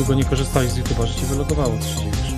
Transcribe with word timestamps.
długo 0.00 0.14
nie 0.14 0.24
korzystałeś 0.24 0.70
z 0.70 0.78
YouTube'a, 0.78 1.06
że 1.06 1.14
ci 1.14 1.26
wylogowało, 1.26 1.78
co 1.78 1.88
się 1.88 1.96
dziwisz. 1.96 2.34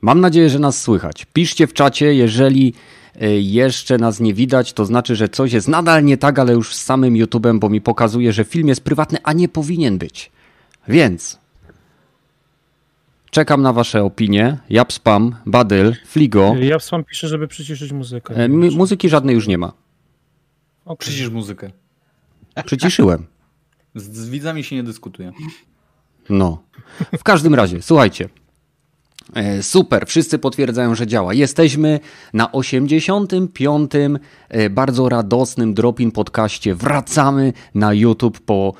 Mam 0.00 0.20
nadzieję, 0.20 0.50
że 0.50 0.58
nas 0.58 0.82
słychać. 0.82 1.26
Piszcie 1.32 1.66
w 1.66 1.72
czacie, 1.72 2.14
jeżeli 2.14 2.74
y, 3.22 3.40
jeszcze 3.40 3.98
nas 3.98 4.20
nie 4.20 4.34
widać, 4.34 4.72
to 4.72 4.84
znaczy, 4.84 5.16
że 5.16 5.28
coś 5.28 5.52
jest 5.52 5.68
nadal 5.68 6.04
nie 6.04 6.16
tak, 6.16 6.38
ale 6.38 6.52
już 6.52 6.74
z 6.74 6.84
samym 6.84 7.14
YouTube'em, 7.14 7.58
bo 7.58 7.68
mi 7.68 7.80
pokazuje, 7.80 8.32
że 8.32 8.44
film 8.44 8.68
jest 8.68 8.80
prywatny, 8.80 9.18
a 9.22 9.32
nie 9.32 9.48
powinien 9.48 9.98
być. 9.98 10.30
Więc 10.88 11.38
czekam 13.30 13.62
na 13.62 13.72
wasze 13.72 14.02
opinie. 14.02 14.58
Japspam, 14.70 15.36
Badyl, 15.46 15.94
Fligo. 16.06 16.54
Ja 16.60 16.78
w 16.78 16.84
sam 16.84 17.04
piszę, 17.04 17.28
żeby 17.28 17.48
przyciszyć 17.48 17.92
muzykę. 17.92 18.34
E, 18.34 18.48
muzyki 18.48 19.08
żadnej 19.08 19.34
już 19.34 19.46
nie 19.46 19.58
ma. 19.58 19.79
Okay. 20.84 20.96
Przycisz 20.96 21.28
muzykę. 21.28 21.70
Przyciszyłem. 22.64 23.26
Z, 23.94 24.16
z 24.16 24.28
widzami 24.28 24.64
się 24.64 24.76
nie 24.76 24.82
dyskutuje. 24.82 25.32
No. 26.30 26.62
W 27.18 27.22
każdym 27.22 27.54
razie, 27.54 27.82
słuchajcie. 27.82 28.28
E, 29.34 29.62
Super, 29.62 30.06
wszyscy 30.06 30.38
potwierdzają, 30.38 30.94
że 30.94 31.06
działa. 31.06 31.34
Jesteśmy 31.34 32.00
na 32.32 32.52
85. 32.52 33.92
e, 34.48 34.70
bardzo 34.70 35.08
radosnym 35.08 35.74
Dropin 35.74 36.12
podcaście. 36.12 36.74
Wracamy 36.74 37.52
na 37.74 37.94
YouTube 37.94 38.40
po 38.40 38.74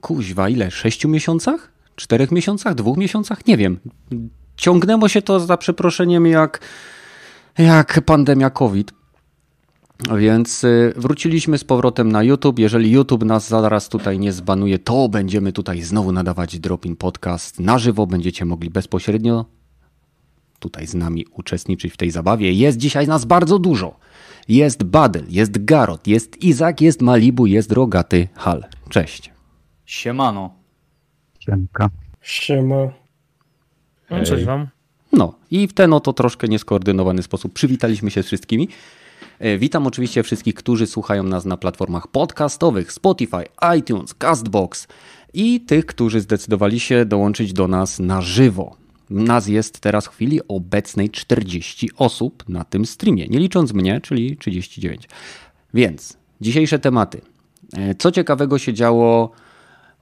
kuźwa, 0.00 0.48
ile? 0.48 0.70
6 0.70 1.04
miesiącach? 1.04 1.72
4 1.96 2.28
miesiącach? 2.30 2.74
2 2.74 2.92
miesiącach? 2.96 3.46
Nie 3.46 3.56
wiem. 3.56 3.78
Ciągnęło 4.56 5.08
się 5.08 5.22
to 5.22 5.40
za 5.40 5.56
przeproszeniem 5.56 6.26
jak, 6.26 6.60
jak 7.58 8.00
pandemia 8.00 8.50
COVID. 8.50 8.97
Więc 10.18 10.64
y, 10.64 10.92
wróciliśmy 10.96 11.58
z 11.58 11.64
powrotem 11.64 12.12
na 12.12 12.22
YouTube. 12.22 12.58
Jeżeli 12.58 12.90
YouTube 12.90 13.24
nas 13.24 13.48
zaraz 13.48 13.88
tutaj 13.88 14.18
nie 14.18 14.32
zbanuje, 14.32 14.78
to 14.78 15.08
będziemy 15.08 15.52
tutaj 15.52 15.82
znowu 15.82 16.12
nadawać 16.12 16.58
Dropin 16.58 16.96
Podcast 16.96 17.60
na 17.60 17.78
żywo. 17.78 18.06
Będziecie 18.06 18.44
mogli 18.44 18.70
bezpośrednio 18.70 19.44
tutaj 20.58 20.86
z 20.86 20.94
nami 20.94 21.26
uczestniczyć 21.32 21.92
w 21.92 21.96
tej 21.96 22.10
zabawie. 22.10 22.52
Jest 22.52 22.78
dzisiaj 22.78 23.06
nas 23.06 23.24
bardzo 23.24 23.58
dużo. 23.58 23.96
Jest 24.48 24.84
Badel, 24.84 25.24
jest 25.28 25.64
Garot, 25.64 26.06
jest 26.06 26.42
Izak, 26.42 26.80
jest 26.80 27.02
Malibu, 27.02 27.46
jest 27.46 27.72
Rogaty 27.72 28.28
Hal. 28.34 28.64
Cześć. 28.88 29.30
Siemano. 29.86 30.54
Siemka. 31.40 31.90
Siema. 32.22 32.92
No, 34.10 34.24
cześć 34.24 34.44
wam. 34.44 34.68
No 35.12 35.34
i 35.50 35.68
w 35.68 35.72
ten 35.72 35.92
oto 35.92 36.12
troszkę 36.12 36.48
nieskoordynowany 36.48 37.22
sposób 37.22 37.52
przywitaliśmy 37.52 38.10
się 38.10 38.22
z 38.22 38.26
wszystkimi. 38.26 38.68
E, 39.38 39.58
Witam 39.58 39.86
oczywiście 39.86 40.22
wszystkich, 40.22 40.54
którzy 40.54 40.86
słuchają 40.86 41.22
nas 41.22 41.44
na 41.44 41.56
platformach 41.56 42.08
podcastowych 42.08 42.92
Spotify, 42.92 43.44
iTunes, 43.78 44.14
Castbox 44.14 44.88
i 45.34 45.60
tych, 45.60 45.86
którzy 45.86 46.20
zdecydowali 46.20 46.80
się 46.80 47.04
dołączyć 47.04 47.52
do 47.52 47.68
nas 47.68 47.98
na 47.98 48.20
żywo. 48.20 48.76
Nas 49.10 49.48
jest 49.48 49.80
teraz 49.80 50.06
w 50.06 50.08
chwili 50.10 50.40
obecnej 50.48 51.10
40 51.10 51.90
osób 51.96 52.44
na 52.48 52.64
tym 52.64 52.86
streamie, 52.86 53.26
nie 53.28 53.38
licząc 53.38 53.72
mnie, 53.72 54.00
czyli 54.00 54.36
39. 54.36 55.08
Więc 55.74 56.16
dzisiejsze 56.40 56.78
tematy. 56.78 57.20
E, 57.76 57.94
Co 57.94 58.12
ciekawego 58.12 58.58
się 58.58 58.72
działo 58.74 59.30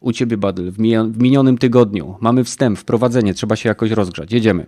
u 0.01 0.13
Ciebie, 0.13 0.37
mija- 0.37 1.13
w 1.13 1.19
minionym 1.19 1.59
tygodniu? 1.59 2.15
Mamy 2.21 2.45
wstęp, 2.45 2.79
wprowadzenie, 2.79 3.35
trzeba 3.35 3.57
się 3.57 3.69
jakoś 3.69 3.91
rozgrzać. 3.91 4.33
Jedziemy. 4.33 4.67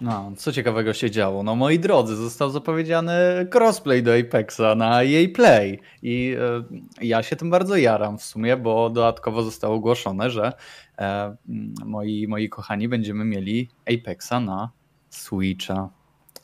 No, 0.00 0.32
co 0.36 0.52
ciekawego 0.52 0.92
się 0.92 1.10
działo? 1.10 1.42
No 1.42 1.56
moi 1.56 1.78
drodzy, 1.78 2.16
został 2.16 2.50
zapowiedziany 2.50 3.12
crossplay 3.54 4.02
do 4.02 4.16
Apexa 4.18 4.74
na 4.76 5.02
EA 5.02 5.28
Play 5.34 5.80
i 6.02 6.36
e, 6.40 7.06
ja 7.06 7.22
się 7.22 7.36
tym 7.36 7.50
bardzo 7.50 7.76
jaram 7.76 8.18
w 8.18 8.22
sumie, 8.22 8.56
bo 8.56 8.90
dodatkowo 8.90 9.42
zostało 9.42 9.74
ogłoszone, 9.74 10.30
że 10.30 10.52
e, 10.98 11.36
moi, 11.84 12.26
moi 12.28 12.48
kochani 12.48 12.88
będziemy 12.88 13.24
mieli 13.24 13.68
Apexa 13.94 14.40
na 14.40 14.70
Switcha. 15.10 15.90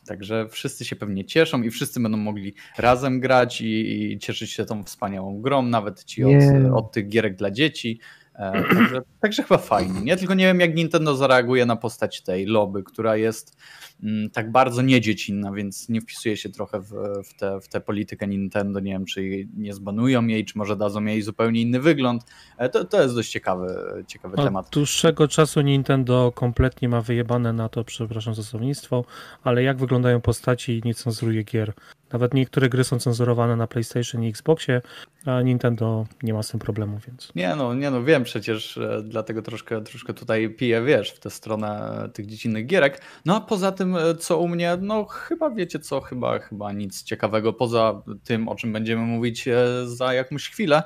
Także 0.07 0.49
wszyscy 0.49 0.85
się 0.85 0.97
pewnie 0.97 1.25
cieszą 1.25 1.63
i 1.63 1.71
wszyscy 1.71 2.01
będą 2.01 2.19
mogli 2.19 2.55
razem 2.79 3.21
grać 3.21 3.61
i, 3.61 4.03
i 4.13 4.19
cieszyć 4.19 4.53
się 4.53 4.65
tą 4.65 4.85
wspaniałą 4.85 5.41
grą, 5.41 5.63
nawet 5.63 6.05
ci 6.05 6.25
od, 6.25 6.33
od 6.75 6.93
tych 6.93 7.09
gierek 7.09 7.37
dla 7.37 7.51
dzieci. 7.51 8.01
E, 8.39 8.53
Także, 8.75 9.01
także 9.21 9.43
chyba 9.43 9.59
fajnie. 9.59 10.01
Nie? 10.01 10.17
Tylko 10.17 10.35
nie 10.35 10.45
wiem, 10.47 10.61
jak 10.61 10.75
Nintendo 10.75 11.17
zareaguje 11.17 11.67
na 11.67 11.77
postać 11.77 12.23
tej 12.23 12.47
Loby, 12.47 12.83
która 12.83 13.17
jest 13.17 13.57
mm, 14.03 14.31
tak 14.31 14.53
bardzo 14.53 14.83
niedziecinna, 14.83 15.53
więc 15.53 15.89
nie 15.89 16.01
wpisuje 16.01 16.37
się 16.37 16.49
trochę 16.49 16.81
w, 16.81 16.91
w, 17.25 17.35
tę 17.39 17.61
w 17.61 17.69
tę 17.69 17.81
politykę 17.81 18.27
Nintendo. 18.29 18.81
Nie 18.81 18.93
wiem, 18.93 19.05
czy 19.05 19.25
jej 19.25 19.49
nie 19.57 19.75
zbanują 19.75 20.27
jej, 20.27 20.45
czy 20.45 20.59
może 20.59 20.77
dadzą 20.77 21.05
jej 21.05 21.23
zupełnie 21.23 21.61
inny 21.61 21.81
wygląd. 21.81 22.23
E, 22.59 22.69
To, 22.69 22.85
to 22.85 23.03
jest 23.03 23.15
dość 23.15 23.31
ciekawy, 23.31 23.67
ciekawy 24.07 24.37
Od 24.37 24.45
temat. 24.45 24.69
dłuższego 24.73 25.29
czasu 25.29 25.61
Nintendo 25.61 26.33
kompletnie 26.35 26.89
ma 26.89 27.01
wyjebane 27.01 27.53
na 27.53 27.69
to, 27.69 27.85
przepraszam 27.85 28.35
za 28.35 28.43
słownictwo, 28.43 29.05
ale 29.43 29.63
jak 29.63 29.77
wyglądają 29.79 30.21
postaci 30.21 30.73
i 30.79 30.83
nie 30.85 30.95
cenzuruje 30.95 31.43
gier. 31.43 31.73
Nawet 32.13 32.35
niektóre 32.35 32.69
gry 32.69 32.85
są 32.85 32.99
cenzurowane 32.99 33.57
na 33.57 33.67
PlayStation 33.67 34.23
i 34.23 34.29
Xboxie, 34.29 34.83
a 35.27 35.43
Nintendo 35.43 36.07
nie 36.23 36.35
ma 36.35 36.43
z 36.43 36.49
tym 36.49 36.61
problemu, 36.61 36.99
więc. 37.09 37.33
Nie 37.35 37.57
no, 37.57 37.75
nie 37.75 37.91
no, 37.91 38.05
wiem 38.05 38.25
przecież, 38.25 38.79
e, 38.79 39.03
dlatego 39.05 39.43
troszkę, 39.43 39.85
troszkę 39.85 40.15
tutaj 40.15 40.51
piję, 40.51 40.83
wiesz, 40.83 41.11
w 41.11 41.21
tę 41.21 41.31
stronę 41.31 42.03
tych 42.15 42.27
dziecinnych 42.27 42.67
gierek. 42.67 43.01
No 43.25 43.37
a 43.37 43.41
poza 43.41 43.73
tym, 43.73 43.97
e, 43.97 44.15
co 44.15 44.39
u 44.39 44.49
mnie, 44.49 44.77
no 44.81 45.05
chyba 45.05 45.51
wiecie 45.51 45.79
co, 45.79 46.01
chyba, 46.01 46.39
chyba 46.39 46.73
nic 46.73 47.03
ciekawego 47.03 47.53
poza 47.53 48.03
tym, 48.25 48.49
o 48.49 48.55
czym 48.55 48.73
będziemy 48.73 49.03
mówić 49.03 49.49
e, 49.49 49.57
za 49.85 50.15
jakąś 50.15 50.49
chwilę, 50.49 50.83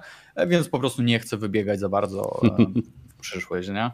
więc 0.47 0.69
po 0.69 0.79
prostu 0.79 1.03
nie 1.03 1.19
chcę 1.19 1.37
wybiegać 1.37 1.81
za 1.81 1.89
bardzo 1.89 2.41
w 3.17 3.21
przyszłość, 3.21 3.69
nie? 3.69 3.91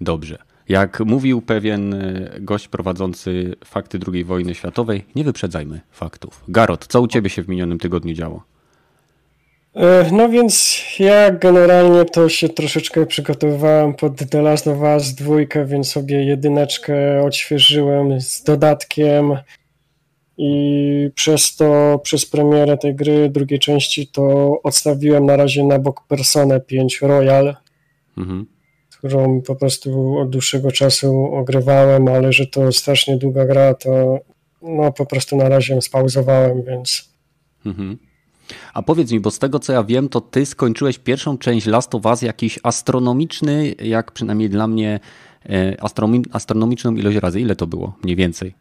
Dobrze. 0.00 0.51
Jak 0.68 1.00
mówił 1.00 1.42
pewien 1.42 1.94
y, 1.94 2.30
gość 2.40 2.68
prowadzący 2.68 3.54
fakty 3.64 3.98
II 4.12 4.24
wojny 4.24 4.54
światowej, 4.54 5.04
nie 5.14 5.24
wyprzedzajmy 5.24 5.80
faktów. 5.90 6.44
Garot, 6.48 6.86
co 6.86 7.00
u 7.00 7.06
ciebie 7.06 7.30
się 7.30 7.42
w 7.42 7.48
minionym 7.48 7.78
tygodniu 7.78 8.14
działo? 8.14 8.42
E, 9.74 10.10
No 10.12 10.28
więc 10.28 10.82
ja 10.98 11.30
generalnie 11.30 12.04
to 12.04 12.28
się 12.28 12.48
troszeczkę 12.48 13.06
przygotowywałem 13.06 13.94
pod 13.94 14.30
The 14.30 14.42
Last 14.42 14.68
of 14.68 14.78
Us 14.80 15.14
2, 15.14 15.36
więc 15.66 15.88
sobie 15.88 16.24
jedyneczkę 16.24 17.22
odświeżyłem 17.22 18.20
z 18.20 18.42
dodatkiem 18.42 19.36
i 20.36 21.10
przez 21.14 21.56
to, 21.56 22.00
przez 22.02 22.26
premierę 22.26 22.78
tej 22.78 22.94
gry, 22.94 23.28
drugiej 23.28 23.58
części, 23.58 24.06
to 24.06 24.56
odstawiłem 24.62 25.26
na 25.26 25.36
razie 25.36 25.64
na 25.64 25.78
bok 25.78 26.06
Personę 26.08 26.60
5 26.60 27.00
Royal, 27.02 27.56
Mhm. 28.18 28.46
Którą 29.02 29.42
po 29.42 29.56
prostu 29.56 30.18
od 30.18 30.30
dłuższego 30.30 30.72
czasu 30.72 31.24
ogrywałem, 31.32 32.08
ale 32.08 32.32
że 32.32 32.46
to 32.46 32.72
strasznie 32.72 33.16
długa 33.16 33.46
gra, 33.46 33.74
to 33.74 34.18
no 34.62 34.92
po 34.92 35.06
prostu 35.06 35.36
na 35.36 35.48
razie 35.48 35.82
spauzowałem, 35.82 36.62
więc 36.62 37.12
Mhm. 37.66 37.98
A 38.74 38.82
powiedz 38.82 39.12
mi, 39.12 39.20
bo 39.20 39.30
z 39.30 39.38
tego 39.38 39.58
co 39.58 39.72
ja 39.72 39.84
wiem, 39.84 40.08
to 40.08 40.20
ty 40.20 40.46
skończyłeś 40.46 40.98
pierwszą 40.98 41.38
część 41.38 41.66
Last 41.66 41.94
of 41.94 42.06
Us 42.06 42.22
jakiś 42.22 42.58
astronomiczny, 42.62 43.74
jak 43.82 44.12
przynajmniej 44.12 44.50
dla 44.50 44.66
mnie, 44.66 45.00
e, 45.46 45.76
astronomi- 45.76 46.24
astronomiczną 46.32 46.94
ilość 46.94 47.16
razy. 47.16 47.40
Ile 47.40 47.56
to 47.56 47.66
było? 47.66 47.96
Mniej 48.02 48.16
więcej. 48.16 48.54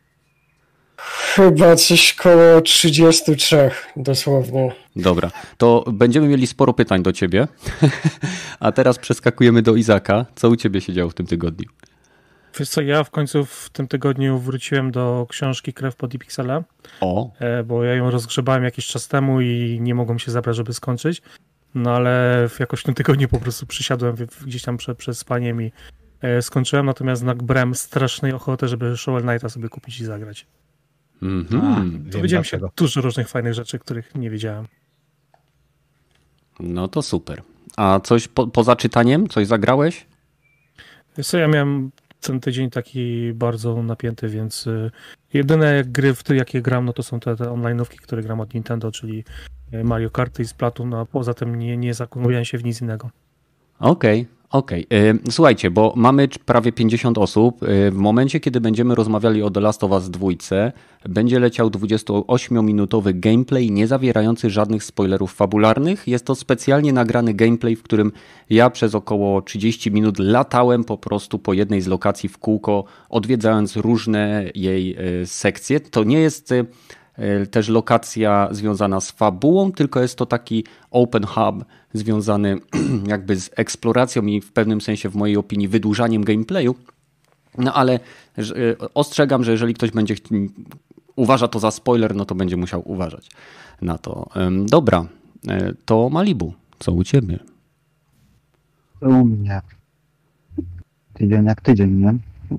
Chyba 1.36 1.76
coś 1.76 2.14
koło 2.14 2.62
33 2.62 3.72
dosłownie. 3.96 4.72
Dobra, 4.96 5.32
to 5.58 5.84
będziemy 5.94 6.28
mieli 6.28 6.48
sporo 6.48 6.74
pytań 6.74 7.04
do 7.04 7.14
ciebie. 7.14 7.48
A 8.60 8.72
teraz 8.72 8.98
przeskakujemy 9.00 9.62
do 9.62 9.76
Izaka. 9.76 10.26
Co 10.36 10.50
u 10.50 10.56
ciebie 10.56 10.82
się 10.82 10.94
działo 10.94 11.10
w 11.10 11.14
tym 11.14 11.26
tygodniu? 11.26 11.70
Wiesz 12.60 12.70
co, 12.70 12.82
ja 12.82 13.04
w 13.04 13.10
końcu 13.10 13.46
w 13.46 13.70
tym 13.74 13.88
tygodniu 13.88 14.40
wróciłem 14.40 14.92
do 14.92 15.28
książki 15.30 15.74
Krew 15.74 15.96
pod 15.96 16.12
Pixela, 16.12 16.64
O, 17.02 17.32
e, 17.40 17.64
bo 17.64 17.84
ja 17.84 17.94
ją 17.96 18.12
rozgrzebałem 18.12 18.64
jakiś 18.64 18.88
czas 18.88 19.08
temu 19.08 19.42
i 19.42 19.78
nie 19.82 19.96
mogłem 19.96 20.20
się 20.20 20.32
zabrać, 20.32 20.56
żeby 20.56 20.74
skończyć. 20.74 21.22
No 21.76 21.92
ale 21.96 22.46
w- 22.50 22.60
jakoś 22.60 22.80
w 22.80 22.84
tym 22.84 22.94
tygodniu 22.96 23.28
po 23.28 23.40
prostu 23.40 23.66
przysiadłem 23.66 24.16
gdzieś 24.46 24.62
tam 24.62 24.78
prze, 24.78 24.96
przed 24.96 25.18
spaniem 25.18 25.62
i 25.62 25.72
e, 26.22 26.42
skończyłem, 26.42 26.86
natomiast 26.86 27.24
nabrałem 27.24 27.76
strasznej 27.76 28.34
ochoty, 28.34 28.68
żeby 28.68 28.98
Shovel 28.98 29.24
Knighta 29.24 29.50
sobie 29.50 29.70
kupić 29.70 30.00
i 30.00 30.06
zagrać. 30.06 30.48
Mhm. 31.22 32.10
Dowiedziałem 32.10 32.44
się 32.44 32.60
dużo 32.76 33.02
różnych 33.02 33.30
fajnych 33.30 33.54
rzeczy, 33.54 33.80
których 33.80 34.16
nie 34.16 34.30
wiedziałem. 34.30 34.68
no 36.60 36.88
to 36.88 37.02
super. 37.02 37.42
A 37.78 38.00
coś 38.04 38.28
po, 38.28 38.48
poza 38.48 38.76
czytaniem? 38.76 39.28
Coś 39.28 39.48
zagrałeś? 39.48 40.06
Wiesz 41.18 41.28
co, 41.28 41.38
ja 41.38 41.48
miałem 41.48 41.92
ten 42.22 42.40
tydzień 42.40 42.70
taki 42.70 43.34
bardzo 43.34 43.84
napięty, 43.84 44.28
więc 44.30 44.68
y, 44.68 44.92
jedyne 45.34 45.84
gry, 45.86 46.14
w 46.14 46.24
te, 46.24 46.36
jakie 46.36 46.62
gram, 46.62 46.86
no 46.86 46.94
to 46.94 47.04
są 47.04 47.20
te, 47.20 47.36
te 47.36 47.44
online'ówki, 47.44 47.96
które 47.96 48.22
gram 48.22 48.40
od 48.40 48.54
Nintendo, 48.54 48.92
czyli 48.92 49.24
y, 49.74 49.84
Mario 49.84 50.10
Kart 50.10 50.40
i 50.40 50.46
Splatoon, 50.46 50.94
a 50.94 51.06
poza 51.06 51.34
tym 51.34 51.56
nie, 51.56 51.78
nie 51.78 51.94
się 52.46 52.58
w 52.58 52.64
nic 52.64 52.82
innego. 52.82 53.10
Okej. 53.80 54.28
Okej, 54.52 54.86
okay. 54.86 55.32
słuchajcie, 55.32 55.72
bo 55.72 55.94
mamy 55.96 56.28
prawie 56.46 56.72
50 56.72 57.18
osób. 57.18 57.60
W 57.92 57.96
momencie, 57.96 58.40
kiedy 58.40 58.62
będziemy 58.62 58.96
rozmawiali 58.96 59.44
o 59.44 59.52
The 59.52 59.60
Last 59.60 59.84
of 59.84 59.92
Us 59.92 60.10
2, 60.10 60.28
będzie 61.10 61.40
leciał 61.40 61.70
28-minutowy 61.70 63.20
gameplay 63.20 63.72
nie 63.72 63.88
zawierający 63.88 64.50
żadnych 64.50 64.84
spoilerów 64.84 65.34
fabularnych. 65.34 66.08
Jest 66.08 66.26
to 66.26 66.36
specjalnie 66.36 66.94
nagrany 66.94 67.34
gameplay, 67.34 67.76
w 67.76 67.84
którym 67.84 68.12
ja 68.50 68.70
przez 68.70 68.96
około 68.96 69.42
30 69.42 69.92
minut 69.92 70.20
latałem 70.20 70.84
po 70.84 70.98
prostu 70.98 71.40
po 71.40 71.54
jednej 71.54 71.82
z 71.82 71.88
lokacji 71.88 72.30
w 72.30 72.38
kółko, 72.38 72.84
odwiedzając 73.10 73.76
różne 73.76 74.46
jej 74.56 74.96
e, 74.96 75.26
sekcje. 75.26 75.80
To 75.80 76.04
nie 76.04 76.20
jest 76.20 76.52
e, 76.52 76.66
też 77.46 77.70
lokacja 77.70 78.48
związana 78.52 79.02
z 79.02 79.12
fabułą, 79.12 79.72
tylko 79.72 80.02
jest 80.02 80.16
to 80.16 80.26
taki 80.26 80.64
open 80.92 81.26
hub 81.26 81.66
związany 81.94 82.60
jakby 83.08 83.36
z 83.36 83.50
eksploracją 83.56 84.26
i 84.26 84.42
w 84.42 84.52
pewnym 84.52 84.82
sensie 84.82 85.10
w 85.10 85.16
mojej 85.16 85.38
opinii 85.38 85.68
wydłużaniem 85.68 86.24
gameplayu. 86.24 86.76
No 87.58 87.74
ale 87.74 87.94
e, 87.94 88.44
ostrzegam, 88.94 89.44
że 89.44 89.52
jeżeli 89.52 89.74
ktoś 89.74 89.92
będzie 89.92 90.16
uważa 91.16 91.48
to 91.48 91.60
za 91.60 91.72
spoiler, 91.72 92.16
no 92.16 92.26
to 92.26 92.36
będzie 92.36 92.58
musiał 92.58 92.92
uważać 92.92 93.30
na 93.82 93.98
to. 93.98 94.30
Dobra, 94.66 95.06
e, 95.48 95.74
to 95.86 96.10
Malibu, 96.10 96.54
co 96.80 96.92
u 96.92 97.04
ciebie? 97.04 97.40
U 99.02 99.26
mnie. 99.26 99.62
Tydzień 101.14 101.46
jak 101.46 101.62
tydzień, 101.62 101.92
nie? 101.92 102.14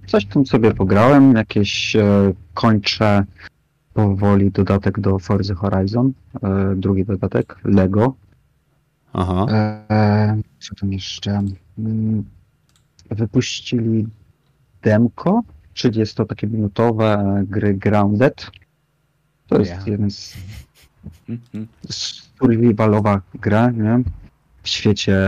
Coś 0.06 0.26
tam 0.26 0.46
sobie 0.46 0.74
pograłem, 0.74 1.32
jakieś 1.36 1.96
e, 1.96 2.32
kończę 2.54 3.24
powoli 3.94 4.50
dodatek 4.50 5.00
do 5.00 5.18
Forza 5.18 5.54
Horizon, 5.54 6.12
e, 6.42 6.74
drugi 6.76 7.04
dodatek, 7.04 7.58
Lego. 7.64 8.14
Aha. 9.12 9.46
E, 9.50 10.40
co 10.60 10.74
tam 10.74 10.92
jeszcze? 10.92 11.42
Mm, 11.78 12.24
wypuścili 13.10 14.06
demko 14.82 15.42
30 15.74 16.26
takie 16.28 16.46
minutowe 16.46 17.42
gry 17.48 17.74
Grounded. 17.74 18.50
To 19.46 19.58
jest 19.58 19.70
yeah. 19.70 19.86
jeden 19.86 20.10
z 20.10 20.36
survivalowa 21.88 23.20
gra, 23.34 23.70
nie? 23.70 24.02
W 24.62 24.68
świecie 24.68 25.18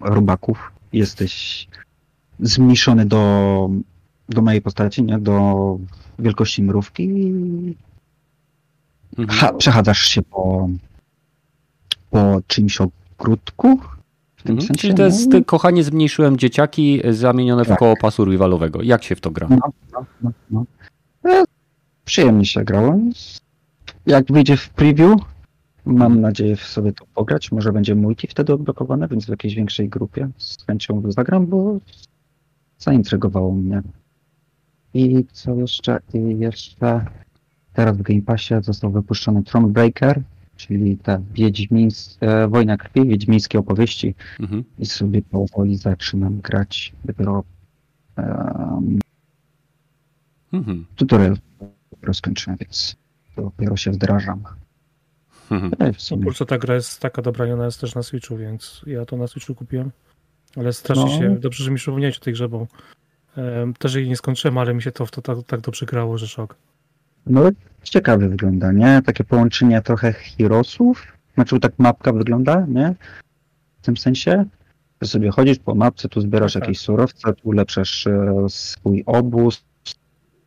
robaków. 0.00 0.72
Jesteś 0.92 1.68
zmniejszony 2.40 3.06
do, 3.06 3.70
do 4.28 4.42
mojej 4.42 4.62
postaci, 4.62 5.02
nie? 5.02 5.18
Do 5.18 5.78
wielkości 6.18 6.62
mrówki 6.62 7.04
i 7.04 7.76
mhm. 9.18 9.56
przechadzasz 9.58 10.02
się 10.02 10.22
po, 10.22 10.68
po 12.10 12.40
czymś 12.46 12.80
ogródku 13.18 13.78
w 14.36 14.42
tym 14.42 14.52
mhm. 14.52 14.66
sensie, 14.66 14.80
Czyli 14.80 14.94
to 14.94 15.04
jest, 15.04 15.32
no. 15.32 15.44
kochanie, 15.44 15.84
zmniejszyłem 15.84 16.36
dzieciaki 16.36 17.00
zamienione 17.10 17.64
tak. 17.64 17.76
w 17.76 17.78
koło 17.78 17.94
pasu 18.00 18.24
rivalowego. 18.24 18.82
Jak 18.82 19.04
się 19.04 19.16
w 19.16 19.20
to 19.20 19.30
gra? 19.30 19.48
No, 19.50 19.58
no, 19.92 20.04
no, 20.22 20.32
no. 20.50 20.64
E, 21.24 21.44
przyjemnie 22.04 22.46
się 22.46 22.64
grało. 22.64 22.98
Jak 24.06 24.32
wyjdzie 24.32 24.56
w 24.56 24.70
preview, 24.70 25.20
mam 25.84 26.02
mhm. 26.02 26.20
nadzieję 26.20 26.56
sobie 26.56 26.92
to 26.92 27.04
pograć. 27.14 27.52
Może 27.52 27.72
będzie 27.72 27.94
multi 27.94 28.26
wtedy 28.26 28.54
odblokowane, 28.54 29.08
więc 29.08 29.26
w 29.26 29.28
jakiejś 29.28 29.54
większej 29.54 29.88
grupie 29.88 30.28
z 30.38 30.64
chęcią 30.66 31.02
zagram, 31.08 31.46
bo 31.46 31.78
zaintrygowało 32.78 33.52
mnie. 33.52 33.82
I 34.94 35.24
co 35.32 35.54
jeszcze? 35.54 36.00
I 36.14 36.38
jeszcze 36.38 37.04
teraz 37.72 37.96
w 37.96 38.02
Game 38.02 38.22
Passie 38.22 38.54
został 38.62 38.90
wypuszczony 38.90 39.42
Thronebreaker, 39.42 40.22
czyli 40.58 40.96
ta 40.96 41.18
wiedźmińska, 41.34 42.48
wojna 42.48 42.76
krwi, 42.76 43.08
wiedźmińskie 43.08 43.58
opowieści 43.58 44.14
mhm. 44.40 44.64
i 44.78 44.86
sobie 44.86 45.22
powoli 45.22 45.76
zaczynam 45.76 46.40
grać. 46.40 46.92
Dopiero 47.04 47.44
um, 48.16 48.98
mhm. 50.52 50.86
tutorial 50.96 51.36
rozkończyłem, 52.02 52.56
więc 52.60 52.96
dopiero 53.36 53.76
się 53.76 53.90
wdrażam. 53.90 54.42
Mhm. 55.50 55.72
E, 55.78 55.92
w 55.92 56.02
sumie. 56.02 56.24
Kurczę, 56.24 56.46
ta 56.46 56.58
gra 56.58 56.74
jest 56.74 57.00
taka 57.00 57.22
dobra 57.22 57.46
i 57.46 57.50
ona 57.50 57.64
jest 57.64 57.80
też 57.80 57.94
na 57.94 58.02
Switchu, 58.02 58.36
więc 58.36 58.82
ja 58.86 59.04
to 59.04 59.16
na 59.16 59.26
Switchu 59.26 59.54
kupiłem. 59.54 59.90
Ale 60.56 60.72
strasznie 60.72 61.04
no. 61.04 61.18
się, 61.18 61.40
dobrze, 61.40 61.64
że 61.64 61.70
mi 61.70 61.76
przypomniałeś 61.76 62.16
o 62.16 62.20
tej 62.20 62.32
grze, 62.32 62.48
bo 62.48 62.66
um, 63.36 63.74
też 63.74 63.94
jej 63.94 64.08
nie 64.08 64.16
skończyłem, 64.16 64.58
ale 64.58 64.74
mi 64.74 64.82
się 64.82 64.92
to 64.92 65.06
w 65.06 65.10
to 65.10 65.22
tak, 65.22 65.38
tak 65.46 65.60
dobrze 65.60 65.86
grało, 65.86 66.18
że 66.18 66.28
szok. 66.28 66.56
No 67.28 67.50
ciekawie 67.82 68.28
wygląda, 68.28 68.72
nie? 68.72 69.02
Takie 69.06 69.24
połączenie 69.24 69.82
trochę 69.82 70.12
Heroesów. 70.12 71.06
Znaczy 71.34 71.60
tak 71.60 71.72
mapka 71.78 72.12
wygląda, 72.12 72.66
nie? 72.68 72.94
W 73.82 73.84
tym 73.84 73.96
sensie, 73.96 74.44
że 75.02 75.08
sobie 75.08 75.30
chodzisz 75.30 75.58
po 75.58 75.74
mapce, 75.74 76.08
tu 76.08 76.20
zbierasz 76.20 76.52
tak, 76.52 76.62
jakieś 76.62 76.78
tak. 76.78 76.84
surowce, 76.84 77.32
tu 77.32 77.48
ulepszasz 77.48 78.06
e, 78.06 78.34
swój 78.48 79.02
obóz 79.06 79.64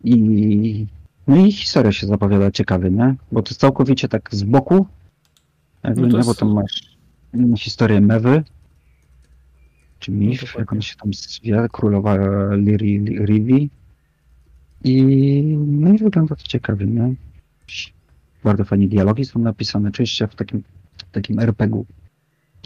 i 0.03 0.87
no 1.27 1.35
i 1.35 1.51
historia 1.51 1.91
się 1.91 2.07
zapowiada 2.07 2.51
ciekawie, 2.51 2.89
nie? 2.89 3.15
Bo 3.31 3.41
to 3.41 3.49
jest 3.49 3.61
całkowicie 3.61 4.07
tak 4.07 4.29
z 4.31 4.43
boku, 4.43 4.87
no 5.83 5.93
nie, 5.93 6.17
jest... 6.17 6.29
bo 6.29 6.35
tam 6.35 6.53
masz 6.53 6.97
historię 7.57 8.01
Mewy, 8.01 8.43
czy 9.99 10.11
Mif, 10.11 10.53
no 10.53 10.59
jak 10.59 10.73
on 10.73 10.81
się 10.81 10.95
tam 10.95 11.13
zwie, 11.13 11.67
królowa 11.71 12.17
Liri 12.55 12.99
Rivi, 13.25 13.69
i, 14.83 15.43
no 15.57 15.93
i 15.93 15.97
wygląda 15.97 16.35
to 16.35 16.43
ciekawie, 16.43 16.85
nie? 16.85 17.15
Bardzo 18.43 18.65
fajnie 18.65 18.87
dialogi 18.87 19.25
są 19.25 19.39
napisane, 19.39 19.89
oczywiście 19.89 20.27
w 20.27 20.35
takim, 20.35 20.63
w 20.97 21.11
takim 21.11 21.39
RPG-u. 21.39 21.85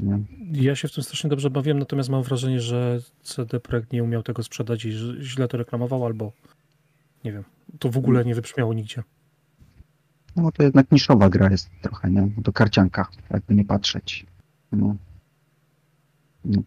Nie? 0.04 0.20
Ja 0.52 0.76
się 0.76 0.88
w 0.88 0.94
tym 0.94 1.04
strasznie 1.04 1.30
dobrze 1.30 1.50
bawiłem, 1.50 1.80
natomiast 1.80 2.10
mam 2.10 2.24
wrażenie, 2.24 2.62
że 2.62 3.00
CD 3.22 3.60
Projekt 3.60 3.94
nie 3.94 4.04
umiał 4.04 4.24
tego 4.24 4.44
sprzedać 4.44 4.86
i 4.86 4.92
źle 5.22 5.48
to 5.48 5.58
reklamował, 5.58 6.06
albo 6.06 6.32
nie 7.24 7.32
wiem, 7.32 7.44
to 7.80 7.90
w 7.90 7.98
ogóle 7.98 8.26
nie 8.26 8.36
wybrzmiało 8.36 8.74
nigdzie. 8.74 9.04
No 10.36 10.52
to 10.52 10.64
jednak 10.64 10.92
niszowa 10.92 11.30
gra 11.30 11.52
jest 11.52 11.70
trochę, 11.82 12.12
nie? 12.12 12.30
To 12.44 12.54
karcianka, 12.54 13.08
jakby 13.32 13.56
nie 13.56 13.66
patrzeć. 13.66 14.26
No. 14.72 14.96
no 16.46 16.62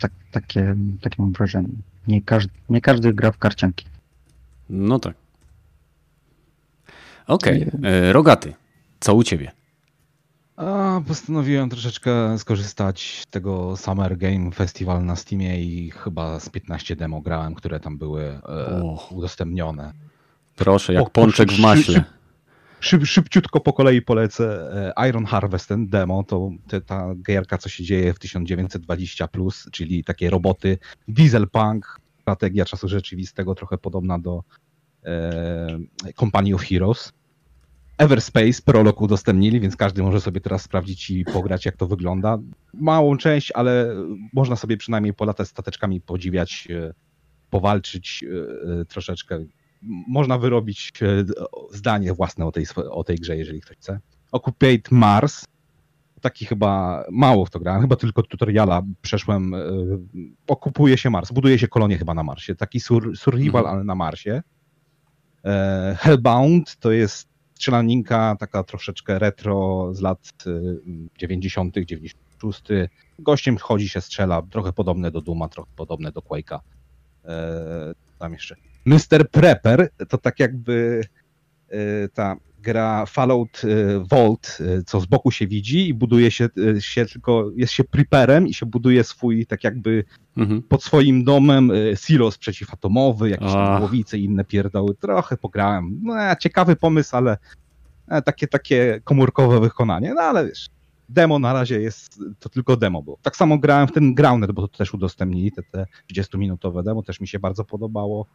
tak, 0.00 0.12
takie, 0.30 0.76
takie 1.00 1.22
mam 1.22 1.32
wrażenie. 1.32 1.68
Nie 2.06 2.22
każdy, 2.22 2.52
nie 2.68 2.80
każdy 2.80 3.14
gra 3.14 3.32
w 3.32 3.38
karcianki. 3.38 3.86
No 4.70 4.98
tak. 4.98 5.14
Okej, 7.26 7.66
okay. 7.68 7.90
E, 7.90 8.12
Rogaty, 8.12 8.54
co 9.00 9.14
u 9.14 9.22
ciebie? 9.22 9.52
A, 10.56 11.00
postanowiłem 11.08 11.70
troszeczkę 11.70 12.38
skorzystać 12.38 13.22
z 13.22 13.26
tego 13.26 13.76
Summer 13.76 14.18
Game 14.18 14.50
Festival 14.50 15.04
na 15.04 15.16
Steamie 15.16 15.62
i 15.62 15.90
chyba 15.90 16.40
z 16.40 16.48
15 16.48 16.96
demo 16.96 17.20
grałem, 17.20 17.54
które 17.54 17.80
tam 17.80 17.98
były 17.98 18.22
e, 18.22 18.96
udostępnione. 19.10 19.92
Proszę, 20.56 20.92
jak 20.92 21.04
po, 21.04 21.10
pączek 21.10 21.52
w 21.52 21.58
maśle. 21.58 21.94
Szyb, 21.94 22.04
szyb, 22.80 23.06
szybciutko 23.06 23.60
po 23.60 23.72
kolei 23.72 24.02
polecę 24.02 24.70
e, 24.96 25.08
Iron 25.08 25.24
Harvest, 25.24 25.68
ten 25.68 25.88
demo, 25.88 26.22
to 26.22 26.50
te, 26.68 26.80
ta 26.80 27.14
gierka, 27.26 27.58
co 27.58 27.68
się 27.68 27.84
dzieje 27.84 28.14
w 28.14 28.18
1920+, 28.18 29.28
plus, 29.28 29.68
czyli 29.72 30.04
takie 30.04 30.30
roboty, 30.30 30.78
dieselpunk, 31.08 32.00
strategia 32.20 32.64
czasu 32.64 32.88
rzeczywistego, 32.88 33.54
trochę 33.54 33.78
podobna 33.78 34.18
do 34.18 34.42
e, 35.04 35.78
Company 36.16 36.54
of 36.54 36.62
Heroes. 36.62 37.12
Everspace 37.98 38.62
prolog 38.64 39.00
udostępnili, 39.00 39.60
więc 39.60 39.76
każdy 39.76 40.02
może 40.02 40.20
sobie 40.20 40.40
teraz 40.40 40.62
sprawdzić 40.62 41.10
i 41.10 41.24
pograć, 41.24 41.66
jak 41.66 41.76
to 41.76 41.86
wygląda. 41.86 42.38
Małą 42.74 43.16
część, 43.16 43.52
ale 43.52 43.96
można 44.32 44.56
sobie 44.56 44.76
przynajmniej 44.76 45.14
polatać 45.14 45.48
stateczkami, 45.48 46.00
podziwiać, 46.00 46.68
e, 46.70 46.94
powalczyć 47.50 48.24
e, 48.24 48.84
troszeczkę. 48.84 49.44
Można 50.08 50.38
wyrobić 50.38 50.92
e, 51.02 51.24
zdanie 51.76 52.14
własne 52.14 52.46
o 52.46 52.52
tej, 52.52 52.66
o 52.90 53.04
tej 53.04 53.16
grze, 53.16 53.36
jeżeli 53.36 53.60
ktoś 53.60 53.76
chce. 53.76 54.00
Occupate 54.32 54.90
Mars 54.90 55.44
taki 56.20 56.46
chyba 56.46 57.04
mało 57.10 57.46
w 57.46 57.50
to 57.50 57.60
grałem, 57.60 57.82
chyba 57.82 57.96
tylko 57.96 58.22
tutoriala 58.22 58.82
przeszłem. 59.02 59.54
E, 59.54 59.58
okupuje 60.48 60.98
się 60.98 61.10
Mars, 61.10 61.32
buduje 61.32 61.58
się 61.58 61.68
kolonie 61.68 61.98
chyba 61.98 62.14
na 62.14 62.22
Marsie. 62.22 62.54
Taki 62.54 62.80
sur, 62.80 63.16
survival, 63.16 63.60
mhm. 63.60 63.74
ale 63.74 63.84
na 63.84 63.94
Marsie. 63.94 64.42
E, 65.44 65.96
Hellbound 65.98 66.76
to 66.76 66.92
jest 66.92 67.28
strzelaninka 67.54 68.36
taka 68.40 68.64
troszeczkę 68.64 69.18
retro 69.18 69.88
z 69.94 70.00
lat 70.00 70.32
90., 71.18 71.76
e, 71.76 71.86
96. 71.86 72.62
Gościem 73.18 73.56
chodzi 73.56 73.88
się 73.88 74.00
strzela, 74.00 74.42
trochę 74.42 74.72
podobne 74.72 75.10
do 75.10 75.20
Duma, 75.20 75.48
trochę 75.48 75.70
podobne 75.76 76.12
do 76.12 76.20
Quake'a. 76.20 76.58
Tam 78.18 78.32
jeszcze. 78.32 78.56
Mr. 78.84 79.30
Prepper 79.30 79.88
to 80.08 80.18
tak 80.18 80.40
jakby 80.40 81.04
ta 82.14 82.36
gra 82.62 83.06
Fallout 83.06 83.64
y, 83.64 84.00
Vault, 84.10 84.58
y, 84.60 84.84
co 84.84 85.00
z 85.00 85.06
boku 85.06 85.30
się 85.30 85.46
widzi 85.46 85.88
i 85.88 85.94
buduje 85.94 86.30
się, 86.30 86.48
y, 86.58 86.80
się 86.80 87.06
tylko, 87.06 87.50
jest 87.56 87.72
się 87.72 87.84
preperem 87.84 88.48
i 88.48 88.54
się 88.54 88.66
buduje 88.66 89.04
swój, 89.04 89.46
tak 89.46 89.64
jakby 89.64 90.04
mhm. 90.36 90.62
pod 90.62 90.84
swoim 90.84 91.24
domem 91.24 91.72
silos 91.94 92.38
przeciwatomowy, 92.38 93.30
jakieś 93.30 93.52
głowice 93.78 94.18
i 94.18 94.24
inne 94.24 94.44
pierdoły. 94.44 94.94
Trochę 94.94 95.36
pograłem. 95.36 96.00
No, 96.02 96.14
ciekawy 96.40 96.76
pomysł, 96.76 97.16
ale 97.16 97.38
e, 98.08 98.22
takie, 98.22 98.48
takie 98.48 99.00
komórkowe 99.04 99.60
wykonanie, 99.60 100.14
no 100.14 100.22
ale 100.22 100.46
wiesz, 100.46 100.68
demo 101.08 101.38
na 101.38 101.52
razie 101.52 101.80
jest, 101.80 102.20
to 102.38 102.48
tylko 102.48 102.76
demo 102.76 103.02
było. 103.02 103.18
Tak 103.22 103.36
samo 103.36 103.58
grałem 103.58 103.88
w 103.88 103.92
ten 103.92 104.14
Grounded, 104.14 104.52
bo 104.52 104.68
to 104.68 104.78
też 104.78 104.94
udostępnili, 104.94 105.52
te, 105.52 105.62
te 105.62 105.86
30-minutowe 106.12 106.82
demo, 106.82 107.02
też 107.02 107.20
mi 107.20 107.28
się 107.28 107.38
bardzo 107.38 107.64
podobało. 107.64 108.26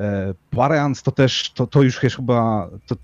E, 0.00 0.34
Parians 0.50 1.02
to 1.02 1.12
też, 1.12 1.50
to, 1.50 1.66
to 1.66 1.82
już 1.82 2.02
jest 2.02 2.16
chyba, 2.16 2.70
to, 2.86 2.96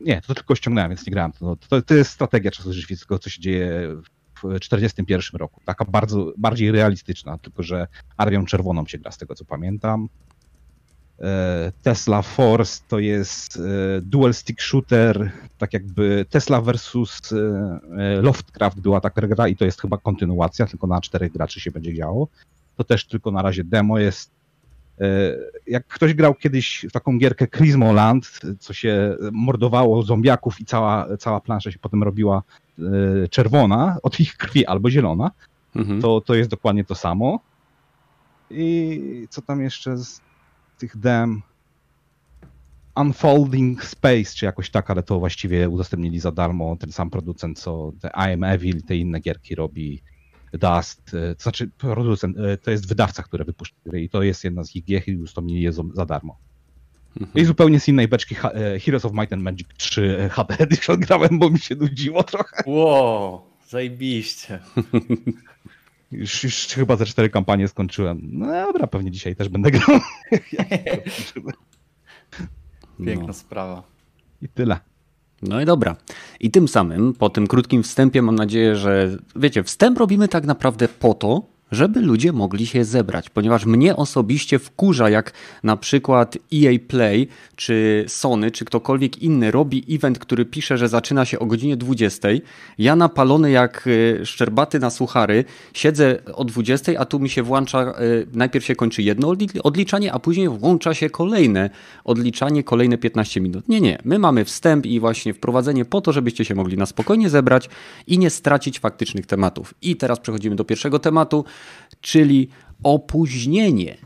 nie, 0.00 0.20
to 0.20 0.34
tylko 0.34 0.54
ściągnąłem, 0.54 0.90
więc 0.90 1.06
nie 1.06 1.12
grałem. 1.12 1.32
To, 1.32 1.56
to, 1.68 1.82
to 1.82 1.94
jest 1.94 2.10
strategia 2.10 2.50
czasu 2.50 2.72
rzeczywistego, 2.72 3.18
co 3.18 3.30
się 3.30 3.40
dzieje 3.40 3.96
w 3.96 4.08
1941 4.34 5.38
roku. 5.38 5.60
Taka 5.64 5.84
bardzo, 5.84 6.32
bardziej 6.38 6.72
realistyczna, 6.72 7.38
tylko 7.38 7.62
że 7.62 7.86
Armią 8.16 8.46
Czerwoną 8.46 8.86
się 8.86 8.98
gra, 8.98 9.10
z 9.10 9.18
tego 9.18 9.34
co 9.34 9.44
pamiętam. 9.44 10.08
E, 11.20 11.72
Tesla 11.82 12.22
Force 12.22 12.82
to 12.88 12.98
jest 12.98 13.56
e, 13.56 13.60
dual 14.02 14.34
stick 14.34 14.60
shooter, 14.60 15.32
tak 15.58 15.72
jakby 15.72 16.26
Tesla 16.30 16.60
versus 16.60 17.20
Loftcraft 18.22 18.80
była 18.80 19.00
taka 19.00 19.26
gra 19.28 19.48
i 19.48 19.56
to 19.56 19.64
jest 19.64 19.80
chyba 19.80 19.98
kontynuacja, 19.98 20.66
tylko 20.66 20.86
na 20.86 21.00
czterech 21.00 21.32
graczy 21.32 21.60
się 21.60 21.70
będzie 21.70 21.94
działo. 21.94 22.28
To 22.76 22.84
też 22.84 23.06
tylko 23.06 23.30
na 23.30 23.42
razie 23.42 23.64
demo 23.64 23.98
jest. 23.98 24.30
Jak 25.66 25.86
ktoś 25.86 26.14
grał 26.14 26.34
kiedyś 26.34 26.86
w 26.88 26.92
taką 26.92 27.18
gierkę 27.18 27.46
Land, 27.94 28.40
co 28.60 28.72
się 28.72 29.16
mordowało 29.32 30.02
zombiaków 30.02 30.60
i 30.60 30.64
cała, 30.64 31.16
cała 31.16 31.40
plansza 31.40 31.70
się 31.70 31.78
potem 31.78 32.02
robiła 32.02 32.42
czerwona 33.30 33.98
od 34.02 34.20
ich 34.20 34.36
krwi 34.36 34.66
albo 34.66 34.90
zielona, 34.90 35.30
mhm. 35.76 36.00
to, 36.00 36.20
to 36.20 36.34
jest 36.34 36.50
dokładnie 36.50 36.84
to 36.84 36.94
samo. 36.94 37.40
I 38.50 39.26
co 39.30 39.42
tam 39.42 39.62
jeszcze 39.62 39.98
z 39.98 40.20
tych 40.78 40.96
dem 40.96 41.42
Unfolding 42.96 43.84
Space, 43.84 44.34
czy 44.34 44.44
jakoś 44.46 44.70
tak, 44.70 44.90
ale 44.90 45.02
to 45.02 45.18
właściwie 45.18 45.68
udostępnili 45.68 46.20
za 46.20 46.32
darmo 46.32 46.76
ten 46.76 46.92
sam 46.92 47.10
producent, 47.10 47.58
co 47.58 47.92
te 48.00 48.08
I 48.08 48.32
Am 48.32 48.44
Evil, 48.44 48.82
te 48.82 48.96
inne 48.96 49.20
gierki 49.20 49.54
robi 49.54 50.02
Dust, 50.58 51.14
e, 51.14 51.34
to 51.34 51.42
znaczy 51.42 51.70
producent, 51.78 52.38
e, 52.38 52.56
to 52.56 52.70
jest 52.70 52.88
wydawca, 52.88 53.22
który 53.22 53.44
wypuszcza 53.44 53.76
gry 53.86 54.02
i 54.02 54.08
to 54.08 54.22
jest 54.22 54.44
jedna 54.44 54.64
z 54.64 54.76
ich 54.76 54.84
gier 54.84 55.08
i 55.08 55.16
udostępnili 55.16 55.62
je 55.62 55.72
za 55.72 56.06
darmo. 56.06 56.38
Mhm. 57.20 57.42
I 57.42 57.44
zupełnie 57.44 57.80
z 57.80 57.88
innej 57.88 58.08
beczki 58.08 58.34
e, 58.54 58.80
Heroes 58.80 59.04
of 59.04 59.12
Might 59.12 59.32
and 59.32 59.42
Magic 59.42 59.68
3 59.76 60.28
HD 60.32 60.58
Edition 60.58 61.00
grałem, 61.00 61.38
bo 61.38 61.50
mi 61.50 61.58
się 61.58 61.74
nudziło 61.74 62.22
trochę. 62.22 62.62
Wow, 62.66 63.42
zajebiście. 63.68 64.58
Już, 66.12 66.44
już 66.44 66.66
chyba 66.66 66.96
ze 66.96 67.06
cztery 67.06 67.30
kampanie 67.30 67.68
skończyłem. 67.68 68.20
No 68.22 68.46
dobra, 68.46 68.86
pewnie 68.86 69.10
dzisiaj 69.10 69.36
też 69.36 69.48
będę 69.48 69.70
grał. 69.70 69.88
Piękna 73.06 73.26
no. 73.26 73.32
sprawa. 73.32 73.82
I 74.42 74.48
tyle. 74.48 74.80
No 75.48 75.60
i 75.60 75.64
dobra. 75.64 75.96
I 76.40 76.50
tym 76.50 76.68
samym, 76.68 77.14
po 77.14 77.30
tym 77.30 77.46
krótkim 77.46 77.82
wstępie, 77.82 78.22
mam 78.22 78.34
nadzieję, 78.34 78.76
że 78.76 79.16
wiecie, 79.36 79.62
wstęp 79.62 79.98
robimy 79.98 80.28
tak 80.28 80.44
naprawdę 80.44 80.88
po 80.88 81.14
to, 81.14 81.42
żeby 81.72 82.00
ludzie 82.00 82.32
mogli 82.32 82.66
się 82.66 82.84
zebrać, 82.84 83.30
ponieważ 83.30 83.66
mnie 83.66 83.96
osobiście 83.96 84.58
wkurza, 84.58 85.10
jak 85.10 85.32
na 85.62 85.76
przykład 85.76 86.38
EA 86.54 86.78
Play, 86.88 87.28
czy 87.56 88.04
Sony, 88.08 88.50
czy 88.50 88.64
ktokolwiek 88.64 89.22
inny 89.22 89.50
robi 89.50 89.84
event, 89.90 90.18
który 90.18 90.44
pisze, 90.44 90.78
że 90.78 90.88
zaczyna 90.88 91.24
się 91.24 91.38
o 91.38 91.46
godzinie 91.46 91.76
20. 91.76 92.28
Ja 92.78 92.96
napalony 92.96 93.50
jak 93.50 93.88
e, 94.20 94.26
szczerbaty 94.26 94.78
na 94.78 94.90
suchary, 94.90 95.44
siedzę 95.74 96.18
o 96.34 96.44
20, 96.44 96.92
a 96.98 97.04
tu 97.04 97.20
mi 97.20 97.28
się 97.28 97.42
włącza, 97.42 97.80
e, 97.80 97.94
najpierw 98.32 98.64
się 98.64 98.76
kończy 98.76 99.02
jedno 99.02 99.34
odliczanie, 99.62 100.12
a 100.12 100.18
później 100.18 100.48
włącza 100.48 100.94
się 100.94 101.10
kolejne 101.10 101.70
odliczanie, 102.04 102.64
kolejne 102.64 102.98
15 102.98 103.40
minut. 103.40 103.68
Nie, 103.68 103.80
nie, 103.80 103.98
my 104.04 104.18
mamy 104.18 104.44
wstęp 104.44 104.86
i 104.86 105.00
właśnie 105.00 105.34
wprowadzenie 105.34 105.84
po 105.84 106.00
to, 106.00 106.12
żebyście 106.12 106.44
się 106.44 106.54
mogli 106.54 106.76
na 106.76 106.86
spokojnie 106.86 107.30
zebrać 107.30 107.68
i 108.06 108.18
nie 108.18 108.30
stracić 108.30 108.78
faktycznych 108.78 109.26
tematów. 109.26 109.74
I 109.82 109.96
teraz 109.96 110.20
przechodzimy 110.20 110.56
do 110.56 110.64
pierwszego 110.64 110.98
tematu 110.98 111.44
czyli 112.00 112.48
opóźnienie. 112.82 113.96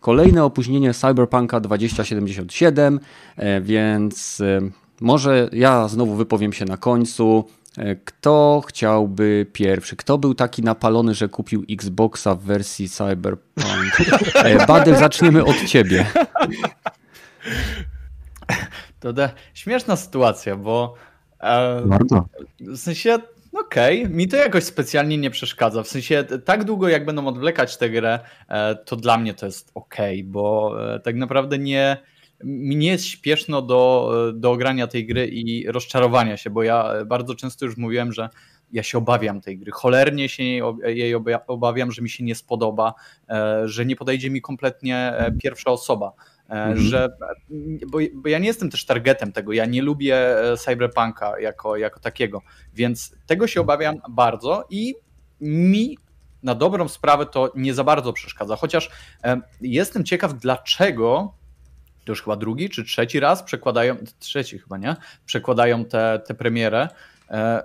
Kolejne 0.00 0.44
opóźnienie 0.44 0.94
Cyberpunka 0.94 1.60
2077, 1.60 3.00
e, 3.36 3.60
więc 3.60 4.40
e, 4.40 4.60
może 5.00 5.48
ja 5.52 5.88
znowu 5.88 6.14
wypowiem 6.14 6.52
się 6.52 6.64
na 6.64 6.76
końcu. 6.76 7.44
E, 7.78 7.96
kto 7.96 8.62
chciałby 8.66 9.46
pierwszy? 9.52 9.96
Kto 9.96 10.18
był 10.18 10.34
taki 10.34 10.62
napalony, 10.62 11.14
że 11.14 11.28
kupił 11.28 11.64
Xboxa 11.70 12.34
w 12.34 12.42
wersji 12.42 12.88
Cyberpunk? 12.88 13.96
Badel, 14.68 14.96
zaczniemy 14.96 15.44
od 15.44 15.64
ciebie. 15.64 16.06
To 19.00 19.12
da, 19.12 19.30
śmieszna 19.54 19.96
sytuacja, 19.96 20.56
bo. 20.56 20.94
E, 21.40 21.82
Bardzo. 21.86 22.26
W 22.60 22.76
sensie 22.76 23.18
Okej, 23.52 24.02
okay. 24.02 24.14
mi 24.14 24.28
to 24.28 24.36
jakoś 24.36 24.64
specjalnie 24.64 25.18
nie 25.18 25.30
przeszkadza. 25.30 25.82
W 25.82 25.88
sensie 25.88 26.24
tak 26.44 26.64
długo 26.64 26.88
jak 26.88 27.04
będą 27.04 27.26
odwlekać 27.26 27.76
tę 27.76 27.90
grę, 27.90 28.20
e, 28.48 28.74
to 28.74 28.96
dla 28.96 29.18
mnie 29.18 29.34
to 29.34 29.46
jest 29.46 29.70
ok, 29.74 29.96
bo 30.24 30.76
e, 30.94 31.00
tak 31.00 31.16
naprawdę 31.16 31.58
nie, 31.58 31.96
mi 32.44 32.76
nie 32.76 32.88
jest 32.88 33.06
śpieszno 33.06 33.62
do, 33.62 34.12
do 34.34 34.52
ogrania 34.52 34.86
tej 34.86 35.06
gry 35.06 35.26
i 35.26 35.66
rozczarowania 35.72 36.36
się, 36.36 36.50
bo 36.50 36.62
ja 36.62 37.04
bardzo 37.06 37.34
często 37.34 37.64
już 37.64 37.76
mówiłem, 37.76 38.12
że 38.12 38.28
ja 38.72 38.82
się 38.82 38.98
obawiam 38.98 39.40
tej 39.40 39.58
gry. 39.58 39.72
Cholernie 39.72 40.28
się 40.28 40.42
jej 40.84 41.14
obawiam, 41.46 41.92
że 41.92 42.02
mi 42.02 42.10
się 42.10 42.24
nie 42.24 42.34
spodoba, 42.34 42.94
e, 43.28 43.68
że 43.68 43.86
nie 43.86 43.96
podejdzie 43.96 44.30
mi 44.30 44.42
kompletnie 44.42 45.12
pierwsza 45.42 45.70
osoba. 45.70 46.12
Mhm. 46.52 46.78
Że, 46.78 47.08
bo, 47.86 47.98
bo, 48.14 48.28
ja 48.28 48.38
nie 48.38 48.46
jestem 48.46 48.70
też 48.70 48.84
targetem 48.84 49.32
tego, 49.32 49.52
ja 49.52 49.66
nie 49.66 49.82
lubię 49.82 50.16
e, 50.52 50.56
cyberpunka 50.56 51.40
jako, 51.40 51.76
jako 51.76 52.00
takiego, 52.00 52.42
więc 52.74 53.14
tego 53.26 53.46
się 53.46 53.60
obawiam 53.60 53.96
bardzo 54.10 54.66
i 54.70 54.94
mi 55.40 55.98
na 56.42 56.54
dobrą 56.54 56.88
sprawę 56.88 57.26
to 57.26 57.52
nie 57.56 57.74
za 57.74 57.84
bardzo 57.84 58.12
przeszkadza, 58.12 58.56
chociaż 58.56 58.90
e, 59.24 59.40
jestem 59.60 60.04
ciekaw, 60.04 60.34
dlaczego 60.34 61.34
to 62.04 62.12
już 62.12 62.22
chyba 62.22 62.36
drugi 62.36 62.70
czy 62.70 62.84
trzeci 62.84 63.20
raz 63.20 63.42
przekładają, 63.42 63.96
trzeci 64.18 64.58
chyba, 64.58 64.78
nie? 64.78 64.96
Przekładają 65.26 65.84
te, 65.84 66.20
te 66.26 66.34
premierę, 66.34 66.88
e, 67.30 67.62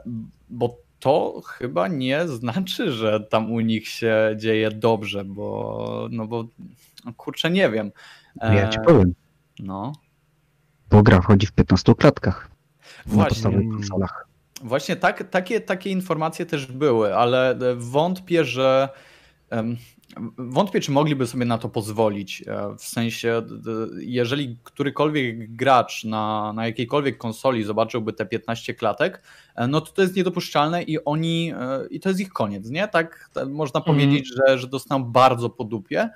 bo 0.49 0.77
to 0.99 1.41
chyba 1.45 1.87
nie 1.87 2.27
znaczy, 2.27 2.91
że 2.91 3.19
tam 3.19 3.51
u 3.51 3.59
nich 3.59 3.87
się 3.87 4.35
dzieje 4.35 4.71
dobrze, 4.71 5.23
bo 5.25 6.07
no 6.11 6.27
bo 6.27 6.45
kurczę, 7.17 7.51
nie 7.51 7.69
wiem. 7.69 7.91
Ja 8.41 8.69
ci 8.69 8.79
powiem. 8.85 9.13
No. 9.59 9.93
Bo 10.89 11.03
gra 11.03 11.21
wchodzi 11.21 11.47
w 11.47 11.51
15 11.51 11.95
klatkach. 11.95 12.49
Właśnie. 13.05 13.49
Na 13.49 13.75
konsolach. 13.75 14.27
Właśnie 14.61 14.95
tak, 14.95 15.29
takie, 15.29 15.61
takie 15.61 15.89
informacje 15.89 16.45
też 16.45 16.65
były, 16.65 17.15
ale 17.15 17.57
wątpię, 17.77 18.45
że 18.45 18.89
wątpię, 20.37 20.79
czy 20.79 20.91
mogliby 20.91 21.27
sobie 21.27 21.45
na 21.45 21.57
to 21.57 21.69
pozwolić. 21.69 22.43
E, 22.47 22.75
w 22.77 22.83
sensie, 22.83 23.41
jeżeli 23.97 24.57
którykolwiek 24.63 25.55
gracz 25.55 26.03
na, 26.03 26.53
na 26.53 26.65
jakiejkolwiek 26.65 27.17
konsoli 27.17 27.63
zobaczyłby 27.63 28.13
te 28.13 28.25
15 28.25 28.73
klatek, 28.73 29.23
e, 29.55 29.67
no 29.67 29.81
to 29.81 29.91
to 29.91 30.01
jest 30.01 30.15
niedopuszczalne 30.15 30.83
i 30.83 31.05
oni, 31.05 31.53
e, 31.59 31.87
i 31.89 31.99
to 31.99 32.09
jest 32.09 32.21
ich 32.21 32.29
koniec, 32.29 32.69
nie? 32.69 32.87
Tak, 32.87 33.29
tak 33.33 33.49
można 33.49 33.79
mm. 33.79 33.85
powiedzieć, 33.85 34.29
że, 34.35 34.59
że 34.59 34.67
dostaną 34.67 35.03
bardzo 35.03 35.49
po 35.49 35.63
dupie. 35.63 36.09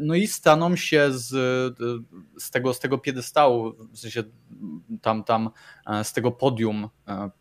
No 0.00 0.14
i 0.14 0.26
staną 0.26 0.76
się 0.76 1.08
z, 1.12 1.28
z, 2.38 2.50
tego, 2.50 2.74
z 2.74 2.80
tego 2.80 2.98
piedestału, 2.98 3.74
w 3.92 3.98
sensie 3.98 4.22
tam, 5.02 5.24
tam 5.24 5.50
z 6.02 6.12
tego 6.12 6.32
podium, 6.32 6.88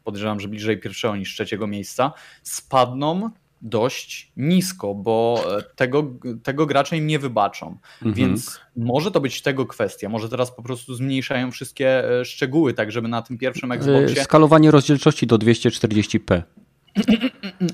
podejrzewam, 0.03 0.39
że 0.39 0.47
bliżej 0.47 0.79
pierwszego 0.79 1.15
niż 1.15 1.33
trzeciego 1.33 1.67
miejsca, 1.67 2.13
spadną 2.43 3.29
dość 3.65 4.31
nisko, 4.37 4.95
bo 4.95 5.43
e, 5.57 5.63
tego, 5.75 6.13
tego 6.43 6.65
gracze 6.65 6.97
im 6.97 7.07
nie 7.07 7.19
wybaczą. 7.19 7.77
Mhm. 7.95 8.13
Więc 8.13 8.59
może 8.75 9.11
to 9.11 9.21
być 9.21 9.41
tego 9.41 9.65
kwestia. 9.65 10.09
Może 10.09 10.29
teraz 10.29 10.55
po 10.55 10.63
prostu 10.63 10.95
zmniejszają 10.95 11.51
wszystkie 11.51 12.19
e, 12.19 12.25
szczegóły, 12.25 12.73
tak 12.73 12.91
żeby 12.91 13.07
na 13.07 13.21
tym 13.21 13.37
pierwszym 13.37 13.71
e, 13.71 13.75
Xboxie... 13.75 14.23
Skalowanie 14.23 14.71
rozdzielczości 14.71 15.27
do 15.27 15.37
240p. 15.37 16.41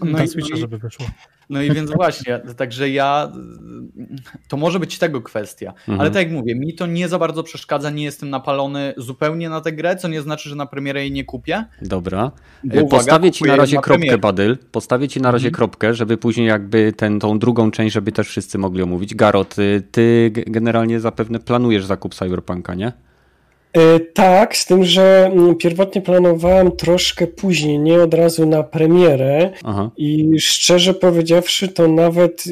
No 0.02 0.12
na 0.12 0.24
i, 0.24 0.58
żeby 0.58 0.78
wyszło. 0.78 1.06
No 1.50 1.62
i 1.62 1.72
więc 1.72 1.92
właśnie, 1.92 2.40
także 2.58 2.90
ja, 2.90 3.32
to 4.48 4.58
może 4.58 4.80
być 4.80 5.00
tego 5.00 5.22
kwestia, 5.22 5.70
mhm. 5.70 6.00
ale 6.00 6.12
tak 6.12 6.24
jak 6.24 6.32
mówię, 6.32 6.56
mi 6.56 6.74
to 6.74 6.88
nie 6.88 7.08
za 7.08 7.20
bardzo 7.20 7.44
przeszkadza, 7.44 7.90
nie 7.90 8.04
jestem 8.04 8.30
napalony 8.30 8.94
zupełnie 8.98 9.50
na 9.50 9.62
tę 9.62 9.72
grę, 9.72 9.96
co 9.96 10.08
nie 10.08 10.22
znaczy, 10.22 10.50
że 10.50 10.56
na 10.56 10.66
premierę 10.66 11.02
jej 11.02 11.12
nie 11.12 11.26
kupię. 11.26 11.66
Dobra, 11.82 12.32
uwaga, 12.64 12.88
postawię 12.88 13.32
ci 13.32 13.44
na 13.44 13.56
razie 13.56 13.76
na 13.76 13.82
kropkę, 13.82 14.18
Badyl, 14.18 14.58
postawię 14.72 15.08
ci 15.08 15.22
na 15.22 15.32
razie 15.32 15.48
mhm. 15.48 15.56
kropkę, 15.56 15.94
żeby 15.94 16.18
później 16.18 16.48
jakby 16.48 16.94
ten, 16.94 17.20
tą 17.20 17.40
drugą 17.40 17.72
część, 17.72 17.94
żeby 17.94 18.12
też 18.12 18.28
wszyscy 18.28 18.58
mogli 18.58 18.84
omówić. 18.84 19.16
Garot, 19.16 19.56
ty, 19.56 19.84
ty 19.92 20.32
generalnie 20.34 21.00
zapewne 21.00 21.40
planujesz 21.40 21.86
zakup 21.86 22.16
Cyberpunka, 22.16 22.76
nie? 22.76 22.92
E, 23.74 24.00
tak, 24.00 24.58
z 24.58 24.66
tym, 24.66 24.84
że 24.84 25.32
mm, 25.34 25.56
pierwotnie 25.56 26.02
planowałem 26.02 26.72
troszkę 26.72 27.28
później, 27.28 27.80
nie 27.80 28.02
od 28.02 28.14
razu 28.14 28.46
na 28.46 28.64
premierę 28.64 29.52
Aha. 29.64 29.92
i 29.98 30.40
szczerze 30.40 30.94
powiedziawszy 30.94 31.68
to 31.68 31.88
nawet, 31.88 32.44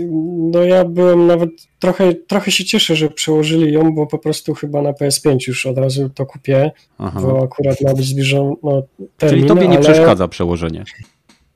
no 0.52 0.64
ja 0.64 0.86
byłem 0.86 1.28
nawet 1.28 1.50
trochę, 1.80 2.14
trochę 2.14 2.52
się 2.52 2.66
cieszę, 2.66 2.96
że 2.96 3.10
przełożyli 3.10 3.74
ją, 3.74 3.96
bo 3.96 4.08
po 4.08 4.18
prostu 4.18 4.54
chyba 4.54 4.82
na 4.82 4.92
PS5 4.92 5.38
już 5.48 5.66
od 5.66 5.78
razu 5.78 6.10
to 6.10 6.26
kupię, 6.26 6.72
Aha. 6.98 7.20
bo 7.22 7.44
akurat 7.44 7.82
ma 7.82 7.94
być 7.94 8.06
zbliżony 8.06 8.56
no, 8.64 8.84
termin. 9.18 9.40
Czyli 9.40 9.48
tobie 9.48 9.68
nie 9.68 9.78
ale... 9.78 9.86
przeszkadza 9.86 10.28
przełożenie? 10.28 10.84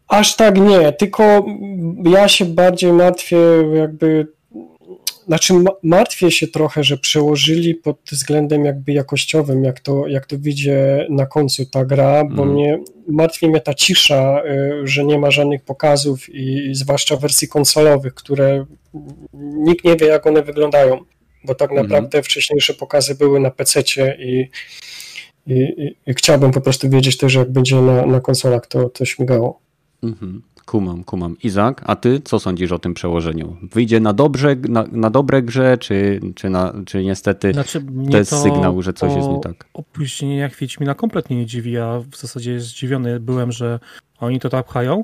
Aż 0.07 0.35
tak 0.35 0.59
nie, 0.59 0.91
tylko 0.91 1.45
ja 2.05 2.27
się 2.27 2.45
bardziej 2.45 2.93
martwię 2.93 3.37
jakby 3.73 4.27
znaczy 5.27 5.53
martwię 5.83 6.31
się 6.31 6.47
trochę, 6.47 6.83
że 6.83 6.97
przełożyli 6.97 7.75
pod 7.75 7.97
względem 8.11 8.65
jakby 8.65 8.93
jakościowym, 8.93 9.63
jak 9.63 9.79
to, 9.79 10.07
jak 10.07 10.25
to 10.25 10.37
widzę 10.39 11.05
na 11.09 11.25
końcu 11.25 11.65
ta 11.65 11.85
gra, 11.85 12.23
bo 12.25 12.43
mm. 12.43 12.55
mnie 12.55 12.79
martwi 13.07 13.47
mnie 13.47 13.61
ta 13.61 13.73
cisza, 13.73 14.43
y, 14.45 14.87
że 14.87 15.03
nie 15.03 15.19
ma 15.19 15.31
żadnych 15.31 15.63
pokazów 15.63 16.29
i, 16.29 16.69
i 16.69 16.75
zwłaszcza 16.75 17.15
wersji 17.15 17.47
konsolowych, 17.47 18.13
które 18.13 18.65
nikt 19.33 19.85
nie 19.85 19.95
wie 19.95 20.07
jak 20.07 20.27
one 20.27 20.41
wyglądają, 20.41 20.99
bo 21.43 21.55
tak 21.55 21.71
mhm. 21.71 21.87
naprawdę 21.87 22.17
mm. 22.17 22.23
wcześniejsze 22.23 22.73
pokazy 22.73 23.15
były 23.15 23.39
na 23.39 23.51
PC-cie 23.51 24.17
i, 24.19 24.49
i, 25.47 25.53
i, 25.53 25.97
i, 26.05 26.13
chciałbym 26.13 26.51
po 26.51 26.61
prostu 26.61 26.89
wiedzieć 26.89 27.17
też 27.17 27.33
jak 27.33 27.51
będzie 27.51 27.75
na, 27.75 28.05
na 28.05 28.21
konsolach 28.21 28.67
to, 28.67 28.89
to 28.89 29.05
śmigało. 29.05 29.59
Mhm. 30.03 30.41
Kumam, 30.65 31.03
kumam. 31.03 31.35
Izak, 31.43 31.81
a 31.85 31.95
ty 31.95 32.21
co 32.23 32.39
sądzisz 32.39 32.71
o 32.71 32.79
tym 32.79 32.93
przełożeniu? 32.93 33.57
Wyjdzie 33.61 33.99
na, 33.99 34.13
dobrze, 34.13 34.55
na, 34.55 34.85
na 34.91 35.09
dobre 35.09 35.41
grze, 35.41 35.77
czy, 35.77 36.19
czy, 36.35 36.49
na, 36.49 36.73
czy 36.85 37.03
niestety 37.03 37.53
znaczy, 37.53 37.85
to 38.11 38.17
jest 38.17 38.29
to 38.29 38.41
sygnał, 38.41 38.81
że 38.81 38.93
coś 38.93 39.15
jest 39.15 39.29
nie 39.29 39.39
tak? 39.39 39.65
Opóźnieniach 39.73 40.55
Wiedźmina 40.55 40.95
kompletnie 40.95 41.37
nie 41.37 41.45
dziwi. 41.45 41.71
Ja 41.71 41.99
w 42.11 42.17
zasadzie 42.17 42.59
zdziwiony 42.59 43.19
byłem, 43.19 43.51
że 43.51 43.79
oni 44.19 44.39
to 44.39 44.49
tak 44.49 44.65
pchają. 44.65 45.03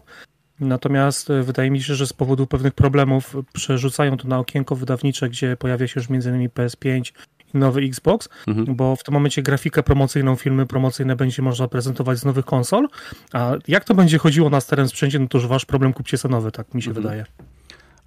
Natomiast 0.60 1.30
e, 1.30 1.44
wydaje 1.44 1.72
mi 1.72 1.82
się, 1.82 1.96
że 1.96 2.08
z 2.08 2.14
powodu 2.14 2.48
pewnych 2.48 2.74
problemów 2.74 3.36
przerzucają 3.54 4.18
to 4.18 4.28
na 4.28 4.40
okienko 4.40 4.76
wydawnicze, 4.76 5.30
gdzie 5.30 5.58
pojawia 5.58 5.88
się 5.88 6.00
już 6.00 6.10
m.in. 6.10 6.50
PS5 6.50 7.12
nowy 7.54 7.82
Xbox, 7.82 8.30
mhm. 8.48 8.76
bo 8.76 8.96
w 8.96 9.04
tym 9.04 9.14
momencie 9.14 9.42
grafikę 9.42 9.84
promocyjną, 9.84 10.36
filmy 10.36 10.66
promocyjne 10.66 11.16
będzie 11.16 11.42
można 11.42 11.68
prezentować 11.68 12.20
z 12.20 12.26
nowych 12.26 12.46
konsol, 12.46 12.88
a 13.34 13.52
jak 13.68 13.84
to 13.84 13.96
będzie 13.96 14.18
chodziło 14.18 14.50
na 14.50 14.62
starym 14.62 14.88
sprzęcie, 14.88 15.20
no 15.20 15.28
to 15.28 15.38
już 15.38 15.48
wasz 15.48 15.66
problem, 15.66 15.94
kupcie 15.94 16.18
sobie 16.18 16.32
nowy, 16.32 16.52
tak 16.52 16.74
mi 16.74 16.82
się 16.82 16.90
mhm. 16.90 17.04
wydaje. 17.04 17.26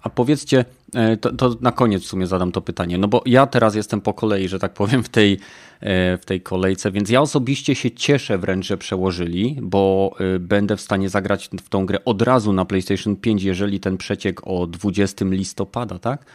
A 0.03 0.09
powiedzcie, 0.09 0.65
e, 0.95 1.17
to, 1.17 1.31
to, 1.31 1.55
na 1.61 1.71
koniec 1.71 2.03
w 2.03 2.07
sumie 2.07 2.27
zadam 2.27 2.51
to 2.51 2.61
pytanie, 2.61 2.97
no 2.97 3.07
bo 3.07 3.21
ja 3.25 3.47
teraz 3.47 3.75
jestem 3.75 4.01
po 4.01 4.13
kolei, 4.13 4.47
że 4.47 4.59
tak 4.59 4.73
powiem, 4.73 5.03
w 5.03 5.09
tej, 5.09 5.39
e, 5.79 6.17
w 6.17 6.25
tej 6.25 6.41
kolejce, 6.41 6.91
więc 6.91 7.09
ja 7.09 7.21
osobiście 7.21 7.75
się 7.75 7.91
cieszę 7.91 8.37
wręcz, 8.37 8.65
że 8.65 8.77
przełożyli, 8.77 9.59
bo 9.61 10.15
e, 10.19 10.39
będę 10.39 10.77
w 10.77 10.81
stanie 10.81 11.09
zagrać 11.09 11.49
w 11.63 11.69
tą 11.69 11.85
grę 11.85 12.05
od 12.05 12.21
razu 12.21 12.53
na 12.53 12.65
PlayStation 12.65 13.15
5, 13.15 13.43
jeżeli 13.43 13.79
ten 13.79 13.97
przeciek 13.97 14.47
o 14.47 14.67
20 14.67 15.25
listopada, 15.25 15.99
tak, 15.99 16.25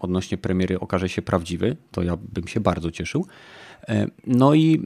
odnośnie 0.00 0.38
premiery 0.38 0.80
okaże 0.80 1.08
się 1.08 1.22
prawdziwy, 1.22 1.76
to 1.90 2.02
ja 2.02 2.16
bym 2.16 2.48
się 2.48 2.60
bardzo 2.60 2.90
cieszył. 2.90 3.26
No 4.26 4.54
i 4.54 4.82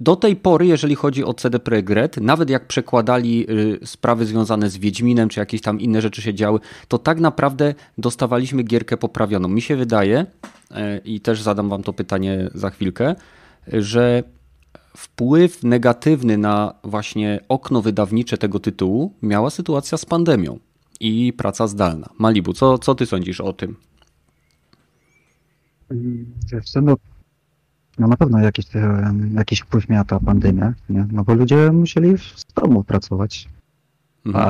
do 0.00 0.16
tej 0.16 0.36
pory, 0.36 0.66
jeżeli 0.66 0.94
chodzi 0.94 1.24
o 1.24 1.34
CD 1.34 1.58
Projekt 1.58 1.90
Red, 1.90 2.16
nawet 2.16 2.50
jak 2.50 2.66
przekładali 2.66 3.50
y, 3.50 3.86
sprawy 3.86 4.26
związane 4.26 4.70
z 4.70 4.76
Wiedźminem, 4.76 5.28
czy 5.28 5.40
jakieś 5.40 5.60
tam 5.60 5.80
inne 5.80 6.02
rzeczy 6.02 6.22
się 6.22 6.34
działy, 6.34 6.60
to 6.88 6.98
tak 6.98 7.20
naprawdę 7.20 7.74
dostawaliśmy 7.98 8.62
gierkę 8.62 8.96
poprawioną. 8.96 9.48
Mi 9.48 9.62
się 9.62 9.76
wydaje, 9.76 10.26
e, 10.70 10.98
i 10.98 11.20
też 11.20 11.42
zadam 11.42 11.68
wam 11.68 11.82
to 11.82 11.92
pytanie 11.92 12.50
za 12.54 12.70
chwilkę, 12.70 13.14
że 13.66 14.22
wpływ 14.96 15.62
negatywny 15.62 16.38
na 16.38 16.74
właśnie 16.84 17.40
okno 17.48 17.82
wydawnicze 17.82 18.38
tego 18.38 18.60
tytułu 18.60 19.12
miała 19.22 19.50
sytuacja 19.50 19.98
z 19.98 20.04
pandemią 20.04 20.58
i 21.00 21.32
praca 21.32 21.66
zdalna. 21.66 22.08
Malibu, 22.18 22.52
co, 22.52 22.78
co 22.78 22.94
ty 22.94 23.06
sądzisz 23.06 23.40
o 23.40 23.52
tym? 23.52 23.76
Wiesz 26.52 26.74
no 26.82 26.96
no 27.98 28.08
na 28.08 28.16
pewno 28.16 28.38
jakiś, 28.40 28.66
jakiś 29.34 29.60
wpływ 29.60 29.88
miała 29.88 30.04
ta 30.04 30.20
pandemia, 30.20 30.74
nie? 30.88 31.06
no 31.12 31.24
bo 31.24 31.34
ludzie 31.34 31.72
musieli 31.72 32.18
z 32.18 32.44
domu 32.54 32.84
pracować, 32.84 33.48
mhm. 34.26 34.44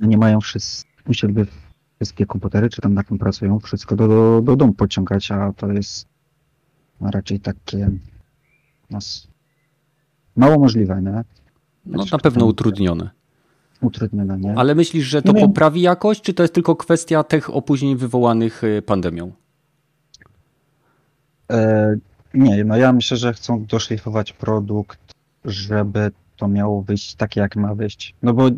a 0.00 0.06
nie 0.06 0.18
mają 0.18 0.40
wszyscy, 0.40 0.84
musieliby 1.06 1.46
wszystkie 1.96 2.26
komputery, 2.26 2.70
czy 2.70 2.80
tam 2.80 2.94
na 2.94 3.02
tym 3.02 3.18
pracują, 3.18 3.60
wszystko 3.60 3.96
do, 3.96 4.08
do, 4.08 4.40
do 4.44 4.56
domu 4.56 4.72
pociągać, 4.72 5.30
a 5.30 5.52
to 5.52 5.72
jest 5.72 6.06
no, 7.00 7.10
raczej 7.10 7.40
takie 7.40 7.90
nas 8.90 9.28
mało 10.36 10.58
możliwe, 10.58 11.02
nie? 11.02 11.24
No 11.86 12.04
na 12.12 12.18
pewno 12.18 12.46
utrudnione. 12.46 13.10
Utrudnione, 13.80 14.38
nie? 14.38 14.54
Ale 14.58 14.74
myślisz, 14.74 15.04
że 15.04 15.22
to 15.22 15.32
nie 15.32 15.40
poprawi 15.40 15.80
jakość, 15.80 16.22
czy 16.22 16.34
to 16.34 16.42
jest 16.42 16.54
tylko 16.54 16.76
kwestia 16.76 17.24
tych 17.24 17.54
opóźnień 17.54 17.96
wywołanych 17.96 18.64
y, 18.64 18.82
pandemią? 18.82 19.32
E, 21.50 21.96
nie, 22.34 22.64
no 22.64 22.76
ja 22.76 22.92
myślę, 22.92 23.16
że 23.16 23.32
chcą 23.32 23.64
doszlifować 23.64 24.32
produkt, 24.32 24.98
żeby 25.44 26.10
to 26.36 26.48
miało 26.48 26.82
wyjść 26.82 27.14
takie, 27.14 27.40
jak 27.40 27.56
ma 27.56 27.74
wyjść. 27.74 28.14
No 28.22 28.34
bo 28.34 28.48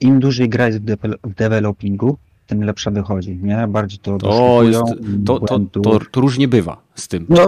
im 0.00 0.20
dłużej 0.20 0.48
gra 0.48 0.66
jest 0.66 0.78
w, 0.78 0.84
de 0.84 0.96
w 1.24 1.34
developingu, 1.34 2.16
tym 2.46 2.64
lepsza 2.64 2.90
wychodzi, 2.90 3.38
nie? 3.42 3.66
Bardziej 3.68 3.98
to 3.98 4.18
to, 4.18 4.62
jest, 4.62 4.82
to, 5.26 5.40
to, 5.40 5.60
to, 5.82 5.98
to 6.10 6.20
różnie 6.20 6.48
bywa 6.48 6.82
z 6.94 7.08
tym. 7.08 7.26
No, 7.28 7.46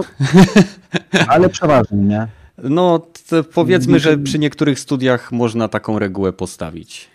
ale 1.27 1.49
przeważnie, 1.49 1.97
nie? 1.97 2.27
No, 2.63 3.07
powiedzmy, 3.53 3.99
że 3.99 4.17
przy 4.17 4.39
niektórych 4.39 4.79
studiach 4.79 5.31
można 5.31 5.67
taką 5.67 5.99
regułę 5.99 6.33
postawić. 6.33 7.09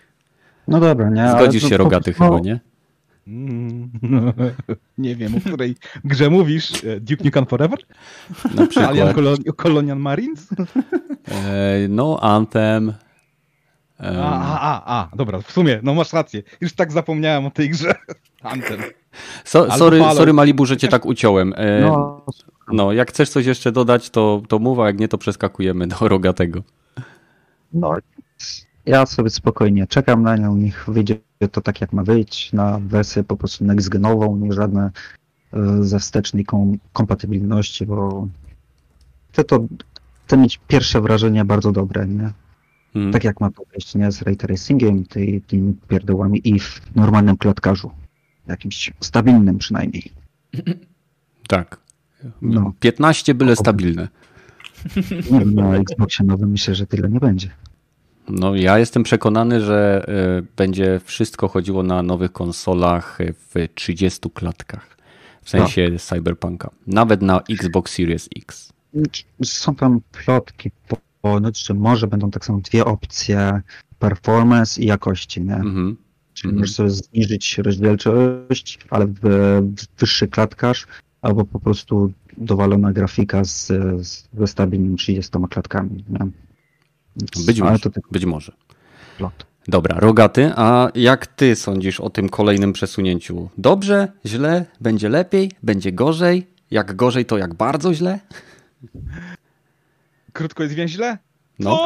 No 0.69 0.81
dobra, 0.81 1.11
nie? 1.11 1.31
Zgodzisz 1.31 1.69
się, 1.69 1.77
Rogaty, 1.77 2.15
no, 2.21 2.25
chyba, 2.25 2.41
nie? 2.41 2.61
Mm, 3.27 3.91
nie 4.99 5.17
wiem, 5.17 5.35
o 5.35 5.41
której 5.41 5.77
grze 6.05 6.31
mówisz. 6.31 6.85
E, 6.85 7.01
Duke 7.01 7.25
Nukem 7.25 7.47
Forever? 7.47 7.79
Na 8.55 8.67
przykład. 8.67 8.91
Alien 8.91 9.15
Colonial 9.57 9.99
Marines? 9.99 10.49
E, 11.29 11.89
no, 11.89 12.19
Anthem. 12.23 12.93
A, 13.99 14.61
a, 14.61 14.99
a, 14.99 15.17
dobra, 15.17 15.41
w 15.41 15.53
sumie, 15.53 15.81
no 15.83 15.95
masz 15.95 16.13
rację. 16.13 16.43
Już 16.61 16.73
tak 16.73 16.93
zapomniałem 16.93 17.47
o 17.47 17.51
tej 17.51 17.71
grze. 17.71 17.95
Anthem. 18.43 18.81
So, 19.45 19.71
sorry, 19.79 20.01
sorry 20.15 20.33
Malibu, 20.33 20.67
że 20.67 20.77
cię 20.77 20.89
tak 20.89 21.07
uciąłem. 21.07 21.55
E, 21.57 21.81
no. 21.81 22.25
no, 22.73 22.93
jak 22.93 23.09
chcesz 23.11 23.31
coś 23.31 23.47
jeszcze 23.47 23.73
dodać, 23.73 24.11
to, 24.11 24.43
to 24.49 24.59
mów, 24.59 24.79
a 24.79 24.87
jak 24.87 24.99
nie, 24.99 25.09
to 25.09 25.19
przeskakujemy 25.19 25.87
do 25.87 26.09
Rogatego. 26.09 26.63
No, 27.73 27.97
ja 28.87 29.07
sobie 29.07 29.31
spokojnie 29.31 29.87
czekam 29.87 30.23
na 30.23 30.37
nią, 30.37 30.57
niech 30.57 30.85
wyjdzie 30.89 31.17
to 31.49 31.61
tak 31.61 31.81
jak 31.81 31.93
ma 31.93 32.03
wyjść, 32.03 32.53
na 32.53 32.79
wersję 32.79 33.25
po 33.25 33.37
prostu 33.37 33.65
next-genową, 33.65 34.41
nie 34.41 34.53
żadne 34.53 34.91
e, 35.53 35.83
ze 35.83 35.99
wstecznej 35.99 36.45
kom 36.45 36.79
kompatybilności, 36.93 37.87
bo 37.87 38.29
chcę 39.33 39.45
to 39.45 39.67
chcę 40.27 40.37
mieć 40.37 40.61
pierwsze 40.69 41.01
wrażenie 41.01 41.45
bardzo 41.45 41.73
dobre, 41.73 42.07
nie? 42.07 42.33
Hmm. 42.93 43.13
Tak 43.13 43.25
jak 43.25 43.41
ma 43.41 43.51
to 43.51 43.63
wyjść, 43.73 43.95
nie? 43.95 44.13
Z 44.13 44.23
ray 44.23 44.37
tracingiem, 44.37 45.05
ty, 45.05 45.41
tymi 45.47 45.75
pierdołami 45.89 46.41
i 46.45 46.61
w 46.61 46.81
normalnym 46.95 47.37
klatkarzu. 47.37 47.91
Jakimś 48.47 48.93
stabilnym 49.01 49.59
przynajmniej. 49.59 50.13
Tak. 51.49 51.81
No. 52.43 52.73
15 52.81 53.35
byle 53.35 53.57
stabilne. 53.57 54.09
Nie, 55.31 55.45
na 55.45 55.77
Xboxie 55.77 56.27
nowym 56.27 56.51
myślę, 56.51 56.75
że 56.75 56.87
tyle 56.87 57.09
nie 57.09 57.21
będzie. 57.21 57.51
No, 58.29 58.55
ja 58.55 58.79
jestem 58.79 59.03
przekonany, 59.03 59.61
że 59.61 60.07
y, 60.39 60.47
będzie 60.57 61.01
wszystko 61.05 61.49
chodziło 61.49 61.83
na 61.83 62.03
nowych 62.03 62.33
konsolach 62.33 63.19
w 63.55 63.69
30 63.75 64.31
klatkach. 64.35 64.97
W 65.43 65.51
sensie 65.51 65.89
no. 65.93 65.99
Cyberpunka. 65.99 66.71
Nawet 66.87 67.23
na 67.23 67.41
Xbox 67.51 67.93
Series 67.93 68.29
X. 68.37 68.73
Są 69.45 69.75
tam 69.75 70.01
plotki 70.25 70.71
ponoć, 71.23 71.67
że 71.67 71.75
może 71.75 72.07
będą 72.07 72.31
tak 72.31 72.45
samo 72.45 72.59
dwie 72.59 72.85
opcje 72.85 73.61
performance 73.99 74.83
i 74.83 74.87
jakości, 74.87 75.41
nie? 75.41 75.57
Mm-hmm. 75.57 75.95
Czyli 76.35 76.53
mm-hmm. 76.55 76.57
możesz 76.57 76.75
sobie 76.75 76.91
zniżyć 76.91 77.59
rozdzielczość, 77.59 78.79
ale 78.91 79.07
w, 79.07 79.21
w 79.77 80.01
wyższy 80.01 80.29
klatkarz, 80.29 80.87
albo 81.23 81.45
po 81.45 81.61
prostu 81.61 82.13
dowalona 82.37 82.93
grafika 82.93 83.45
z, 83.45 83.67
z, 84.07 84.29
ze 84.39 84.47
stabilnymi 84.47 84.97
30 84.97 85.33
klatkami. 85.51 86.05
Nie? 86.09 86.27
Być 87.46 87.61
może. 87.61 87.79
To 87.79 87.90
tak... 87.90 88.05
Być 88.11 88.24
może. 88.24 88.53
Dobra, 89.68 90.00
Rogaty, 90.00 90.53
a 90.57 90.88
jak 90.94 91.27
ty 91.27 91.57
sądzisz 91.57 92.00
o 92.00 92.11
tym 92.11 92.29
kolejnym 92.29 92.72
przesunięciu? 92.72 93.50
Dobrze, 93.59 94.12
źle, 94.27 94.66
będzie 94.81 95.09
lepiej, 95.09 95.50
będzie 95.62 95.92
gorzej? 95.92 96.46
Jak 96.70 96.96
gorzej, 96.96 97.27
to 97.27 97.38
jak 97.38 97.55
bardzo 97.55 97.94
źle? 97.94 98.20
Krótko 100.33 100.62
jest 100.62 100.74
więźle? 100.74 101.18
No. 101.59 101.79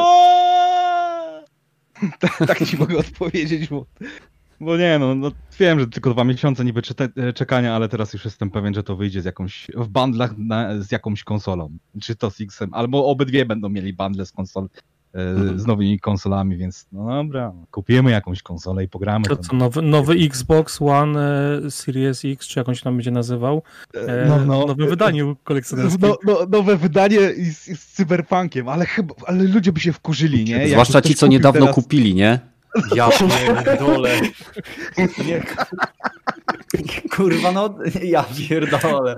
tak, 2.19 2.37
tak 2.47 2.65
ci 2.65 2.77
mogę 2.77 2.97
odpowiedzieć, 2.97 3.67
bo, 3.67 3.85
bo 4.59 4.77
nie 4.77 4.99
no, 4.99 5.15
no, 5.15 5.31
wiem, 5.59 5.79
że 5.79 5.87
tylko 5.87 6.13
dwa 6.13 6.23
miesiące 6.23 6.65
niby 6.65 6.81
czekania, 7.35 7.75
ale 7.75 7.89
teraz 7.89 8.13
już 8.13 8.25
jestem 8.25 8.49
pewien, 8.51 8.73
że 8.73 8.83
to 8.83 8.95
wyjdzie 8.95 9.21
z 9.21 9.25
jakąś, 9.25 9.67
w 9.75 9.87
bundlach 9.87 10.37
na, 10.37 10.81
z 10.81 10.91
jakąś 10.91 11.23
konsolą. 11.23 11.77
Czy 12.01 12.15
to 12.15 12.31
z 12.31 12.41
X-em, 12.41 12.73
albo 12.73 13.05
obydwie 13.05 13.45
będą 13.45 13.69
mieli 13.69 13.93
bundle 13.93 14.25
z 14.25 14.31
konsol 14.31 14.67
E, 14.67 14.71
mhm. 14.71 14.98
Z 15.55 15.65
nowymi 15.65 15.99
konsolami, 15.99 16.57
więc 16.57 16.87
no 16.91 17.05
dobra, 17.05 17.53
kupimy 17.71 18.11
jakąś 18.11 18.41
konsolę 18.41 18.83
i 18.83 18.87
pogramy. 18.87 19.25
To 19.25 19.37
co, 19.37 19.55
nowy, 19.55 19.81
nowy 19.81 20.13
Xbox 20.13 20.81
One 20.81 21.19
e, 21.65 21.71
Series 21.71 22.25
X, 22.25 22.47
czy 22.47 22.59
jakąś 22.59 22.81
tam 22.81 22.95
będzie 22.95 23.11
nazywał, 23.11 23.61
e, 23.93 24.25
no, 24.27 24.45
no, 24.45 24.63
w 24.63 24.67
nowym 24.67 24.89
wydaniu 24.89 25.35
kolekcjonerskim. 25.43 26.01
No, 26.01 26.17
no, 26.25 26.45
nowe 26.49 26.77
wydanie 26.77 27.19
z, 27.19 27.79
z 27.79 27.85
cyberpunkiem, 27.93 28.69
ale 28.69 28.85
chyba, 28.85 29.15
ale 29.25 29.43
ludzie 29.43 29.71
by 29.71 29.79
się 29.79 29.93
wkurzyli, 29.93 30.45
nie? 30.45 30.67
Zwłaszcza 30.67 31.01
ci, 31.01 31.15
co 31.15 31.27
niedawno 31.27 31.59
teraz... 31.59 31.75
kupili, 31.75 32.15
nie? 32.15 32.39
Ja 32.95 33.09
pierdolę. 33.65 34.09
Nie. 35.27 35.43
Kurwa, 37.15 37.51
no 37.51 37.75
ja 38.03 38.25
pierdolę. 38.37 39.15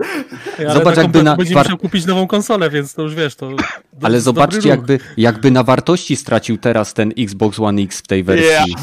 Ale 0.60 0.74
Zobacz, 0.74 0.96
na 0.96 1.02
jakby 1.02 1.24
na 1.24 1.36
Będzie 1.36 1.56
war- 1.56 1.65
musiał 1.65 1.78
kupić 1.78 2.06
nową 2.06 2.28
konsolę, 2.28 2.70
więc 2.70 2.94
to 2.94 3.02
już 3.02 3.15
wiesz, 3.15 3.36
to... 3.36 3.56
to 3.56 3.63
Ale 4.02 4.22
zobaczcie, 4.22 4.70
jakby, 4.70 5.00
jakby 5.17 5.52
na 5.52 5.63
wartości 5.63 6.15
stracił 6.15 6.58
teraz 6.58 6.94
ten 6.94 7.13
Xbox 7.17 7.60
One 7.60 7.82
X 7.82 8.00
w 8.00 8.08
tej 8.08 8.24
wersji. 8.24 8.76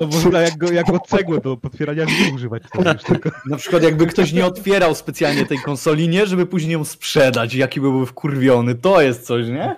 To 0.00 0.06
można 0.06 0.40
jak 0.40 0.58
go, 0.58 0.72
jak 0.72 0.86
go 0.86 0.98
cegłę 1.08 1.40
do 1.40 1.56
potwierania 1.56 2.06
drzwi 2.06 2.32
używać. 2.34 2.62
Na 3.50 3.56
przykład 3.56 3.82
jakby 3.82 4.06
ktoś 4.06 4.32
nie 4.32 4.46
otwierał 4.46 4.94
specjalnie 4.94 5.46
tej 5.46 5.58
konsoli, 5.58 6.08
nie, 6.08 6.26
żeby 6.26 6.46
później 6.46 6.72
ją 6.72 6.84
sprzedać, 6.84 7.54
jaki 7.54 7.80
by 7.80 7.90
był 7.90 8.06
wkurwiony, 8.06 8.74
to 8.74 9.00
jest 9.00 9.26
coś, 9.26 9.46
nie? 9.46 9.76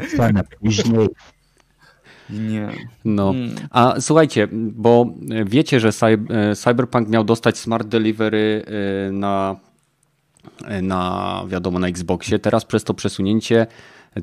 Jest 0.00 0.16
później. 0.60 1.08
Nie. 2.30 2.68
No. 3.04 3.30
Mm. 3.30 3.54
A 3.70 3.94
słuchajcie, 4.00 4.48
bo 4.52 5.06
wiecie, 5.44 5.80
że 5.80 5.88
e, 5.88 6.54
Cyberpunk 6.56 7.08
miał 7.08 7.24
dostać 7.24 7.58
Smart 7.58 7.88
Delivery 7.88 8.64
e, 8.66 9.12
na, 9.12 9.56
e, 10.64 10.82
na 10.82 11.42
wiadomo, 11.48 11.78
na 11.78 11.88
Xboxie. 11.88 12.38
Teraz 12.38 12.64
przez 12.64 12.84
to 12.84 12.94
przesunięcie 12.94 13.66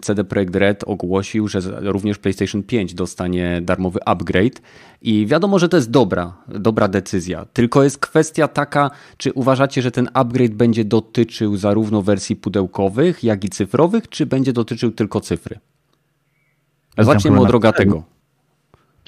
CD 0.01 0.23
Projekt 0.23 0.55
Red 0.55 0.83
ogłosił, 0.83 1.47
że 1.47 1.59
również 1.81 2.17
PlayStation 2.17 2.63
5 2.63 2.93
dostanie 2.93 3.61
darmowy 3.61 3.99
upgrade 4.05 4.61
i 5.01 5.25
wiadomo, 5.27 5.59
że 5.59 5.69
to 5.69 5.77
jest 5.77 5.91
dobra, 5.91 6.33
dobra 6.47 6.87
decyzja. 6.87 7.45
Tylko 7.53 7.83
jest 7.83 7.97
kwestia 7.97 8.47
taka, 8.47 8.91
czy 9.17 9.33
uważacie, 9.33 9.81
że 9.81 9.91
ten 9.91 10.09
upgrade 10.13 10.53
będzie 10.53 10.85
dotyczył 10.85 11.57
zarówno 11.57 12.01
wersji 12.01 12.35
pudełkowych, 12.35 13.23
jak 13.23 13.43
i 13.43 13.49
cyfrowych, 13.49 14.09
czy 14.09 14.25
będzie 14.25 14.53
dotyczył 14.53 14.91
tylko 14.91 15.21
cyfry? 15.21 15.59
Zaczniemy 16.97 17.35
chyba 17.35 17.41
od 17.41 17.47
na 17.47 17.51
rogatego. 17.51 18.03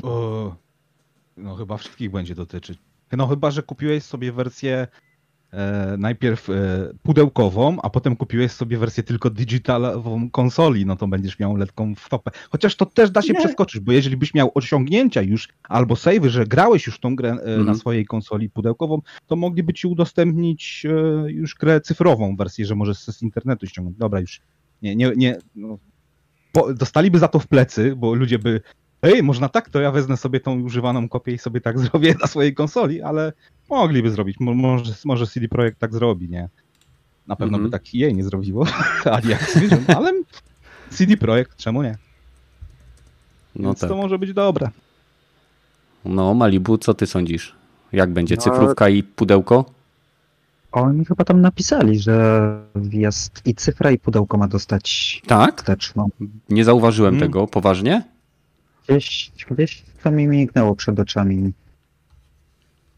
O, 0.04 0.56
no 1.38 1.56
chyba 1.56 1.78
wszystkich 1.78 2.12
będzie 2.12 2.36
dotyczyć. 2.36 2.80
No 3.12 3.28
chyba, 3.28 3.52
że 3.52 3.64
kupiłeś 3.64 4.04
sobie 4.04 4.32
wersję 4.32 4.88
e, 5.52 5.96
najpierw 5.98 6.50
e, 6.50 6.54
pudełkową, 7.04 7.78
a 7.82 7.90
potem 7.90 8.16
kupiłeś 8.16 8.52
sobie 8.52 8.78
wersję 8.78 9.04
tylko 9.04 9.30
digitalową 9.30 10.30
konsoli, 10.30 10.86
no 10.86 10.96
to 10.96 11.08
będziesz 11.08 11.40
miał 11.40 11.56
lekką 11.56 11.96
wtopę. 11.96 12.32
Chociaż 12.50 12.76
to 12.76 12.86
też 12.86 13.12
da 13.12 13.22
się 13.22 13.34
przeskoczyć, 13.34 13.82
bo 13.82 13.92
jeżeli 13.92 14.18
byś 14.18 14.34
miał 14.34 14.52
osiągnięcia 14.56 15.22
już 15.22 15.50
albo 15.70 15.96
savey, 15.96 16.30
że 16.30 16.46
grałeś 16.48 16.88
już 16.88 17.00
tą 17.00 17.16
grę 17.16 17.30
e, 17.32 17.36
na 17.36 17.54
Mhm. 17.56 17.78
swojej 17.78 18.06
konsoli 18.06 18.50
pudełkową, 18.50 19.02
to 19.28 19.36
mogliby 19.36 19.74
ci 19.74 19.88
udostępnić 19.88 20.86
e, 20.86 21.32
już 21.32 21.56
grę 21.56 21.82
cyfrową 21.82 22.36
wersję, 22.36 22.66
że 22.66 22.76
możesz 22.76 22.98
z 22.98 23.22
internetu 23.22 23.68
ściągnąć. 23.68 23.98
Dobra, 23.98 24.20
już 24.20 24.42
nie, 24.82 24.96
nie, 24.96 25.12
nie. 25.16 25.38
No. 25.56 25.78
Po, 26.54 26.74
dostaliby 26.74 27.20
za 27.20 27.28
to 27.28 27.40
w 27.40 27.48
plecy, 27.48 27.96
bo 27.96 28.14
ludzie 28.14 28.40
by 28.40 28.62
Ej, 29.02 29.24
można 29.24 29.50
tak, 29.50 29.70
to 29.70 29.82
ja 29.82 29.92
wezmę 29.92 30.18
sobie 30.18 30.40
tą 30.40 30.62
używaną 30.62 31.10
kopię 31.10 31.32
i 31.34 31.38
sobie 31.38 31.62
tak 31.62 31.80
zrobię 31.84 32.16
na 32.22 32.28
swojej 32.28 32.54
konsoli, 32.54 33.02
ale 33.02 33.34
mogliby 33.70 34.12
zrobić. 34.12 34.40
Mo- 34.40 34.54
Może, 34.54 34.94
może 35.06 35.28
CD 35.28 35.48
Projekt 35.48 35.80
tak 35.80 35.94
zrobi, 35.94 36.30
nie? 36.30 36.50
Na 37.28 37.36
pewno 37.36 37.58
Mhm. 37.58 37.64
by 37.64 37.78
tak 37.80 37.84
EA 37.96 38.12
nie 38.12 38.24
zrobiło, 38.24 38.66
ani 39.12 39.34
Activision, 39.34 39.86
ale 39.88 40.12
CD 40.90 41.18
Projekt, 41.18 41.58
czemu 41.58 41.84
nie? 41.84 41.98
No 43.56 43.70
Więc 43.70 43.80
tak. 43.80 43.90
to 43.90 43.96
może 43.96 44.20
być 44.20 44.34
dobre. 44.34 44.70
No, 46.06 46.34
Malibu, 46.34 46.78
co 46.78 46.94
ty 46.94 47.08
sądzisz? 47.08 47.56
Jak 47.92 48.10
będzie? 48.14 48.36
No, 48.36 48.42
Cyfrówka 48.42 48.90
i 48.90 49.04
pudełko? 49.04 49.66
Oni 50.74 51.06
chyba 51.06 51.24
tam 51.24 51.42
napisali, 51.42 52.00
że 52.00 52.60
jest 52.92 53.42
i 53.46 53.56
cyfra, 53.56 53.92
i 53.92 54.00
pudełko 54.00 54.38
ma 54.38 54.48
dostać 54.48 55.22
Tak? 55.28 55.58
wsteczną. 55.62 56.10
Nie 56.50 56.64
zauważyłem 56.64 57.16
Mm. 57.16 57.28
tego. 57.28 57.48
Poważnie? 57.48 58.02
Gdzieś, 58.88 59.32
gdzieś 59.52 59.84
to 60.04 60.12
mi 60.12 60.28
mignęło 60.28 60.76
przed 60.76 61.00
oczami. 61.00 61.54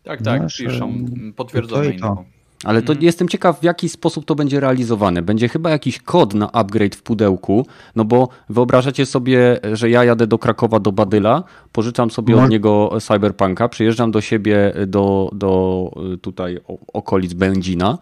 Tak, 0.04 0.22
tak, 0.22 0.42
Masz, 0.42 0.58
piszą, 0.58 0.86
em, 0.90 1.34
potwierdzone 1.36 1.84
to 1.84 1.90
i 1.92 2.00
to. 2.00 2.08
info. 2.10 2.26
Ale 2.66 2.82
to 2.82 2.94
Mhm. 2.94 3.06
jestem 3.06 3.28
ciekaw, 3.28 3.60
w 3.60 3.64
jaki 3.64 3.90
sposób 3.90 4.26
to 4.26 4.36
będzie 4.36 4.60
realizowane. 4.60 5.22
Będzie 5.22 5.50
chyba 5.50 5.70
jakiś 5.70 6.00
kod 6.00 6.34
na 6.34 6.52
upgrade 6.52 6.96
w 6.96 7.04
pudełku, 7.04 7.66
no 7.96 8.06
bo 8.06 8.30
wyobrażacie 8.50 9.06
sobie, 9.06 9.60
że 9.74 9.90
ja 9.90 10.04
jadę 10.04 10.28
do 10.28 10.38
Krakowa, 10.38 10.80
do 10.80 10.92
Badyla, 10.92 11.44
pożyczam 11.72 12.12
sobie 12.12 12.36
No. 12.36 12.44
od 12.44 12.50
niego 12.50 12.90
Cyberpunka, 13.02 13.70
przyjeżdżam 13.70 14.12
do 14.12 14.22
siebie 14.22 14.74
do, 14.88 15.30
do 15.34 15.92
y, 16.14 16.18
tutaj 16.18 16.60
okolic 16.94 17.34
Będzina, 17.34 17.98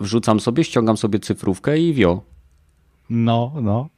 wrzucam 0.00 0.40
sobie, 0.40 0.64
ściągam 0.64 0.96
sobie 0.96 1.18
cyfrówkę 1.18 1.78
i 1.78 1.92
wio. 1.94 2.22
No, 3.10 3.52
no. 3.62 3.88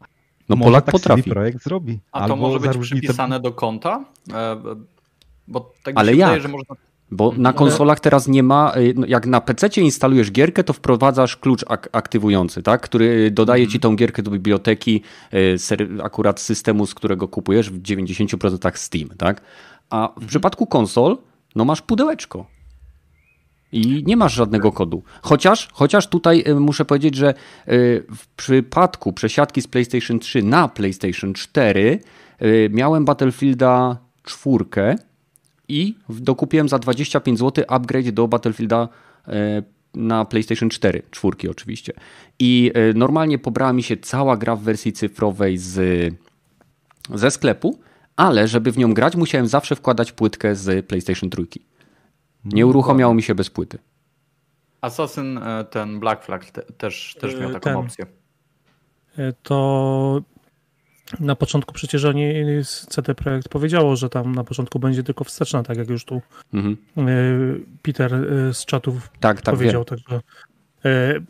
No 0.49 0.57
Może 0.57 0.65
Polak 0.69 0.85
tak 0.85 0.93
potrafi. 0.93 1.31
Projekt 1.31 1.63
zrobi. 1.65 1.99
A 2.13 2.19
to 2.19 2.25
Albo 2.25 2.37
może 2.37 2.61
być 2.61 2.79
przypisane 2.79 3.41
do 3.41 3.53
konta? 3.53 4.05
E, 4.35 4.57
Bo 5.49 5.73
tak 5.83 5.95
mi 5.95 5.99
Ale 6.01 6.13
się 6.13 6.19
jak? 6.19 6.29
wydaje, 6.29 6.43
że 6.43 6.49
można... 6.49 6.75
Bo 7.11 7.33
na 7.37 7.53
konsolach 7.53 8.01
teraz 8.01 8.29
nie 8.29 8.43
ma, 8.43 8.73
y, 8.77 8.95
no, 8.97 9.07
jak 9.07 9.27
na 9.27 9.41
PC 9.41 9.81
instalujesz 9.81 10.33
gierkę, 10.33 10.65
to 10.65 10.73
wprowadzasz 10.73 11.37
klucz 11.37 11.65
ak- 11.69 11.89
aktywujący, 11.93 12.63
tak? 12.63 12.81
który 12.81 13.31
dodaje 13.31 13.69
ci 13.69 13.81
tą 13.81 13.97
gierkę 13.97 14.23
do 14.23 14.31
biblioteki 14.31 15.03
y, 15.35 15.59
akurat 16.03 16.41
systemu, 16.41 16.87
z 16.87 16.95
którego 16.95 17.29
kupujesz 17.29 17.71
w 17.71 17.83
90% 17.83 18.77
Steam. 18.77 19.09
Tak? 19.09 19.41
A 19.91 20.13
w 20.21 20.27
przypadku 20.27 20.67
konsol, 20.67 21.19
no 21.57 21.65
masz 21.65 21.83
pudełeczko. 21.83 22.47
I 23.73 24.05
nie 24.07 24.17
masz 24.17 24.35
żadnego 24.35 24.73
kodu. 24.73 25.03
Chociaż, 25.23 25.69
chociaż 25.73 26.07
tutaj 26.07 26.45
y, 26.49 26.55
muszę 26.61 26.85
powiedzieć, 26.85 27.15
że 27.15 27.35
y, 27.69 28.05
w 28.17 28.29
przypadku 28.29 29.13
przesiadki 29.13 29.63
z 29.63 29.69
PlayStation 29.69 30.19
3 30.19 30.43
na 30.43 30.69
PlayStation 30.69 31.35
4 31.35 31.99
y, 32.43 32.71
miałem 32.73 33.05
Battlefielda 33.05 33.97
4 34.25 34.65
i 35.69 35.95
dokupiłem 36.09 36.69
za 36.69 36.79
25 36.79 37.39
zł 37.39 37.65
upgrade 37.69 38.11
do 38.11 38.29
Battlefielda 38.29 38.89
e, 39.29 39.63
na 39.95 40.25
PlayStation 40.25 40.69
4, 40.69 41.03
czwórki 41.11 41.49
oczywiście. 41.49 41.93
I 42.39 42.73
e, 42.75 42.93
normalnie 42.93 43.39
pobrała 43.39 43.73
mi 43.73 43.83
się 43.83 43.97
cała 43.97 44.37
gra 44.37 44.57
w 44.57 44.63
wersji 44.63 44.93
cyfrowej 44.93 45.59
z, 45.59 46.15
ze 47.15 47.31
sklepu, 47.31 47.79
ale 48.17 48.49
żeby 48.49 48.73
w 48.73 48.79
nią 48.79 48.95
grać, 48.95 49.17
musiałem 49.17 49.47
zawsze 49.47 49.77
wkładać 49.77 50.13
płytkę 50.13 50.55
z 50.55 50.87
PlayStation 50.87 51.31
3. 51.31 51.47
Nie 52.45 52.67
uruchamiało 52.67 53.15
mi 53.15 53.23
się 53.23 53.35
bez 53.35 53.51
płyty. 53.51 53.79
Assassin, 54.81 55.39
e, 55.39 55.65
ten 55.65 56.01
Black 56.01 56.25
Flag 56.25 56.51
te, 56.51 56.63
też, 56.63 57.17
też 57.21 57.41
miał 57.41 57.53
taką 57.53 57.61
ten. 57.61 57.77
opcję. 57.77 58.07
To 59.43 60.23
na 61.21 61.37
początku 61.37 61.75
przecież 61.75 62.05
oni 62.05 62.35
z 62.65 62.87
CD 62.87 63.15
Projekt 63.15 63.49
powiedziało, 63.49 63.97
że 63.97 64.09
tam 64.09 64.35
na 64.35 64.45
początku 64.45 64.79
będzie 64.79 65.03
tylko 65.03 65.25
wsteczna, 65.25 65.63
tak 65.63 65.77
jak 65.79 65.89
już 65.89 66.05
tu 66.05 66.23
Mhm. 66.55 66.77
e, 66.99 67.03
Peter 67.83 68.15
e, 68.15 68.55
z 68.55 68.65
czatów 68.65 69.11
Tak, 69.21 69.43
tak, 69.43 69.55
powiedział. 69.55 69.85
Także, 69.85 70.21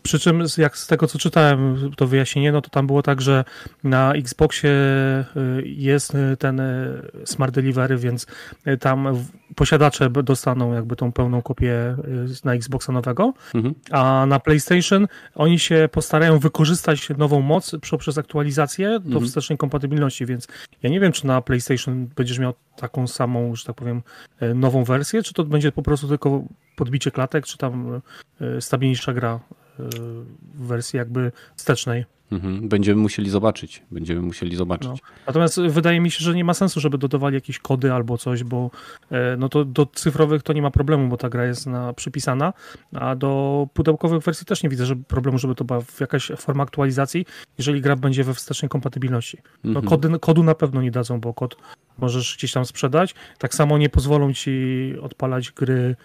przy 0.02 0.18
czym 0.18 0.42
jak 0.58 0.76
z 0.78 0.86
tego 0.86 1.06
co 1.06 1.18
czytałem 1.18 1.90
to 1.96 2.06
wyjaśnienie, 2.06 2.52
no 2.52 2.60
to 2.62 2.70
tam 2.70 2.86
było 2.86 3.02
tak, 3.02 3.20
że 3.20 3.44
na 3.84 4.12
Xboxie 4.14 4.70
e, 4.70 5.24
jest 5.64 6.14
e, 6.14 6.36
ten 6.36 6.60
e, 6.60 6.92
Smart 7.24 7.54
Delivery, 7.54 7.96
więc 7.96 8.26
e, 8.64 8.76
tam 8.76 9.08
posiadacze 9.54 10.10
dostaną 10.10 10.74
jakby 10.74 10.96
tą 10.96 11.12
pełną 11.12 11.42
kopię 11.42 11.72
e, 11.72 11.96
na 12.44 12.54
Xboxa 12.54 12.92
nowego, 12.92 13.32
Mhm. 13.54 13.74
a 13.90 14.26
na 14.28 14.40
PlayStation 14.40 15.06
oni 15.34 15.58
się 15.58 15.88
postarają 15.92 16.38
wykorzystać 16.38 17.08
nową 17.18 17.40
moc 17.40 17.76
poprzez 17.90 18.18
aktualizację 18.18 18.88
do 18.88 19.06
Mhm. 19.06 19.24
wstecznej 19.26 19.58
kompatybilności, 19.58 20.26
więc 20.26 20.48
ja 20.82 20.90
nie 20.90 21.00
wiem, 21.00 21.12
czy 21.12 21.26
na 21.26 21.40
PlayStation 21.42 22.06
będziesz 22.16 22.38
miał 22.38 22.54
taką 22.76 23.06
samą, 23.06 23.54
że 23.54 23.64
tak 23.64 23.76
powiem, 23.76 24.02
e, 24.40 24.54
nową 24.54 24.84
wersję, 24.84 25.22
czy 25.22 25.34
to 25.34 25.44
będzie 25.44 25.72
po 25.72 25.82
prostu 25.82 26.08
tylko 26.08 26.42
podbicie 26.76 27.10
klatek, 27.10 27.46
czy 27.46 27.58
tam 27.58 28.00
e, 28.40 28.60
stabilniejsza 28.60 29.12
gra? 29.12 29.40
e, 29.50 29.65
w 29.78 30.66
wersji 30.66 30.96
jakby 30.96 31.32
wstecznej. 31.56 32.04
Mhm. 32.32 32.68
Będziemy 32.68 33.02
musieli 33.02 33.30
zobaczyć. 33.30 33.82
Będziemy 33.90 34.20
musieli 34.20 34.56
zobaczyć. 34.56 34.88
No. 34.88 34.96
Natomiast 35.26 35.60
wydaje 35.60 36.00
mi 36.00 36.10
się, 36.10 36.24
że 36.24 36.34
nie 36.34 36.44
ma 36.44 36.54
sensu, 36.54 36.80
żeby 36.80 36.98
dodawali 36.98 37.34
jakieś 37.34 37.58
kody 37.58 37.92
albo 37.92 38.18
coś, 38.18 38.44
bo 38.44 38.70
e, 39.10 39.36
no 39.36 39.48
to 39.48 39.64
do 39.64 39.86
cyfrowych 39.86 40.42
to 40.42 40.52
nie 40.52 40.62
ma 40.62 40.70
problemu, 40.70 41.08
bo 41.08 41.16
ta 41.16 41.28
gra 41.28 41.44
jest 41.44 41.66
na, 41.66 41.92
przypisana, 41.92 42.52
a 42.94 43.16
do 43.16 43.68
pudełkowych 43.74 44.22
wersji 44.22 44.46
też 44.46 44.62
nie 44.62 44.68
widzę 44.68 44.86
żeby, 44.86 45.04
problemu, 45.04 45.38
żeby 45.38 45.54
to 45.54 45.64
była 45.64 45.80
w 45.80 46.00
jakaś 46.00 46.32
forma 46.36 46.62
aktualizacji, 46.62 47.26
jeżeli 47.58 47.80
gra 47.80 47.96
będzie 47.96 48.24
we 48.24 48.34
wstecznej 48.34 48.68
kompatybilności. 48.68 49.38
No 49.64 49.80
Mhm. 49.80 49.86
kody, 49.86 50.18
kodu 50.18 50.42
na 50.42 50.54
pewno 50.54 50.82
nie 50.82 50.90
dadzą, 50.90 51.20
bo 51.20 51.34
kod 51.34 51.56
możesz 51.98 52.36
gdzieś 52.36 52.52
tam 52.52 52.64
sprzedać. 52.64 53.14
Tak 53.38 53.54
samo 53.54 53.78
nie 53.78 53.88
pozwolą 53.88 54.32
ci 54.32 54.94
odpalać 55.02 55.52
gry, 55.52 55.96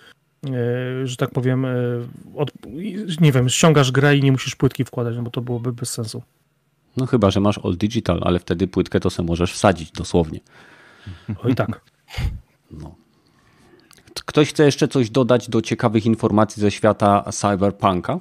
że 1.04 1.18
tak 1.18 1.30
powiem, 1.30 1.66
e, 1.66 1.72
od, 2.36 2.52
nie 3.22 3.32
wiem, 3.32 3.50
ściągasz 3.50 3.92
grę 3.92 4.18
i 4.18 4.24
nie 4.24 4.32
musisz 4.32 4.56
płytki 4.56 4.84
wkładać, 4.84 5.16
no 5.16 5.24
bo 5.24 5.30
to 5.32 5.42
byłoby 5.42 5.74
bez 5.74 5.90
sensu. 5.90 6.24
No 6.98 7.06
chyba, 7.06 7.32
że 7.32 7.40
masz 7.40 7.60
all 7.64 7.78
digital, 7.78 8.20
ale 8.24 8.40
wtedy 8.40 8.68
płytkę 8.68 9.00
to 9.00 9.10
sobie 9.10 9.28
możesz 9.28 9.54
wsadzić 9.54 9.92
dosłownie. 9.92 10.40
Oj 11.44 11.56
tak. 11.56 11.82
No. 12.72 12.96
Ktoś 14.26 14.50
chce 14.50 14.66
jeszcze 14.66 14.88
coś 14.88 15.10
dodać 15.10 15.50
do 15.50 15.62
ciekawych 15.62 16.06
informacji 16.06 16.62
ze 16.62 16.72
świata 16.72 17.24
cyberpunka? 17.32 18.20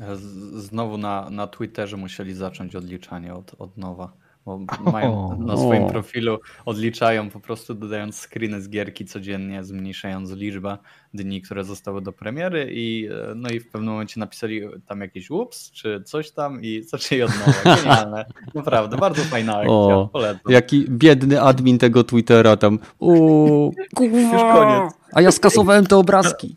E, 0.00 0.16
Znowu 0.56 0.98
na, 0.98 1.30
na 1.30 1.46
Twitterze 1.46 1.96
musieli 1.96 2.34
zacząć 2.34 2.76
odliczanie 2.76 3.34
od, 3.34 3.54
od 3.58 3.76
nowa. 3.76 4.12
Bo 4.46 4.60
mają 4.92 5.38
na 5.38 5.56
swoim 5.56 5.86
profilu, 5.86 6.38
odliczają 6.64 7.30
po 7.30 7.40
prostu 7.40 7.74
dodając 7.74 8.26
screeny 8.26 8.60
z 8.60 8.68
gierki 8.68 9.04
codziennie, 9.04 9.64
zmniejszając 9.64 10.30
liczbę 10.30 10.78
dni, 11.14 11.42
które 11.42 11.64
zostały 11.64 12.02
do 12.02 12.12
premiery 12.12 12.68
i 12.72 13.08
e, 13.30 13.34
no 13.34 13.48
i 13.48 13.60
w 13.60 13.70
pewnym 13.70 13.90
momencie 13.92 14.20
napisali 14.20 14.62
tam 14.86 15.00
jakiś 15.00 15.30
ups 15.30 15.70
czy 15.70 16.02
coś 16.04 16.30
tam 16.30 16.62
i 16.62 16.82
zaczęli 16.90 17.22
od 17.22 17.30
nowa. 17.30 17.76
Genialne. 17.76 18.24
Naprawdę, 18.54 18.96
bardzo 18.96 19.22
fajna 19.22 19.56
akcja. 19.56 19.72
O, 19.72 20.08
Polecam. 20.12 20.52
Jaki 20.52 20.84
biedny 20.90 21.42
admin 21.42 21.78
tego 21.78 22.04
Twittera 22.04 22.56
tam. 22.56 22.78
Uuu, 22.98 23.74
Już 24.00 24.42
koniec. 24.42 24.92
a 25.12 25.20
ja 25.22 25.32
skasowałem 25.32 25.86
te 25.86 25.96
obrazki. 25.96 26.56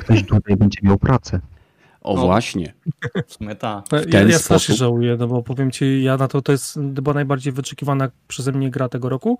Ktoś 0.00 0.24
tutaj 0.26 0.56
będzie 0.56 0.78
miał 0.82 0.98
pracę. 0.98 1.40
O 2.04 2.14
No. 2.16 2.22
właśnie. 2.22 2.74
W 3.26 3.32
sumie 3.32 3.54
ta. 3.54 3.82
Ja, 3.92 4.00
ten 4.00 4.28
ja 4.30 4.38
strasznie 4.38 4.58
sposób. 4.58 4.76
żałuję, 4.76 5.16
no 5.18 5.26
bo 5.26 5.42
powiem 5.42 5.70
ci, 5.70 6.02
ja 6.02 6.16
na 6.16 6.28
to, 6.28 6.42
to 6.42 6.52
jest 6.52 6.78
chyba 6.96 7.14
najbardziej 7.14 7.52
wyczekiwana 7.52 8.08
przeze 8.28 8.52
mnie 8.52 8.70
gra 8.70 8.88
tego 8.88 9.08
roku. 9.08 9.38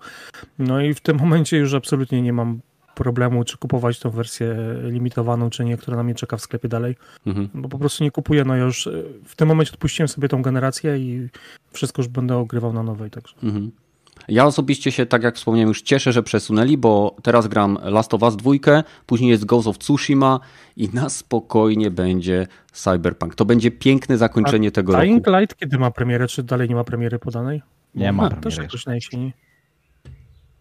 No 0.59 0.81
i 0.81 0.93
w 0.93 0.99
tym 1.01 1.17
momencie 1.17 1.57
już 1.57 1.73
absolutnie 1.73 2.21
nie 2.21 2.33
mam 2.33 2.59
problemu, 2.95 3.43
czy 3.43 3.57
kupować 3.57 3.99
tą 3.99 4.09
wersję 4.09 4.55
limitowaną, 4.83 5.49
czy 5.49 5.65
nie, 5.65 5.77
która 5.77 5.97
na 5.97 6.03
mnie 6.03 6.15
czeka 6.15 6.37
w 6.37 6.41
sklepie 6.41 6.67
dalej, 6.69 6.95
Mhm. 7.25 7.49
bo 7.53 7.69
po 7.69 7.77
prostu 7.79 8.03
nie 8.03 8.11
kupuję, 8.11 8.43
no 8.45 8.55
ja 8.55 8.63
już 8.63 8.87
y, 8.87 9.03
w 9.25 9.35
tym 9.35 9.47
momencie 9.47 9.71
odpuściłem 9.71 10.07
sobie 10.07 10.27
tą 10.27 10.41
generację 10.41 10.97
i 10.97 11.27
wszystko 11.71 12.01
już 12.01 12.07
będę 12.09 12.37
ogrywał 12.37 12.73
na 12.73 12.83
nowej, 12.83 13.11
także. 13.11 13.35
Mhm. 13.43 13.71
Ja 14.27 14.45
osobiście 14.45 14.91
się, 14.91 15.05
tak 15.05 15.23
jak 15.23 15.35
wspomniałem, 15.35 15.67
już 15.67 15.81
cieszę, 15.81 16.13
że 16.13 16.23
przesunęli, 16.23 16.77
bo 16.77 17.15
teraz 17.23 17.47
gram 17.47 17.77
Last 17.83 18.13
of 18.13 18.21
Us 18.21 18.35
2, 18.35 18.51
później 19.05 19.29
jest 19.29 19.45
Ghost 19.45 19.67
of 19.67 19.77
Tsushima 19.77 20.39
i 20.77 20.89
na 20.93 21.09
spokojnie 21.09 21.91
będzie 21.91 22.47
Cyberpunk. 22.71 23.35
To 23.35 23.45
będzie 23.45 23.71
piękne 23.71 24.17
zakończenie 24.17 24.71
tego 24.71 24.93
roku. 24.93 25.05
Dying 25.05 25.27
Light 25.27 25.55
kiedy 25.57 25.77
ma 25.77 25.91
premierę, 25.91 26.27
czy 26.27 26.43
dalej 26.43 26.69
nie 26.69 26.75
ma 26.75 26.83
premiery 26.83 27.19
podanej? 27.19 27.61
Nie 27.95 28.11
ma 28.11 28.23
A, 28.23 28.27
premiery 28.29 28.41
Też 28.43 28.57
jakoś 28.57 28.85
na 28.85 28.95
jesieni. 28.95 29.33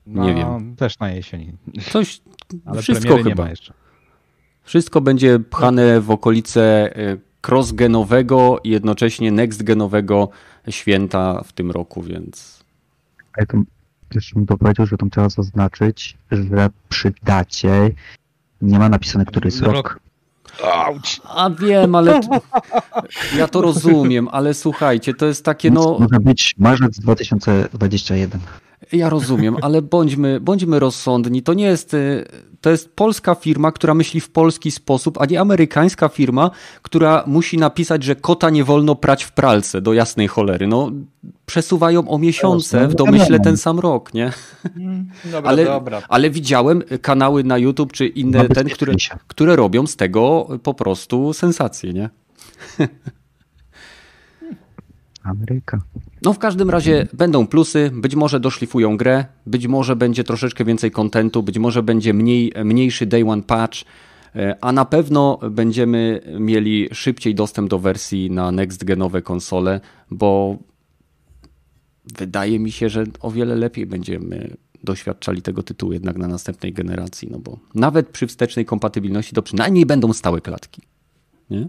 Nie 0.07 0.35
No, 0.35 0.35
wiem. 0.35 0.77
Też 0.77 0.99
na 0.99 1.11
jesieni. 1.11 1.53
Coś, 1.91 2.21
Ale 2.67 2.83
wszystko 2.83 3.05
premiery 3.07 3.25
nie 3.25 3.31
chyba. 3.31 3.43
ma 3.45 3.51
jeszcze. 3.51 3.73
Wszystko 4.63 5.01
będzie 5.01 5.39
pchane 5.39 6.01
w 6.01 6.11
okolice 6.11 6.97
e, 6.97 7.17
crossgenowego 7.49 8.59
i 8.65 8.71
jednocześnie 8.71 9.33
nextgenowego 9.33 10.29
święta 10.71 11.43
w 11.45 11.53
tym 11.53 11.71
roku, 11.71 12.03
więc 12.03 12.64
Ale 13.37 13.47
to 13.47 13.59
też 14.09 14.35
bym 14.35 14.47
to 14.47 14.57
powiedział, 14.57 14.87
że 14.87 14.97
tam 14.97 15.11
trzeba 15.11 15.29
zaznaczyć, 15.29 16.17
że 16.31 16.71
przy 16.89 17.13
dacie 17.23 17.91
nie 18.63 18.79
ma 18.79 18.89
napisane, 18.89 19.25
który 19.25 19.49
jest 19.49 19.61
Rok. 19.61 19.75
rok. 19.75 20.01
A 21.25 21.51
wiem, 21.51 21.95
ale 21.95 22.21
t- 22.21 22.29
ja 23.39 23.49
to 23.49 23.61
rozumiem, 23.61 24.29
ale 24.33 24.55
słuchajcie, 24.55 25.15
to 25.15 25.27
jest 25.27 25.45
takie 25.45 25.71
no, 25.71 25.97
Może 26.01 26.21
być 26.21 26.55
marzec 26.59 27.01
2021. 27.01 28.41
ja 28.93 29.09
rozumiem, 29.09 29.57
ale 29.63 29.83
bądźmy, 29.83 30.41
bądźmy 30.41 30.79
rozsądni. 30.79 31.43
To 31.43 31.55
nie 31.55 31.65
jest, 31.65 31.95
y, 31.95 32.25
to 32.61 32.71
jest 32.71 32.97
polska 32.97 33.35
firma, 33.35 33.73
która 33.73 33.95
myśli 33.95 34.21
w 34.21 34.31
polski 34.31 34.71
sposób, 34.71 35.21
a 35.21 35.27
nie 35.27 35.41
amerykańska 35.41 36.09
firma, 36.09 36.51
która 36.83 37.25
musi 37.27 37.59
napisać, 37.59 38.03
że 38.05 38.17
kota 38.17 38.51
nie 38.51 38.65
wolno 38.65 38.95
prać 38.95 39.25
w 39.25 39.33
pralce 39.33 39.81
do 39.81 39.93
jasnej 39.93 40.29
cholery. 40.29 40.67
No, 40.67 40.91
przesuwają 41.47 42.09
o 42.09 42.19
miesiące 42.19 42.89
w 42.89 42.95
domyśle 42.95 43.41
ten 43.41 43.57
sam 43.57 43.79
rok, 43.81 44.15
nie? 44.15 44.33
Dobra, 45.25 45.51
Ale, 45.51 45.65
dobra. 45.65 46.03
ale 46.09 46.31
widziałem 46.31 46.83
kanały 47.03 47.45
na 47.45 47.59
YouTube 47.59 47.93
czy 47.93 48.07
inne, 48.07 48.49
ten, 48.49 48.69
które, 48.69 48.95
które 49.27 49.57
robią 49.57 49.87
z 49.87 49.97
tego 49.97 50.49
po 50.63 50.75
prostu 50.75 51.33
sensację, 51.33 51.93
nie? 51.93 52.11
Ameryka. 55.23 55.81
No 56.25 56.33
w 56.33 56.39
każdym 56.39 56.71
razie 56.71 57.07
będą 57.13 57.47
plusy, 57.47 57.91
być 57.95 58.15
może 58.15 58.41
doszlifują 58.41 58.97
grę, 58.97 59.25
być 59.47 59.67
może 59.67 59.97
będzie 59.97 60.25
troszeczkę 60.25 60.65
więcej 60.65 60.91
kontentu, 60.91 61.43
być 61.43 61.59
może 61.59 61.83
będzie 61.83 62.15
mniej, 62.15 62.53
mniejszy 62.65 63.07
day 63.07 63.25
one 63.29 63.43
patch, 63.43 63.79
e, 64.37 64.57
a 64.61 64.73
na 64.73 64.85
pewno 64.85 65.39
będziemy 65.51 66.21
mieli 66.41 66.89
szybciej 66.93 67.35
dostęp 67.35 67.71
do 67.71 67.79
wersji 67.79 68.31
na 68.31 68.53
next 68.53 68.85
genowe 68.85 69.23
konsole, 69.23 69.81
bo 70.11 70.57
wydaje 72.19 72.59
mi 72.59 72.73
się, 72.73 72.89
że 72.89 73.05
o 73.21 73.31
wiele 73.31 73.55
lepiej 73.55 73.87
będziemy 73.87 74.57
doświadczali 74.85 75.43
tego 75.43 75.63
tytułu 75.63 75.93
jednak 75.93 76.17
na 76.17 76.29
następnej 76.29 76.73
generacji, 76.73 77.29
no 77.31 77.39
bo 77.39 77.59
nawet 77.75 78.09
przy 78.09 78.27
wstecznej 78.27 78.65
kompatybilności 78.65 79.35
to 79.35 79.43
przynajmniej 79.43 79.87
będą 79.87 80.13
stałe 80.13 80.41
klatki. 80.41 80.83
Nie? 81.51 81.69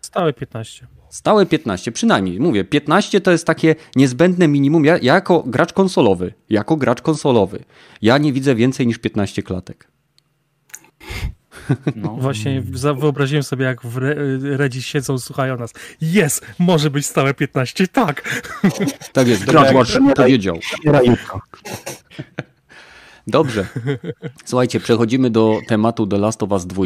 Stałe 0.00 0.32
15. 0.32 0.86
Stałe 1.12 1.46
15, 1.46 1.92
przynajmniej. 1.92 2.40
Mówię, 2.40 2.64
15 2.64 3.20
to 3.20 3.30
jest 3.30 3.46
takie 3.46 3.74
niezbędne 3.96 4.48
minimum. 4.48 4.84
Ja, 4.84 4.98
ja 5.02 5.14
jako 5.14 5.44
gracz 5.46 5.72
konsolowy, 5.72 6.34
jako 6.50 6.76
gracz 6.76 7.02
konsolowy, 7.02 7.64
ja 8.02 8.18
nie 8.18 8.32
widzę 8.32 8.54
więcej 8.54 8.86
niż 8.86 8.98
15 8.98 9.42
klatek. 9.42 9.88
No. 11.96 12.16
Właśnie 12.20 12.62
wyobraziłem 12.96 13.42
sobie, 13.42 13.64
jak 13.64 13.82
w 13.82 13.96
Re- 13.96 14.16
Redzi 14.56 14.82
siedzą, 14.82 15.18
słuchają 15.18 15.56
nas. 15.56 15.72
Jest, 16.00 16.46
może 16.58 16.90
być 16.90 17.06
stałe 17.06 17.34
15, 17.34 17.88
tak. 17.88 18.42
Tak 19.12 19.28
jest, 19.28 19.44
gracz 19.44 19.74
Watch 19.74 19.98
powiedział. 20.16 20.58
Dobrze. 23.26 23.66
Słuchajcie, 24.44 24.80
przechodzimy 24.80 25.30
do 25.30 25.58
tematu 25.68 26.06
The 26.06 26.18
Last 26.18 26.42
of 26.42 26.50
Us 26.50 26.66
2. 26.66 26.82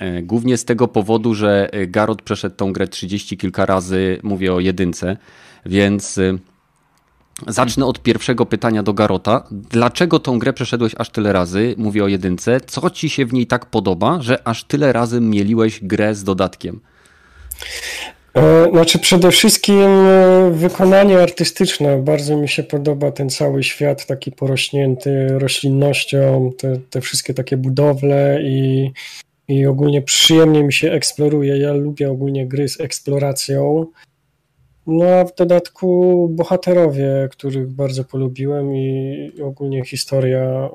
E, 0.00 0.22
Głównie 0.22 0.56
z 0.56 0.64
tego 0.64 0.88
powodu, 0.88 1.34
że 1.34 1.72
e, 1.72 1.86
Garot 1.86 2.22
przeszedł 2.22 2.56
tą 2.56 2.72
grę 2.72 2.88
30 2.88 3.36
kilka 3.36 3.66
razy, 3.66 4.18
mówię 4.22 4.54
o 4.54 4.60
jedynce, 4.60 5.16
więc 5.66 6.18
e, 6.18 6.38
zacznę 7.46 7.86
od 7.86 8.02
pierwszego 8.02 8.46
pytania 8.46 8.82
do 8.82 8.92
Garota. 8.94 9.44
Dlaczego 9.50 10.18
tą 10.18 10.38
grę 10.38 10.52
przeszedłeś 10.52 10.94
aż 10.98 11.10
tyle 11.10 11.32
razy? 11.32 11.74
Mówię 11.78 12.04
o 12.04 12.08
jedynce. 12.08 12.60
Co 12.60 12.90
ci 12.90 13.10
się 13.10 13.26
w 13.26 13.32
niej 13.32 13.46
tak 13.46 13.66
podoba, 13.66 14.22
że 14.22 14.48
aż 14.48 14.64
tyle 14.64 14.92
razy 14.92 15.20
mieliłeś 15.20 15.80
grę 15.84 16.14
z 16.14 16.24
dodatkiem? 16.24 16.80
E, 18.34 18.70
Znaczy 18.70 18.98
przede 18.98 19.30
wszystkim 19.30 19.88
e, 20.06 20.50
wykonanie 20.50 21.18
artystyczne. 21.18 22.02
Bardzo 22.02 22.36
mi 22.36 22.48
się 22.48 22.62
podoba 22.62 23.12
ten 23.12 23.30
cały 23.30 23.62
świat 23.62 24.06
taki 24.06 24.32
porośnięty 24.32 25.38
roślinnością, 25.38 26.50
te, 26.58 26.76
te 26.90 27.00
wszystkie 27.00 27.34
takie 27.34 27.56
budowle 27.56 28.38
i, 28.42 28.90
i 29.48 29.66
ogólnie 29.66 30.02
przyjemnie 30.02 30.64
mi 30.64 30.72
się 30.72 30.92
eksploruje. 30.92 31.58
Ja 31.58 31.72
lubię 31.72 32.10
ogólnie 32.10 32.46
gry 32.46 32.68
z 32.68 32.80
eksploracją. 32.80 33.86
No 34.86 35.04
a 35.04 35.24
w 35.24 35.34
dodatku 35.34 36.28
bohaterowie, 36.30 37.28
których 37.30 37.68
bardzo 37.68 38.04
polubiłem 38.04 38.76
i 38.76 39.32
ogólnie 39.42 39.84
historia 39.84 40.68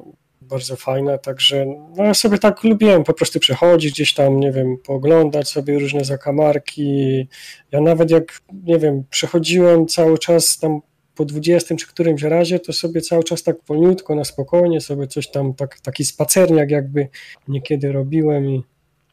bardzo 0.50 0.76
fajna, 0.76 1.18
także 1.18 1.66
no 1.98 2.04
ja 2.04 2.14
sobie 2.14 2.38
tak 2.38 2.64
lubiłem 2.64 3.04
po 3.04 3.14
prostu 3.14 3.40
przechodzić 3.40 3.94
gdzieś 3.94 4.14
tam, 4.14 4.40
nie 4.40 4.52
wiem, 4.52 4.78
pooglądać 4.86 5.50
sobie 5.50 5.80
różne 5.80 6.06
zakamarki. 6.06 7.28
Ja 7.72 7.82
nawet 7.82 8.12
jak, 8.12 8.42
nie 8.64 8.80
wiem, 8.80 9.04
przechodziłem 9.10 9.88
cały 9.88 10.18
czas 10.18 10.58
tam 10.58 10.80
po 11.16 11.26
20 11.26 11.76
czy 11.76 11.88
którymś 11.88 12.22
razie, 12.22 12.60
to 12.60 12.74
sobie 12.74 13.02
cały 13.02 13.24
czas 13.24 13.44
tak 13.44 13.56
wolniutko, 13.68 14.16
na 14.16 14.24
spokojnie 14.24 14.82
sobie 14.82 15.08
coś 15.08 15.32
tam, 15.32 15.54
tak, 15.54 15.80
taki 15.80 16.06
spacerniak 16.06 16.72
jakby 16.72 17.08
niekiedy 17.48 17.92
robiłem 17.92 18.50
i 18.50 18.64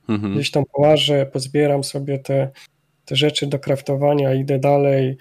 Mhm. 0.08 0.34
gdzieś 0.34 0.50
tam 0.50 0.64
połażę, 0.72 1.26
pozbieram 1.26 1.84
sobie 1.84 2.18
te, 2.18 2.50
te 3.04 3.16
rzeczy 3.16 3.46
do 3.46 3.58
kraftowania, 3.58 4.34
idę 4.34 4.58
dalej, 4.58 5.16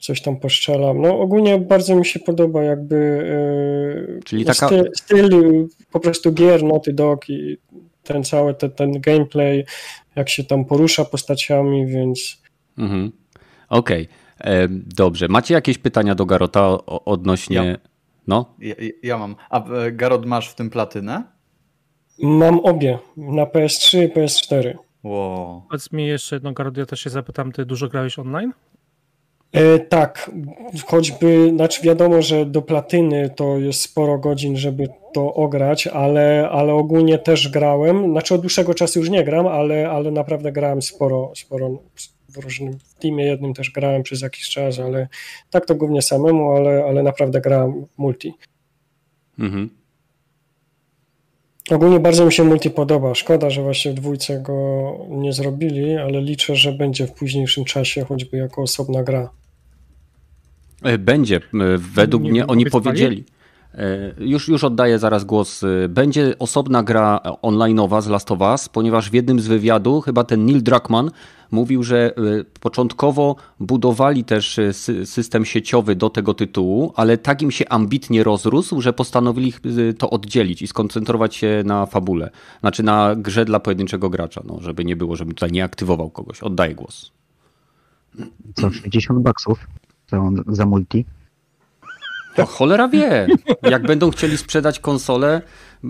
coś 0.00 0.22
tam 0.22 0.36
poszczelam. 0.40 1.00
No 1.00 1.18
ogólnie 1.20 1.58
bardzo 1.58 1.96
mi 1.96 2.06
się 2.06 2.20
podoba 2.20 2.62
jakby 2.62 2.94
yy, 4.08 4.20
Czyli 4.24 4.44
no, 4.44 4.54
taka- 4.54 4.66
styl, 4.66 4.90
styl 4.94 5.30
po 5.92 6.00
prostu 6.00 6.32
gier 6.32 6.62
Naughty 6.62 6.92
Dog 6.92 7.30
i 7.30 7.56
ten 8.02 8.24
cały 8.24 8.54
te, 8.54 8.68
ten 8.68 9.00
gameplay, 9.00 9.64
jak 10.16 10.28
się 10.28 10.44
tam 10.44 10.64
porusza 10.64 11.04
postaciami, 11.04 11.86
więc 11.86 12.42
Mhm. 12.78 13.12
Okej, 13.68 14.08
E, 14.44 14.68
dobrze. 14.70 15.28
Macie 15.28 15.54
jakieś 15.54 15.78
pytania 15.78 16.14
do 16.14 16.26
Garota 16.26 16.68
odnośnie... 16.86 17.56
Ja. 17.56 17.76
No, 18.26 18.54
Ja, 18.58 18.74
ja 19.02 19.18
mam. 19.18 19.36
A 19.50 19.64
e, 19.72 19.92
Garot 19.92 20.26
masz 20.26 20.48
w 20.50 20.54
tym 20.54 20.70
platynę? 20.70 21.22
mam 22.22 22.60
obie, 22.60 22.98
na 23.16 23.44
PS3 23.44 23.98
i 24.04 24.08
PS4. 24.12 24.74
Wow. 25.02 25.62
Powiedz 25.68 25.92
mi 25.92 26.06
jeszcze 26.06 26.36
jedno, 26.36 26.52
Garod, 26.52 26.76
ja 26.76 26.86
też 26.86 27.00
się 27.00 27.10
zapytam, 27.10 27.52
ty 27.52 27.64
dużo 27.66 27.88
grałeś 27.88 28.18
online? 28.18 28.52
E, 29.52 29.78
tak, 29.78 30.30
choćby, 30.86 31.50
znaczy 31.54 31.82
wiadomo, 31.82 32.22
że 32.22 32.46
do 32.46 32.62
platyny 32.62 33.30
to 33.36 33.58
jest 33.58 33.80
sporo 33.80 34.18
godzin, 34.18 34.56
żeby 34.56 34.88
to 35.12 35.34
ograć, 35.34 35.86
ale, 35.86 36.48
ale 36.50 36.74
ogólnie 36.74 37.18
też 37.18 37.48
grałem, 37.48 38.10
znaczy 38.10 38.34
od 38.34 38.40
dłuższego 38.40 38.74
czasu 38.74 38.98
już 38.98 39.10
nie 39.10 39.24
gram, 39.24 39.46
ale, 39.46 39.90
ale 39.90 40.10
naprawdę 40.10 40.52
grałem 40.52 40.82
sporo, 40.82 41.32
sporo 41.36 41.78
w 42.28 42.36
różnym 42.36 42.78
w 42.78 42.94
teamie 42.94 43.24
jednym 43.24 43.54
też 43.54 43.70
grałem 43.70 44.02
przez 44.02 44.22
jakiś 44.22 44.48
czas, 44.48 44.78
ale 44.78 45.08
tak 45.50 45.66
to 45.66 45.74
głównie 45.74 46.02
samemu, 46.02 46.52
ale, 46.52 46.84
ale 46.84 47.02
naprawdę 47.02 47.40
grałem 47.40 47.86
multi. 47.98 48.34
mhm. 49.38 49.70
Ogólnie 51.70 52.00
bardzo 52.00 52.26
mi 52.26 52.32
się 52.32 52.44
multi 52.44 52.70
podoba. 52.70 53.14
Szkoda, 53.14 53.50
że 53.50 53.62
właśnie 53.62 53.90
w 53.90 53.94
dwójce 53.94 54.40
go 54.40 54.98
nie 55.08 55.32
zrobili, 55.32 55.96
ale 55.96 56.20
liczę, 56.20 56.56
że 56.56 56.72
będzie 56.72 57.06
w 57.06 57.12
późniejszym 57.12 57.64
czasie 57.64 58.04
choćby 58.04 58.36
jako 58.36 58.62
osobna 58.62 59.02
gra. 59.02 59.30
E, 60.82 60.98
będzie. 60.98 61.36
E, 61.36 61.40
według 61.78 62.22
Nie 62.22 62.30
mnie 62.30 62.46
oni 62.46 62.66
powiedzieli. 62.66 63.24
E, 63.74 64.14
Już, 64.18 64.48
już 64.48 64.64
oddaję 64.64 64.98
zaraz 64.98 65.24
głos. 65.24 65.62
Będzie 65.88 66.38
osobna 66.38 66.82
gra 66.82 67.20
online'owa 67.42 68.02
z 68.02 68.06
Last 68.06 68.30
of 68.32 68.40
Us, 68.40 68.68
ponieważ 68.68 69.10
w 69.10 69.14
jednym 69.14 69.40
z 69.40 69.46
wywiadu 69.46 70.00
chyba 70.00 70.24
ten 70.24 70.46
Neil 70.46 70.62
Druckmann 70.62 71.10
mówił, 71.50 71.82
że 71.82 72.14
początkowo 72.60 73.36
budowali 73.60 74.24
też 74.24 74.58
sy- 74.58 75.06
system 75.06 75.44
sieciowy 75.44 75.96
do 75.96 76.10
tego 76.10 76.34
tytułu, 76.34 76.92
ale 76.96 77.18
tak 77.18 77.42
im 77.42 77.50
się 77.50 77.68
ambitnie 77.68 78.24
rozrósł, 78.24 78.80
że 78.80 78.92
postanowili 78.92 79.52
to 79.98 80.10
oddzielić 80.10 80.62
i 80.62 80.66
skoncentrować 80.66 81.34
się 81.34 81.62
na 81.64 81.86
fabule. 81.86 82.30
Znaczy 82.60 82.82
na 82.82 83.14
grze 83.16 83.44
dla 83.44 83.60
pojedynczego 83.60 84.10
gracza, 84.10 84.42
no, 84.44 84.58
żeby 84.60 84.84
nie 84.84 84.96
było, 84.96 85.16
żebym 85.16 85.34
tutaj 85.34 85.52
nie 85.52 85.64
aktywował 85.64 86.10
kogoś. 86.10 86.42
Oddaję 86.42 86.74
głos. 86.74 87.12
Co, 88.54 88.70
60 88.70 89.20
baksów 89.20 89.66
za, 90.10 90.18
za 90.48 90.66
multi? 90.66 91.04
To 92.36 92.46
cholera 92.46 92.88
wie. 92.88 93.26
Jak 93.62 93.82
będą 93.82 94.10
chcieli 94.10 94.36
sprzedać 94.36 94.78
konsolę, 94.80 95.42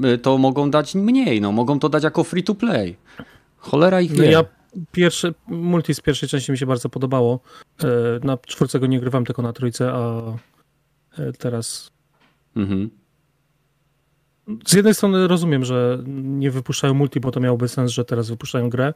y, 0.05 0.19
to 0.19 0.39
mogą 0.39 0.71
dać 0.71 0.95
mniej, 0.95 1.41
no 1.41 1.53
mogą 1.53 1.79
to 1.79 1.89
dać 1.89 2.05
jako 2.05 2.25
free 2.25 2.43
to 2.45 2.55
play. 2.55 2.97
Cholera 3.59 4.01
ich 4.01 4.11
No 4.17 4.23
wie. 4.23 4.31
ja 4.31 4.45
pierwsze, 4.93 5.33
multi 5.49 5.95
z 5.95 6.01
pierwszej 6.01 6.29
części 6.29 6.53
mi 6.53 6.59
się 6.59 6.67
bardzo 6.67 6.89
podobało. 6.89 7.41
E, 7.85 7.87
Na 8.27 8.37
czwórce 8.37 8.81
go 8.81 8.87
nie 8.87 9.01
grywam, 9.01 9.25
tylko 9.25 9.43
na 9.43 9.53
trójce, 9.53 9.93
a 9.93 10.21
e, 11.19 11.33
teraz 11.33 11.91
Mhm. 12.57 12.91
Z 14.67 14.73
jednej 14.73 14.95
strony 14.95 15.29
rozumiem, 15.29 15.65
że 15.65 15.99
nie 16.07 16.51
wypuszczają 16.51 16.95
multi, 16.95 17.21
bo 17.21 17.31
to 17.31 17.41
miałoby 17.41 17.69
sens, 17.69 17.91
że 17.91 18.05
teraz 18.05 18.31
wypuszczają 18.31 18.71
grę, 18.71 18.95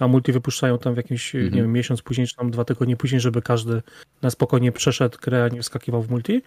a 0.00 0.08
multi 0.08 0.32
wypuszczają 0.32 0.78
tam 0.78 0.94
w 0.94 0.96
jakimś, 0.96 1.34
Mhm. 1.34 1.54
nie 1.54 1.62
wiem, 1.62 1.72
miesiąc 1.72 2.02
później, 2.02 2.26
czy 2.26 2.36
tam 2.36 2.50
dwa 2.50 2.64
tygodnie 2.64 2.96
później, 2.96 3.20
żeby 3.20 3.42
każdy 3.42 3.82
na 4.22 4.30
spokojnie 4.30 4.72
przeszedł 4.72 5.18
grę, 5.22 5.44
a 5.44 5.48
nie 5.54 5.62
wskakiwał 5.62 6.02
w 6.02 6.10
multi. 6.10 6.42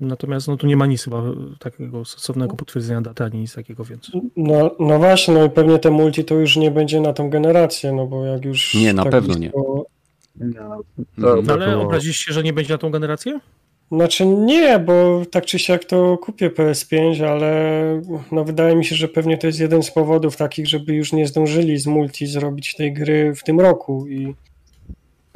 Natomiast 0.00 0.48
no 0.48 0.56
tu 0.56 0.66
nie 0.66 0.76
ma 0.76 0.86
nic 0.86 1.04
chyba 1.04 1.22
takiego 1.58 2.04
stosownego 2.04 2.56
potwierdzenia 2.56 3.00
daty, 3.00 3.24
ani 3.24 3.38
nic 3.38 3.54
takiego, 3.54 3.84
więc 3.84 4.10
No, 4.36 4.70
no 4.80 4.98
właśnie, 4.98 5.34
no 5.34 5.44
i 5.44 5.50
pewnie 5.50 5.78
te 5.78 5.90
multi 5.90 6.24
to 6.24 6.34
już 6.34 6.56
nie 6.56 6.70
będzie 6.70 7.00
na 7.00 7.12
tą 7.12 7.30
generację, 7.30 7.92
no 7.92 8.06
bo 8.06 8.24
jak 8.24 8.44
już... 8.44 8.74
Nie, 8.74 8.92
na 8.92 9.02
tak 9.02 9.12
pewno 9.12 9.34
blisko- 9.34 9.82
Mhm. 10.40 10.80
No, 11.18 11.28
ale 11.52 11.66
to- 11.72 11.82
obrazisz 11.82 12.16
się, 12.16 12.32
że 12.32 12.42
nie 12.42 12.52
będzie 12.52 12.74
na 12.74 12.78
tą 12.78 12.90
generację? 12.90 13.40
Znaczy 13.92 14.26
nie, 14.26 14.78
bo 14.78 15.22
tak 15.30 15.46
czy 15.46 15.58
siak 15.58 15.84
to 15.84 16.18
kupię 16.18 16.50
PS5, 16.50 17.24
ale 17.24 18.02
no 18.32 18.44
wydaje 18.44 18.76
mi 18.76 18.84
się, 18.84 18.96
że 18.96 19.08
pewnie 19.08 19.38
to 19.38 19.46
jest 19.46 19.60
jeden 19.60 19.82
z 19.82 19.90
powodów 19.90 20.36
takich, 20.36 20.68
żeby 20.68 20.94
już 20.94 21.12
nie 21.12 21.26
zdążyli 21.26 21.78
z 21.78 21.86
multi 21.86 22.26
zrobić 22.26 22.74
tej 22.74 22.92
gry 22.92 23.34
w 23.34 23.42
tym 23.44 23.60
roku 23.60 24.08
i, 24.08 24.34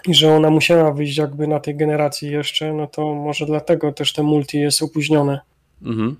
i 0.07 0.15
że 0.15 0.35
ona 0.35 0.51
musiała 0.51 0.93
wyjść 0.93 1.17
jakby 1.17 1.47
na 1.47 1.61
tej 1.61 1.77
generacji 1.77 2.31
jeszcze, 2.31 2.73
no 2.73 2.87
to 2.87 3.15
może 3.15 3.47
dlatego 3.47 3.93
też 3.93 4.13
te 4.13 4.23
multi 4.23 4.59
jest 4.59 4.83
opóźnione. 4.83 5.41
Mhm. 5.83 6.17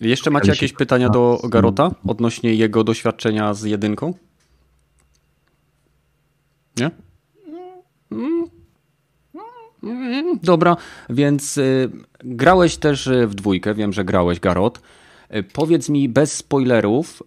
Jeszcze 0.00 0.30
macie 0.30 0.50
jakieś 0.50 0.72
pytania 0.72 1.08
do 1.08 1.40
Garota 1.48 1.90
odnośnie 2.06 2.54
jego 2.54 2.84
doświadczenia 2.84 3.54
z 3.54 3.62
jedynką? 3.62 4.14
Nie? 6.76 6.90
Mm. 8.12 8.61
Dobra, 10.42 10.76
więc 11.10 11.58
y, 11.58 11.90
grałeś 12.24 12.76
też 12.76 13.06
y, 13.06 13.26
w 13.26 13.34
dwójkę, 13.34 13.74
wiem, 13.74 13.92
że 13.92 14.04
grałeś, 14.04 14.40
Garot. 14.40 14.80
Y, 15.34 15.42
Powiedz 15.42 15.88
mi 15.88 16.08
bez 16.08 16.32
spoilerów, 16.32 17.22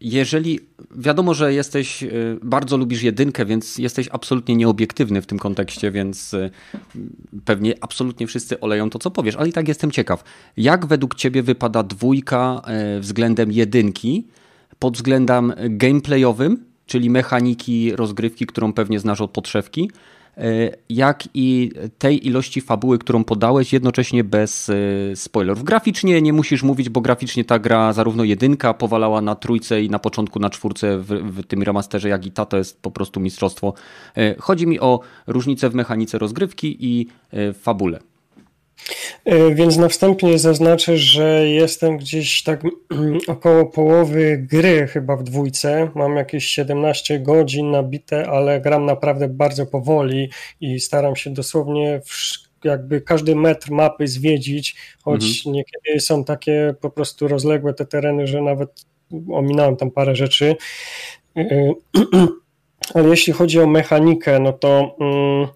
jeżeli 0.00 0.60
wiadomo, 0.96 1.34
że 1.34 1.54
jesteś, 1.54 2.04
bardzo 2.42 2.76
lubisz 2.76 3.02
jedynkę, 3.02 3.46
więc 3.46 3.78
jesteś 3.78 4.08
absolutnie 4.12 4.56
nieobiektywny 4.56 5.22
w 5.22 5.26
tym 5.26 5.38
kontekście, 5.38 5.90
więc 5.90 6.36
pewnie 7.44 7.74
absolutnie 7.80 8.26
wszyscy 8.26 8.60
oleją 8.60 8.90
to, 8.90 8.98
co 8.98 9.10
powiesz, 9.10 9.36
ale 9.36 9.48
i 9.48 9.52
tak 9.52 9.68
jestem 9.68 9.90
ciekaw. 9.90 10.24
Jak 10.56 10.86
według 10.86 11.14
ciebie 11.14 11.42
wypada 11.42 11.82
dwójka 11.82 12.62
względem 13.00 13.52
jedynki 13.52 14.26
pod 14.78 14.94
względem 14.96 15.52
gameplayowym, 15.70 16.64
czyli 16.86 17.10
mechaniki 17.10 17.96
rozgrywki, 17.96 18.46
którą 18.46 18.72
pewnie 18.72 19.00
znasz 19.00 19.20
od 19.20 19.30
podszewki, 19.30 19.90
jak 20.88 21.28
i 21.34 21.72
tej 21.98 22.26
ilości 22.26 22.60
fabuły, 22.60 22.98
którą 22.98 23.24
podałeś, 23.24 23.72
jednocześnie 23.72 24.24
bez 24.24 24.68
y, 24.68 25.12
spoilerów. 25.14 25.64
Graficznie 25.64 26.22
nie 26.22 26.32
musisz 26.32 26.62
mówić, 26.62 26.88
bo 26.88 27.00
graficznie 27.00 27.44
ta 27.44 27.58
gra 27.58 27.92
zarówno 27.92 28.24
jedynka 28.24 28.74
powalała 28.74 29.20
na 29.20 29.34
trójce 29.34 29.82
i 29.82 29.90
na 29.90 29.98
początku 29.98 30.38
na 30.38 30.50
czwórce 30.50 30.98
w, 30.98 31.06
w 31.06 31.46
tym 31.46 31.62
remasterze, 31.62 32.08
jak 32.08 32.26
i 32.26 32.30
ta 32.30 32.44
to 32.44 32.56
jest 32.56 32.82
po 32.82 32.90
prostu 32.90 33.20
mistrzostwo. 33.20 33.74
Y, 34.18 34.36
Chodzi 34.38 34.66
mi 34.66 34.80
o 34.80 35.00
różnicę 35.26 35.70
w 35.70 35.74
mechanice 35.74 36.18
rozgrywki 36.18 36.76
i 36.80 37.06
fabule. 37.54 38.00
Y, 39.28 39.54
Więc 39.54 39.76
na 39.76 39.88
wstępie 39.88 40.38
zaznaczę, 40.38 40.96
że 40.96 41.48
jestem 41.48 41.96
gdzieś 41.96 42.42
tak 42.42 42.62
około 43.26 43.66
połowy 43.66 44.46
gry 44.50 44.86
chyba 44.86 45.16
w 45.16 45.22
dwójce. 45.22 45.90
Mam 45.94 46.16
jakieś 46.16 46.44
17 46.44 47.20
godzin 47.20 47.70
nabite, 47.70 48.28
ale 48.28 48.60
gram 48.60 48.86
naprawdę 48.86 49.28
bardzo 49.28 49.66
powoli 49.66 50.30
i 50.60 50.80
staram 50.80 51.16
się 51.16 51.30
dosłownie 51.30 52.00
jakby 52.64 53.00
każdy 53.00 53.36
metr 53.36 53.70
mapy 53.70 54.08
zwiedzić, 54.08 54.76
choć 55.02 55.46
niekiedy 55.46 56.00
są 56.00 56.24
takie 56.24 56.74
po 56.80 56.90
prostu 56.90 57.28
rozległe 57.28 57.74
te 57.74 57.86
tereny, 57.86 58.26
że 58.26 58.42
nawet 58.42 58.84
ominąłem 59.30 59.76
tam 59.76 59.90
parę 59.90 60.16
rzeczy. 60.16 60.56
Y, 61.38 61.74
Ale 62.94 63.08
jeśli 63.08 63.32
chodzi 63.32 63.60
o 63.60 63.66
mechanikę, 63.66 64.40
no 64.40 64.52
to 64.52 64.96
mm, 65.00 65.48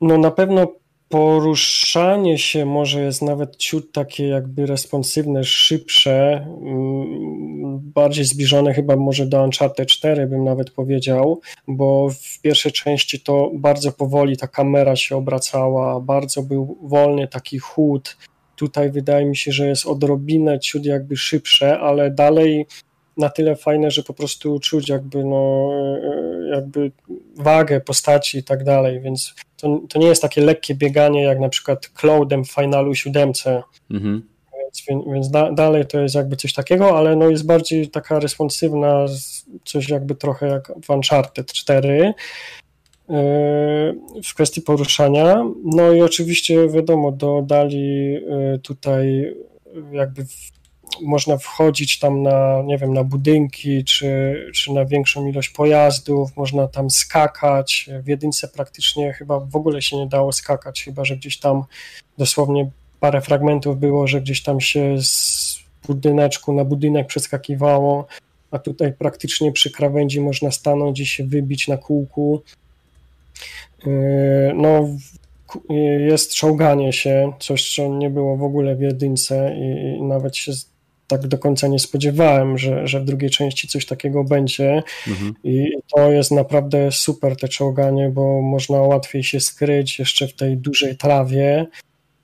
no 0.00 0.18
na 0.18 0.30
pewno 0.30 0.79
poruszanie 1.10 2.38
się 2.38 2.64
może 2.66 3.02
jest 3.02 3.22
nawet 3.22 3.56
ciut 3.56 3.92
takie 3.92 4.28
jakby 4.28 4.66
responsywne, 4.66 5.44
szybsze, 5.44 6.46
mm, 6.62 7.80
bardziej 7.94 8.24
zbliżone 8.24 8.74
chyba 8.74 8.96
może 8.96 9.26
do 9.26 9.44
Uncharted 9.44 9.88
4 9.88 10.26
bym 10.26 10.44
nawet 10.44 10.70
powiedział, 10.70 11.40
bo 11.68 12.08
w 12.10 12.40
pierwszej 12.40 12.72
części 12.72 13.20
to 13.20 13.50
bardzo 13.54 13.92
powoli 13.92 14.36
ta 14.36 14.46
kamera 14.46 14.96
się 14.96 15.16
obracała, 15.16 16.00
bardzo 16.00 16.42
był 16.42 16.78
wolny 16.82 17.28
taki 17.28 17.58
chód. 17.58 18.16
Tutaj 18.56 18.90
wydaje 18.90 19.26
mi 19.26 19.36
się, 19.36 19.52
że 19.52 19.68
jest 19.68 19.86
odrobinę 19.86 20.60
ciut 20.60 20.84
jakby 20.84 21.16
szybsze, 21.16 21.78
ale 21.78 22.10
dalej 22.10 22.66
na 23.20 23.28
tyle 23.28 23.56
fajne, 23.56 23.90
że 23.90 24.02
po 24.02 24.14
prostu 24.14 24.60
czuć 24.60 24.88
jakby 24.88 25.24
no 25.24 25.70
e, 26.04 26.48
jakby 26.54 26.90
wagę 27.36 27.80
postaci 27.80 28.38
i 28.38 28.44
tak 28.44 28.64
dalej, 28.64 29.00
więc 29.00 29.34
to, 29.56 29.80
to 29.88 29.98
nie 29.98 30.06
jest 30.06 30.22
takie 30.22 30.40
lekkie 30.40 30.74
bieganie 30.74 31.22
jak 31.22 31.40
na 31.40 31.48
przykład 31.48 31.88
Cloudem 31.88 32.44
w 32.44 32.52
Finalu 32.52 32.94
7, 32.94 33.32
Mhm. 33.90 34.22
więc, 34.62 35.02
więc 35.12 35.30
da, 35.30 35.52
dalej 35.52 35.86
to 35.86 36.00
jest 36.00 36.14
jakby 36.14 36.36
coś 36.36 36.52
takiego, 36.52 36.98
ale 36.98 37.16
no 37.16 37.30
jest 37.30 37.46
bardziej 37.46 37.88
taka 37.88 38.18
responsywna, 38.18 39.06
coś 39.64 39.88
jakby 39.88 40.14
trochę 40.14 40.46
jak 40.46 40.72
w 40.84 40.90
Uncharted 40.90 41.52
4 41.52 42.14
yy, 43.08 43.14
w 44.24 44.34
kwestii 44.34 44.62
poruszania. 44.62 45.44
No 45.64 45.92
i 45.92 46.02
oczywiście 46.02 46.68
wiadomo, 46.68 47.12
dodali 47.12 48.20
tutaj 48.62 49.34
jakby 49.92 50.26
można 51.02 51.38
wchodzić 51.38 51.98
tam 51.98 52.22
na, 52.22 52.62
nie 52.64 52.78
wiem, 52.78 52.94
na 52.94 53.04
budynki, 53.04 53.84
czy, 53.84 54.36
czy 54.54 54.72
na 54.72 54.84
większą 54.84 55.26
ilość 55.26 55.48
pojazdów, 55.48 56.36
można 56.36 56.68
tam 56.68 56.90
skakać. 56.90 57.90
W 58.02 58.08
jedynce 58.08 58.48
praktycznie 58.48 59.12
chyba 59.12 59.40
w 59.40 59.56
ogóle 59.56 59.82
się 59.82 59.96
nie 59.96 60.06
dało 60.06 60.32
skakać, 60.32 60.84
chyba 60.84 61.04
że 61.04 61.16
gdzieś 61.16 61.38
tam 61.38 61.64
dosłownie 62.18 62.70
parę 63.00 63.20
fragmentów 63.20 63.80
było, 63.80 64.06
że 64.06 64.20
gdzieś 64.20 64.42
tam 64.42 64.60
się 64.60 64.96
z 65.02 65.58
budyneczku 65.86 66.52
na 66.52 66.64
budynek 66.64 67.06
przeskakiwało, 67.06 68.06
a 68.50 68.58
tutaj 68.58 68.92
praktycznie 68.92 69.52
przy 69.52 69.70
krawędzi 69.70 70.20
można 70.20 70.50
stanąć 70.50 71.00
i 71.00 71.06
się 71.06 71.24
wybić 71.24 71.68
na 71.68 71.76
kółku. 71.76 72.42
Yy, 73.86 73.92
No, 74.54 74.88
yy, 75.70 76.02
jest 76.02 76.34
czołganie 76.34 76.92
się, 76.92 77.32
coś, 77.40 77.74
co 77.74 77.88
nie 77.88 78.10
było 78.10 78.36
w 78.36 78.42
ogóle 78.42 78.76
w 78.76 78.80
jedynce 78.80 79.56
i, 79.56 80.02
nawet 80.02 80.36
się 80.36 80.52
tak 81.10 81.26
do 81.26 81.38
końca 81.38 81.68
nie 81.68 81.78
spodziewałem, 81.78 82.58
że, 82.58 82.86
że 82.86 83.00
w 83.00 83.04
drugiej 83.04 83.30
części 83.30 83.68
coś 83.68 83.86
takiego 83.86 84.24
będzie. 84.24 84.82
Mhm. 85.08 85.34
I 85.44 85.70
to 85.96 86.10
jest 86.10 86.30
naprawdę 86.30 86.92
super 86.92 87.36
te 87.36 87.48
czołganie, 87.48 88.08
bo 88.08 88.42
można 88.42 88.76
łatwiej 88.76 89.24
się 89.24 89.40
skryć 89.40 89.98
jeszcze 89.98 90.28
w 90.28 90.34
tej 90.34 90.56
dużej 90.56 90.96
trawie, 90.96 91.66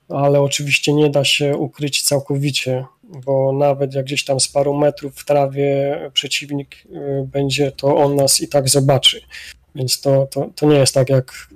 ale 0.09 0.41
oczywiście 0.41 0.93
nie 0.93 1.09
da 1.09 1.23
się 1.23 1.57
ukryć 1.57 2.01
całkowicie, 2.01 2.85
bo 3.25 3.53
nawet 3.53 3.93
jak 3.93 4.05
gdzieś 4.05 4.25
tam 4.25 4.39
z 4.39 4.47
paru 4.47 4.77
metrów 4.77 5.15
w 5.15 5.25
trawie 5.25 5.99
przeciwnik 6.13 6.75
y, 6.75 7.27
będzie, 7.27 7.71
to 7.71 7.97
on 7.97 8.15
nas 8.15 8.41
i 8.41 8.47
tak 8.47 8.69
zobaczy. 8.69 9.21
Więc 9.75 10.01
to, 10.01 10.27
to, 10.31 10.49
to 10.55 10.67
nie 10.67 10.77
jest 10.77 10.93
tak 10.93 11.09
jak, 11.09 11.47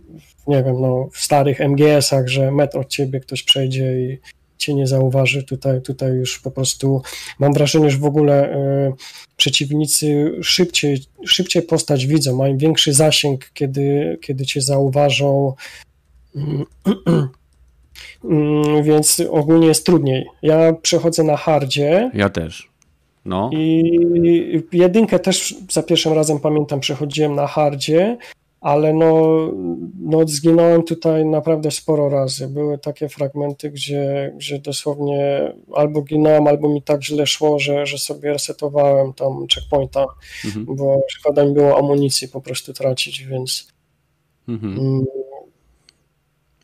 nie 0.47 0.63
wiem, 0.63 0.81
no, 0.81 1.09
w 1.13 1.17
starych 1.17 1.59
MGS-ach, 1.59 2.27
że 2.27 2.51
metr 2.51 2.77
od 2.77 2.89
ciebie 2.89 3.19
ktoś 3.19 3.43
przejdzie 3.43 3.99
i 3.99 4.19
cię 4.61 4.73
nie 4.73 4.87
zauważy. 4.87 5.43
Tutaj, 5.43 5.81
tutaj 5.81 6.11
już 6.13 6.39
po 6.39 6.51
prostu 6.51 7.01
mam 7.39 7.53
wrażenie, 7.53 7.91
że 7.91 7.97
w 7.97 8.05
ogóle 8.05 8.55
y, 8.55 8.93
przeciwnicy 9.37 10.31
szybciej, 10.41 11.03
szybciej 11.25 11.61
postać 11.61 12.05
widzą, 12.07 12.35
mają 12.35 12.57
większy 12.57 12.93
zasięg, 12.93 13.49
kiedy, 13.53 14.17
kiedy 14.21 14.45
cię 14.45 14.61
zauważą. 14.61 15.53
Mm, 18.23 18.83
więc 18.83 19.21
ogólnie 19.29 19.67
jest 19.67 19.85
trudniej. 19.85 20.25
Ja 20.41 20.73
przechodzę 20.73 21.23
na 21.23 21.37
hardzie. 21.37 22.11
Ja 22.13 22.29
też. 22.29 22.71
No. 23.25 23.49
I 23.53 24.63
jedynkę 24.71 25.19
też 25.19 25.55
za 25.69 25.83
pierwszym 25.83 26.13
razem 26.13 26.39
pamiętam 26.39 26.79
przechodziłem 26.79 27.35
na 27.35 27.47
hardzie, 27.47 28.17
ale 28.61 28.93
no, 28.93 29.37
no 29.99 30.27
zginąłem 30.27 30.83
tutaj 30.83 31.25
naprawdę 31.25 31.71
sporo 31.71 32.09
razy. 32.09 32.47
Były 32.47 32.77
takie 32.77 33.09
fragmenty, 33.09 33.71
gdzie, 33.71 34.33
gdzie 34.37 34.59
dosłownie 34.59 35.53
albo 35.75 36.01
ginąłem, 36.01 36.47
albo 36.47 36.69
mi 36.69 36.81
tak 36.81 37.03
źle 37.03 37.27
szło, 37.27 37.59
że, 37.59 37.85
że 37.85 37.97
sobie 37.97 38.33
resetowałem 38.33 39.13
tam 39.13 39.47
checkpointa, 39.55 40.05
mhm. 40.45 40.65
bo 40.65 41.01
szkoda 41.09 41.45
mi 41.45 41.53
było 41.53 41.77
amunicji 41.77 42.27
po 42.27 42.41
prostu 42.41 42.73
tracić, 42.73 43.23
więc 43.23 43.67
mhm. 44.47 44.79
Mm, 44.79 45.05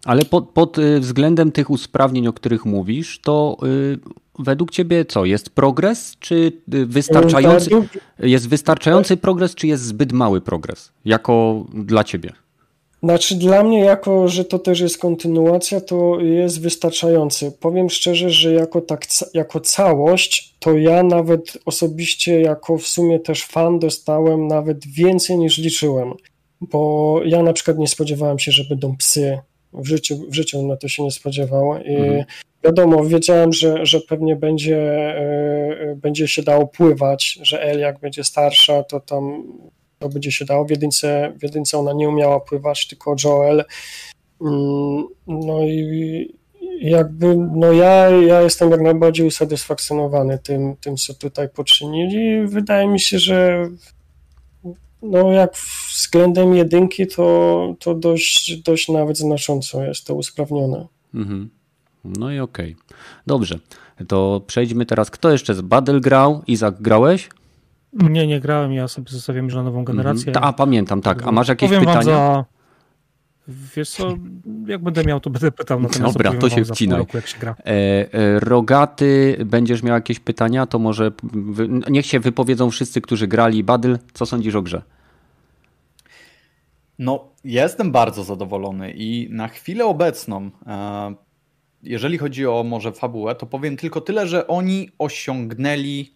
ale 0.06 0.26
pod, 0.26 0.50
pod 0.50 0.78
y, 0.78 1.00
względem 1.00 1.52
tych 1.52 1.70
usprawnień, 1.70 2.28
o 2.28 2.34
których 2.34 2.66
mówisz, 2.66 3.20
to 3.22 3.58
y, 3.64 4.00
według 4.40 4.72
ciebie 4.72 5.06
co? 5.06 5.26
Jest 5.26 5.50
progres, 5.50 6.16
czy 6.20 6.52
y, 6.74 6.86
wystarczający, 6.86 7.70
jest 8.20 8.50
wystarczający 8.50 9.18
progres, 9.18 9.56
czy 9.56 9.68
jest 9.68 9.84
zbyt 9.84 10.12
mały 10.12 10.42
progres? 10.42 10.92
Jako 11.06 11.66
dla 11.74 12.04
ciebie? 12.04 12.34
Znaczy 13.04 13.36
dla 13.36 13.64
mnie, 13.64 13.80
jako 13.80 14.28
że 14.28 14.46
to 14.46 14.60
też 14.60 14.80
jest 14.80 14.98
kontynuacja, 14.98 15.82
to 15.82 16.20
jest 16.20 16.62
wystarczający. 16.62 17.52
Powiem 17.52 17.90
szczerze, 17.90 18.30
że 18.30 18.54
jako, 18.54 18.82
tak, 18.82 19.06
jako 19.34 19.60
całość, 19.60 20.56
to 20.60 20.78
ja 20.78 21.04
nawet 21.04 21.58
osobiście, 21.66 22.42
jako 22.42 22.78
w 22.78 22.88
sumie 22.88 23.20
też 23.20 23.46
fan, 23.46 23.80
dostałem 23.80 24.48
nawet 24.48 24.88
więcej 24.88 25.38
niż 25.38 25.58
liczyłem. 25.58 26.14
Bo 26.62 27.22
ja 27.26 27.44
na 27.44 27.54
przykład 27.54 27.78
nie 27.78 27.88
spodziewałem 27.88 28.40
się, 28.40 28.52
że 28.52 28.64
będą 28.64 28.98
psy, 28.98 29.40
w 29.82 29.88
życiu, 29.88 30.26
w 30.30 30.34
życiu 30.34 30.68
na 30.68 30.78
to 30.78 30.88
się 30.88 31.04
nie 31.04 31.12
spodziewał. 31.12 31.78
I 31.82 31.96
mhm. 31.96 32.24
wiadomo, 32.64 33.06
wiedziałem, 33.06 33.54
że, 33.54 33.86
że 33.86 34.00
pewnie 34.02 34.36
będzie, 34.36 34.78
e, 35.18 35.96
będzie 35.96 36.28
się 36.28 36.44
dało 36.44 36.68
pływać, 36.68 37.40
że 37.42 37.62
El 37.62 37.80
jak 37.80 38.00
będzie 38.00 38.24
starsza, 38.24 38.84
to 38.84 39.00
tam 39.00 39.44
to 40.00 40.10
będzie 40.10 40.32
się 40.32 40.46
dało. 40.46 40.66
W 40.66 40.70
jedynce, 40.70 41.34
w 41.40 41.44
jedynce 41.44 41.78
ona 41.78 41.94
nie 41.94 42.10
umiała 42.10 42.40
pływać, 42.40 42.88
tylko 42.88 43.16
Joel. 43.24 43.64
Mm, 44.42 45.08
no 45.28 45.64
i 45.64 46.38
jakby, 46.82 47.36
no 47.56 47.72
ja, 47.72 48.10
ja 48.10 48.42
jestem 48.42 48.72
jak 48.72 48.82
najbardziej 48.82 49.28
usatysfakcjonowany 49.28 50.40
tym, 50.40 50.76
tym, 50.76 50.98
co 50.98 51.14
tutaj 51.14 51.50
poczynili. 51.50 52.48
Wydaje 52.48 52.88
mi 52.88 53.00
się, 53.00 53.20
że 53.20 53.70
no 55.02 55.32
jak 55.32 55.56
względem 55.90 56.56
jedynki, 56.56 57.08
to, 57.08 57.76
to 57.80 57.96
dość, 57.96 58.62
dość 58.62 58.90
nawet 58.90 59.18
znacząco 59.18 59.84
jest 59.84 60.08
to 60.08 60.16
usprawnione. 60.16 60.88
Mhm. 61.14 61.50
No 62.04 62.32
i 62.32 62.40
okej. 62.40 62.72
Okay. 62.74 62.98
Dobrze, 63.28 63.60
to 64.08 64.42
przejdźmy 64.48 64.86
teraz. 64.86 65.12
Kto 65.12 65.32
jeszcze 65.32 65.56
z 65.56 65.62
Battle 65.62 66.00
grał? 66.00 66.44
Izak, 66.48 66.82
grałeś? 66.82 67.30
Nie, 67.94 68.28
nie 68.28 68.40
grałem, 68.40 68.74
ja 68.74 68.88
sobie 68.88 69.12
zostawiam 69.12 69.46
już 69.46 69.54
na 69.54 69.64
nową 69.64 69.80
mhm. 69.80 69.98
generację. 69.98 70.32
Ta, 70.32 70.42
a 70.42 70.54
pamiętam, 70.54 71.02
tak. 71.02 71.24
A 71.24 71.32
masz 71.32 71.48
jakieś 71.48 71.70
Powiem 71.70 71.86
pytania? 71.86 72.00
Wam 72.00 72.06
za... 72.06 72.57
Wiesz 73.48 73.90
co, 73.90 74.18
jak 74.68 74.84
będę 74.84 75.04
miał, 75.04 75.20
to 75.20 75.30
będę 75.30 75.52
pytał. 75.52 75.80
Natomiast 75.80 76.14
Dobra, 76.18 76.34
to 76.34 76.50
się 76.50 76.66
wcinaj. 76.66 77.00
Roku, 77.00 77.18
jak 77.18 77.28
się 77.28 77.40
gra. 77.40 77.56
E, 77.60 77.66
e, 78.14 78.40
rogaty, 78.40 79.38
będziesz 79.46 79.84
miał 79.84 79.96
jakieś 79.96 80.20
pytania, 80.20 80.66
to 80.66 80.80
może 80.80 81.12
niech 81.90 82.06
się 82.06 82.20
wypowiedzą 82.20 82.72
wszyscy, 82.72 83.02
którzy 83.02 83.28
grali 83.28 83.64
Battle. 83.64 84.00
Co 84.14 84.26
sądzisz 84.26 84.56
o 84.56 84.62
grze? 84.62 84.82
No, 87.00 87.30
jestem 87.44 87.92
bardzo 87.92 88.24
zadowolony 88.24 88.92
i 88.92 89.28
na 89.32 89.48
chwilę 89.48 89.86
obecną, 89.86 90.52
e, 90.68 91.16
jeżeli 91.84 92.18
chodzi 92.18 92.48
o 92.48 92.64
może 92.64 92.92
fabułę, 92.92 93.36
to 93.36 93.46
powiem 93.46 93.78
tylko 93.78 94.02
tyle, 94.02 94.28
że 94.28 94.48
oni 94.48 94.90
osiągnęli. 94.98 96.14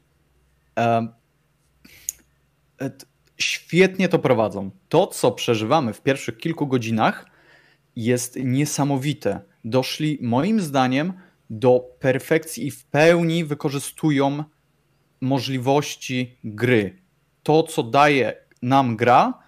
Świetnie 3.41 4.09
to 4.09 4.19
prowadzą. 4.19 4.71
To, 4.89 5.07
co 5.07 5.31
przeżywamy 5.31 5.93
w 5.93 6.01
pierwszych 6.01 6.37
kilku 6.37 6.67
godzinach, 6.67 7.25
jest 7.95 8.39
niesamowite. 8.43 9.41
Doszli, 9.65 10.17
moim 10.21 10.61
zdaniem, 10.61 11.13
do 11.49 11.79
perfekcji 11.99 12.67
i 12.67 12.71
w 12.71 12.85
pełni 12.85 13.45
wykorzystują 13.45 14.43
możliwości 15.21 16.37
gry. 16.43 17.01
To, 17.43 17.63
co 17.63 17.83
daje 17.83 18.35
nam 18.61 18.95
gra, 18.95 19.41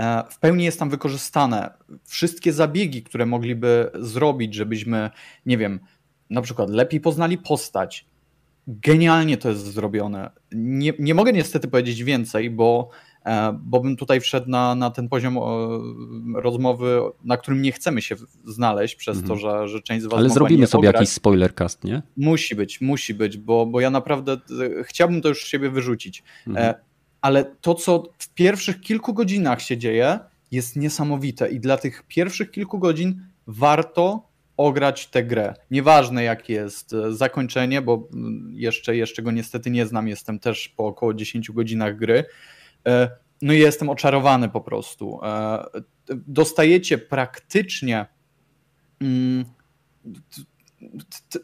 E, 0.00 0.24
w 0.30 0.38
pełni 0.38 0.64
jest 0.64 0.78
tam 0.78 0.90
wykorzystane. 0.90 1.70
Wszystkie 2.04 2.52
zabiegi, 2.52 3.02
które 3.02 3.26
mogliby 3.26 3.90
zrobić, 3.94 4.54
żebyśmy, 4.54 5.10
nie 5.46 5.58
wiem, 5.58 5.80
na 6.30 6.42
przykład 6.42 6.70
lepiej 6.70 7.00
poznali 7.00 7.38
postać. 7.38 8.06
Genialnie 8.66 9.36
to 9.36 9.48
jest 9.48 9.64
zrobione. 9.64 10.30
Nie, 10.52 10.92
nie 10.98 11.14
mogę 11.14 11.32
niestety 11.32 11.68
powiedzieć 11.68 12.04
więcej, 12.04 12.50
bo, 12.50 12.90
bo 13.62 13.80
bym 13.80 13.96
tutaj 13.96 14.20
wszedł 14.20 14.50
na, 14.50 14.74
na 14.74 14.90
ten 14.90 15.08
poziom 15.08 15.38
rozmowy, 16.34 17.00
na 17.24 17.36
którym 17.36 17.62
nie 17.62 17.72
chcemy 17.72 18.02
się 18.02 18.16
znaleźć, 18.44 18.96
przez 18.96 19.18
mhm. 19.18 19.28
to, 19.28 19.36
że, 19.36 19.68
że 19.68 19.82
część 19.82 20.02
z 20.02 20.06
Was. 20.06 20.18
Ale 20.18 20.30
zrobimy 20.30 20.66
sobie 20.66 20.88
pograć. 20.88 20.94
jakiś 20.94 21.14
spoilercast, 21.14 21.84
nie? 21.84 22.02
Musi 22.16 22.54
być, 22.54 22.80
musi 22.80 23.14
być, 23.14 23.38
bo, 23.38 23.66
bo 23.66 23.80
ja 23.80 23.90
naprawdę 23.90 24.36
chciałbym 24.82 25.22
to 25.22 25.28
już 25.28 25.44
z 25.44 25.46
siebie 25.46 25.70
wyrzucić. 25.70 26.22
Mhm. 26.46 26.66
E, 26.66 26.74
ale 27.20 27.44
to, 27.44 27.74
co 27.74 28.02
w 28.18 28.34
pierwszych 28.34 28.80
kilku 28.80 29.14
godzinach 29.14 29.62
się 29.62 29.78
dzieje, 29.78 30.18
jest 30.50 30.76
niesamowite 30.76 31.50
i 31.50 31.60
dla 31.60 31.76
tych 31.76 32.02
pierwszych 32.08 32.50
kilku 32.50 32.78
godzin 32.78 33.22
warto 33.46 34.30
ograć 34.56 35.06
tę 35.06 35.24
grę. 35.24 35.54
Nieważne 35.70 36.24
jakie 36.24 36.52
jest 36.54 36.92
e, 36.92 37.12
zakończenie, 37.12 37.82
bo 37.82 38.08
mm, 38.12 38.52
jeszcze, 38.54 38.96
jeszcze 38.96 39.22
go 39.22 39.30
niestety 39.30 39.70
nie 39.70 39.86
znam, 39.86 40.08
jestem 40.08 40.38
też 40.38 40.68
po 40.68 40.86
około 40.86 41.14
10 41.14 41.50
godzinach 41.50 41.96
gry. 41.96 42.24
E, 42.88 43.10
no 43.42 43.52
i 43.52 43.58
jestem 43.58 43.88
oczarowany 43.88 44.48
po 44.48 44.60
prostu. 44.60 45.20
E, 45.22 45.64
dostajecie 46.08 46.98
praktycznie 46.98 48.06
mm, 49.00 49.44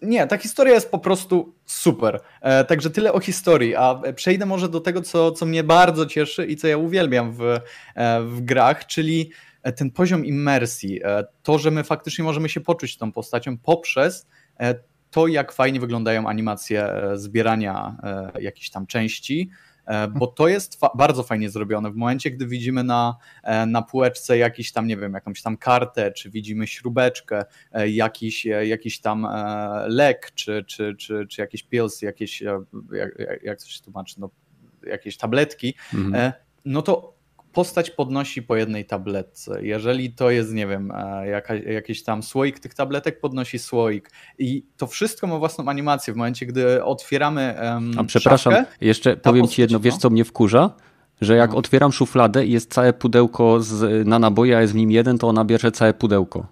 nie, 0.03 0.27
ta 0.27 0.37
historia 0.37 0.75
jest 0.75 0.91
po 0.91 0.99
prostu 0.99 1.55
super. 1.67 2.21
E, 2.41 2.65
także 2.65 2.91
tyle 2.91 3.13
o 3.13 3.21
historii, 3.21 3.77
a 3.77 4.01
przejdę 4.15 4.47
może 4.47 4.69
do 4.69 4.81
tego, 4.81 5.03
co, 5.03 5.33
co 5.33 5.47
mnie 5.47 5.65
bardzo 5.65 6.07
cieszy 6.07 6.47
i 6.47 6.57
co 6.57 6.69
ja 6.69 6.77
uwielbiam 6.77 7.33
w, 7.33 7.61
w 8.21 8.41
grach, 8.41 8.87
czyli 8.87 9.31
ten 9.77 9.91
poziom 9.91 10.27
immersji. 10.27 11.01
To, 11.43 11.59
że 11.59 11.71
my 11.71 11.85
faktycznie 11.85 12.25
możemy 12.25 12.49
się 12.49 12.61
poczuć 12.61 12.97
tą 12.97 13.13
postacią 13.13 13.59
poprzez 13.59 14.27
to, 15.11 15.27
jak 15.27 15.53
fajnie 15.53 15.81
wyglądają 15.81 16.29
animacje 16.29 16.93
zbierania 17.15 17.97
jakichś 18.41 18.71
tam 18.71 18.87
części, 18.87 19.51
bo 20.09 20.27
to 20.27 20.49
jest 20.49 20.81
fa 20.81 20.91
bardzo 20.95 21.23
fajnie 21.23 21.51
zrobione. 21.51 21.91
W 21.91 21.97
momencie, 21.97 22.31
gdy 22.31 22.47
widzimy 22.47 22.85
na, 22.85 23.17
e, 23.43 23.67
na 23.67 23.83
półeczce 23.83 24.39
jakiś 24.39 24.73
tam, 24.73 24.87
nie 24.87 24.97
wiem, 24.97 25.13
jakąś 25.13 25.43
tam 25.43 25.57
kartę, 25.57 26.13
czy 26.13 26.31
widzimy 26.31 26.67
śrubeczkę, 26.67 27.45
e, 27.73 27.89
jakiś, 27.89 28.45
jakiś 28.45 29.01
tam 29.01 29.27
lek, 29.87 30.31
czy, 30.35 30.65
czy, 30.65 30.97
czy, 30.99 31.27
czy 31.27 31.41
jakieś 31.41 31.63
pills, 31.63 32.03
jakieś, 32.03 32.41
jak, 32.41 33.11
jak 33.43 33.61
to 33.61 33.69
się 33.69 33.83
tłumaczy, 33.83 34.21
no, 34.21 34.31
jakieś 34.87 35.17
tabletki, 35.17 35.75
mhm. 35.95 36.33
no 36.65 36.83
to 36.83 37.16
postać 37.57 37.91
podnosi 37.91 38.43
po 38.43 38.57
jednej 38.57 38.85
tabletce. 38.85 39.67
Jeżeli 39.67 40.11
to 40.11 40.31
jest, 40.31 40.53
nie 40.53 40.67
wiem, 40.67 40.91
e, 40.91 41.27
jaka, 41.29 41.55
jakiś 41.55 42.03
tam 42.03 42.23
słoik 42.23 42.59
tych 42.59 42.75
tabletek, 42.75 43.21
podnosi 43.21 43.59
słoik. 43.59 44.11
I 44.39 44.67
to 44.77 44.87
wszystko 44.87 45.27
ma 45.27 45.39
własną 45.39 45.69
animację. 45.69 46.15
W 46.15 46.17
momencie, 46.17 46.47
gdy 46.47 46.85
otwieramy. 46.85 47.55
Um, 47.63 47.93
A 47.99 48.05
przepraszam, 48.05 48.53
szafkę, 48.53 48.77
jeszcze 48.81 49.17
powiem 49.17 49.49
ci 49.49 49.61
jedno, 49.61 49.81
wiesz 49.81 49.95
no. 49.95 50.01
co 50.01 50.11
mnie 50.11 50.25
wkurza? 50.25 50.71
Że 51.21 51.37
jak 51.37 51.51
no. 51.51 51.57
otwieram 51.57 51.93
szufladę 51.93 52.47
i 52.47 52.53
jest 52.53 52.75
całe 52.75 52.93
pudełko 52.93 53.61
z, 53.61 54.07
na 54.07 54.19
naboje, 54.19 54.57
a 54.57 54.61
jest 54.61 54.73
w 54.73 54.77
nim 54.77 54.91
jeden, 54.91 55.19
to 55.19 55.29
ona 55.29 55.45
bierze 55.45 55.73
całe 55.73 55.95
pudełko. 55.95 56.47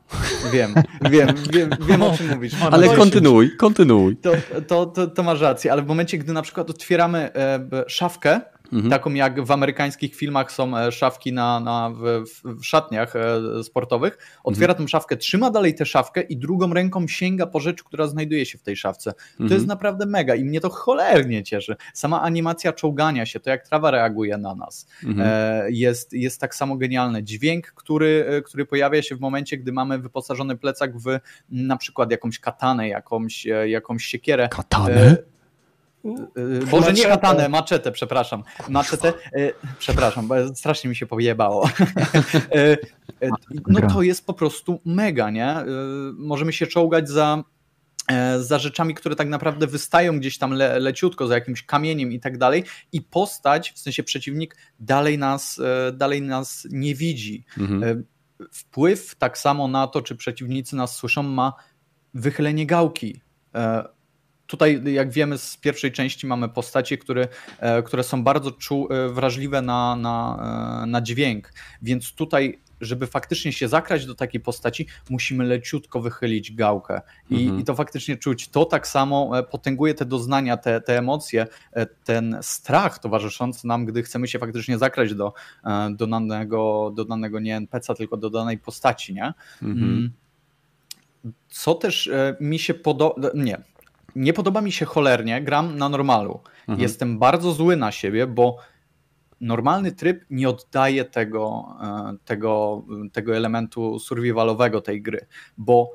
Wiem, 0.53 0.75
wiem, 1.11 1.29
wiem, 1.53 1.71
wiem 1.81 2.03
o 2.03 2.17
czym 2.17 2.29
mówisz. 2.29 2.55
Ale 2.71 2.97
kontynuuj, 2.97 3.57
kontynuuj. 3.57 4.17
To, 4.17 4.33
to, 4.67 4.87
to, 4.87 5.07
to 5.07 5.23
masz 5.23 5.41
rację, 5.41 5.73
ale 5.73 5.83
w 5.83 5.87
momencie, 5.87 6.19
gdy 6.19 6.33
na 6.33 6.43
przykład 6.43 6.71
otwieramy 6.71 7.35
e, 7.35 7.85
szafkę, 7.89 8.41
Mhm. 8.75 8.91
Taką 8.91 9.15
jak 9.15 9.45
w 9.45 9.51
amerykańskich 9.51 10.15
filmach 10.15 10.53
są 10.53 10.79
e, 10.79 10.93
szafki 10.93 11.33
na, 11.33 11.61
na, 11.61 11.91
w, 11.91 12.23
w 12.45 12.65
szatniach 12.65 13.17
e, 13.17 13.65
sportowych. 13.65 14.19
Otwiera 14.45 14.73
mhm. 14.73 14.85
tą 14.85 14.89
szafkę, 14.89 15.17
trzyma 15.17 15.51
dalej 15.51 15.75
tę 15.75 15.87
szafkę 15.87 16.21
i 16.21 16.37
drugą 16.37 16.75
ręką 16.75 17.09
sięga 17.09 17.47
po 17.47 17.61
rzecz, 17.61 17.83
która 17.83 18.07
znajduje 18.07 18.47
się 18.47 18.59
w 18.59 18.63
tej 18.63 18.77
szafce. 18.77 19.15
Mhm. 19.31 19.49
To 19.49 19.55
jest 19.55 19.67
naprawdę 19.67 20.07
mega 20.07 20.35
i 20.35 20.45
mnie 20.45 20.61
to 20.61 20.71
cholernie 20.71 21.43
cieszy. 21.43 21.77
Sama 21.95 22.23
animacja 22.23 22.73
czołgania 22.73 23.27
się, 23.27 23.41
to 23.41 23.51
jak 23.51 23.69
trawa 23.69 23.91
reaguje 23.91 24.39
na 24.39 24.55
nas, 24.55 24.87
mhm. 25.05 25.29
e, 25.31 25.71
jest, 25.71 26.13
jest 26.13 26.41
tak 26.41 26.55
samo 26.55 26.77
genialne. 26.77 27.23
Dźwięk, 27.23 27.67
który, 27.67 28.43
który 28.45 28.67
pojawia 28.67 29.03
się 29.03 29.17
w 29.17 29.21
momencie, 29.21 29.59
gdy 29.59 29.73
mamy 29.73 29.99
wyposażony 29.99 30.57
plecak 30.57 30.99
w 30.99 31.19
na 31.51 31.77
przykład 31.77 32.11
jakąś 32.11 32.39
katanę, 32.39 32.89
jakąś, 32.89 33.47
jakąś 33.67 34.05
siekierę. 34.05 34.49
Katanę? 34.49 35.34
Yy, 36.05 36.67
Boże, 36.71 36.93
nie 36.93 37.05
katanę, 37.05 37.49
maczetę, 37.49 37.93
przepraszam. 37.93 38.43
Maczetę, 38.69 39.13
yy, 39.33 39.53
przepraszam, 39.79 40.29
bo 40.29 40.55
strasznie 40.55 40.91
mi 40.91 40.97
się 40.97 41.07
pojebało. 41.07 41.69
Yy, 42.55 42.77
yy, 43.21 43.31
no 43.67 43.81
to 43.81 44.03
jest 44.03 44.27
po 44.27 44.35
prostu 44.35 44.81
mega, 44.85 45.31
nie? 45.31 45.57
Możemy 46.13 46.53
się 46.53 46.67
czołgać 46.67 47.09
za 47.09 47.45
e, 48.09 48.41
za 48.41 48.59
rzeczami, 48.59 48.95
które 48.95 49.17
tak 49.17 49.29
naprawdę 49.29 49.67
wystają 49.67 50.19
gdzieś 50.19 50.39
tam 50.39 50.53
le, 50.53 50.79
leciutko, 50.79 51.27
za 51.27 51.35
jakimś 51.35 51.63
kamieniem 51.63 52.13
i 52.13 52.21
tak 52.21 52.39
dalej 52.39 52.65
i 52.93 53.03
postać, 53.03 53.73
w 53.73 53.79
sensie 53.79 54.03
przeciwnik 54.03 54.57
dalej 54.81 55.19
nas, 55.19 55.61
e, 55.89 55.93
dalej 55.93 56.23
nas 56.23 56.67
nie 56.71 56.95
widzi. 56.95 57.45
Mhm. 57.59 57.85
E, 57.85 58.03
Wpływ 58.53 59.15
tak 59.15 59.39
samo 59.39 59.69
na 59.69 59.87
to, 59.87 60.03
czy 60.03 60.17
przeciwnicy 60.17 60.77
nas 60.77 60.97
słyszą, 60.97 61.23
ma 61.23 61.53
wychylenie 62.15 62.67
gałki. 62.67 63.21
Tutaj, 64.47 64.83
jak 64.85 65.11
wiemy 65.11 65.39
z 65.39 65.57
pierwszej 65.57 65.93
części, 65.93 66.27
mamy 66.27 66.49
postacie, 66.49 66.99
które, 66.99 67.29
e, 67.59 67.83
które 67.83 68.03
są 68.03 68.25
bardzo 68.25 68.51
czu, 68.51 68.89
e, 68.91 69.09
wrażliwe 69.09 69.63
na, 69.63 69.97
na, 69.97 70.83
e, 70.83 70.87
na 70.87 71.01
dźwięk, 71.01 71.53
więc 71.83 72.13
tutaj, 72.13 72.59
żeby 72.81 73.07
faktycznie 73.07 73.53
się 73.53 73.69
zakrać 73.69 74.07
do 74.07 74.15
takiej 74.15 74.41
postaci, 74.41 74.87
musimy 75.11 75.45
leciutko 75.45 76.01
wychylić 76.01 76.53
gałkę. 76.53 77.01
I, 77.31 77.43
Mhm. 77.43 77.61
i 77.61 77.65
to 77.65 77.75
faktycznie 77.75 78.17
czuć. 78.17 78.49
To 78.49 78.65
tak 78.65 78.87
samo 78.89 79.43
potęguje 79.51 79.95
te 79.95 80.05
doznania, 80.05 80.57
te, 80.57 80.81
te 80.81 80.99
emocje, 80.99 81.47
ten 82.05 82.39
strach 82.43 82.99
towarzyszący 82.99 83.67
nam, 83.67 83.85
gdy 83.85 84.03
chcemy 84.03 84.29
się 84.29 84.39
faktycznie 84.39 84.79
zakrać 84.79 85.15
do, 85.15 85.33
do, 85.91 86.07
danego, 86.07 86.93
do 86.97 87.05
danego 87.05 87.41
nie 87.41 87.57
NPC-a, 87.57 87.95
tylko 87.95 88.17
do 88.17 88.31
danej 88.31 88.59
postaci, 88.59 89.15
nie? 89.15 89.33
Mhm. 89.63 89.85
Mm. 89.85 90.13
Co 91.49 91.75
też 91.75 92.11
mi 92.41 92.59
się 92.59 92.75
podoba. 92.75 93.31
Nie. 93.35 93.74
Nie 94.17 94.33
podoba 94.33 94.61
mi 94.61 94.73
się 94.73 94.87
cholernie. 94.87 95.43
Gram 95.43 95.79
na 95.79 95.89
normalu. 95.89 96.41
Mhm. 96.61 96.81
Jestem 96.81 97.19
bardzo 97.19 97.53
zły 97.53 97.77
na 97.77 97.93
siebie, 97.93 98.27
bo 98.27 98.57
normalny 99.41 99.93
tryb 99.93 100.25
nie 100.31 100.49
oddaje 100.49 101.05
tego, 101.05 101.67
e, 101.83 102.17
tego, 102.25 102.83
tego 103.13 103.37
elementu 103.37 103.99
survivalowego 103.99 104.81
tej 104.81 105.03
gry. 105.03 105.27
Bo 105.59 105.91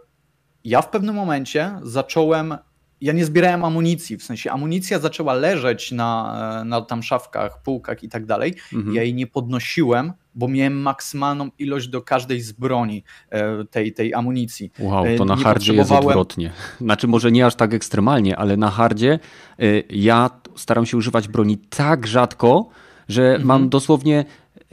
ja 0.64 0.82
w 0.82 0.90
pewnym 0.90 1.16
momencie 1.16 1.80
zacząłem. 1.82 2.58
Ja 3.02 3.14
nie 3.14 3.26
zbierałem 3.26 3.66
amunicji, 3.66 4.18
w 4.18 4.24
sensie 4.24 4.52
amunicja 4.52 5.00
zaczęła 5.00 5.34
leżeć 5.34 5.92
na, 5.92 6.36
e, 6.62 6.66
na 6.66 6.82
tam 6.82 7.04
szafkach, 7.04 7.62
półkach 7.62 8.04
i 8.04 8.10
tak 8.10 8.26
dalej. 8.26 8.54
Mhm. 8.74 8.96
Ja 8.96 9.04
jej 9.04 9.14
nie 9.14 9.28
podnosiłem, 9.28 10.14
bo 10.36 10.48
miałem 10.48 10.82
maksymalną 10.82 11.50
ilość 11.60 11.88
do 11.88 12.02
każdej 12.02 12.42
z 12.42 12.52
broni 12.52 13.04
e, 13.30 13.66
tej, 13.66 13.94
tej 13.94 14.14
amunicji. 14.14 14.72
Wow, 14.80 15.06
E, 15.06 15.16
to 15.16 15.26
na 15.26 15.36
nie 15.36 15.44
hardzie 15.44 15.74
jest 15.74 15.90
potrzebowałem- 15.90 16.08
odwrotnie. 16.08 16.52
Znaczy, 16.82 17.08
może 17.08 17.32
nie 17.32 17.46
aż 17.46 17.56
tak 17.56 17.74
ekstremalnie, 17.74 18.38
ale 18.38 18.58
na 18.58 18.70
hardzie 18.70 19.20
y, 19.64 19.84
ja 19.90 20.30
staram 20.56 20.86
się 20.86 20.98
używać 20.98 21.28
broni 21.28 21.58
tak 21.58 22.08
rzadko, 22.08 22.70
że 23.10 23.24
Mhm. 23.28 23.46
mam 23.48 23.70
dosłownie, 23.70 24.26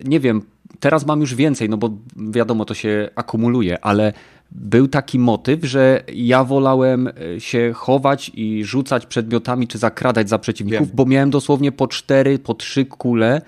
nie 0.04 0.20
wiem, 0.20 0.42
teraz 0.80 1.06
mam 1.06 1.20
już 1.20 1.34
więcej, 1.34 1.68
no 1.68 1.76
bo 1.76 1.90
wiadomo, 2.16 2.64
to 2.64 2.74
się 2.74 3.08
akumuluje, 3.14 3.84
ale 3.84 4.12
był 4.52 4.88
taki 4.88 5.18
motyw, 5.18 5.64
że 5.64 6.02
ja 6.14 6.44
wolałem 6.44 7.06
y, 7.36 7.40
się 7.40 7.72
chować 7.74 8.30
i 8.34 8.64
rzucać 8.64 9.06
przedmiotami, 9.06 9.68
czy 9.68 9.78
zakradać 9.78 10.28
za 10.28 10.38
przeciwników, 10.38 10.86
Wiem. 10.88 10.96
bo 10.96 11.06
miałem 11.06 11.30
dosłownie 11.30 11.72
po 11.72 11.88
cztery, 11.88 12.38
po 12.38 12.54
trzy 12.54 12.84
kule 12.84 13.42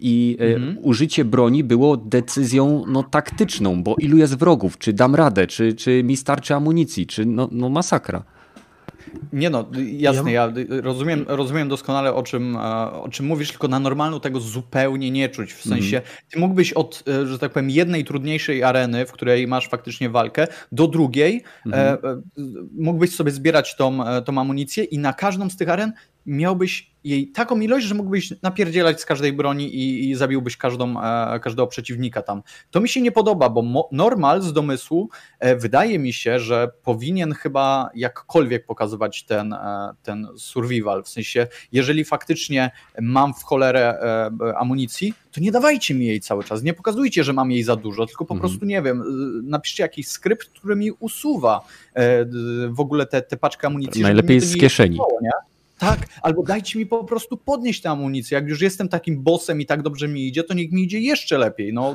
i 0.00 0.36
y, 0.40 0.56
Mhm. 0.56 0.76
użycie 0.82 1.24
broni 1.24 1.64
było 1.64 1.96
decyzją 1.96 2.84
no, 2.88 3.02
taktyczną, 3.02 3.82
bo 3.82 3.94
ilu 3.98 4.16
jest 4.16 4.36
wrogów, 4.36 4.78
czy 4.78 4.92
dam 4.92 5.14
radę, 5.14 5.46
czy, 5.46 5.72
czy 5.72 6.02
mi 6.04 6.16
starczy 6.16 6.54
amunicji, 6.54 7.06
czy 7.06 7.26
no, 7.26 7.48
no 7.52 7.68
masakra. 7.68 8.22
Nie 9.32 9.50
no, 9.50 9.70
jasne, 9.92 10.32
ja 10.32 10.52
rozumiem, 10.68 11.24
rozumiem 11.28 11.68
doskonale 11.68 12.14
o 12.14 12.22
czym, 12.22 12.56
o 12.92 13.08
czym 13.10 13.26
mówisz, 13.26 13.50
tylko 13.50 13.68
na 13.68 13.80
normalu 13.80 14.20
tego 14.20 14.40
zupełnie 14.40 15.10
nie 15.10 15.28
czuć. 15.28 15.52
W 15.52 15.62
sensie, 15.62 16.02
ty 16.30 16.38
mógłbyś 16.38 16.72
od, 16.72 17.04
e, 17.08 17.26
że 17.26 17.38
tak 17.38 17.52
powiem, 17.52 17.70
jednej 17.70 18.04
trudniejszej 18.04 18.64
areny, 18.64 19.06
w 19.06 19.12
której 19.12 19.46
masz 19.46 19.68
faktycznie 19.68 20.10
walkę, 20.10 20.46
do 20.72 20.88
drugiej, 20.88 21.42
e, 21.66 21.74
e, 21.74 21.98
mógłbyś 22.78 23.14
sobie 23.14 23.30
zbierać 23.30 23.76
tą, 23.76 23.98
tą 24.24 24.40
amunicję 24.40 24.84
i 24.84 24.98
na 24.98 25.12
każdą 25.12 25.50
z 25.50 25.56
tych 25.56 25.68
aren 25.68 25.92
miałbyś 26.28 26.90
jej 27.04 27.28
taką 27.28 27.60
ilość, 27.60 27.86
że 27.86 27.94
mógłbyś 27.94 28.32
napierdzielać 28.42 29.00
z 29.00 29.04
każdej 29.04 29.32
broni 29.32 29.74
i, 29.74 30.10
i 30.10 30.14
zabiłbyś 30.14 30.56
każdą, 30.56 31.00
e, 31.02 31.40
każdego 31.40 31.66
przeciwnika 31.66 32.22
tam. 32.22 32.42
To 32.70 32.80
mi 32.80 32.88
się 32.88 33.00
nie 33.00 33.12
podoba, 33.12 33.48
bo 33.48 33.62
mo- 33.62 33.88
normal 33.92 34.42
z 34.42 34.52
domysłu 34.52 35.08
e, 35.38 35.56
wydaje 35.56 35.98
mi 35.98 36.12
się, 36.12 36.40
że 36.40 36.70
powinien 36.82 37.32
chyba 37.34 37.90
jakkolwiek 37.94 38.66
pokazywać 38.66 39.24
ten, 39.24 39.52
e, 39.52 39.94
ten 40.02 40.28
survival. 40.36 41.04
W 41.04 41.08
sensie, 41.08 41.46
jeżeli 41.72 42.04
faktycznie 42.04 42.70
mam 43.00 43.34
w 43.34 43.42
cholerę 43.42 43.98
e, 44.50 44.58
amunicji, 44.58 45.14
to 45.32 45.40
nie 45.40 45.52
dawajcie 45.52 45.94
mi 45.94 46.06
jej 46.06 46.20
cały 46.20 46.44
czas. 46.44 46.62
Nie 46.62 46.74
pokazujcie, 46.74 47.24
że 47.24 47.32
mam 47.32 47.50
jej 47.50 47.62
za 47.62 47.76
dużo, 47.76 48.06
tylko 48.06 48.24
po 48.24 48.34
Mhm. 48.34 48.50
prostu, 48.50 48.66
nie 48.66 48.82
wiem, 48.82 49.02
napiszcie 49.44 49.82
jakiś 49.82 50.08
skrypt, 50.08 50.48
który 50.48 50.76
mi 50.76 50.90
usuwa 50.92 51.60
e, 51.94 52.24
w 52.68 52.80
ogóle 52.80 53.06
te, 53.06 53.22
te 53.22 53.36
paczki 53.36 53.66
amunicji. 53.66 54.02
Najlepiej 54.02 54.40
z 54.40 54.56
kieszeni. 54.56 54.96
jechało, 54.96 55.18
nie? 55.22 55.30
Tak, 55.78 55.98
albo 56.22 56.42
dajcie 56.42 56.78
mi 56.78 56.86
po 56.86 57.04
prostu 57.04 57.36
podnieść 57.36 57.82
tę 57.82 57.90
amunicję. 57.90 58.34
Jak 58.34 58.48
już 58.48 58.60
jestem 58.60 58.88
takim 58.88 59.22
bossem 59.22 59.60
i 59.60 59.66
tak 59.66 59.82
dobrze 59.82 60.08
mi 60.08 60.26
idzie, 60.26 60.44
to 60.44 60.54
niech 60.54 60.72
mi 60.72 60.82
idzie 60.82 61.00
jeszcze 61.00 61.38
lepiej. 61.38 61.72
No, 61.72 61.92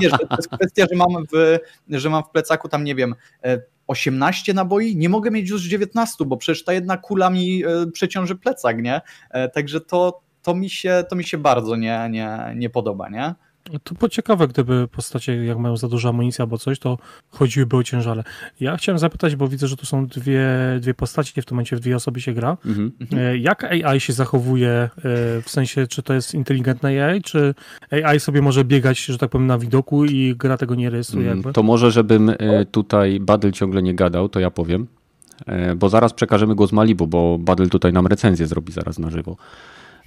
wiesz, 0.00 0.12
to 0.12 0.36
jest 0.36 0.48
kwestia, 0.48 0.86
że 0.92 0.96
mam 0.96 1.24
w, 1.32 1.58
że 1.88 2.10
mam 2.10 2.22
w 2.22 2.30
plecaku 2.30 2.68
tam, 2.68 2.84
nie 2.84 2.94
wiem, 2.94 3.14
e, 3.44 3.62
18 3.86 4.54
naboi, 4.54 4.96
nie 4.96 5.08
mogę 5.08 5.30
mieć 5.30 5.50
już 5.50 5.62
19, 5.62 6.24
bo 6.24 6.36
przecież 6.36 6.64
ta 6.64 6.72
jedna 6.72 6.96
kula 6.96 7.30
mi 7.30 7.64
e, 7.64 7.86
przeciąży 7.92 8.36
plecak, 8.36 8.82
nie? 8.82 9.00
E, 9.30 9.48
Także 9.48 9.80
to, 9.80 10.20
to, 10.42 10.54
mi 10.54 10.70
się, 10.70 11.04
to 11.08 11.16
mi 11.16 11.24
się 11.24 11.38
bardzo 11.38 11.76
nie, 11.76 12.08
nie, 12.10 12.52
nie 12.56 12.70
podoba, 12.70 13.08
nie? 13.08 13.34
To 13.84 13.94
było 13.94 14.08
ciekawe, 14.08 14.48
gdyby 14.48 14.88
postacie, 14.88 15.44
jak 15.44 15.58
mają 15.58 15.76
za 15.76 15.88
dużo 15.88 16.08
amunicji 16.08 16.42
albo 16.42 16.58
coś, 16.58 16.78
to 16.78 16.98
chodziłyby 17.30 17.76
o 17.76 17.82
ciężale. 17.82 18.24
Ja 18.60 18.76
chciałem 18.76 18.98
zapytać, 18.98 19.36
bo 19.36 19.48
widzę, 19.48 19.68
że 19.68 19.76
tu 19.76 19.86
są 19.86 20.06
dwie, 20.06 20.48
dwie 20.80 20.94
postacie, 20.94 21.42
w 21.42 21.44
tym 21.44 21.54
momencie 21.56 21.76
w 21.76 21.80
dwie 21.80 21.96
osoby 21.96 22.20
się 22.20 22.32
gra. 22.32 22.56
Mhm. 22.66 22.92
E, 23.16 23.38
Jak 23.38 23.64
AI 23.64 24.00
się 24.00 24.12
zachowuje, 24.12 24.70
e, 24.70 24.90
w 25.42 25.44
sensie, 25.46 25.86
czy 25.86 26.02
to 26.02 26.14
jest 26.14 26.34
inteligentne 26.34 27.04
AI, 27.04 27.22
czy 27.22 27.54
AI 27.90 28.20
sobie 28.20 28.42
może 28.42 28.64
biegać, 28.64 29.04
że 29.04 29.18
tak 29.18 29.30
powiem, 29.30 29.46
na 29.46 29.58
widoku 29.58 30.04
i 30.04 30.34
gra 30.36 30.56
tego 30.56 30.74
nie 30.74 30.90
rejestruje 30.90 31.26
Mm, 31.26 31.36
jakby? 31.38 31.52
To 31.52 31.62
może, 31.62 31.90
żebym 31.90 32.30
e, 32.30 32.36
tutaj 32.70 33.20
Badel 33.20 33.52
ciągle 33.52 33.82
nie 33.82 33.94
gadał, 33.94 34.28
to 34.28 34.40
ja 34.40 34.50
powiem. 34.50 34.86
Bo 35.76 35.88
zaraz 35.88 36.12
przekażemy 36.12 36.54
głos 36.54 36.72
Malibu, 36.72 37.06
bo 37.06 37.38
Badel 37.38 37.68
tutaj 37.68 37.92
nam 37.92 38.06
recenzję 38.06 38.46
zrobi 38.46 38.72
zaraz 38.72 38.98
na 38.98 39.10
żywo. 39.10 39.36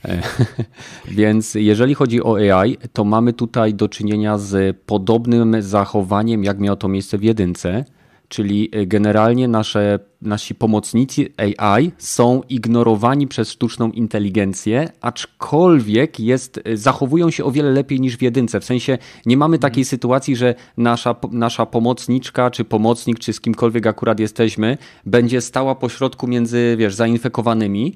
Więc 1.11 1.55
jeżeli 1.55 1.93
chodzi 1.93 2.23
o 2.23 2.35
AI, 2.35 2.77
to 2.93 3.03
mamy 3.03 3.33
tutaj 3.33 3.73
do 3.73 3.89
czynienia 3.89 4.37
z 4.37 4.77
podobnym 4.85 5.61
zachowaniem, 5.61 6.43
jak 6.43 6.59
miało 6.59 6.75
to 6.75 6.87
miejsce 6.87 7.17
w 7.17 7.23
jedynce, 7.23 7.85
czyli 8.27 8.69
e, 8.71 8.85
generalnie 8.85 9.47
nasze, 9.47 9.99
nasi 10.21 10.55
pomocnicy 10.55 11.29
AI 11.37 11.91
są 11.97 12.41
ignorowani 12.49 13.27
przez 13.27 13.51
sztuczną 13.51 13.91
inteligencję, 13.91 14.89
aczkolwiek 15.01 16.19
jest, 16.19 16.59
e, 16.65 16.77
zachowują 16.77 17.31
się 17.31 17.43
o 17.43 17.51
wiele 17.51 17.71
lepiej 17.71 17.99
niż 17.99 18.17
w 18.17 18.21
jedynce. 18.21 18.59
W 18.59 18.65
sensie 18.65 18.97
nie 19.25 19.37
mamy 19.37 19.59
takiej 19.59 19.85
sytuacji, 19.85 20.35
że 20.35 20.55
nasza, 20.77 21.15
nasza 21.31 21.65
pomocniczka, 21.65 22.51
czy 22.51 22.65
pomocnik, 22.65 23.19
czy 23.19 23.33
z 23.33 23.41
kimkolwiek 23.41 23.87
akurat 23.87 24.19
jesteśmy, 24.19 24.77
będzie 25.05 25.41
stała 25.41 25.75
po 25.75 25.89
środku 25.89 26.27
między, 26.27 26.75
wiesz, 26.77 26.95
zainfekowanymi, 26.95 27.95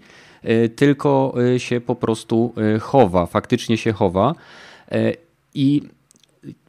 tylko 0.75 1.33
e, 1.55 1.59
się 1.59 1.81
po 1.81 1.95
prostu 1.95 2.53
e, 2.75 2.79
chowa, 2.79 3.25
faktycznie 3.25 3.77
się 3.77 3.93
chowa. 3.93 4.35
I 5.53 5.81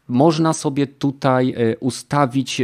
można 0.09 0.53
sobie 0.53 0.87
tutaj 0.87 1.55
ustawić 1.81 2.63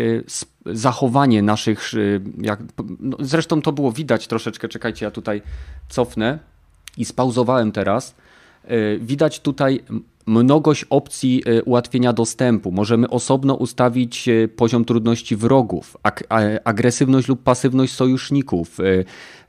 zachowanie 0.67 1.43
naszych. 1.43 1.93
Jak, 2.41 2.61
no 3.01 3.17
zresztą 3.21 3.63
to 3.63 3.73
było 3.73 3.93
widać 3.93 4.27
troszeczkę. 4.27 4.69
Czekajcie, 4.69 5.05
ja 5.05 5.11
tutaj 5.11 5.43
cofnę 5.89 6.39
i 6.97 7.05
spauzowałem 7.05 7.73
teraz. 7.73 8.15
Widać 9.01 9.41
tutaj 9.41 9.81
mnogość 10.29 10.85
opcji 10.91 11.43
e, 11.47 11.63
ułatwienia 11.63 12.13
dostępu. 12.13 12.73
Możemy 12.73 13.09
osobno 13.09 13.55
ustawić 13.55 14.29
e, 14.29 14.49
poziom 14.49 14.85
trudności 14.85 15.37
wrogów, 15.37 15.97
agresywność 16.65 17.29
lub 17.29 17.43
pasywność 17.43 17.93
sojuszników, 17.93 18.79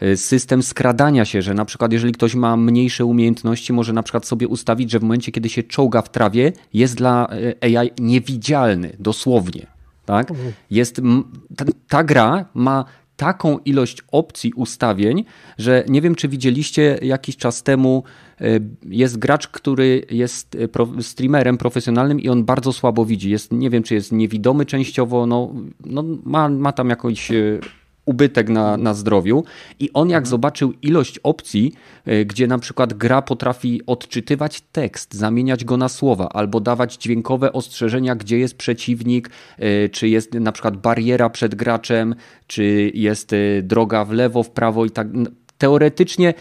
e, 0.02 0.18
system 0.18 0.64
skradania 0.64 1.26
się, 1.26 1.42
że 1.42 1.54
na 1.54 1.66
przykład 1.66 1.94
jeżeli 1.94 2.14
ktoś 2.14 2.36
ma 2.36 2.58
mniejsze 2.58 3.06
umiejętności, 3.06 3.74
może 3.74 3.94
na 3.94 4.04
przykład 4.04 4.26
sobie 4.26 4.48
ustawić, 4.48 4.92
że 4.92 5.00
w 5.00 5.02
momencie, 5.02 5.32
kiedy 5.32 5.50
się 5.50 5.64
czołga 5.64 6.02
w 6.02 6.12
trawie, 6.12 6.54
jest 6.74 6.96
dla 6.96 7.28
AI 7.62 7.92
niewidzialny, 8.00 8.96
dosłownie. 9.00 9.68
Tak? 10.06 10.34
Jest, 10.72 11.00
m- 11.00 11.24
ta, 11.56 11.66
ta 11.88 12.04
gra 12.04 12.46
ma 12.54 12.86
taką 13.20 13.58
ilość 13.58 13.98
opcji 14.12 14.54
ustawień, 14.54 15.26
że 15.58 15.84
nie 15.88 16.02
wiem, 16.02 16.16
czy 16.16 16.28
widzieliście 16.28 17.00
jakiś 17.02 17.38
czas 17.38 17.64
temu, 17.64 18.04
e, 18.42 18.46
jest 18.90 19.20
gracz, 19.20 19.48
który 19.48 20.06
jest 20.12 20.58
e, 21.00 21.02
streamerem 21.02 21.58
profesjonalnym 21.58 22.20
i 22.20 22.30
on 22.30 22.46
bardzo 22.46 22.74
słabo 22.74 23.06
widzi. 23.06 23.30
Jest, 23.30 23.52
nie 23.52 23.70
wiem, 23.70 23.84
czy 23.84 23.96
jest 23.96 24.12
niewidomy 24.12 24.66
częściowo, 24.66 25.26
no, 25.26 25.54
no 25.86 26.04
ma, 26.24 26.50
ma 26.50 26.72
tam 26.72 26.90
jakąś 26.90 27.32
e, 27.32 27.60
ubytek 28.10 28.49
na, 28.49 28.78
na 28.78 28.93
zdrowiu 28.93 29.43
i 29.80 29.89
on 29.93 30.10
jak 30.10 30.24
Mhm. 30.24 30.30
zobaczył 30.30 30.74
ilość 30.82 31.20
opcji, 31.24 31.74
y, 32.07 32.26
gdzie 32.26 32.47
na 32.47 32.60
przykład 32.60 32.93
gra 32.93 33.22
potrafi 33.22 33.82
odczytywać 33.86 34.62
tekst, 34.62 35.14
zamieniać 35.14 35.66
go 35.66 35.78
na 35.78 35.89
słowa 35.89 36.30
albo 36.30 36.60
dawać 36.60 36.95
dźwiękowe 36.95 37.53
ostrzeżenia, 37.53 38.16
gdzie 38.16 38.39
jest 38.39 38.57
przeciwnik, 38.57 39.30
y, 39.60 39.89
czy 39.89 40.07
jest 40.07 40.34
na 40.34 40.51
przykład 40.51 40.78
bariera 40.78 41.30
przed 41.30 41.55
graczem, 41.55 42.16
czy 42.47 42.91
jest 42.93 43.34
y, 43.34 43.62
droga 43.64 44.05
w 44.05 44.12
lewo, 44.12 44.43
w 44.43 44.49
prawo 44.49 44.86
i 44.86 44.91
tak. 44.91 45.07
Teoretycznie 45.57 46.34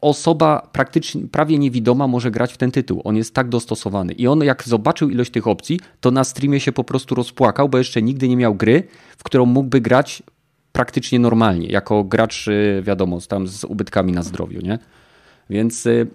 osoba 0.00 0.68
praktycznie 0.72 1.22
prawie 1.28 1.58
niewidoma 1.58 2.06
może 2.06 2.30
grać 2.30 2.52
w 2.52 2.56
ten 2.56 2.70
tytuł. 2.70 3.00
On 3.04 3.16
jest 3.16 3.34
tak 3.34 3.48
dostosowany. 3.48 4.12
I 4.12 4.26
on 4.26 4.42
jak 4.44 4.64
zobaczył 4.68 5.10
ilość 5.10 5.30
tych 5.30 5.46
opcji, 5.46 5.80
to 6.00 6.10
na 6.10 6.24
streamie 6.24 6.60
się 6.60 6.72
po 6.72 6.84
prostu 6.84 7.14
rozpłakał, 7.14 7.68
bo 7.68 7.78
jeszcze 7.78 8.02
nigdy 8.02 8.28
nie 8.28 8.36
miał 8.36 8.54
gry, 8.54 8.82
w 9.18 9.22
którą 9.24 9.46
mógłby 9.46 9.80
grać 9.80 10.22
praktycznie 10.72 11.18
normalnie, 11.18 11.66
jako 11.68 12.04
gracz, 12.04 12.48
y, 12.48 12.82
wiadomo, 12.86 13.20
tam 13.28 13.48
z 13.48 13.64
ubytkami 13.64 14.12
na 14.12 14.22
zdrowiu, 14.22 14.60
nie? 14.60 14.78
Więc 15.50 15.86
y, 15.86 16.06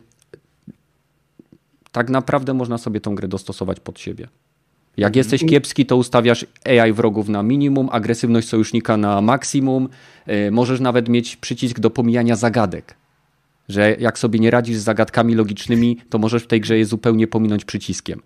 tak 1.92 2.10
naprawdę 2.10 2.54
można 2.54 2.78
sobie 2.78 3.02
tą 3.02 3.16
grę 3.16 3.28
dostosować 3.28 3.80
pod 3.80 4.00
siebie. 4.00 4.28
Jak 4.98 5.16
jesteś 5.16 5.46
kiepski, 5.46 5.86
to 5.86 5.98
ustawiasz 5.98 6.46
AI 6.66 6.94
wrogów 6.94 7.30
na 7.30 7.44
minimum, 7.44 7.90
agresywność 7.92 8.48
sojusznika 8.48 8.98
na 8.98 9.22
maksimum. 9.22 9.90
y, 10.48 10.52
Możesz 10.52 10.80
nawet 10.80 11.10
mieć 11.10 11.36
przycisk 11.36 11.80
do 11.80 11.90
pomijania 11.90 12.36
zagadek. 12.36 12.96
Że 13.70 13.96
jak 14.00 14.20
sobie 14.20 14.40
nie 14.40 14.52
radzisz 14.52 14.78
z 14.78 14.84
zagadkami 14.84 15.36
logicznymi, 15.36 15.98
to 16.10 16.18
możesz 16.18 16.44
w 16.44 16.48
tej 16.48 16.62
grze 16.62 16.78
je 16.78 16.86
zupełnie 16.86 17.28
pominąć 17.28 17.66
przyciskiem. 17.66 18.22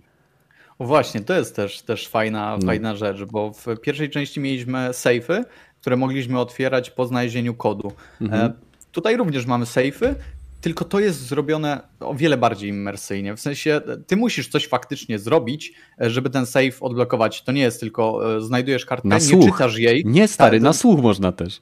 O 0.80 0.86
właśnie, 0.86 1.22
to 1.22 1.34
jest 1.38 1.56
też, 1.56 1.82
też 1.82 2.08
fajna, 2.08 2.58
No. 2.60 2.66
fajna 2.66 2.96
rzecz, 2.96 3.24
bo 3.24 3.52
w 3.54 3.66
pierwszej 3.82 4.10
części 4.10 4.40
mieliśmy 4.40 4.90
sejfy, 4.94 5.44
które 5.82 5.96
mogliśmy 5.96 6.40
otwierać 6.40 6.90
po 6.90 7.06
znalezieniu 7.06 7.54
kodu. 7.54 7.92
Mhm. 8.22 8.42
E, 8.46 8.54
tutaj 8.92 9.18
również 9.18 9.46
mamy 9.46 9.66
sejfy, 9.66 10.16
tylko 10.62 10.86
to 10.86 11.00
jest 11.00 11.20
zrobione 11.20 11.82
o 12.00 12.16
wiele 12.16 12.38
bardziej 12.38 12.70
imersyjnie. 12.70 13.36
W 13.36 13.40
sensie, 13.40 13.82
e, 13.88 13.98
ty 13.98 14.18
musisz 14.18 14.48
coś 14.50 14.68
faktycznie 14.68 15.20
zrobić, 15.20 15.74
e, 16.02 16.10
żeby 16.10 16.30
ten 16.30 16.46
safe 16.46 16.72
odblokować. 16.80 17.42
To 17.44 17.52
nie 17.52 17.62
jest 17.62 17.80
tylko 17.80 18.22
znajdujesz 18.42 18.86
kartę, 18.86 19.08
Na 19.08 19.16
nie 19.16 19.22
słuch. 19.22 19.46
czytasz 19.46 19.78
jej. 19.78 20.04
Nie 20.06 20.28
stary, 20.28 20.58
Tak, 20.58 20.64
na 20.64 20.74
słuch 20.74 21.02
można 21.02 21.32
też. 21.32 21.62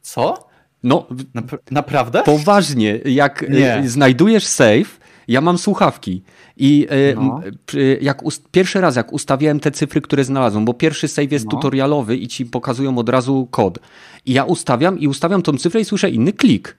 Co? 0.00 0.48
No, 0.82 1.06
Nap- 1.34 1.58
naprawdę? 1.70 2.22
poważnie, 2.22 3.00
jak 3.04 3.48
Nie. 3.48 3.82
znajdujesz 3.86 4.46
safe, 4.46 4.84
ja 5.28 5.40
mam 5.40 5.58
słuchawki 5.58 6.22
i 6.56 6.86
e, 6.90 7.14
No. 7.14 7.40
jak 8.00 8.22
pierwszy 8.52 8.80
raz 8.80 8.96
jak 8.96 9.12
ustawiałem 9.12 9.60
te 9.60 9.70
cyfry, 9.70 10.00
które 10.00 10.24
znalazłem, 10.24 10.64
bo 10.64 10.74
pierwszy 10.74 11.08
save 11.08 11.32
jest 11.32 11.44
No. 11.44 11.50
tutorialowy 11.50 12.16
i 12.16 12.28
ci 12.28 12.46
pokazują 12.46 12.98
od 12.98 13.08
razu 13.08 13.48
kod. 13.50 13.78
I 14.26 14.32
ja 14.32 14.44
ustawiam 14.44 14.98
i 14.98 15.08
ustawiam 15.08 15.42
tą 15.42 15.52
cyfrę 15.58 15.80
i 15.80 15.84
słyszę 15.84 16.10
inny 16.10 16.32
klik. 16.32 16.76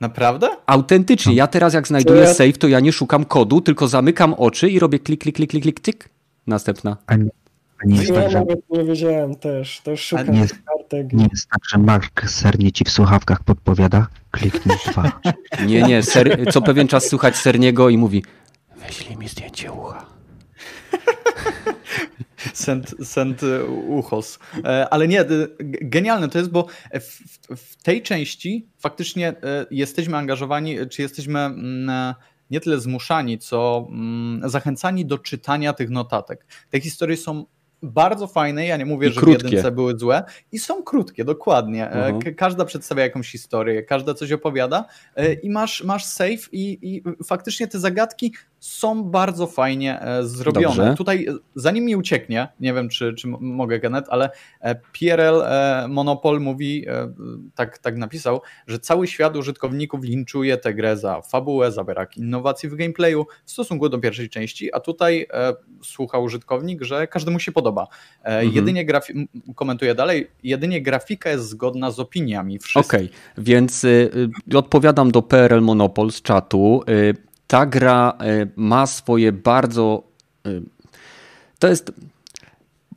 Naprawdę? 0.00 0.48
Autentycznie, 0.66 1.34
ja 1.34 1.46
teraz 1.46 1.74
jak 1.74 1.88
znajduję 1.88 2.20
ja- 2.20 2.34
save, 2.34 2.58
to 2.58 2.68
ja 2.68 2.80
nie 2.80 2.92
szukam 2.92 3.24
kodu, 3.24 3.60
tylko 3.60 3.88
zamykam 3.88 4.34
oczy 4.34 4.70
i 4.70 4.78
robię 4.78 4.98
klik, 4.98 5.20
klik, 5.22 5.36
klik, 5.36 5.50
klik, 5.50 5.62
klik, 5.62 5.80
tyk. 5.80 6.08
Następna. 6.46 6.96
A 7.06 7.16
nie, 7.16 7.30
a 7.84 7.86
nie 7.86 7.96
jest 7.96 8.08
Ja 8.08 8.14
tak, 8.22 8.30
że, 8.30 8.38
nawet 8.40 8.60
nie 8.70 8.84
wiedziałem 8.84 9.34
też. 9.34 9.80
To 9.84 9.96
szukam 9.96 10.30
nie- 10.34 10.40
tych 10.48 10.62
kartek. 10.90 11.12
nie 11.12 11.28
jest 11.32 11.48
tak, 11.48 11.60
że 11.68 11.78
Mark 11.78 12.30
sernie 12.30 12.72
ci 12.72 12.84
w 12.84 12.90
słuchawkach 12.90 13.44
podpowiada? 13.44 14.06
Kliknij 14.30 14.76
dwa. 14.86 15.20
Nie, 15.66 15.82
nie, 15.82 16.02
ser, 16.02 16.52
co 16.52 16.62
pewien 16.62 16.88
czas 16.88 17.08
słychać 17.08 17.36
Serniego 17.36 17.88
i 17.88 17.98
mówi 17.98 18.24
wyślij 18.86 19.16
mi 19.16 19.28
zdjęcie 19.28 19.72
ucha. 19.72 20.06
Send, 22.54 22.94
send 23.04 23.42
e, 23.42 23.64
uchos. 23.64 24.38
E, 24.64 24.88
Ale 24.88 25.08
nie, 25.08 25.20
e, 25.20 25.26
genialne 25.82 26.28
to 26.28 26.38
jest, 26.38 26.50
bo 26.50 26.66
w, 27.00 27.20
w- 27.56 27.82
tej 27.82 28.02
części 28.02 28.68
faktycznie 28.78 29.34
jesteśmy 29.70 30.16
angażowani, 30.16 30.76
czy 30.90 31.02
jesteśmy 31.02 31.40
mm, 31.40 32.14
nie 32.50 32.60
tyle 32.60 32.80
zmuszani, 32.80 33.38
co 33.38 33.88
mm, 33.90 34.50
zachęcani 34.50 35.06
do 35.06 35.18
czytania 35.18 35.72
tych 35.72 35.90
notatek. 35.90 36.46
Te 36.70 36.80
historie 36.80 37.16
są 37.16 37.44
bardzo 37.82 38.26
fajne, 38.26 38.66
ja 38.66 38.76
nie 38.76 38.86
mówię, 38.86 39.08
I 39.08 39.12
że 39.12 39.20
krótkie. 39.20 39.38
w 39.38 39.44
jedynce 39.44 39.70
były 39.72 39.98
złe 39.98 40.24
i 40.52 40.58
są 40.58 40.82
krótkie, 40.82 41.24
dokładnie. 41.24 41.90
E, 41.90 42.06
Mhm. 42.06 42.34
Każda 42.34 42.64
przedstawia 42.64 43.02
jakąś 43.02 43.30
historię, 43.32 43.82
każda 43.82 44.14
coś 44.14 44.32
opowiada 44.32 44.84
e, 45.16 45.32
i 45.32 45.50
masz, 45.50 45.84
masz 45.84 46.04
save 46.04 46.48
i, 46.52 46.78
i 46.82 47.02
faktycznie 47.24 47.68
te 47.68 47.78
zagadki 47.78 48.32
są 48.60 49.04
bardzo 49.04 49.46
fajnie 49.46 50.00
e, 50.00 50.24
zrobione. 50.24 50.76
Dobrze. 50.76 50.94
Tutaj, 50.96 51.26
e, 51.28 51.34
zanim 51.54 51.84
mi 51.84 51.96
ucieknie, 51.96 52.48
nie 52.60 52.74
wiem 52.74 52.88
czy, 52.88 53.14
czy 53.14 53.28
mogę 53.28 53.78
Genet, 53.78 54.06
ale 54.08 54.30
e, 54.60 54.74
PRL 54.74 55.42
Monopol 55.88 56.40
mówi, 56.40 56.86
tak, 57.54 57.78
tak 57.78 57.96
napisał, 57.96 58.40
że 58.66 58.78
cały 58.78 59.06
świat 59.06 59.36
użytkowników 59.36 60.04
linczuje 60.04 60.56
tę 60.56 60.74
grę 60.74 60.96
za 60.96 61.22
fabułę, 61.22 61.72
za 61.72 61.84
brak 61.84 62.16
innowacji 62.16 62.68
w 62.68 62.74
gameplayu 62.74 63.26
w 63.44 63.50
stosunku 63.50 63.88
do 63.88 63.98
pierwszej 63.98 64.28
części, 64.28 64.74
a 64.74 64.80
tutaj 64.80 65.26
słucha 65.82 66.18
użytkownik, 66.18 66.82
że 66.82 67.06
każdemu 67.06 67.40
się 67.40 67.52
podoba. 67.52 67.86
Mhm. 68.22 68.54
Jedynie 68.54 68.86
grafi- 68.86 69.26
komentuję 69.54 69.94
dalej, 69.94 70.30
jedynie 70.42 70.82
grafika 70.82 71.30
jest 71.30 71.48
zgodna 71.48 71.90
z 71.90 72.00
opiniami 72.00 72.58
wszystkich. 72.58 72.94
Okej, 72.94 73.10
więc 73.38 73.84
y, 73.84 74.10
y, 74.52 74.58
odpowiadam 74.58 75.10
do 75.10 75.22
PRL 75.22 75.60
Monopol 75.62 76.12
z 76.12 76.22
czatu. 76.22 76.82
Y, 76.88 77.29
ta 77.50 77.66
gra 77.66 78.12
y, 78.22 78.48
ma 78.56 78.86
swoje 78.86 79.32
bardzo. 79.32 80.02
Y, 80.46 80.62
to 81.58 81.68
jest. 81.68 81.92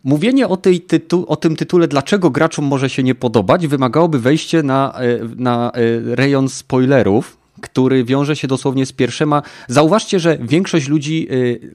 Mówienie 0.04 0.47
o, 0.47 0.58
tej 0.58 0.82
tytu, 0.82 1.26
o 1.28 1.36
tym 1.36 1.56
tytule, 1.56 1.88
dlaczego 1.88 2.30
graczom 2.30 2.66
może 2.66 2.89
się 2.89 3.04
nie 3.04 3.16
podobać, 3.16 3.68
wymagałoby 3.68 4.20
wejście 4.20 4.64
na, 4.64 5.01
y, 5.01 5.30
na 5.36 5.72
rejon 6.06 6.49
spoilerów, 6.49 7.38
który 7.62 8.04
wiąże 8.04 8.36
się 8.36 8.47
dosłownie 8.47 8.86
z 8.86 8.91
pierwszyma. 8.91 9.41
Zauważcie, 9.68 10.20
że 10.20 10.38
większość 10.41 10.88
ludzi, 10.88 11.28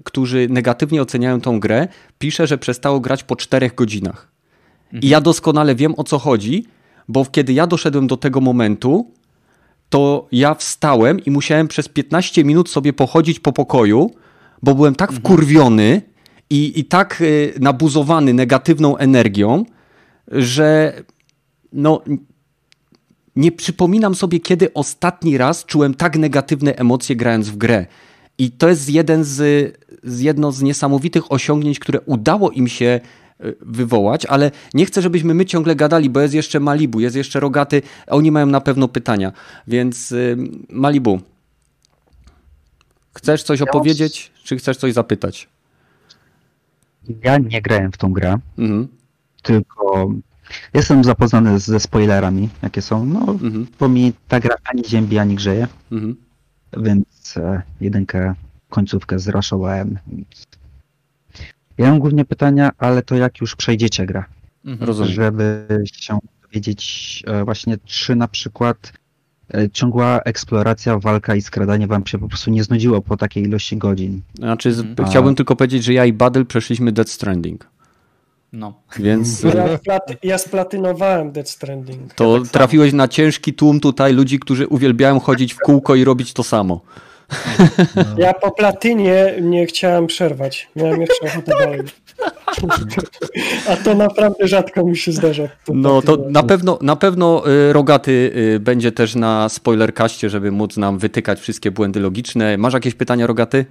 którzy 0.05 0.47
negatywnie 0.51 1.03
oceniają 1.03 1.41
tą 1.41 1.61
grę, 1.61 1.89
pisze, 2.19 2.47
że 2.47 2.59
przestało 2.59 3.01
grać 3.01 3.25
po 3.25 3.37
czterech 3.37 3.75
godzinach. 3.75 4.29
I 5.03 5.09
ja 5.09 5.21
doskonale 5.21 5.75
wiem 5.75 5.95
o 5.97 6.05
co 6.05 6.19
chodzi, 6.19 6.67
bo 7.09 7.25
kiedy 7.25 7.53
ja 7.53 7.67
doszedłem 7.67 8.07
do 8.07 8.17
tego 8.17 8.41
momentu, 8.41 9.11
to 9.89 10.29
ja 10.33 10.55
wstałem 10.55 11.25
i 11.25 11.31
musiałem 11.31 11.69
przez 11.69 11.89
15 11.89 12.45
minut 12.45 12.71
sobie 12.71 12.93
pochodzić 12.93 13.41
po 13.41 13.53
pokoju, 13.53 14.11
bo 14.63 14.75
byłem 14.75 14.95
tak 14.95 15.13
wkurwiony 15.13 16.03
i, 16.51 16.81
i 16.81 16.85
tak 16.85 17.21
y, 17.21 17.55
nabuzowany 17.61 18.35
negatywną 18.35 18.97
energią, 18.97 19.65
że 20.29 20.93
no 21.73 22.03
nie 23.37 23.53
przypominam 23.53 24.15
sobie, 24.15 24.41
kiedy 24.41 24.75
ostatni 24.75 25.39
raz 25.39 25.65
czułem 25.65 25.95
tak 25.95 26.19
negatywne 26.19 26.77
emocje 26.77 27.17
grając 27.17 27.49
w 27.49 27.57
grę. 27.57 27.87
I 28.39 28.51
to 28.51 28.69
jest 28.69 28.91
jeden 28.91 29.25
z, 29.25 29.39
z 30.03 30.21
jedno 30.21 30.53
z 30.53 30.63
niesamowitych 30.63 31.33
osiągnięć, 31.33 31.79
które 31.79 32.01
udało 32.01 32.51
im 32.51 32.69
się 32.69 33.01
wywołać, 33.61 34.27
ale 34.27 34.51
nie 34.75 34.87
chcę, 34.87 35.03
żebyśmy 35.03 35.35
my 35.35 35.47
ciągle 35.47 35.77
gadali, 35.77 36.11
bo 36.11 36.21
jest 36.21 36.35
jeszcze 36.35 36.61
Malibu, 36.61 37.01
jest 37.01 37.17
jeszcze 37.17 37.41
Rogaty, 37.41 37.83
a 38.07 38.11
oni 38.11 38.31
mają 38.31 38.47
na 38.47 38.61
pewno 38.61 38.89
pytania. 38.89 39.33
Więc 39.67 40.13
y, 40.13 40.37
Malibu, 40.69 41.21
chcesz 43.15 43.43
coś 43.43 43.63
opowiedzieć, 43.63 44.33
czy 44.45 44.57
chcesz 44.57 44.77
coś 44.77 44.93
zapytać? 44.93 45.49
Ja 47.25 47.39
nie 47.39 47.63
grałem 47.63 47.93
w 47.93 47.97
tą 47.97 48.13
grę, 48.13 48.39
Mhm, 48.59 48.89
tylko 49.43 50.11
jestem 50.75 51.05
zapoznany 51.05 51.59
ze 51.59 51.81
spoilerami, 51.81 52.49
jakie 52.63 52.83
są. 52.83 53.07
No, 53.07 53.21
mhm, 53.21 53.67
bo 53.81 53.89
mi 53.89 54.13
ta 54.29 54.41
gra 54.41 54.57
ani 54.65 54.85
ziębi, 54.85 55.19
ani 55.19 55.35
grzeje, 55.35 55.69
mhm. 55.93 56.17
więc 56.77 57.37
e, 57.37 57.63
jedynkę, 57.81 58.35
końcówkę 58.69 59.19
zraszowałem. 59.19 59.99
Ja 61.79 61.91
mam 61.91 61.99
głównie 61.99 62.25
pytania, 62.25 62.71
ale 62.79 63.03
to 63.03 63.15
jak 63.15 63.41
już 63.41 63.57
przejdziecie 63.57 64.07
grę, 64.07 64.25
Mhm. 64.65 64.87
Rozumiem. 64.89 65.13
żeby 65.13 65.67
się 65.93 66.19
dowiedzieć 66.43 67.23
e, 67.27 67.45
właśnie, 67.45 67.77
czy 67.85 68.17
na 68.17 68.29
przykład 68.29 68.93
e, 69.55 69.71
ciągła 69.71 70.21
eksploracja, 70.25 70.99
walka 70.99 71.35
i 71.35 71.43
skradanie 71.43 71.87
wam 71.87 72.07
się 72.07 72.19
po 72.19 72.29
prostu 72.29 72.51
nie 72.51 72.65
znudziło 72.65 73.03
po 73.03 73.17
takiej 73.17 73.45
ilości 73.45 73.77
godzin. 73.77 74.21
Znaczy, 74.39 74.73
z- 74.73 74.81
Mhm. 74.81 75.09
chciałbym 75.09 75.35
tylko 75.35 75.57
powiedzieć, 75.57 75.85
że 75.85 75.93
ja 75.93 76.05
i 76.05 76.13
Badel 76.13 76.47
przeszliśmy 76.47 76.93
Dead 76.93 77.09
Stranding, 77.11 77.67
No. 78.53 78.75
więc 78.99 79.43
Ja, 79.43 79.99
ja 80.23 80.39
splatynowałem 80.39 81.33
Death 81.33 81.51
Stranding. 81.51 82.15
to 82.15 82.41
tak 82.41 82.49
trafiłeś 82.49 82.93
na 82.93 83.09
ciężki 83.09 83.55
tłum 83.55 83.81
tutaj 83.81 84.13
ludzi, 84.13 84.39
którzy 84.39 84.67
uwielbiają 84.69 85.21
chodzić 85.21 85.55
w 85.55 85.59
kółko 85.59 85.95
i 85.95 86.05
robić 86.05 86.33
to 86.33 86.43
samo. 86.43 86.81
Ja 88.19 88.35
po 88.35 88.51
platynie 88.51 89.35
nie 89.41 89.67
chciałem 89.67 90.07
przerwać. 90.07 90.69
Miałem 90.77 91.01
jeszcze 91.01 91.27
ochotę 91.27 91.53
dalej. 91.59 91.81
A 93.69 93.77
to 93.77 93.95
naprawdę 93.95 94.49
rzadko 94.49 94.85
mi 94.85 94.97
się 94.97 95.13
zdarza. 95.13 95.49
No 95.69 96.03
to 96.03 96.17
na 96.31 96.43
pewno, 96.43 96.79
na 96.83 96.97
pewno 96.97 97.51
y, 97.51 97.73
Rogaty 97.73 98.33
y, 98.55 98.61
będzie 98.61 98.93
też 98.93 99.15
na 99.15 99.49
spoilerkaście, 99.49 100.31
żeby 100.31 100.51
móc 100.53 100.77
nam 100.77 100.99
wytykać 100.99 101.41
wszystkie 101.41 101.71
błędy 101.71 102.01
logiczne. 102.01 102.59
Masz 102.59 102.75
jakieś 102.75 102.95
pytania, 102.95 103.27
Rogaty? 103.27 103.67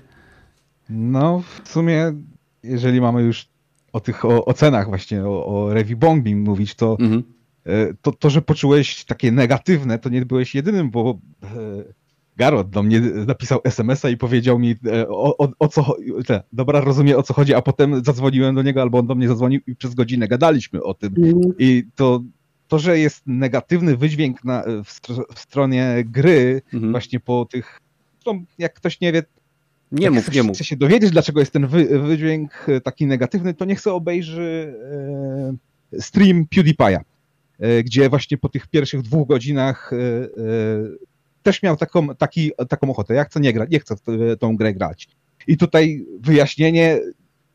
No, 0.90 1.44
w 1.64 1.70
sumie, 1.70 2.14
jeżeli 2.64 3.02
mamy 3.02 3.22
już 3.22 3.48
o 3.94 4.00
tych 4.00 4.26
o, 4.26 4.46
ocenach 4.46 4.90
właśnie, 4.90 5.26
o, 5.26 5.46
o 5.46 5.74
review 5.74 6.00
bombing 6.00 6.48
mówić, 6.48 6.76
to 6.76 6.98
Mhm. 7.00 7.24
e, 7.66 7.94
to, 8.02 8.12
to, 8.12 8.30
że 8.30 8.42
poczułeś 8.42 9.06
takie 9.06 9.32
negatywne, 9.32 10.00
to 10.00 10.10
nie 10.10 10.26
byłeś 10.26 10.56
jedynym, 10.56 10.90
bo 10.90 11.18
e, 11.44 11.48
Garot 12.38 12.70
do 12.70 12.84
mnie 12.84 13.02
napisał 13.02 13.60
SMS-a 13.64 14.10
i 14.10 14.18
powiedział 14.18 14.60
mi 14.60 14.76
e, 14.86 15.08
o, 15.10 15.38
o, 15.38 15.50
o 15.60 15.68
co 15.68 15.96
te, 16.28 16.44
dobra, 16.54 16.80
rozumiem 16.82 17.20
o 17.20 17.24
co 17.24 17.34
chodzi, 17.34 17.54
a 17.54 17.62
potem 17.62 18.06
zadzwoniłem 18.06 18.56
do 18.56 18.62
niego, 18.62 18.82
albo 18.82 18.98
on 18.98 19.08
do 19.08 19.16
mnie 19.16 19.28
zadzwonił 19.28 19.62
i 19.68 19.76
przez 19.76 19.96
godzinę 19.96 20.28
gadaliśmy 20.28 20.84
o 20.84 20.94
tym. 20.94 21.14
Mm. 21.18 21.42
I 21.60 21.84
to, 21.96 22.24
to, 22.68 22.80
że 22.80 23.00
jest 23.00 23.22
negatywny 23.26 23.98
wydźwięk 23.98 24.44
na, 24.44 24.64
w, 24.84 24.92
str 24.92 25.14
w 25.36 25.40
stronie 25.40 26.04
gry, 26.06 26.62
mhm. 26.74 26.92
właśnie 26.92 27.20
po 27.20 27.46
tych, 27.46 27.80
no, 28.26 28.34
jak 28.58 28.74
ktoś 28.74 29.02
nie 29.02 29.12
wie, 29.12 29.24
nie 29.92 30.12
mów, 30.12 30.32
nie 30.32 30.44
mów. 30.44 30.56
Chce 30.56 30.64
się 30.64 30.76
dowiedzieć, 30.76 31.12
dlaczego 31.12 31.40
jest 31.40 31.52
ten 31.52 31.68
wy, 31.68 32.00
wydźwięk 32.00 32.66
taki 32.84 33.06
negatywny, 33.06 33.54
to 33.54 33.66
niech 33.66 33.82
sobie 33.82 33.94
obejrzy 33.94 34.74
e, 35.94 36.02
stream 36.02 36.46
PewDiePie'a, 36.56 37.00
e, 37.60 37.84
gdzie 37.84 38.10
właśnie 38.10 38.38
po 38.38 38.50
tych 38.50 38.68
pierwszych 38.68 39.02
dwóch 39.02 39.28
godzinach 39.28 39.94
e, 39.94 39.98
e 39.98 41.07
też 41.48 41.64
miał 41.64 41.78
taką, 41.78 42.16
taki, 42.16 42.52
taką 42.70 42.92
ochotę. 42.92 43.14
Ja 43.14 43.24
chcę 43.24 43.40
nie 43.40 43.54
grać, 43.54 43.70
nie 43.70 43.80
chcę 43.80 43.96
w 43.96 44.38
tą 44.40 44.58
grę 44.58 44.74
grać. 44.74 45.08
I 45.48 45.58
tutaj 45.58 46.06
wyjaśnienie 46.20 47.00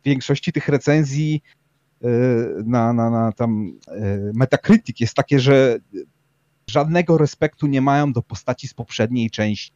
większości 0.04 0.52
tych 0.52 0.68
recenzji 0.68 1.42
e, 2.04 2.08
na, 2.64 2.92
na, 2.92 3.10
na 3.10 3.32
tam 3.32 3.78
e, 3.88 3.92
Metacritic 4.34 5.00
jest 5.00 5.14
takie, 5.14 5.40
że 5.40 5.78
żadnego 6.70 7.18
respektu 7.18 7.66
nie 7.66 7.80
mają 7.80 8.12
do 8.12 8.22
postaci 8.22 8.68
z 8.68 8.74
poprzedniej 8.74 9.30
części. 9.30 9.72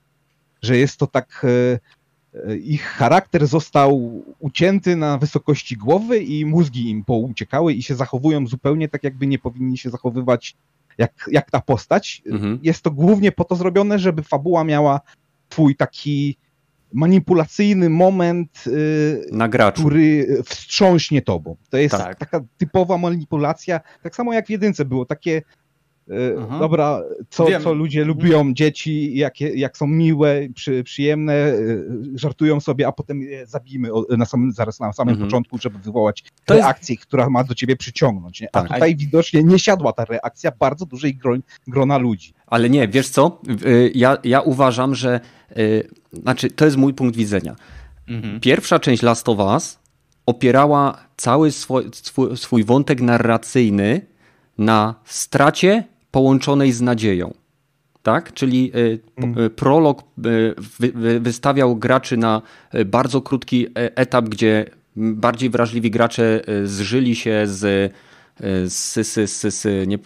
Że 0.62 0.76
jest 0.76 0.96
to 0.96 1.06
tak. 1.06 1.42
E, 1.44 2.56
ich 2.56 2.82
charakter 2.82 3.46
został 3.46 4.22
ucięty 4.38 4.96
na 4.96 5.18
wysokości 5.18 5.76
głowy 5.76 6.18
i 6.18 6.44
mózgi 6.44 6.90
im 6.90 7.04
pouciekały 7.04 7.72
i 7.74 7.82
się 7.82 7.94
zachowują 7.94 8.46
zupełnie 8.46 8.88
tak, 8.88 9.04
jakby 9.04 9.26
nie 9.26 9.38
powinni 9.38 9.78
się 9.78 9.90
zachowywać 9.90 10.56
jak, 10.98 11.28
jak 11.30 11.50
ta 11.50 11.60
postać. 11.60 12.22
Mhm. 12.26 12.58
Jest 12.62 12.82
to 12.82 12.90
głównie 12.90 13.32
po 13.32 13.44
to 13.44 13.56
zrobione, 13.56 13.98
żeby 13.98 14.22
fabuła 14.22 14.64
miała 14.64 15.00
twój 15.48 15.76
taki 15.76 16.36
manipulacyjny 16.92 17.90
moment, 17.90 18.64
yy, 18.66 19.72
który 19.72 20.26
wstrząśnie 20.44 21.22
tobą. 21.22 21.56
To 21.70 21.76
jest 21.76 21.96
tak. 21.96 22.18
taka 22.18 22.40
typowa 22.56 22.98
manipulacja, 22.98 23.80
tak 24.02 24.16
samo 24.16 24.32
jak 24.32 24.46
w 24.46 24.50
jedynce 24.50 24.84
było, 24.84 25.06
takie 25.06 25.42
Aha. 26.38 26.58
Dobra, 26.58 27.02
co, 27.30 27.46
co 27.62 27.74
ludzie 27.74 28.04
lubią, 28.04 28.54
dzieci, 28.54 29.16
jak, 29.16 29.40
jak 29.40 29.76
są 29.76 29.86
miłe, 29.86 30.48
przy, 30.54 30.84
przyjemne, 30.84 31.52
żartują 32.14 32.60
sobie, 32.60 32.86
a 32.86 32.92
potem 32.92 33.22
je 33.22 33.46
zabijmy 33.46 33.88
na 34.10 34.24
samym, 34.24 34.52
zaraz 34.52 34.80
na 34.80 34.92
samym 34.92 35.12
mhm. 35.12 35.28
początku, 35.28 35.58
żeby 35.58 35.78
wywołać 35.78 36.24
to 36.44 36.54
reakcję, 36.54 36.94
jest... 36.94 37.06
która 37.06 37.30
ma 37.30 37.44
do 37.44 37.54
ciebie 37.54 37.76
przyciągnąć. 37.76 38.40
Nie? 38.40 38.48
A 38.52 38.62
tak. 38.62 38.72
tutaj 38.72 38.96
widocznie 38.96 39.42
nie 39.42 39.58
siadła 39.58 39.92
ta 39.92 40.04
reakcja 40.04 40.52
bardzo 40.58 40.86
dużej 40.86 41.14
groń, 41.14 41.42
grona 41.66 41.98
ludzi. 41.98 42.34
Ale 42.46 42.70
nie, 42.70 42.88
wiesz 42.88 43.08
co? 43.08 43.40
Ja, 43.94 44.18
ja 44.24 44.40
uważam, 44.40 44.94
że 44.94 45.20
znaczy, 46.12 46.50
to 46.50 46.64
jest 46.64 46.76
mój 46.76 46.94
punkt 46.94 47.16
widzenia. 47.16 47.56
Mhm. 48.08 48.40
Pierwsza 48.40 48.78
część 48.78 49.02
Last 49.02 49.28
of 49.28 49.38
Us 49.38 49.78
opierała 50.26 50.98
cały 51.16 51.50
swój, 51.50 51.84
swój 52.34 52.64
wątek 52.64 53.00
narracyjny 53.00 54.00
na 54.58 54.94
stracie 55.04 55.84
połączonej 56.16 56.72
z 56.72 56.80
nadzieją. 56.80 57.34
Tak? 58.02 58.32
Czyli 58.32 58.72
y, 58.76 58.98
mm. 59.16 59.38
Y, 59.38 59.50
prolog 59.50 60.02
y, 60.26 61.20
wystawiał 61.20 61.76
graczy 61.76 62.16
na 62.16 62.42
bardzo 62.86 63.20
krótki 63.20 63.66
e, 63.66 63.96
etap, 63.96 64.28
gdzie 64.28 64.64
bardziej 64.96 65.50
wrażliwi 65.50 65.90
gracze 65.90 66.40
zżyli 66.64 67.16
się 67.16 67.42
z 67.44 67.92
z, 68.66 69.06
z, 69.06 69.30
z, 69.30 69.54
z 69.54 69.88
nie, 69.88 69.98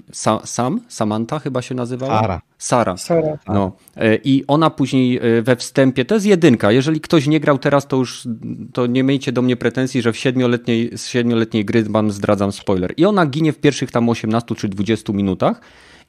Sam? 0.44 0.80
Samantha 0.88 1.38
chyba 1.38 1.62
się 1.62 1.74
nazywała? 1.74 2.20
Sara. 2.20 2.40
Sara. 2.58 2.96
Sara. 2.96 3.38
No. 3.48 3.72
E, 3.96 4.16
I 4.16 4.44
ona 4.46 4.70
później 4.70 5.20
we 5.42 5.56
wstępie, 5.56 6.04
to 6.04 6.14
jest 6.14 6.26
jedynka, 6.26 6.72
jeżeli 6.72 7.00
ktoś 7.00 7.26
nie 7.26 7.40
grał 7.40 7.58
teraz, 7.58 7.86
to 7.86 7.96
już 7.96 8.28
to 8.72 8.86
nie 8.86 9.02
miejcie 9.02 9.32
do 9.32 9.42
mnie 9.42 9.56
pretensji, 9.56 10.02
że 10.02 10.12
w 10.12 10.16
siedmioletniej, 10.16 10.90
z 10.98 11.06
siedmioletniej 11.06 11.64
gry 11.64 11.82
wam 11.82 12.10
zdradzam 12.10 12.52
spoiler. 12.52 12.94
I 12.96 13.04
ona 13.04 13.26
ginie 13.26 13.52
w 13.52 13.58
pierwszych 13.58 13.90
tam 13.90 14.08
18 14.08 14.54
czy 14.54 14.68
20 14.68 15.12
minutach 15.12 15.60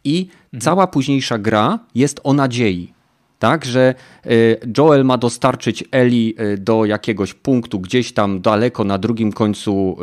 i 0.04 0.28
mhm. 0.46 0.62
cała 0.62 0.88
późniejsza 0.88 1.38
gra 1.38 1.80
jest 1.96 2.20
o 2.24 2.34
nadziei. 2.34 2.94
Tak, 3.40 3.66
że 3.66 3.96
y, 4.26 4.58
Joel 4.78 5.06
ma 5.06 5.18
dostarczyć 5.18 5.84
Eli 5.92 6.36
y, 6.42 6.58
do 6.58 6.86
jakiegoś 6.86 7.34
punktu 7.34 7.80
gdzieś 7.80 8.14
tam 8.14 8.42
daleko 8.42 8.84
na 8.84 8.98
drugim 8.98 9.32
końcu, 9.32 9.98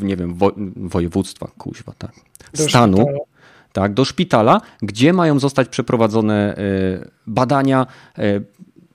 y, 0.00 0.04
nie 0.04 0.16
wiem, 0.16 0.34
wo 0.34 0.52
województwa, 0.76 1.50
kuźwa, 1.58 1.92
tak, 1.98 2.12
do 2.56 2.68
stanu, 2.68 2.96
szpitala. 2.96 3.18
tak, 3.72 3.94
do 3.94 4.04
szpitala, 4.04 4.60
gdzie 4.82 5.12
mają 5.12 5.38
zostać 5.38 5.68
przeprowadzone 5.68 6.56
badania, 7.26 7.86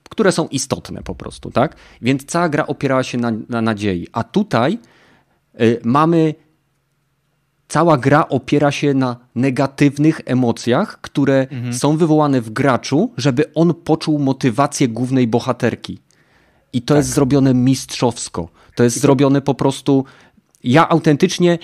które 0.10 0.32
są 0.32 0.48
istotne 0.48 1.04
po 1.04 1.16
prostu, 1.16 1.52
tak? 1.52 1.76
Więc 2.02 2.26
cała 2.26 2.50
gra 2.50 2.68
opierała 2.68 3.04
się 3.04 3.18
na, 3.18 3.32
na 3.50 3.62
nadziei. 3.62 4.08
A 4.12 4.24
tutaj 4.24 4.80
mamy 5.84 6.34
cała 7.68 7.98
gra 7.98 8.28
opiera 8.30 8.72
się 8.72 8.94
na 8.94 9.18
negatywnych 9.36 10.22
emocjach, 10.26 11.02
które 11.02 11.48
mhm. 11.52 11.74
są 11.74 11.98
wywołane 11.98 12.42
w 12.42 12.50
graczu, 12.50 13.12
żeby 13.18 13.54
on 13.54 13.74
poczuł 13.74 14.20
motywację 14.20 14.88
głównej 14.88 15.28
bohaterki. 15.28 16.00
I 16.74 16.82
to 16.82 16.94
tak. 16.94 16.98
jest 16.98 17.10
zrobione 17.10 17.54
mistrzowsko. 17.54 18.50
To 18.76 18.84
jest 18.84 19.00
zrobione 19.00 19.42
po 19.42 19.54
prostu. 19.54 20.06
Ja 20.64 20.90
autentycznie 20.90 21.60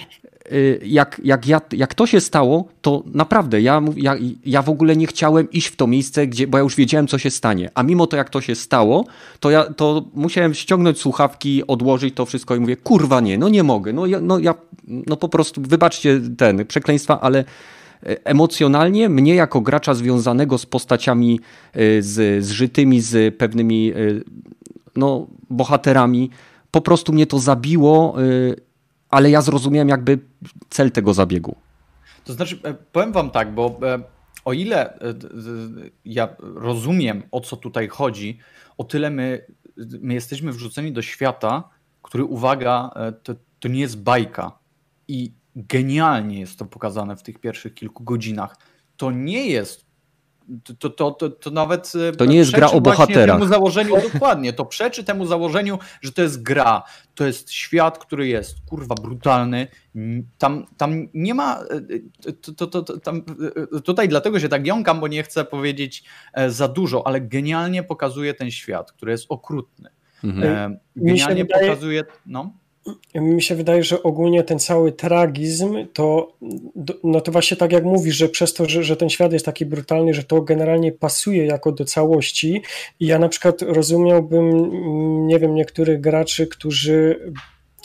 jak, 0.86 1.22
jak, 1.24 1.48
ja, 1.48 1.62
jak 1.72 1.94
to 1.94 2.08
się 2.08 2.22
stało, 2.22 2.68
to 2.82 3.04
naprawdę 3.06 3.62
ja, 3.62 3.82
ja, 3.96 4.16
ja 4.46 4.62
w 4.62 4.70
ogóle 4.70 4.96
nie 4.96 5.08
chciałem 5.08 5.52
iść 5.52 5.68
w 5.68 5.76
to 5.76 5.88
miejsce, 5.88 6.28
gdzie, 6.28 6.48
bo 6.48 6.58
ja 6.58 6.64
już 6.64 6.76
wiedziałem, 6.76 7.08
co 7.08 7.18
się 7.18 7.30
stanie. 7.30 7.70
A 7.76 7.84
mimo 7.84 8.08
to, 8.08 8.18
jak 8.18 8.30
to 8.30 8.42
się 8.42 8.56
stało, 8.56 9.06
to 9.40 9.50
ja 9.50 9.64
to 9.64 10.06
musiałem 10.14 10.54
ściągnąć 10.54 11.00
słuchawki, 11.00 11.68
odłożyć 11.68 12.16
to 12.16 12.26
wszystko 12.26 12.56
i 12.56 12.60
mówię, 12.60 12.78
kurwa 12.78 13.22
nie, 13.22 13.38
no 13.38 13.50
nie 13.50 13.64
mogę. 13.64 13.94
No 13.94 14.06
ja, 14.06 14.22
no, 14.22 14.40
ja 14.40 14.56
no 14.88 15.18
po 15.18 15.30
prostu, 15.30 15.62
wybaczcie 15.62 16.22
ten 16.38 16.66
przekleństwa, 16.66 17.22
ale 17.22 17.40
e, 17.40 18.26
emocjonalnie 18.26 19.10
mnie 19.10 19.36
jako 19.36 19.62
gracza 19.62 19.94
związanego 19.94 20.58
z 20.58 20.66
postaciami 20.66 21.40
e, 21.74 22.02
z, 22.02 22.46
zżytymi 22.46 23.02
z 23.02 23.36
pewnymi 23.36 23.92
e, 23.92 23.96
no, 24.96 25.28
bohaterami, 25.50 26.30
po 26.72 26.82
prostu 26.82 27.14
mnie 27.14 27.28
to 27.28 27.40
zabiło 27.40 28.16
ale 29.14 29.30
ja 29.30 29.42
zrozumiałem 29.42 29.90
jakby 29.90 30.20
cel 30.70 30.92
tego 30.92 31.14
zabiegu. 31.14 31.56
To 32.24 32.34
znaczy, 32.34 32.60
e, 32.64 32.74
powiem 32.74 33.12
wam 33.12 33.32
tak, 33.32 33.54
bo 33.54 33.80
e, 33.84 34.04
o 34.46 34.54
ile 34.54 35.00
e, 35.00 35.00
ja 36.06 36.36
rozumiem, 36.40 37.24
o 37.32 37.42
co 37.42 37.58
tutaj 37.58 37.88
chodzi, 37.88 38.40
o 38.78 38.84
tyle 38.84 39.10
my, 39.10 39.46
my 39.78 40.14
jesteśmy 40.14 40.52
wrzuceni 40.52 40.92
do 40.92 41.02
świata, 41.02 41.70
który, 42.02 42.24
uwaga, 42.24 42.92
to, 43.24 43.36
to 43.60 43.68
nie 43.68 43.80
jest 43.80 44.02
bajka. 44.02 44.60
I 45.08 45.34
genialnie 45.56 46.40
jest 46.40 46.60
to 46.60 46.66
pokazane 46.66 47.16
w 47.16 47.24
tych 47.24 47.40
pierwszych 47.40 47.74
kilku 47.74 48.04
godzinach. 48.04 48.58
To 48.98 49.12
nie 49.12 49.48
jest 49.48 49.83
to, 50.80 50.90
to, 50.90 51.12
to, 51.12 51.30
to 51.30 51.52
nawet. 51.52 51.92
E, 52.10 52.12
to 52.12 52.26
nie 52.26 52.38
jest 52.38 52.52
gra 52.52 52.72
o 52.72 52.82
bohaterach. 52.82 53.40
Temu 53.40 53.50
założeniu, 53.50 53.96
dokładnie, 54.14 54.54
to 54.54 54.66
przeczy 54.66 55.04
temu 55.04 55.26
założeniu, 55.26 55.80
że 56.02 56.12
to 56.12 56.22
jest 56.22 56.44
gra. 56.44 56.84
To 57.16 57.26
jest 57.26 57.52
świat, 57.52 57.98
który 57.98 58.28
jest 58.28 58.56
kurwa 58.70 58.96
brutalny. 58.96 59.68
Tam, 60.38 60.66
tam 60.78 61.08
nie 61.14 61.34
ma. 61.34 61.60
E, 62.28 62.34
to, 62.34 62.68
to, 62.68 62.82
to, 62.82 62.98
tam, 63.00 63.24
e, 63.76 63.82
tutaj 63.82 64.10
dlatego 64.10 64.40
się 64.40 64.50
tak 64.50 64.68
jąkam, 64.68 65.00
bo 65.00 65.08
nie 65.08 65.24
chcę 65.24 65.46
powiedzieć 65.46 66.04
za 66.48 66.68
dużo, 66.68 67.08
ale 67.08 67.22
genialnie 67.22 67.84
pokazuje 67.84 68.34
ten 68.34 68.52
świat, 68.52 68.92
który 68.92 69.12
jest 69.12 69.26
okrutny. 69.30 69.90
Mhm. 70.24 70.78
Genialnie 70.96 71.44
wydaje... 71.44 71.68
pokazuje. 71.68 72.04
No 72.26 72.63
mi 73.16 73.42
się 73.42 73.56
wydaje, 73.56 73.84
że 73.84 74.04
ogólnie 74.04 74.44
ten 74.44 74.60
cały 74.60 74.92
tragizm 74.92 75.88
to, 75.94 76.34
no 77.04 77.22
to 77.22 77.32
właśnie 77.32 77.58
tak 77.58 77.72
jak 77.72 77.84
mówisz, 77.84 78.16
że 78.16 78.30
przez 78.30 78.54
to, 78.54 78.70
że, 78.70 78.84
że 78.84 78.98
ten 78.98 79.10
świat 79.10 79.34
jest 79.34 79.46
taki 79.46 79.66
brutalny, 79.66 80.14
że 80.14 80.24
to 80.24 80.42
generalnie 80.42 80.92
pasuje 80.92 81.46
jako 81.46 81.72
do 81.72 81.86
całości. 81.86 82.62
I 83.00 83.08
ja 83.08 83.20
na 83.20 83.30
przykład 83.30 83.62
rozumiałbym, 83.62 84.78
nie 85.28 85.40
wiem, 85.40 85.56
niektórych 85.56 86.02
graczy, 86.02 86.48
którzy, 86.48 87.32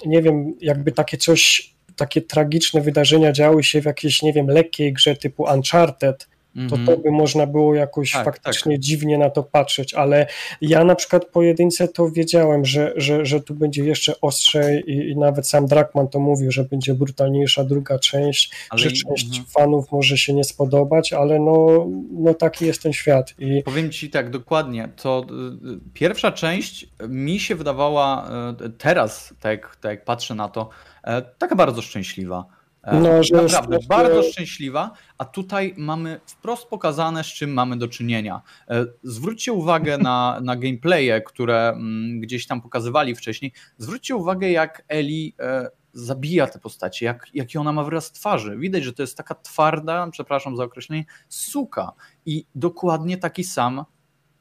nie 0.07 0.23
wiem, 0.23 0.55
jakby 0.61 0.93
takie 0.93 1.17
coś, 1.17 1.75
takie 1.97 2.23
tragiczne 2.23 2.81
wydarzenia 2.81 3.33
działy 3.33 3.65
się 3.65 3.83
w 3.83 3.85
jakiejś, 3.85 4.23
nie 4.23 4.33
wiem, 4.33 4.47
lekkiej 4.47 4.93
grze 4.93 5.17
typu 5.17 5.43
Uncharted, 5.55 6.29
to 6.71 6.77
to 6.87 6.97
by 6.97 7.11
można 7.11 7.47
było 7.47 7.75
jakoś 7.75 8.13
tak, 8.13 8.25
faktycznie 8.25 8.77
tak. 8.77 8.81
dziwnie 8.81 9.19
na 9.19 9.31
to 9.31 9.43
patrzeć, 9.43 9.95
ale 9.95 10.27
ja 10.61 10.85
na 10.85 10.95
przykład 10.95 11.25
po 11.25 11.43
jedynce 11.43 11.89
to 11.89 12.11
wiedziałem, 12.11 12.65
że, 12.65 12.93
że, 12.97 13.27
że 13.27 13.41
tu 13.41 13.55
będzie 13.55 13.85
jeszcze 13.85 14.21
ostrzej 14.21 14.91
i, 14.91 15.11
i 15.11 15.17
nawet 15.17 15.49
sam 15.49 15.67
Drakman 15.67 16.09
to 16.09 16.21
mówił, 16.21 16.51
że 16.51 16.65
będzie 16.65 16.95
brutalniejsza 16.95 17.65
druga 17.65 17.99
część, 17.99 18.51
ale 18.71 18.83
że 18.83 18.91
część 18.91 19.27
mhm. 19.27 19.45
fanów 19.47 19.93
może 19.93 20.19
się 20.19 20.35
nie 20.35 20.45
spodobać, 20.45 21.13
ale 21.13 21.39
no, 21.39 21.87
no 22.13 22.35
taki 22.35 22.67
jest 22.67 22.83
ten 22.83 22.93
świat. 22.93 23.35
I... 23.39 23.63
Powiem 23.63 23.91
Ci 23.91 24.11
tak 24.11 24.31
dokładnie, 24.31 24.89
to 25.03 25.27
y, 25.65 25.93
pierwsza 25.95 26.33
część 26.33 26.89
mi 27.09 27.41
się 27.41 27.55
wydawała 27.55 28.31
y, 28.67 28.71
teraz, 28.71 29.35
tak, 29.41 29.77
tak 29.77 29.91
jak 29.91 30.05
patrzę 30.05 30.35
na 30.35 30.49
to, 30.49 30.69
e, 31.05 31.23
taka 31.23 31.57
bardzo 31.57 31.83
szczęśliwa 31.83 32.58
No, 32.93 33.23
że 33.23 33.37
Naprawdę, 33.37 33.77
jest- 33.77 33.89
bardzo 33.89 34.23
szczęśliwa, 34.23 34.93
a 35.19 35.25
tutaj 35.25 35.75
mamy 35.77 36.21
wprost 36.27 36.67
pokazane, 36.67 37.25
z 37.25 37.27
czym 37.27 37.53
mamy 37.53 37.77
do 37.77 37.89
czynienia. 37.89 38.43
E, 38.69 38.85
Zwróćcie 39.03 39.53
uwagę 39.53 39.99
na, 39.99 40.41
na 40.43 40.57
gameplaye, 40.57 41.23
które 41.23 41.69
mm, 41.69 42.21
gdzieś 42.21 42.47
tam 42.47 42.61
pokazywali 42.61 43.15
wcześniej. 43.15 43.53
Zwróćcie 43.79 44.17
uwagę, 44.17 44.51
jak 44.51 44.85
Eli 44.89 45.35
e, 45.41 45.69
zabija 45.93 46.47
te 46.47 46.59
postacie, 46.59 47.07
jak, 47.07 47.27
jaki 47.35 47.59
ona 47.59 47.73
ma 47.73 47.85
wyraz 47.85 48.13
twarzy. 48.13 48.57
Widać, 48.57 48.85
że 48.85 48.93
to 48.93 49.03
jest 49.03 49.17
taka 49.17 49.35
twarda, 49.35 50.09
przepraszam 50.11 50.57
za 50.57 50.65
określenie, 50.65 51.05
suka. 51.29 51.93
I 52.27 52.47
dokładnie 52.55 53.19
taki 53.19 53.45
sam 53.45 53.85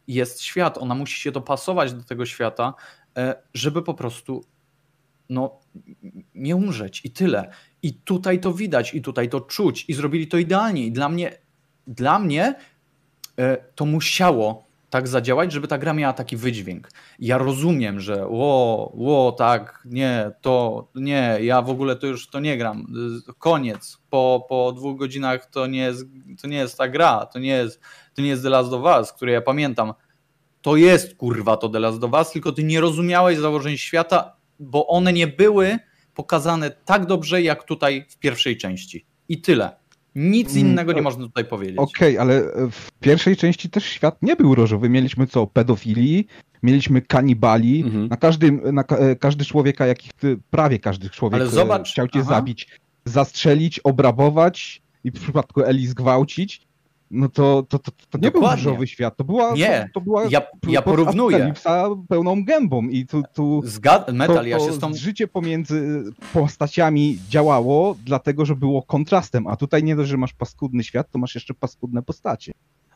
jest 0.08 0.42
świat. 0.42 0.78
Ona 0.78 0.96
musi 0.96 1.22
się 1.22 1.32
dopasować 1.32 1.94
do 1.94 2.04
tego 2.04 2.26
świata, 2.26 2.74
e, 3.18 3.36
żeby 3.54 3.82
po 3.82 3.94
prostu 3.94 4.44
no, 5.30 5.60
nie 6.36 6.56
umrzeć 6.56 7.02
i 7.06 7.12
tyle. 7.12 7.52
I 7.84 7.94
tutaj 7.94 8.40
to 8.40 8.54
widać, 8.54 8.94
i 8.94 9.02
tutaj 9.02 9.30
to 9.30 9.42
czuć, 9.42 9.86
i 9.88 9.94
zrobili 9.94 10.28
to 10.28 10.38
idealnie. 10.38 10.86
I 10.86 10.92
dla 10.92 11.10
mnie, 11.10 11.38
dla 11.88 12.20
mnie 12.20 12.56
e, 13.38 13.58
to 13.76 13.86
musiało 13.86 14.68
tak 14.90 15.08
zadziałać, 15.08 15.52
żeby 15.52 15.68
ta 15.68 15.78
gra 15.78 15.94
miała 15.94 16.14
taki 16.14 16.38
wydźwięk. 16.38 16.90
Ja 17.20 17.38
rozumiem, 17.38 18.00
że 18.00 18.28
ło, 18.28 18.92
ło, 18.96 19.32
tak, 19.32 19.84
nie, 19.86 20.32
to 20.42 20.88
nie, 20.96 21.38
ja 21.42 21.62
w 21.62 21.70
ogóle 21.70 21.96
to 21.96 22.08
już 22.08 22.30
to 22.30 22.40
nie 22.40 22.58
gram. 22.58 22.88
Y, 23.30 23.34
Koniec. 23.40 23.98
Po, 24.10 24.46
po 24.50 24.72
dwóch 24.72 24.98
godzinach 24.98 25.46
to 25.46 25.68
nie, 25.68 25.80
jest, 25.80 26.06
to 26.42 26.48
nie 26.48 26.58
jest 26.58 26.78
ta 26.78 26.88
gra, 26.88 27.26
to 27.26 27.40
nie 27.40 27.50
jest, 27.50 27.82
to 28.16 28.22
nie 28.22 28.28
jest 28.28 28.44
The 28.44 28.50
Last 28.50 28.74
of 28.74 29.00
Us, 29.00 29.14
które 29.14 29.32
ja 29.32 29.42
pamiętam. 29.42 29.94
To 30.62 30.76
jest 30.76 31.16
kurwa 31.16 31.58
to 31.58 31.70
The 31.70 31.80
Last 31.80 32.04
of 32.04 32.14
Us, 32.14 32.32
tylko 32.32 32.52
ty 32.52 32.64
nie 32.64 32.82
rozumiałeś 32.82 33.38
założeń 33.38 33.78
świata, 33.78 34.36
bo 34.60 34.88
one 34.88 35.14
nie 35.14 35.28
były 35.28 35.80
pokazane 36.18 36.72
tak 36.86 37.06
dobrze, 37.06 37.42
jak 37.42 37.64
tutaj 37.64 38.06
w 38.10 38.18
pierwszej 38.18 38.58
części. 38.58 39.06
I 39.30 39.42
tyle. 39.42 39.76
Nic 40.16 40.52
Mm, 40.56 40.68
innego 40.68 40.94
nie 40.94 41.02
można 41.02 41.26
tutaj 41.26 41.46
powiedzieć. 41.46 41.78
Okej, 41.78 42.18
ale 42.18 42.38
e, 42.38 42.72
w 42.72 42.92
pierwszej 43.00 43.38
części 43.38 43.70
też 43.70 43.86
świat 43.86 44.18
nie 44.22 44.36
był 44.36 44.56
różowy. 44.56 44.90
Mieliśmy 44.90 45.28
co? 45.28 45.48
Pedofilii, 45.48 46.28
mieliśmy 46.64 47.02
kanibali. 47.02 47.84
Mhm. 47.84 48.08
Na 48.08 48.18
każdym, 48.18 48.62
na 48.74 48.84
e, 48.84 49.16
każdy 49.16 49.46
człowieka, 49.46 49.86
jakich 49.86 50.14
ty, 50.14 50.40
prawie 50.50 50.80
każdy 50.80 51.10
człowiek 51.10 51.42
Ale 51.42 51.50
e, 51.50 51.54
zobacz, 51.54 51.92
chciał 51.92 52.08
cię 52.08 52.20
aha. 52.20 52.30
zabić, 52.30 52.68
zastrzelić, 53.06 53.80
obrabować 53.80 54.82
i 55.04 55.12
w 55.12 55.14
przypadku 55.14 55.64
Eli 55.64 55.88
zgwałcić. 55.88 56.67
No 57.12 57.30
to, 57.30 57.64
to, 57.70 57.80
to, 57.80 57.92
to 58.10 58.18
nie 58.18 58.32
był 58.32 58.42
Dokładnie. 58.42 58.64
różowy 58.66 58.88
świat. 58.88 59.18
To 59.18 59.24
była, 59.24 59.54
Nie, 59.54 59.90
to, 59.94 60.00
to 60.00 60.04
była 60.04 60.24
ja- 60.26 60.42
ja 60.68 60.82
porównuję. 60.82 61.54
pełną 62.10 62.44
gębą 62.44 62.84
i 62.84 63.06
tu, 63.06 63.24
tu 63.34 63.62
Zgad 63.66 64.14
Metal, 64.14 64.36
to, 64.38 64.44
ja 64.44 64.58
to 64.58 64.66
się 64.66 64.74
z 64.74 64.80
tą... 64.80 64.94
życie 64.94 65.28
pomiędzy 65.28 66.04
postaciami 66.34 67.20
działało, 67.30 67.96
dlatego 68.06 68.46
że 68.46 68.56
było 68.56 68.84
kontrastem, 68.84 69.48
a 69.48 69.56
tutaj 69.56 69.84
nie 69.84 69.96
dość, 69.96 70.10
że 70.10 70.18
masz 70.18 70.34
paskudny 70.34 70.84
świat, 70.84 71.12
to 71.12 71.20
masz 71.20 71.36
jeszcze 71.36 71.54
paskudne 71.54 72.04
postacie. 72.04 72.52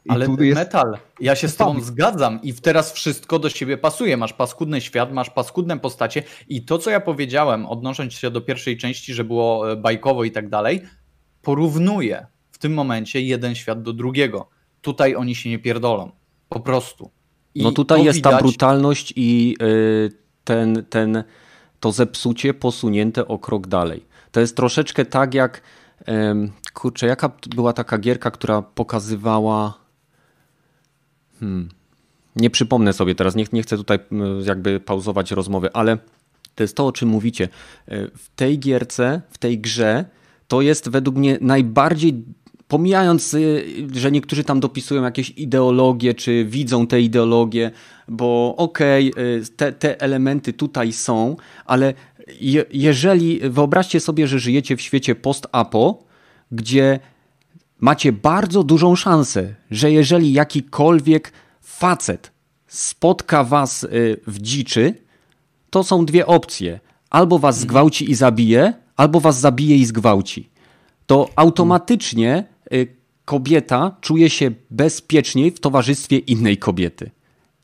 I 0.05 0.09
Ale 0.09 0.27
jest 0.39 0.55
Metal, 0.59 0.97
ja 1.19 1.35
się 1.35 1.47
z 1.47 1.55
tobą 1.55 1.81
zgadzam 1.81 2.39
i 2.43 2.53
teraz 2.53 2.91
wszystko 2.93 3.39
do 3.39 3.49
siebie 3.49 3.77
pasuje. 3.77 4.17
Masz 4.17 4.33
paskudny 4.33 4.81
świat, 4.81 5.13
masz 5.13 5.29
paskudne 5.29 5.79
postacie 5.79 6.23
i 6.47 6.65
to, 6.65 6.77
co 6.77 6.89
ja 6.89 6.99
powiedziałem, 6.99 7.65
odnosząc 7.65 8.13
się 8.13 8.31
do 8.31 8.41
pierwszej 8.41 8.77
części, 8.77 9.13
że 9.13 9.23
było 9.23 9.71
e, 9.71 9.75
bajkowo 9.75 10.23
i 10.23 10.31
tak 10.31 10.49
dalej, 10.49 10.81
porównuję 11.41 12.25
tym 12.61 12.73
momencie 12.73 13.21
jeden 13.21 13.55
świat 13.55 13.81
do 13.81 13.93
drugiego. 13.93 14.49
Tutaj 14.81 15.15
oni 15.15 15.35
się 15.35 15.49
nie 15.49 15.59
pierdolą. 15.59 16.11
Po 16.49 16.59
prostu. 16.59 17.11
I 17.55 17.63
No 17.63 17.71
tutaj 17.71 18.03
jest 18.03 18.21
ta 18.21 18.29
widać- 18.29 18.41
brutalność 18.41 19.13
i 19.15 19.55
y, 19.61 20.11
ten, 20.43 20.85
ten, 20.89 21.23
to 21.79 21.91
zepsucie 21.91 22.53
posunięte 22.53 23.27
o 23.27 23.39
krok 23.39 23.67
dalej. 23.67 24.05
To 24.31 24.39
jest 24.39 24.55
troszeczkę 24.55 25.05
tak 25.05 25.33
jak, 25.33 25.61
kurczę, 26.73 27.07
jaka 27.07 27.31
była 27.55 27.73
taka 27.73 27.97
gierka, 27.97 28.31
która 28.31 28.61
pokazywała, 28.61 29.73
hmm, 31.39 31.69
nie 32.35 32.49
przypomnę 32.49 32.93
sobie 32.93 33.15
teraz, 33.15 33.35
nie, 33.35 33.45
nie 33.53 33.61
chcę 33.61 33.77
tutaj 33.77 33.99
jakby 34.45 34.79
pauzować 34.79 35.31
rozmowy, 35.31 35.73
ale 35.73 35.97
to 36.55 36.63
jest 36.63 36.75
to, 36.77 36.85
o 36.87 36.91
czym 36.91 37.09
mówicie. 37.09 37.49
E, 37.87 38.07
W 38.17 38.29
tej 38.35 38.59
gierce, 38.59 39.21
w 39.29 39.37
tej 39.37 39.59
grze, 39.59 40.05
to 40.47 40.61
jest 40.61 40.89
według 40.89 41.15
mnie 41.17 41.37
najbardziej, 41.41 42.23
pomijając, 42.71 43.33
y, 43.33 43.65
że 43.93 44.11
niektórzy 44.11 44.43
tam 44.43 44.59
dopisują 44.59 45.03
jakieś 45.03 45.29
ideologie, 45.29 46.13
czy 46.13 46.45
widzą 46.45 46.87
te 46.87 47.01
ideologie, 47.01 47.71
bo 48.07 48.55
okej, 48.57 49.13
y, 49.17 49.43
te, 49.55 49.71
te 49.71 50.01
elementy 50.01 50.53
tutaj 50.53 50.93
są, 50.93 51.35
ale 51.65 51.93
je, 52.39 52.65
jeżeli, 52.73 53.39
wyobraźcie 53.49 53.99
sobie, 53.99 54.27
że 54.27 54.39
żyjecie 54.39 54.77
w 54.77 54.81
świecie 54.81 55.15
post-apo, 55.15 56.03
gdzie 56.51 56.99
macie 57.79 58.11
bardzo 58.11 58.63
dużą 58.63 58.95
szansę, 58.95 59.55
że 59.71 59.91
jeżeli 59.91 60.33
jakikolwiek 60.33 61.31
facet 61.61 62.31
spotka 62.67 63.43
was 63.43 63.83
y, 63.83 64.19
w 64.27 64.41
dziczy, 64.41 64.93
to 65.69 65.83
są 65.83 66.05
dwie 66.05 66.25
opcje. 66.25 66.79
Albo 67.09 67.39
was 67.39 67.59
zgwałci 67.59 68.11
i 68.11 68.15
zabije, 68.15 68.73
albo 68.95 69.19
was 69.19 69.39
zabije 69.39 69.77
i 69.77 69.85
zgwałci. 69.85 70.49
To 71.05 71.29
automatycznie 71.35 72.50
kobieta 73.25 73.95
czuje 74.01 74.29
się 74.29 74.51
bezpieczniej 74.69 75.51
w 75.51 75.59
towarzystwie 75.59 76.17
innej 76.17 76.57
kobiety. 76.57 77.11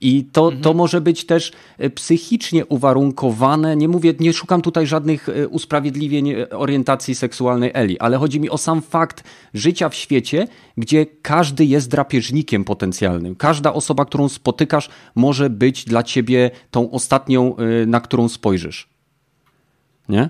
I 0.01 0.23
to, 0.23 0.51
to 0.61 0.73
może 0.73 1.01
być 1.01 1.25
też 1.25 1.51
y, 1.83 1.89
psychicznie 1.89 2.65
uwarunkowane. 2.65 3.75
Nie 3.75 3.87
mówię, 3.87 4.13
nie 4.19 4.33
szukam 4.33 4.61
tutaj 4.61 4.87
żadnych 4.87 5.29
y, 5.29 5.47
usprawiedliwień 5.47 6.29
y, 6.29 6.49
orientacji 6.49 7.15
seksualnej 7.15 7.71
Eli, 7.73 7.99
ale 7.99 8.17
chodzi 8.17 8.39
mi 8.39 8.49
o 8.49 8.57
sam 8.57 8.81
fakt 8.81 9.23
życia 9.53 9.89
w 9.89 9.95
świecie, 9.95 10.47
gdzie 10.77 11.05
każdy 11.05 11.65
jest 11.65 11.89
drapieżnikiem 11.89 12.63
potencjalnym. 12.63 13.35
Każda 13.35 13.73
osoba, 13.73 14.05
którą 14.05 14.29
spotykasz, 14.29 14.89
może 15.15 15.49
być 15.49 15.85
dla 15.85 16.03
ciebie 16.03 16.51
tą 16.71 16.91
ostatnią, 16.91 17.55
na 17.87 18.01
którą 18.01 18.29
spojrzysz. 18.29 18.89
Nie? 20.09 20.29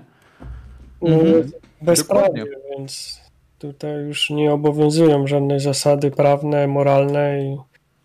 No, 1.02 1.08
Mhm. 1.08 1.50
bezprawie, 1.82 2.44
więc 2.70 3.20
tutaj 3.58 4.04
już 4.06 4.30
nie 4.30 4.52
obowiązują 4.52 5.26
żadne 5.26 5.60
zasady 5.60 6.10
prawne, 6.10 6.66
moralne 6.66 7.42
i 7.44 7.56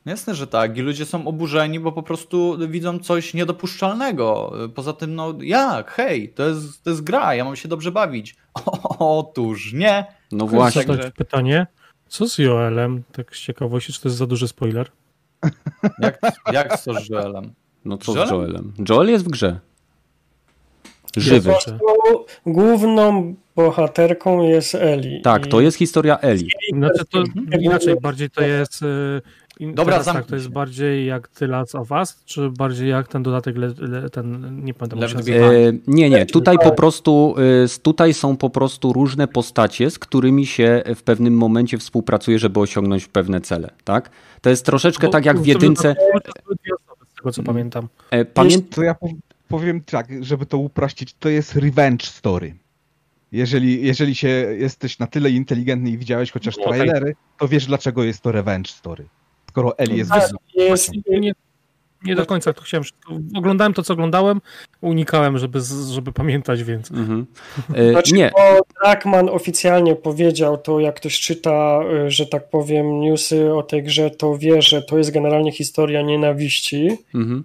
Jasne, 0.06 0.36
że 0.36 0.48
tak. 0.48 0.78
I 0.78 0.82
ludzie 0.82 1.06
są 1.06 1.28
oburzeni, 1.28 1.80
bo 1.80 1.92
po 1.92 2.04
prostu 2.04 2.58
widzą 2.68 3.00
coś 3.00 3.34
niedopuszczalnego. 3.34 4.54
Poza 4.76 4.94
tym, 4.94 5.16
no 5.16 5.34
jak? 5.42 5.92
Hej, 5.92 6.30
to 6.30 6.50
jest, 6.50 6.84
to 6.84 6.90
jest 6.90 7.04
gra, 7.04 7.36
ja 7.36 7.46
mam 7.46 7.56
się 7.56 7.70
dobrze 7.70 7.92
bawić. 7.92 8.36
Otóż 9.00 9.74
nie. 9.74 10.06
No 10.32 10.48
właśnie. 10.48 10.84
Zadać 10.84 11.14
pytanie, 11.14 11.68
co 12.08 12.28
z 12.28 12.38
Joelem, 12.38 13.04
tak 13.12 13.36
z 13.36 13.40
ciekawości, 13.40 13.94
czy 13.94 14.02
to 14.02 14.08
jest 14.08 14.18
za 14.18 14.26
duży 14.26 14.48
spoiler? 14.48 14.92
Jak, 16.00 16.20
jak 16.52 16.80
z 16.80 16.84
to 16.84 16.94
z 16.94 17.10
Joelem? 17.10 17.54
No 17.86 17.98
co 17.98 18.12
Joelem? 18.12 18.28
z 18.28 18.32
Joelem? 18.32 18.74
Joel 18.90 19.10
jest 19.10 19.26
w 19.26 19.30
grze. 19.30 19.60
Żywy. 21.18 21.54
Główną 22.46 23.36
bohaterką 23.56 24.42
jest 24.44 24.76
Eli. 24.76 25.22
Tak, 25.22 25.46
I 25.46 25.50
to 25.50 25.62
jest 25.62 25.78
historia 25.78 26.18
Eli. 26.20 26.48
Znaczy 26.74 27.06
to 27.12 27.20
Mhm. 27.20 27.62
inaczej, 27.62 27.96
bardziej 28.02 28.30
to 28.30 28.44
jest... 28.44 28.82
y, 28.82 29.22
Dobra, 29.60 29.94
teraz 29.94 30.06
tak, 30.06 30.26
to 30.26 30.36
jest 30.36 30.50
bardziej 30.50 31.06
jak 31.06 31.28
The 31.28 31.48
Last 31.48 31.76
of 31.76 31.92
Us, 31.92 32.24
czy 32.26 32.50
bardziej 32.50 32.90
jak 32.90 33.08
ten 33.08 33.24
dodatek, 33.24 33.58
le, 33.58 33.74
le, 33.78 34.10
ten, 34.10 34.60
nie 34.66 34.74
pamiętam. 34.74 35.00
E, 35.04 35.04
nie, 35.88 36.10
nie. 36.10 36.26
Tutaj 36.26 36.58
po 36.64 36.72
prostu 36.72 37.36
y, 37.66 37.80
tutaj 37.80 38.14
są 38.14 38.38
po 38.38 38.50
prostu 38.50 38.94
różne 38.94 39.28
postacie, 39.28 39.90
z 39.90 40.00
którymi 40.00 40.46
się 40.46 40.84
w 40.96 41.04
pewnym 41.04 41.34
momencie 41.38 41.78
współpracuje, 41.78 42.40
żeby 42.40 42.60
osiągnąć 42.60 43.08
pewne 43.08 43.42
cele, 43.42 43.70
tak? 43.84 44.10
To 44.42 44.50
jest 44.50 44.66
troszeczkę 44.66 45.10
tak 45.10 45.26
jak 45.26 45.40
w 45.40 45.46
jedynce. 45.46 45.96
Z 47.12 47.16
tego 47.16 47.32
co 47.32 47.42
Mhm. 47.42 47.46
pamiętam. 47.46 47.88
E, 48.12 48.26
Pamię... 48.26 48.62
To 48.62 48.84
ja 48.84 48.94
pow- 48.94 49.14
powiem 49.48 49.82
tak, 49.82 50.08
żeby 50.22 50.46
to 50.46 50.58
uprościć, 50.58 51.14
to 51.20 51.30
jest 51.30 51.56
revenge 51.56 52.06
story. 52.06 52.56
Jeżeli, 53.34 53.86
jeżeli 53.86 54.16
się 54.16 54.28
jesteś 54.58 55.00
na 55.00 55.08
tyle 55.08 55.30
inteligentny 55.30 55.90
i 55.90 55.98
widziałeś 55.98 56.32
chociaż 56.32 56.58
No, 56.58 56.64
okej. 56.64 56.80
trailery, 56.80 57.16
to 57.40 57.48
wiesz 57.48 57.66
dlaczego 57.66 58.04
jest 58.04 58.22
to 58.22 58.32
revenge 58.32 58.70
story. 58.70 59.06
Skoro 59.50 59.78
Eli 59.78 59.98
jest 59.98 60.10
Tak, 60.10 60.22
wysoko. 60.22 60.44
jest, 60.56 60.92
Nie, 61.10 61.34
nie 62.04 62.16
do 62.16 62.26
końca 62.26 62.54
to 62.54 62.62
chciałem. 62.62 62.84
Oglądałem 63.36 63.74
to, 63.74 63.84
co 63.84 63.94
oglądałem, 63.94 64.42
unikałem, 64.82 65.38
żeby, 65.38 65.60
żeby 65.92 66.12
pamiętać 66.12 66.64
więcej. 66.64 66.98
Mhm. 66.98 67.26
E, 67.76 67.92
Znaczy, 67.92 68.14
Nie, 68.14 68.32
bo 68.36 68.62
Trackman 68.82 69.30
oficjalnie 69.30 69.96
powiedział 69.96 70.58
to, 70.58 70.80
jak 70.80 70.96
ktoś 70.96 71.20
czyta, 71.20 71.80
y, 72.08 72.12
że 72.12 72.26
tak 72.28 72.50
powiem, 72.50 73.02
newsy 73.02 73.54
o 73.54 73.64
tej 73.64 73.84
grze, 73.84 74.10
to 74.12 74.38
wie, 74.38 74.62
że 74.62 74.82
to 74.82 74.98
jest 74.98 75.12
generalnie 75.12 75.52
historia 75.52 76.02
nienawiści 76.02 76.90
mhm. 77.16 77.44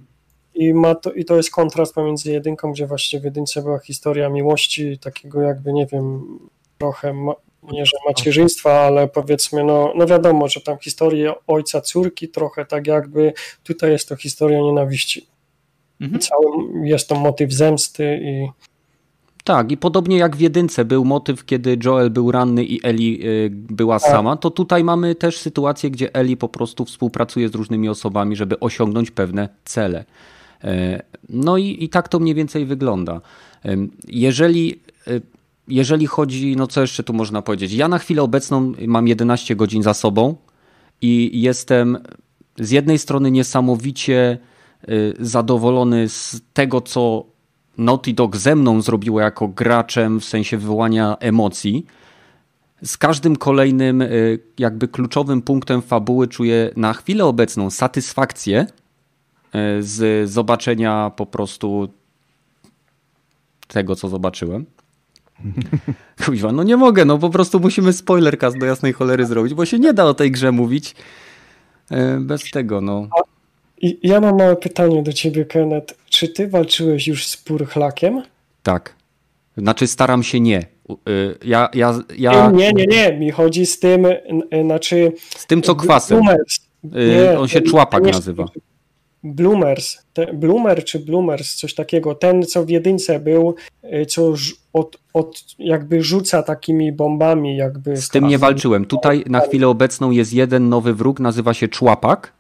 I, 0.59 0.75
ma 0.75 0.95
to, 0.95 1.13
i 1.13 1.25
to 1.25 1.37
jest 1.37 1.51
kontrast 1.51 1.95
pomiędzy 1.95 2.33
jedynką, 2.33 2.73
gdzie 2.73 2.87
właśnie 2.87 3.21
w 3.21 3.25
jedynce 3.25 3.63
była 3.63 3.79
historia 3.79 4.29
miłości, 4.29 4.99
takiego 4.99 5.41
jakby, 5.43 5.73
nie 5.73 5.87
wiem, 5.87 6.39
trochę, 6.79 7.13
ma, 7.13 7.33
nie 7.73 7.87
że 7.87 7.97
macierzyństwa, 8.09 8.81
ale 8.81 9.09
powiedzmy, 9.09 9.65
no, 9.65 9.93
no 9.97 10.07
wiadomo, 10.07 10.49
że 10.49 10.61
tam 10.61 10.79
historia 10.79 11.35
ojca, 11.47 11.81
córki, 11.81 12.29
trochę 12.29 12.65
tak 12.65 12.87
jakby, 12.87 13.33
tutaj 13.65 13.91
jest 13.91 14.09
to 14.09 14.17
historia 14.17 14.61
nienawiści. 14.61 15.27
Mhm. 16.01 16.21
Jest 16.85 17.09
to 17.09 17.15
motyw 17.15 17.53
zemsty 17.53 18.21
i 18.23 18.49
Tak, 19.45 19.73
i 19.73 19.77
podobnie 19.77 20.19
jak 20.19 20.37
w 20.37 20.41
jedynce 20.41 20.85
był 20.85 21.05
motyw, 21.05 21.45
kiedy 21.45 21.79
Joel 21.85 22.11
był 22.11 22.33
ranny 22.33 22.65
i 22.65 22.87
Eli 22.87 23.27
y, 23.27 23.51
była 23.53 24.01
Tak. 24.01 24.11
sama, 24.11 24.37
to 24.37 24.51
tutaj 24.51 24.85
mamy 24.85 25.15
też 25.15 25.39
sytuację, 25.39 25.91
gdzie 25.91 26.15
Eli 26.15 26.37
po 26.37 26.49
prostu 26.49 26.85
współpracuje 26.85 27.49
z 27.49 27.55
różnymi 27.55 27.89
osobami, 27.89 28.37
żeby 28.37 28.61
osiągnąć 28.61 29.11
pewne 29.11 29.49
cele. 29.65 30.05
E, 30.65 31.03
No 31.29 31.57
i, 31.59 31.85
i 31.85 31.89
tak 31.89 32.09
to 32.09 32.19
mniej 32.19 32.35
więcej 32.35 32.67
wygląda. 32.67 33.21
Em, 33.63 33.91
Jeżeli, 34.09 34.81
y, 35.09 35.23
jeżeli 35.69 36.07
chodzi, 36.07 36.57
no 36.57 36.67
co 36.67 36.81
jeszcze 36.81 37.03
tu 37.03 37.13
można 37.13 37.43
powiedzieć? 37.43 37.73
Ja 37.73 37.89
na 37.89 37.99
chwilę 37.99 38.23
obecną 38.23 38.73
mam 38.87 39.09
11 39.09 39.57
godzin 39.57 39.83
za 39.83 39.95
sobą 39.95 40.37
i 41.03 41.41
jestem 41.43 41.99
z 42.59 42.71
jednej 42.71 42.99
strony 42.99 43.31
niesamowicie 43.31 44.39
zadowolony 45.21 46.09
z 46.09 46.41
tego, 46.53 46.81
co 46.81 47.25
Naughty 47.79 48.13
Dog 48.13 48.37
ze 48.37 48.57
mną 48.57 48.83
zrobiło 48.83 49.21
jako 49.21 49.49
graczem 49.49 50.21
w 50.21 50.25
sensie 50.25 50.57
wywołania 50.59 51.17
emocji. 51.21 51.87
Z 52.83 52.97
każdym 52.97 53.37
kolejnym 53.37 54.05
jakby 54.59 54.89
kluczowym 54.89 55.43
punktem 55.43 55.83
fabuły 55.83 56.29
czuję 56.29 56.71
na 56.77 56.93
chwilę 56.93 57.25
obecną 57.25 57.71
satysfakcję 57.71 58.67
z 59.81 60.31
zobaczenia 60.31 61.11
po 61.17 61.27
prostu 61.27 61.89
tego, 63.69 63.97
co 63.97 64.09
zobaczyłem. 64.09 64.67
Kuźwa, 66.27 66.53
no 66.53 66.63
nie 66.63 66.77
mogę, 66.77 67.05
no 67.05 67.19
po 67.19 67.31
prostu 67.31 67.61
musimy 67.61 67.93
spoilercast 67.93 68.59
do 68.59 68.67
jasnej 68.67 68.93
cholery 68.93 69.27
zrobić, 69.27 69.55
bo 69.55 69.67
się 69.67 69.79
nie 69.79 69.93
da 69.93 70.05
o 70.05 70.15
tej 70.15 70.31
grze 70.31 70.53
mówić 70.53 70.95
y, 71.93 71.97
bez 72.21 72.51
tego, 72.51 72.81
no. 72.81 73.09
Ja 74.03 74.21
mam 74.21 74.39
małe 74.39 74.57
pytanie 74.57 75.03
do 75.03 75.13
ciebie, 75.13 75.45
Kenneth. 75.45 75.95
Czy 76.11 76.29
ty 76.29 76.49
walczyłeś 76.49 77.09
już 77.09 77.27
z 77.27 77.37
Purchlakiem? 77.37 78.23
Tak. 78.63 78.95
Znaczy 79.57 79.87
staram 79.87 80.23
się 80.23 80.41
nie. 80.41 80.67
Y, 81.09 81.39
Ja, 81.45 81.69
ja, 81.75 81.99
ja 82.19 82.51
Nie, 82.51 82.73
nie, 82.73 82.87
nie. 82.87 83.19
Mi 83.19 83.31
chodzi 83.31 83.67
z 83.67 83.79
tym, 83.79 84.07
n- 84.07 84.65
znaczy... 84.65 85.13
z 85.37 85.47
tym 85.47 85.63
co 85.63 85.75
kwasem. 85.75 86.21
Y, 87.33 87.39
on 87.39 87.49
się 87.49 87.61
człapak 87.61 88.05
nazywa. 88.05 88.45
Bloomers. 89.25 89.99
Te, 90.13 90.33
Bloomer 90.33 90.85
czy 90.85 90.99
Bloomers, 90.99 91.55
coś 91.55 91.75
takiego. 91.75 92.15
Ten, 92.15 92.43
co 92.43 92.65
w 92.65 92.69
jedynce 92.69 93.21
był, 93.21 93.55
y, 93.85 94.07
co 94.07 94.35
od, 94.73 94.99
od 95.15 95.45
jakby 95.59 96.03
rzuca 96.03 96.43
takimi 96.43 96.93
bombami, 96.93 97.57
jakby... 97.57 97.97
Z 97.97 98.09
tym 98.09 98.29
nie 98.29 98.39
walczyłem. 98.39 98.85
Tutaj 98.85 99.25
na 99.27 99.41
chwilę 99.41 99.69
obecną 99.69 100.11
jest 100.11 100.33
jeden 100.33 100.69
nowy 100.69 100.95
wróg, 100.95 101.21
nazywa 101.21 101.55
się 101.55 101.69
człapak. 101.69 102.33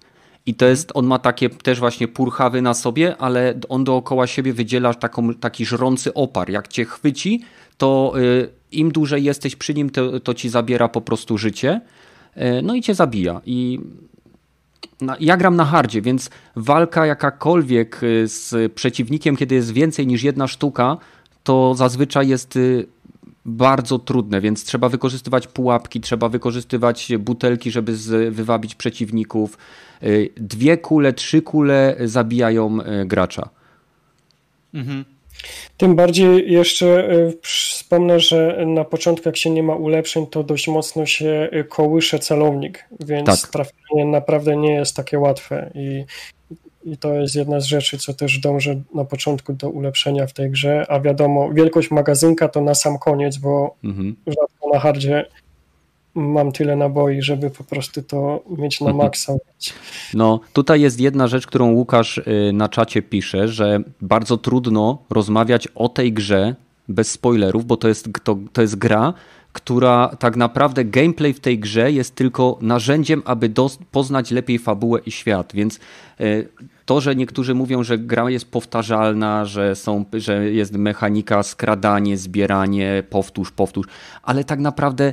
I 0.47 0.55
to 0.55 0.67
jest, 0.67 0.91
on 0.95 1.07
ma 1.07 1.19
takie 1.19 1.51
też 1.51 1.79
właśnie 1.79 2.09
purchawy 2.09 2.63
na 2.63 2.75
sobie, 2.75 3.17
ale 3.17 3.55
on 3.69 3.85
dookoła 3.85 4.27
siebie 4.27 4.53
wydziela 4.53 4.95
taką, 4.95 5.35
taki 5.35 5.67
żrący 5.67 6.15
opar. 6.15 6.51
Jak 6.51 6.69
cię 6.69 6.85
chwyci, 6.85 7.43
to 7.79 8.13
y, 8.19 8.49
im 8.73 8.93
dłużej 8.93 9.25
jesteś 9.25 9.57
przy 9.57 9.75
nim, 9.75 9.91
to, 9.91 10.21
to 10.21 10.35
ci 10.35 10.49
zabiera 10.49 10.89
po 10.89 11.01
prostu 11.01 11.39
życie. 11.39 11.81
Y, 12.37 12.41
no 12.63 12.75
i 12.75 12.83
cię 12.83 12.95
zabija. 12.95 13.41
I 13.47 13.81
ja 15.21 15.37
gram 15.37 15.57
na 15.57 15.65
hardzie, 15.65 16.03
więc 16.03 16.31
walka 16.57 17.07
jakakolwiek 17.07 18.03
y, 18.03 18.29
z 18.29 18.73
przeciwnikiem, 18.73 19.37
kiedy 19.37 19.55
jest 19.55 19.73
więcej 19.73 20.07
niż 20.07 20.23
jedna 20.23 20.47
sztuka, 20.47 20.97
to 21.45 21.75
zazwyczaj 21.75 22.29
jest 22.29 22.57
y, 22.57 22.87
bardzo 23.45 23.99
trudne, 23.99 24.41
więc 24.41 24.65
trzeba 24.65 24.89
wykorzystywać 24.89 25.47
pułapki, 25.47 26.01
trzeba 26.01 26.29
wykorzystywać 26.29 27.13
butelki, 27.19 27.71
żeby 27.71 27.97
wywabić 28.31 28.75
przeciwników. 28.75 29.59
Y, 30.03 30.31
Dwie 30.37 30.79
kule, 30.79 31.13
trzy 31.13 31.43
kule 31.43 31.97
zabijają 32.05 32.79
gracza. 33.07 33.49
Mhm. 34.75 35.05
Tym 35.77 35.97
bardziej 35.97 36.53
jeszcze 36.53 37.09
przy- 37.43 37.69
wspomnę, 37.75 38.21
że 38.21 38.65
na 38.67 38.85
początku 38.85 39.29
jak 39.29 39.37
się 39.37 39.51
nie 39.51 39.63
ma 39.63 39.75
ulepszeń, 39.75 40.27
to 40.27 40.43
dość 40.43 40.69
mocno 40.69 41.07
się 41.07 41.49
y, 41.53 41.65
kołysze 41.65 42.19
celownik, 42.19 42.85
więc 43.01 43.27
Tak. 43.43 43.51
trafienie 43.51 44.05
naprawdę 44.05 44.57
nie 44.57 44.73
jest 44.75 44.97
takie 44.97 45.19
łatwe 45.19 45.71
i, 45.75 46.05
i 46.85 46.97
to 46.97 47.15
jest 47.15 47.35
jedna 47.37 47.61
z 47.61 47.65
rzeczy, 47.65 47.99
co 47.99 48.15
też 48.15 48.39
dążę 48.39 48.81
na 48.95 49.05
początku 49.05 49.53
do 49.53 49.71
ulepszenia 49.71 50.27
w 50.27 50.33
tej 50.33 50.51
grze, 50.51 50.87
a 50.89 51.01
wiadomo, 51.01 51.53
wielkość 51.53 51.91
magazynka 51.91 52.49
to 52.49 52.61
na 52.61 52.75
sam 52.75 52.99
koniec, 52.99 53.37
bo 53.37 53.75
Mhm. 53.85 54.17
rzadko 54.27 54.69
na 54.73 54.79
hardzie 54.79 55.25
mam 56.15 56.53
tyle 56.53 56.77
naboi, 56.77 57.23
żeby 57.23 57.51
po 57.51 57.65
prostu 57.65 58.03
to 58.03 58.43
mieć 58.59 58.81
na 58.81 58.93
maksa. 58.93 59.33
No, 60.15 60.41
tutaj 60.53 60.81
jest 60.81 61.01
jedna 61.01 61.27
rzecz, 61.27 61.47
którą 61.47 61.73
Łukasz 61.73 62.19
y, 62.19 62.51
na 62.53 62.69
czacie 62.69 63.03
pisze, 63.03 63.49
że 63.49 63.81
bardzo 64.01 64.37
trudno 64.37 64.99
rozmawiać 65.11 65.69
o 65.75 65.89
tej 65.89 66.13
grze 66.13 66.55
bez 66.89 67.11
spoilerów, 67.11 67.67
bo 67.67 67.77
to 67.77 67.89
jest, 67.89 68.09
to, 68.25 68.39
to 68.53 68.63
jest 68.63 68.77
gra, 68.77 69.15
która 69.53 70.17
tak 70.19 70.37
naprawdę 70.37 70.85
gameplay 70.85 71.33
w 71.33 71.41
tej 71.41 71.59
grze 71.59 71.93
jest 71.93 72.15
tylko 72.15 72.59
narzędziem, 72.61 73.23
aby 73.25 73.49
dos- 73.49 73.79
poznać 73.91 74.31
lepiej 74.31 74.59
fabułę 74.59 75.01
i 75.07 75.11
świat, 75.11 75.53
więc 75.55 75.81
y, 76.21 76.49
to, 76.87 77.01
że 77.01 77.17
niektórzy 77.17 77.55
mówią, 77.55 77.83
że 77.83 77.99
gra 77.99 78.31
jest 78.31 78.51
powtarzalna, 78.51 79.45
że, 79.45 79.77
są, 79.77 80.05
że 80.13 80.51
jest 80.51 80.73
mechanika 80.73 81.43
skradanie, 81.43 82.17
zbieranie, 82.17 83.03
powtórz, 83.11 83.53
powtórz, 83.53 83.87
ale 84.23 84.45
tak 84.45 84.59
naprawdę 84.59 85.13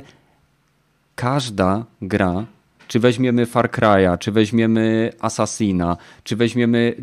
każda 1.16 1.84
gra, 2.02 2.44
czy 2.88 3.00
weźmiemy 3.00 3.46
Far 3.46 3.70
Cry'a, 3.70 4.18
czy 4.18 4.32
weźmiemy 4.32 5.12
Assassina, 5.20 5.96
czy 6.24 6.36
weźmiemy 6.36 6.94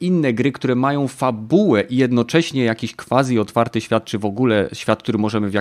inne 0.00 0.32
gry, 0.32 0.52
które 0.52 0.74
mają 0.74 1.08
fabułę 1.08 1.82
i 1.82 1.96
jednocześnie 1.96 2.64
jakiś 2.64 2.96
quasi 2.96 3.38
otwarty 3.38 3.80
świat, 3.80 4.04
czy 4.04 4.18
w 4.18 4.24
ogóle 4.24 4.68
świat, 4.72 5.02
który 5.02 5.18
możemy 5.18 5.48
w, 5.50 5.52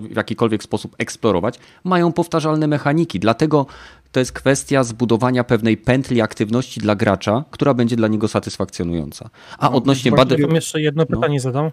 w 0.00 0.16
jakikolwiek 0.16 0.62
sposób 0.62 0.94
eksplorować, 0.98 1.58
mają 1.84 2.12
powtarzalne 2.12 2.66
mechaniki. 2.66 3.20
Dlatego 3.20 3.66
to 4.12 4.20
jest 4.20 4.32
kwestia 4.32 4.84
zbudowania 4.84 5.44
pewnej 5.44 5.76
pętli 5.76 6.20
aktywności 6.20 6.80
dla 6.80 6.94
gracza, 6.94 7.44
która 7.50 7.74
będzie 7.74 7.96
dla 7.96 8.08
niego 8.08 8.28
satysfakcjonująca. 8.28 9.30
A 9.58 9.70
odnośnie 9.70 10.10
Właśnie 10.10 10.36
Bad- 10.36 10.42
wam 10.42 10.54
jeszcze 10.54 10.80
jedno 10.80 11.04
No. 11.10 11.16
pytanie 11.16 11.40
zadam. 11.40 11.70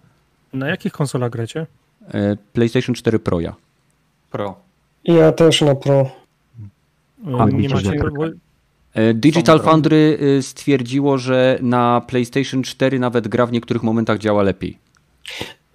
Na 0.53 0.67
jakich 0.67 0.91
konsolach 0.91 1.31
gracie? 1.31 1.67
e, 2.13 2.37
PlayStation 2.53 2.95
4 2.95 3.19
Pro 3.19 3.39
ja. 3.39 3.55
Pro. 4.31 4.55
Ja 5.07 5.31
też 5.31 5.61
na 5.61 5.75
pro. 5.75 6.09
A, 7.39 7.45
nie 7.45 7.69
macie... 7.69 7.91
E, 8.93 9.13
Digital. 9.13 9.61
Foundry 9.61 10.17
y, 10.21 10.41
stwierdziło, 10.41 11.17
że 11.17 11.59
na 11.61 12.01
PlayStation 12.07 12.63
4 12.63 12.99
nawet 12.99 13.27
gra 13.27 13.45
w 13.45 13.51
niektórych 13.51 13.83
momentach 13.83 14.19
działa 14.19 14.43
lepiej. 14.43 14.77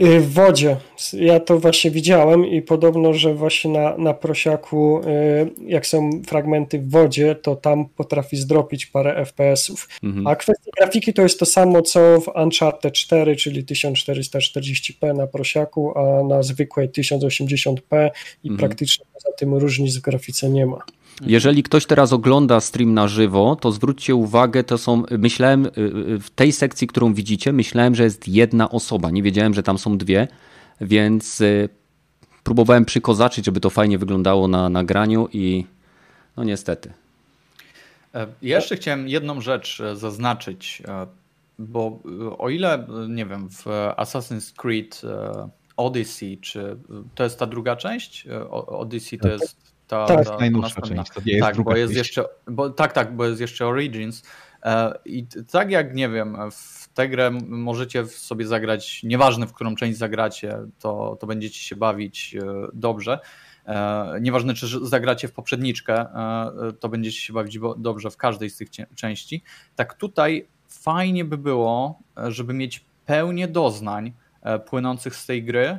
Y, 0.03 0.21
W 0.21 0.33
wodzie. 0.33 0.77
Ja 1.13 1.41
to 1.41 1.59
właśnie 1.59 1.91
widziałem 1.91 2.47
i 2.47 2.63
podobno, 2.63 3.13
że 3.13 3.35
właśnie 3.35 3.71
na, 3.71 3.97
na 3.97 4.15
prosiaku, 4.15 5.01
y, 5.01 5.51
jak 5.67 5.87
są 5.87 6.11
fragmenty 6.27 6.79
w 6.79 6.91
wodzie, 6.91 7.35
to 7.35 7.57
tam 7.57 7.89
potrafi 7.89 8.37
zdropić 8.37 8.87
parę 8.87 9.25
FPS-ów. 9.27 9.89
Mhm. 10.03 10.27
A 10.27 10.37
kwestia 10.37 10.71
grafiki 10.79 11.13
to 11.13 11.23
jest 11.23 11.39
to 11.39 11.47
samo, 11.47 11.83
co 11.83 12.21
w 12.21 12.29
Uncharted 12.29 12.95
4, 12.95 13.37
czyli 13.37 13.65
1440p 13.65 15.15
na 15.17 15.27
prosiaku, 15.27 15.99
a 15.99 16.23
na 16.25 16.43
zwykłej 16.43 16.89
1080p 16.89 18.11
i 18.45 18.49
Mhm. 18.49 18.59
praktycznie 18.59 19.05
poza 19.15 19.37
tym 19.37 19.55
różnic 19.55 19.97
w 19.97 20.01
grafice 20.01 20.51
nie 20.51 20.67
ma. 20.67 20.79
Jeżeli 21.21 21.63
ktoś 21.63 21.87
teraz 21.87 22.13
ogląda 22.13 22.61
stream 22.61 22.95
na 22.95 23.09
żywo, 23.09 23.57
to 23.57 23.73
zwróćcie 23.73 24.15
uwagę, 24.15 24.65
to 24.65 24.79
są, 24.79 25.03
myślałem, 25.19 25.67
y, 25.67 25.71
y, 25.79 26.19
w 26.21 26.31
tej 26.31 26.53
sekcji, 26.53 26.87
którą 26.87 27.15
widzicie, 27.15 27.53
myślałem, 27.53 27.95
że 27.95 28.05
jest 28.05 28.29
jedna 28.29 28.71
osoba. 28.71 29.11
Nie 29.11 29.23
wiedziałem, 29.23 29.55
że 29.55 29.63
tam 29.63 29.79
są 29.79 29.99
dwie, 29.99 30.29
więc 30.81 31.41
y, 31.41 31.69
próbowałem 32.45 32.85
przykozaczyć, 32.85 33.45
żeby 33.45 33.61
to 33.61 33.71
fajnie 33.71 33.99
wyglądało 33.99 34.49
na 34.49 34.69
nagraniu 34.69 35.29
i 35.33 35.65
no 36.37 36.45
niestety. 36.45 36.93
E, 38.15 38.27
Ja 38.43 38.57
jeszcze 38.57 38.77
chciałem 38.77 39.09
jedną 39.09 39.41
rzecz 39.41 39.81
e, 39.81 39.97
zaznaczyć, 39.97 40.83
e, 40.89 41.07
bo 41.59 41.99
o 42.39 42.49
ile, 42.51 42.87
nie 43.09 43.27
wiem, 43.27 43.49
w 43.51 43.65
Assassin's 43.97 44.53
Creed 44.57 45.03
Odyssey, 45.77 46.39
czy 46.39 46.77
to 47.15 47.25
jest 47.25 47.39
ta 47.39 47.47
druga 47.47 47.77
część? 47.77 48.27
Odyssey 48.67 49.19
to 49.19 49.29
Tak. 49.29 49.41
jest 49.41 49.72
ta, 49.87 50.07
Tak. 50.07 50.25
ta, 50.25 50.37
najnowsza 50.37 50.69
następna. 50.81 50.97
część, 51.05 51.15
to 51.15 51.21
nie 51.27 51.33
jest 51.33 51.47
tak, 51.47 51.65
bo 51.65 51.77
jest 51.77 51.91
część. 51.91 51.99
jeszcze, 51.99 52.25
bo, 52.47 52.71
tak, 52.71 52.93
tak, 52.93 53.17
bo 53.17 53.25
jest 53.27 53.41
jeszcze 53.41 53.67
Origins. 53.67 54.23
E, 54.63 54.99
I 55.05 55.27
tak 55.51 55.71
jak, 55.71 55.95
nie 55.95 56.09
wiem, 56.09 56.37
w 56.53 56.89
tę 56.95 57.09
grę 57.09 57.31
możecie 57.49 58.07
sobie 58.07 58.47
zagrać, 58.47 59.03
nieważne 59.03 59.47
w 59.47 59.53
którą 59.53 59.75
część 59.75 59.99
zagracie, 59.99 60.59
to, 60.79 61.17
to 61.21 61.27
będziecie 61.27 61.59
się 61.61 61.77
bawić 61.77 62.35
e, 62.35 62.43
dobrze. 62.73 63.19
E, 63.67 64.19
Nieważne, 64.21 64.55
czy 64.55 64.87
zagracie 64.87 65.29
w 65.29 65.33
poprzedniczkę, 65.33 66.07
to 66.81 66.89
będziecie 66.89 67.21
się 67.21 67.33
bawić 67.33 67.59
dobrze 67.77 68.11
w 68.11 68.17
każdej 68.17 68.51
z 68.51 68.57
tych 68.57 68.69
części. 68.95 69.43
Tak 69.77 69.95
tutaj 69.95 70.49
fajnie 70.69 71.25
by 71.25 71.39
było, 71.39 71.99
żeby 72.29 72.55
mieć 72.55 72.85
pełnię 73.07 73.49
doznań 73.49 74.13
płynących 74.67 75.17
z 75.17 75.27
tej 75.27 75.45
gry. 75.45 75.79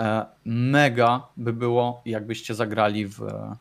E, 0.00 0.26
Mega 0.44 1.28
by 1.36 1.52
było, 1.52 2.02
jakbyście 2.06 2.54
zagrali 2.54 3.06
w, 3.06 3.22
e, 3.22 3.56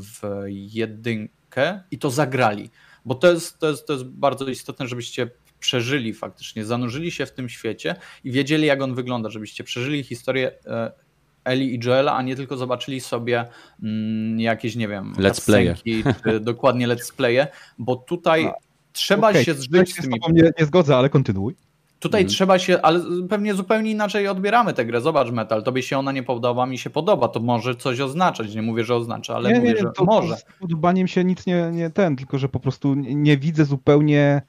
w 0.00 0.44
jedynkę 0.48 1.80
i 1.90 1.98
to 1.98 2.10
zagrali. 2.10 2.70
Bo 3.04 3.14
to 3.14 3.32
jest, 3.32 3.58
to, 3.58 3.70
jest, 3.70 3.86
to 3.86 3.92
jest 3.92 4.04
bardzo 4.04 4.48
istotne, 4.48 4.86
żebyście 4.86 5.30
przeżyli 5.60 6.14
faktycznie, 6.14 6.64
zanurzyli 6.64 7.10
się 7.10 7.26
w 7.26 7.32
tym 7.32 7.48
świecie 7.48 7.96
i 8.24 8.30
wiedzieli, 8.30 8.66
jak 8.66 8.82
on 8.82 8.94
wygląda, 8.94 9.30
żebyście 9.30 9.64
przeżyli 9.64 10.02
historię 10.02 10.52
e, 10.66 10.92
Eli 11.44 11.74
i 11.74 11.80
Joela, 11.84 12.16
a 12.16 12.22
nie 12.22 12.36
tylko 12.36 12.56
zobaczyli 12.56 13.00
sobie 13.00 13.44
mm, 13.82 14.40
jakieś, 14.40 14.76
nie 14.76 14.88
wiem, 14.88 15.14
let's 15.18 15.46
playe. 15.46 15.74
czy 16.24 16.40
dokładnie 16.40 16.88
let's 16.88 17.14
playe, 17.14 17.46
bo 17.78 17.96
tutaj 17.96 18.50
trzeba 18.92 19.30
Okay, 19.30 19.44
się 19.44 19.54
zżyć 19.54 19.90
się 19.90 20.02
z 20.02 20.04
tymi 20.04 20.20
nie, 20.32 20.50
nie 20.58 20.66
zgodzę, 20.66 20.96
ale 20.96 21.08
kontynuuj. 21.10 21.56
Tutaj 22.06 22.20
Mhm. 22.20 22.34
trzeba 22.34 22.58
się, 22.58 22.82
ale 22.82 23.00
pewnie 23.28 23.54
zupełnie 23.54 23.90
inaczej 23.90 24.28
odbieramy 24.28 24.72
tę 24.72 24.84
grę. 24.84 25.00
Zobacz, 25.00 25.30
Metal, 25.30 25.62
tobie 25.62 25.82
się 25.82 25.98
ona 25.98 26.12
nie 26.12 26.22
podoba, 26.22 26.66
mi 26.66 26.78
się 26.78 26.90
podoba. 26.90 27.28
To 27.28 27.40
może 27.40 27.74
coś 27.74 28.00
oznaczać. 28.00 28.54
Nie 28.54 28.62
mówię, 28.62 28.84
że 28.84 28.94
oznacza, 28.94 29.34
ale 29.36 29.52
nie, 29.52 29.58
mówię, 29.58 29.72
nie, 29.72 29.76
że 29.80 29.90
to, 29.96 30.04
może. 30.04 30.36
z 30.36 30.44
podobaniem 30.60 31.06
się 31.08 31.24
nic 31.24 31.46
nie, 31.46 31.70
nie 31.72 31.90
ten, 31.90 32.16
tylko 32.16 32.38
że 32.38 32.48
po 32.48 32.60
prostu 32.60 32.94
nie, 32.94 33.36
widzę 33.36 33.64
zupełnie 33.64 34.42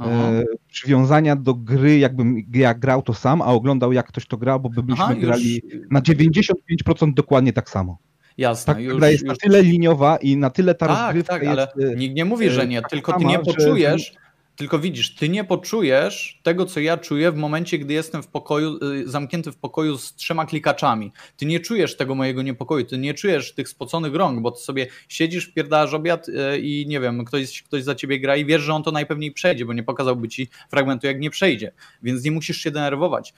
e, 0.00 0.44
przywiązania 0.70 1.36
do 1.36 1.54
gry, 1.54 1.98
jakbym 1.98 2.36
ja 2.54 2.74
grał 2.74 3.02
to 3.02 3.14
sam, 3.14 3.42
a 3.42 3.46
oglądał 3.46 3.92
jak 3.92 4.06
ktoś 4.06 4.26
to 4.26 4.36
grał, 4.36 4.60
bo 4.60 4.68
by 4.68 4.82
byśmy 4.82 5.04
Aha, 5.04 5.14
grali 5.14 5.54
już, 5.54 5.82
na 5.90 6.00
95% 6.00 7.14
dokładnie 7.14 7.52
tak 7.52 7.70
samo. 7.70 7.98
jasne, 8.38 8.74
Tak, 8.74 8.82
już, 8.82 8.96
gra 8.96 9.08
jest 9.08 9.22
już 9.22 9.28
na 9.28 9.36
tyle 9.36 9.62
liniowa 9.62 10.16
i 10.16 10.36
na 10.36 10.50
tyle 10.50 10.74
ta 10.74 10.86
Tak, 10.86 10.98
rozgrywka 11.06 11.32
tak, 11.34 11.46
ale 11.46 11.72
e, 11.72 11.96
nikt 11.96 12.16
nie 12.16 12.24
mówi, 12.24 12.50
że 12.50 12.66
nie, 12.66 12.82
tylko 12.82 13.18
ty 13.18 13.24
nie 13.24 13.38
poczujesz, 13.38 14.14
tylko 14.56 14.78
widzisz, 14.78 15.14
ty 15.14 15.28
nie 15.28 15.44
poczujesz 15.44 16.40
tego, 16.42 16.66
co 16.66 16.80
ja 16.80 16.96
czuję 16.96 17.32
w 17.32 17.36
momencie, 17.36 17.78
gdy 17.78 17.94
jestem 17.94 18.22
w 18.22 18.28
pokoju, 18.28 18.78
y, 18.84 19.10
zamknięty 19.10 19.52
w 19.52 19.56
pokoju 19.56 19.98
z 19.98 20.14
trzema 20.14 20.46
klikaczami. 20.46 21.12
Ty 21.36 21.46
nie 21.46 21.60
czujesz 21.60 21.96
tego 21.96 22.14
mojego 22.14 22.42
niepokoju, 22.42 22.84
ty 22.84 22.98
nie 22.98 23.14
czujesz 23.14 23.54
tych 23.54 23.68
spoconych 23.68 24.14
rąk, 24.14 24.40
bo 24.40 24.50
ty 24.50 24.60
sobie 24.60 24.86
siedzisz, 25.08 25.46
wpierdasz 25.46 25.94
obiad 25.94 26.28
y, 26.28 26.58
i 26.58 26.86
nie 26.86 27.00
wiem, 27.00 27.24
ktoś, 27.24 27.62
ktoś 27.62 27.84
za 27.84 27.94
ciebie 27.94 28.20
gra 28.20 28.36
i 28.36 28.44
wiesz, 28.44 28.62
że 28.62 28.74
on 28.74 28.82
to 28.82 28.92
najpewniej 28.92 29.32
przejdzie, 29.32 29.64
bo 29.64 29.72
nie 29.72 29.82
pokazałby 29.82 30.28
ci 30.28 30.48
fragmentu, 30.70 31.06
jak 31.06 31.20
nie 31.20 31.30
przejdzie, 31.30 31.72
więc 32.02 32.24
nie 32.24 32.30
musisz 32.30 32.56
się 32.56 32.70
denerwować. 32.70 33.34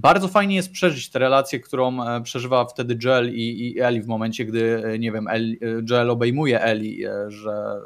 Bardzo 0.00 0.28
fajnie 0.28 0.56
jest 0.56 0.72
przeżyć 0.72 1.10
tę 1.10 1.18
relację, 1.18 1.60
którą 1.60 2.02
e, 2.02 2.22
przeżywa 2.22 2.64
wtedy 2.64 2.98
Joel 3.04 3.34
i, 3.34 3.66
i 3.66 3.80
Eli 3.80 4.02
w 4.02 4.06
momencie, 4.06 4.44
gdy, 4.44 4.82
e, 4.86 4.98
nie 4.98 5.12
wiem, 5.12 5.28
Eli, 5.28 5.58
e, 5.62 5.82
Joel 5.90 6.10
obejmuje 6.10 6.62
Eli, 6.62 7.04
że 7.28 7.80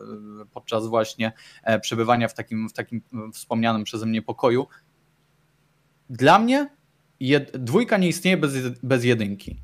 podczas 0.53 0.87
właśnie 0.87 1.33
przebywania 1.81 2.29
w 2.29 2.35
takim, 2.35 2.69
w 2.69 2.73
takim 2.73 3.03
wspomnianym 3.33 3.85
przeze 3.85 4.07
mnie 4.07 4.23
pokoju. 4.23 4.67
Dla 6.11 6.39
mnie 6.39 6.71
jed, 7.21 7.57
dwójka 7.57 7.99
nie 7.99 8.09
istnieje 8.09 8.37
bez, 8.37 8.53
bez 8.83 9.05
jedynki. 9.05 9.57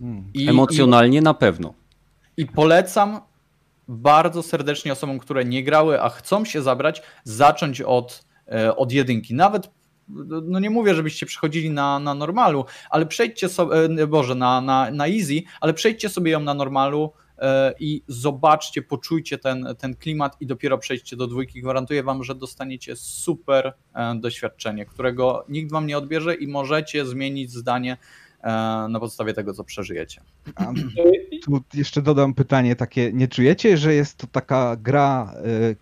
Mm. 0.00 0.24
I, 0.34 0.48
Emocjonalnie 0.48 1.22
na 1.22 1.34
pewno. 1.34 1.74
i, 2.36 2.42
I 2.42 2.46
polecam 2.46 3.20
bardzo 3.88 4.42
serdecznie 4.42 4.92
osobom, 4.92 5.18
które 5.18 5.44
nie 5.44 5.64
grały, 5.64 6.02
a 6.02 6.08
chcą 6.08 6.44
się 6.44 6.62
zabrać, 6.62 7.02
zacząć 7.24 7.80
od, 7.80 8.24
od 8.76 8.92
jedynki. 8.92 9.34
Nawet 9.34 9.77
no 10.44 10.60
nie 10.60 10.70
mówię, 10.70 10.94
żebyście 10.94 11.26
przychodzili 11.26 11.70
na, 11.70 11.98
na 11.98 12.14
normalu, 12.14 12.64
ale 12.90 13.06
przejdźcie 13.06 13.48
sobie, 13.48 14.06
Boże, 14.06 14.34
na, 14.34 14.60
na, 14.60 14.90
na 14.90 15.08
easy, 15.08 15.42
ale 15.60 15.74
przejdźcie 15.74 16.08
sobie 16.08 16.30
ją 16.30 16.40
na 16.40 16.54
normalu 16.54 17.12
e, 17.38 17.74
i 17.80 18.02
zobaczcie, 18.08 18.82
poczujcie 18.82 19.38
ten, 19.38 19.66
ten 19.78 19.96
klimat 19.96 20.36
i 20.40 20.46
dopiero 20.46 20.78
przejdźcie 20.78 21.16
do 21.16 21.26
dwójki. 21.26 21.62
Gwarantuję 21.62 22.02
wam, 22.02 22.24
że 22.24 22.34
dostaniecie 22.34 22.96
super 22.96 23.72
e, 23.94 24.14
doświadczenie, 24.14 24.86
którego 24.86 25.44
nikt 25.48 25.72
wam 25.72 25.86
nie 25.86 25.98
odbierze 25.98 26.34
i 26.34 26.48
możecie 26.48 27.06
zmienić 27.06 27.52
zdanie 27.52 27.96
e, 28.42 28.48
na 28.90 29.00
podstawie 29.00 29.34
tego, 29.34 29.54
co 29.54 29.64
przeżyjecie. 29.64 30.20
A 30.54 30.72
tu 31.44 31.60
jeszcze 31.74 32.02
dodam 32.02 32.34
pytanie 32.34 32.76
takie, 32.76 33.12
nie 33.12 33.28
czujecie, 33.28 33.76
że 33.76 33.94
jest 33.94 34.16
to 34.16 34.26
taka 34.26 34.76
gra 34.76 35.34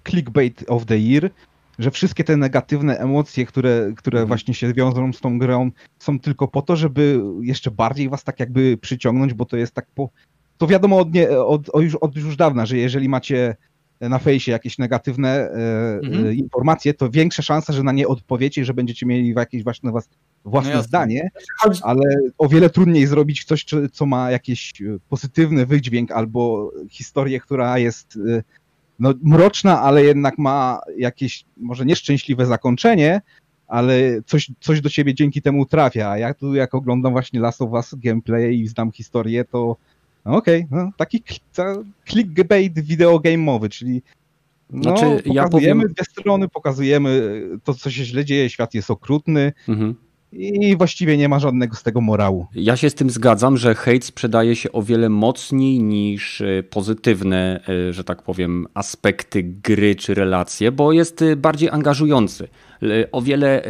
clickbait 0.04 0.64
of 0.68 0.86
the 0.86 0.98
year, 0.98 1.30
że 1.78 1.90
wszystkie 1.90 2.24
te 2.24 2.36
negatywne 2.36 2.98
emocje, 2.98 3.46
które, 3.46 3.92
które 3.96 4.18
Mhm. 4.18 4.28
właśnie 4.28 4.54
się 4.54 4.72
wiążą 4.72 5.12
z 5.12 5.20
tą 5.20 5.38
grą, 5.38 5.70
są 5.98 6.20
tylko 6.20 6.48
po 6.48 6.62
to, 6.62 6.76
żeby 6.76 7.20
jeszcze 7.40 7.70
bardziej 7.70 8.08
was 8.08 8.24
tak 8.24 8.40
jakby 8.40 8.76
przyciągnąć, 8.76 9.34
bo 9.34 9.44
to 9.44 9.56
jest 9.56 9.72
tak 9.72 9.86
po... 9.94 10.10
To 10.58 10.66
wiadomo 10.66 10.98
od, 10.98 11.14
nie, 11.14 11.30
od, 11.30 11.68
od, 11.68 11.82
już, 11.82 11.94
od 11.94 12.16
już 12.16 12.36
dawna, 12.36 12.66
że 12.66 12.76
jeżeli 12.76 13.08
macie 13.08 13.56
na 14.00 14.18
fejsie 14.18 14.52
jakieś 14.52 14.78
negatywne 14.78 15.28
e, 15.28 15.98
Mhm. 16.02 16.26
e, 16.26 16.34
informacje, 16.34 16.94
to 16.94 17.10
większa 17.10 17.42
szansa, 17.42 17.72
że 17.72 17.82
na 17.82 17.92
nie 17.92 18.08
odpowiecie 18.08 18.60
i 18.60 18.64
że 18.64 18.74
będziecie 18.74 19.06
mieli 19.06 19.28
jakieś 19.36 19.64
właśnie 19.64 19.90
was, 19.92 20.08
własne 20.44 20.74
No 20.74 20.82
zdanie, 20.82 21.30
Chodzi, 21.58 21.80
ale 21.84 22.02
o 22.38 22.48
wiele 22.48 22.70
trudniej 22.70 23.06
zrobić 23.06 23.44
coś, 23.44 23.64
co 23.92 24.06
ma 24.06 24.30
jakiś 24.30 24.82
e, 24.82 24.84
pozytywny 25.08 25.66
wydźwięk 25.66 26.12
albo 26.12 26.70
historię, 26.90 27.40
która 27.40 27.78
jest 27.78 28.18
e, 28.28 28.42
no, 28.98 29.14
mroczna, 29.22 29.80
ale 29.82 30.04
jednak 30.04 30.38
ma 30.38 30.80
jakieś 30.98 31.44
może 31.56 31.84
nieszczęśliwe 31.86 32.46
zakończenie, 32.46 33.20
ale 33.68 34.22
coś, 34.26 34.50
coś 34.60 34.80
do 34.80 34.90
ciebie 34.90 35.14
dzięki 35.14 35.42
temu 35.42 35.66
trafia. 35.66 36.10
A 36.10 36.18
ja 36.18 36.34
tu 36.34 36.54
jak 36.54 36.74
oglądam 36.74 37.12
właśnie 37.12 37.40
Last 37.40 37.62
of 37.62 37.70
Us 37.70 37.94
gameplay 37.94 38.60
i 38.60 38.68
znam 38.68 38.92
historię, 38.92 39.44
to 39.44 39.76
no 40.24 40.36
okej, 40.36 40.66
no, 40.70 40.90
taki 40.96 41.22
clickbait 42.06 42.74
wideogame'owy, 42.74 43.68
czyli 43.68 44.02
no, 44.70 44.82
Znaczy, 44.82 45.22
ja 45.26 45.42
pokazujemy 45.44 45.82
powiem- 45.82 45.94
dwie 45.94 46.04
strony, 46.04 46.48
pokazujemy 46.48 47.42
to, 47.64 47.74
co 47.74 47.90
się 47.90 48.04
źle 48.04 48.24
dzieje, 48.24 48.50
świat 48.50 48.74
jest 48.74 48.90
okrutny 48.90 49.52
Mhm. 49.68 49.94
I 50.32 50.76
właściwie 50.76 51.16
nie 51.16 51.28
ma 51.28 51.38
żadnego 51.38 51.76
z 51.76 51.82
tego 51.82 52.00
morału. 52.00 52.46
Ja 52.54 52.76
się 52.76 52.90
z 52.90 52.94
tym 52.94 53.10
zgadzam, 53.10 53.56
że 53.56 53.74
hejt 53.74 54.04
sprzedaje 54.04 54.56
się 54.56 54.72
o 54.72 54.82
wiele 54.82 55.08
mocniej 55.08 55.82
niż 55.82 56.40
e, 56.40 56.62
pozytywne, 56.62 57.60
e, 57.88 57.92
że 57.92 58.04
tak 58.04 58.22
powiem, 58.22 58.66
aspekty 58.74 59.42
gry 59.42 59.94
czy 59.94 60.14
relacje, 60.14 60.72
bo 60.72 60.92
jest 60.92 61.22
e, 61.22 61.36
bardziej 61.36 61.70
angażujący. 61.70 62.48
O 63.12 63.22
wiele 63.22 63.62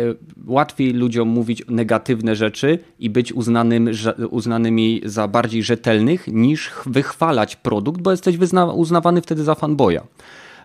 łatwiej 0.46 0.92
ludziom 0.92 1.28
mówić 1.28 1.62
negatywne 1.68 2.36
rzeczy 2.36 2.78
i 2.98 3.10
być 3.10 3.32
uznanym, 3.32 3.90
uznanymi 4.30 5.00
za 5.04 5.28
bardziej 5.28 5.62
rzetelnych, 5.62 6.28
niż 6.28 6.68
ch- 6.68 6.88
wychwalać 6.88 7.56
produkt, 7.56 8.00
bo 8.00 8.10
jesteś 8.10 8.38
uznawany 8.74 9.22
wtedy 9.22 9.44
za 9.44 9.54
fanboya. 9.54 10.00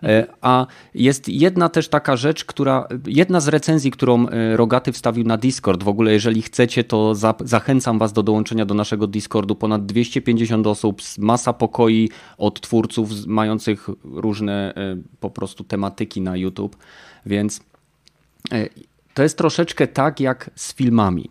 E, 0.02 0.26
A 0.40 0.66
jest 0.94 1.28
jedna 1.28 1.68
też 1.68 1.88
taka 1.88 2.16
rzecz, 2.16 2.44
która, 2.44 2.88
jedna 3.06 3.40
z 3.40 3.48
recenzji, 3.48 3.90
którą 3.90 4.28
e, 4.28 4.56
Rogaty 4.56 4.92
wstawił 4.92 5.24
na 5.24 5.36
Discord. 5.36 5.82
W 5.82 5.88
ogóle, 5.88 6.12
jeżeli 6.12 6.42
chcecie, 6.42 6.84
to 6.84 7.14
za, 7.14 7.34
zachęcam 7.40 7.98
Was 7.98 8.12
do 8.12 8.22
dołączenia 8.22 8.66
do 8.66 8.74
naszego 8.74 9.06
Discordu. 9.06 9.54
Ponad 9.54 9.86
250 9.86 10.66
osób, 10.66 11.02
masa 11.18 11.52
pokoi 11.52 12.10
od 12.38 12.60
twórców 12.60 13.26
mających 13.26 13.88
różne 14.04 14.74
e, 14.74 14.96
po 15.20 15.30
prostu 15.30 15.64
tematyki 15.64 16.20
na 16.20 16.36
YouTube. 16.36 16.76
Więc 17.26 17.60
to 19.14 19.22
jest 19.22 19.38
troszeczkę 19.38 19.86
tak 19.86 20.20
jak 20.20 20.50
z 20.54 20.74
filmami. 20.74 21.30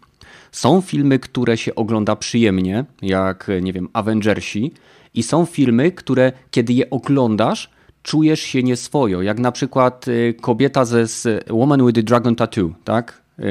Są 0.51 0.81
filmy, 0.81 1.19
które 1.19 1.57
się 1.57 1.75
ogląda 1.75 2.15
przyjemnie, 2.15 2.85
jak 3.01 3.47
nie 3.61 3.73
wiem, 3.73 3.89
Avengersi, 3.93 4.71
i 5.13 5.23
są 5.23 5.45
filmy, 5.45 5.91
które 5.91 6.31
kiedy 6.51 6.73
je 6.73 6.89
oglądasz, 6.89 7.69
czujesz 8.03 8.41
się 8.41 8.63
nieswojo, 8.63 9.21
jak 9.21 9.39
na 9.39 9.51
przykład 9.51 10.05
e, 10.07 10.33
kobieta 10.33 10.85
ze 10.85 11.07
z 11.07 11.49
Woman 11.49 11.85
with 11.85 11.95
the 11.95 12.03
Dragon 12.03 12.35
Tattoo, 12.35 12.69
tak? 12.83 13.21
E, 13.39 13.43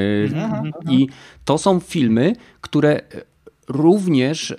I 0.90 1.08
to 1.44 1.58
są 1.58 1.80
filmy, 1.80 2.32
które 2.60 2.96
e, 2.96 3.02
również 3.68 4.54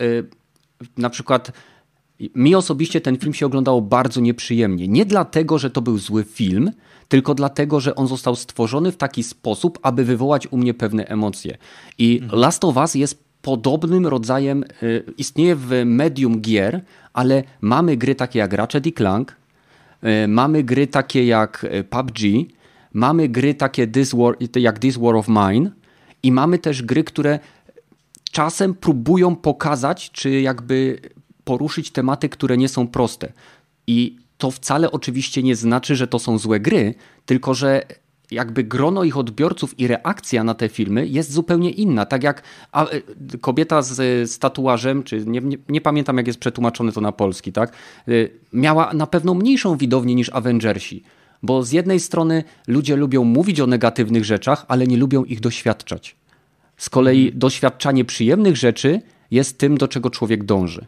na 0.97 1.09
przykład 1.09 1.51
mi 2.35 2.55
osobiście 2.55 3.01
ten 3.01 3.17
film 3.17 3.33
się 3.33 3.45
oglądało 3.45 3.81
bardzo 3.81 4.21
nieprzyjemnie. 4.21 4.87
Nie 4.87 5.05
dlatego, 5.05 5.59
że 5.59 5.69
to 5.69 5.81
był 5.81 5.97
zły 5.97 6.23
film, 6.23 6.71
tylko 7.07 7.35
dlatego, 7.35 7.79
że 7.79 7.95
on 7.95 8.07
został 8.07 8.35
stworzony 8.35 8.91
w 8.91 8.97
taki 8.97 9.23
sposób, 9.23 9.79
aby 9.81 10.03
wywołać 10.03 10.47
u 10.51 10.57
mnie 10.57 10.73
pewne 10.73 11.05
emocje. 11.05 11.57
I 11.97 12.21
Last 12.31 12.63
of 12.63 12.77
Us 12.77 12.95
jest 12.95 13.23
podobnym 13.41 14.07
rodzajem, 14.07 14.63
y, 14.83 15.03
istnieje 15.17 15.55
w 15.55 15.81
medium 15.85 16.41
gier, 16.41 16.81
ale 17.13 17.43
mamy 17.61 17.97
gry 17.97 18.15
takie 18.15 18.39
jak 18.39 18.53
Ratchet 18.53 18.85
i 18.85 18.93
Clank, 18.93 19.31
y, 19.31 19.35
mamy 20.27 20.63
gry 20.63 20.87
takie 20.87 21.25
jak 21.25 21.63
y, 21.63 21.83
PUBG, 21.83 22.19
mamy 22.93 23.29
gry 23.29 23.53
takie 23.53 23.87
This 23.87 24.13
War, 24.13 24.35
jak 24.55 24.79
This 24.79 24.97
War 24.97 25.15
of 25.15 25.27
Mine 25.27 25.71
i 26.23 26.31
mamy 26.31 26.59
też 26.59 26.83
gry, 26.83 27.03
które 27.03 27.39
czasem 28.31 28.73
próbują 28.73 29.35
pokazać, 29.35 30.11
czy 30.11 30.41
jakby 30.41 30.99
poruszyć 31.43 31.91
tematy, 31.91 32.29
które 32.29 32.57
nie 32.57 32.69
są 32.69 32.87
proste. 32.87 33.33
I 33.87 34.17
to 34.37 34.51
wcale 34.51 34.91
oczywiście 34.91 35.43
nie 35.43 35.55
znaczy, 35.55 35.95
że 35.95 36.07
to 36.07 36.19
są 36.19 36.37
złe 36.37 36.59
gry, 36.59 36.93
tylko 37.25 37.53
że 37.53 37.81
jakby 38.31 38.63
grono 38.63 39.03
ich 39.03 39.17
odbiorców 39.17 39.79
i 39.79 39.87
reakcja 39.87 40.43
na 40.43 40.53
te 40.53 40.69
filmy 40.69 41.07
jest 41.07 41.31
zupełnie 41.31 41.71
inna. 41.71 42.05
Tak 42.05 42.23
jak 42.23 42.43
a, 42.71 42.85
e, 42.85 43.01
kobieta 43.41 43.81
z, 43.81 44.29
z 44.31 44.39
tatuażem, 44.39 45.03
czy 45.03 45.25
nie, 45.25 45.41
nie, 45.41 45.57
nie 45.69 45.81
pamiętam 45.81 46.17
jak 46.17 46.27
jest 46.27 46.39
przetłumaczone 46.39 46.91
to 46.91 47.01
na 47.01 47.11
polski, 47.11 47.51
tak, 47.51 47.73
y, 48.07 48.31
miała 48.53 48.93
na 48.93 49.07
pewno 49.07 49.33
mniejszą 49.33 49.77
widownię 49.77 50.15
niż 50.15 50.29
Avengersi. 50.29 51.03
Bo 51.43 51.63
z 51.63 51.71
jednej 51.71 51.99
strony 51.99 52.43
ludzie 52.67 52.95
lubią 52.95 53.23
mówić 53.23 53.59
o 53.59 53.67
negatywnych 53.67 54.25
rzeczach, 54.25 54.65
ale 54.67 54.87
nie 54.87 54.97
lubią 54.97 55.23
ich 55.23 55.39
doświadczać. 55.39 56.15
Z 56.77 56.89
kolei 56.89 57.31
doświadczanie 57.33 58.05
przyjemnych 58.05 58.57
rzeczy 58.57 59.01
jest 59.31 59.57
tym, 59.57 59.77
do 59.77 59.87
czego 59.87 60.09
człowiek 60.09 60.43
dąży. 60.43 60.85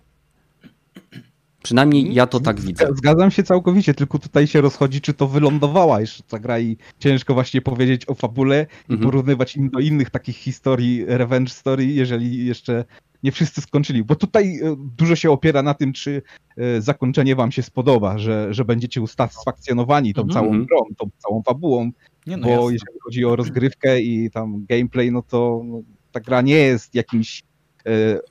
Przynajmniej 1.63 2.13
ja 2.13 2.27
to 2.27 2.39
tak 2.39 2.59
widzę. 2.61 2.87
Zgadzam 2.95 3.31
się 3.31 3.43
całkowicie, 3.43 3.93
tylko 3.93 4.19
tutaj 4.19 4.47
się 4.47 4.61
rozchodzi, 4.61 5.01
czy 5.01 5.13
to 5.13 5.27
wylądowała 5.27 6.01
jeszcze 6.01 6.23
ta 6.23 6.39
gra 6.39 6.59
i 6.59 6.77
ciężko 6.99 7.33
właśnie 7.33 7.61
powiedzieć 7.61 8.09
o 8.09 8.13
fabule 8.13 8.65
i 8.89 8.93
Mhm. 8.93 8.99
porównywać 9.11 9.55
im 9.55 9.69
do 9.69 9.79
innych 9.79 10.09
takich 10.09 10.35
historii, 10.37 11.05
revenge 11.07 11.49
story, 11.53 11.85
jeżeli 11.85 12.45
jeszcze 12.45 12.85
nie 13.23 13.31
wszyscy 13.31 13.61
skończyli. 13.61 14.03
Bo 14.03 14.15
tutaj 14.15 14.59
e, 14.63 14.75
dużo 14.97 15.15
się 15.15 15.31
opiera 15.31 15.63
na 15.63 15.73
tym, 15.73 15.93
czy 15.93 16.21
e, 16.57 16.81
zakończenie 16.81 17.35
wam 17.35 17.51
się 17.51 17.63
spodoba, 17.63 18.17
że, 18.17 18.53
że 18.53 18.65
będziecie 18.65 19.01
usatysfakcjonowani 19.01 20.13
tą 20.13 20.21
Mhm. 20.21 20.33
całą 20.33 20.47
Mhm. 20.47 20.65
grą, 20.65 20.77
tą 20.97 21.09
całą 21.17 21.43
fabułą, 21.43 21.91
Nie 22.27 22.37
no, 22.37 22.47
bo 22.47 22.53
jasne. 22.53 22.73
jeżeli 22.73 22.99
chodzi 23.03 23.25
o 23.25 23.35
rozgrywkę 23.35 24.01
i 24.01 24.31
tam 24.31 24.65
gameplay, 24.69 25.11
no 25.11 25.21
to 25.21 25.61
no, 25.65 25.81
ta 26.11 26.19
gra 26.19 26.41
nie 26.41 26.55
jest 26.55 26.95
jakimś 26.95 27.43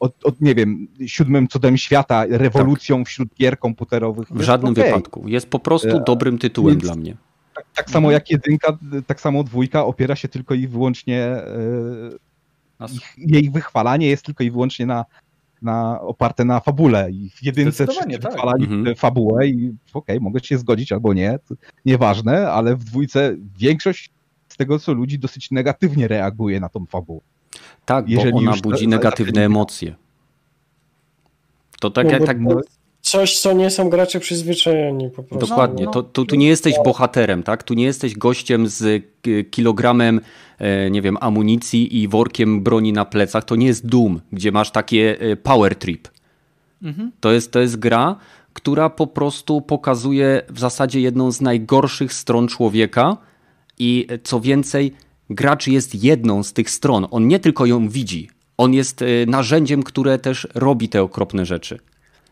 od, 0.00 0.24
od, 0.24 0.40
nie 0.40 0.54
wiem, 0.54 0.88
siódmym 1.06 1.48
cudem 1.48 1.76
świata, 1.76 2.24
rewolucją 2.28 3.04
wśród 3.04 3.34
gier 3.34 3.58
komputerowych. 3.58 4.28
W 4.30 4.40
żadnym 4.42 4.72
okej. 4.72 4.84
wypadku. 4.84 5.28
Jest 5.28 5.46
po 5.46 5.58
prostu 5.58 5.88
E, 5.96 6.02
dobrym 6.06 6.38
tytułem 6.38 6.74
więc- 6.74 6.82
dla 6.84 6.94
mnie. 6.94 7.16
Tak, 7.54 7.64
tak 7.74 7.90
samo 7.90 8.10
jak 8.10 8.30
jedynka, 8.30 8.78
tak 9.06 9.20
samo 9.20 9.44
dwójka 9.44 9.84
opiera 9.84 10.16
się 10.16 10.28
tylko 10.28 10.54
i 10.54 10.68
wyłącznie, 10.68 11.18
e, 12.80 12.86
ich, 12.92 13.14
jej 13.16 13.50
wychwalanie 13.50 14.06
jest 14.08 14.24
tylko 14.24 14.44
i 14.44 14.50
wyłącznie 14.50 14.86
na, 14.86 15.04
na 15.62 16.00
oparte 16.00 16.44
na 16.44 16.60
fabule. 16.60 17.10
I 17.10 17.30
w 17.30 17.42
jedynce 17.42 17.86
wszyscy 17.86 18.18
tak. 18.18 18.32
wychwalali 18.32 18.64
Mhm. 18.64 18.96
fabułę 18.96 19.46
i 19.46 19.74
okej, 19.94 20.20
mogę 20.20 20.40
się 20.40 20.58
zgodzić 20.58 20.92
albo 20.92 21.14
nie, 21.14 21.38
to 21.48 21.54
nieważne, 21.84 22.50
ale 22.50 22.76
w 22.76 22.84
dwójce 22.84 23.36
większość 23.58 24.10
z 24.48 24.56
tego, 24.56 24.78
co 24.78 24.92
ludzi 24.92 25.18
dosyć 25.18 25.50
negatywnie 25.50 26.08
reaguje 26.08 26.60
na 26.60 26.68
tą 26.68 26.86
fabułę. 26.86 27.20
Tak, 27.84 28.08
jeżeli 28.08 28.32
bo 28.32 28.38
ona 28.38 28.52
budzi 28.62 28.88
negatywne 28.88 29.44
emocje. 29.44 29.94
To 31.80 31.90
tak, 31.90 32.06
No 32.06 32.12
jak 32.12 32.24
tak 32.26 32.38
Coś, 33.02 33.38
co 33.38 33.52
nie 33.52 33.70
są 33.70 33.90
gracze 33.90 34.20
przyzwyczajeni 34.20 35.10
po 35.10 35.22
prostu. 35.22 35.46
Dokładnie. 35.46 35.84
no. 35.84 35.90
To, 35.90 36.02
to, 36.02 36.24
tu 36.24 36.36
nie 36.36 36.48
jesteś 36.48 36.74
bohaterem, 36.84 37.42
tak? 37.42 37.62
Tu 37.62 37.74
nie 37.74 37.84
jesteś 37.84 38.14
gościem 38.14 38.68
z 38.68 39.04
kilogramem, 39.50 40.20
e, 40.58 40.90
nie 40.90 41.02
wiem, 41.02 41.16
amunicji 41.20 42.02
i 42.02 42.08
workiem 42.08 42.62
broni 42.62 42.92
na 42.92 43.04
plecach. 43.04 43.44
To 43.44 43.56
nie 43.56 43.66
jest 43.66 43.86
Doom, 43.86 44.20
gdzie 44.32 44.52
masz 44.52 44.70
takie 44.70 45.20
e, 45.20 45.36
power 45.36 45.76
trip. 45.76 46.08
Mhm. 46.82 47.12
To 47.20 47.32
jest, 47.32 47.52
to 47.52 47.60
jest 47.60 47.76
gra, 47.76 48.16
która 48.52 48.90
po 48.90 49.06
prostu 49.06 49.60
pokazuje 49.60 50.42
w 50.48 50.58
zasadzie 50.58 51.00
jedną 51.00 51.32
z 51.32 51.40
najgorszych 51.40 52.12
stron 52.12 52.48
człowieka 52.48 53.16
i 53.78 54.06
e, 54.08 54.18
co 54.18 54.40
więcej, 54.40 54.92
gracz 55.34 55.66
jest 55.66 56.04
jedną 56.04 56.42
z 56.42 56.52
tych 56.52 56.70
stron. 56.70 57.06
On 57.10 57.28
nie 57.28 57.38
tylko 57.38 57.66
ją 57.66 57.88
widzi, 57.88 58.30
on 58.56 58.74
jest 58.74 59.02
e, 59.02 59.06
narzędziem, 59.26 59.82
które 59.82 60.18
też 60.18 60.48
robi 60.54 60.88
te 60.88 61.02
okropne 61.02 61.46
rzeczy. 61.46 61.78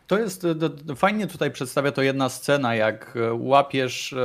To 0.07 0.19
jest, 0.19 0.47
d- 0.55 0.95
fajnie 0.95 1.27
tutaj 1.27 1.51
przedstawia 1.51 1.91
to 1.91 2.01
jedna 2.01 2.29
scena, 2.29 2.75
jak 2.75 3.17
e, 3.17 3.33
łapiesz, 3.33 4.15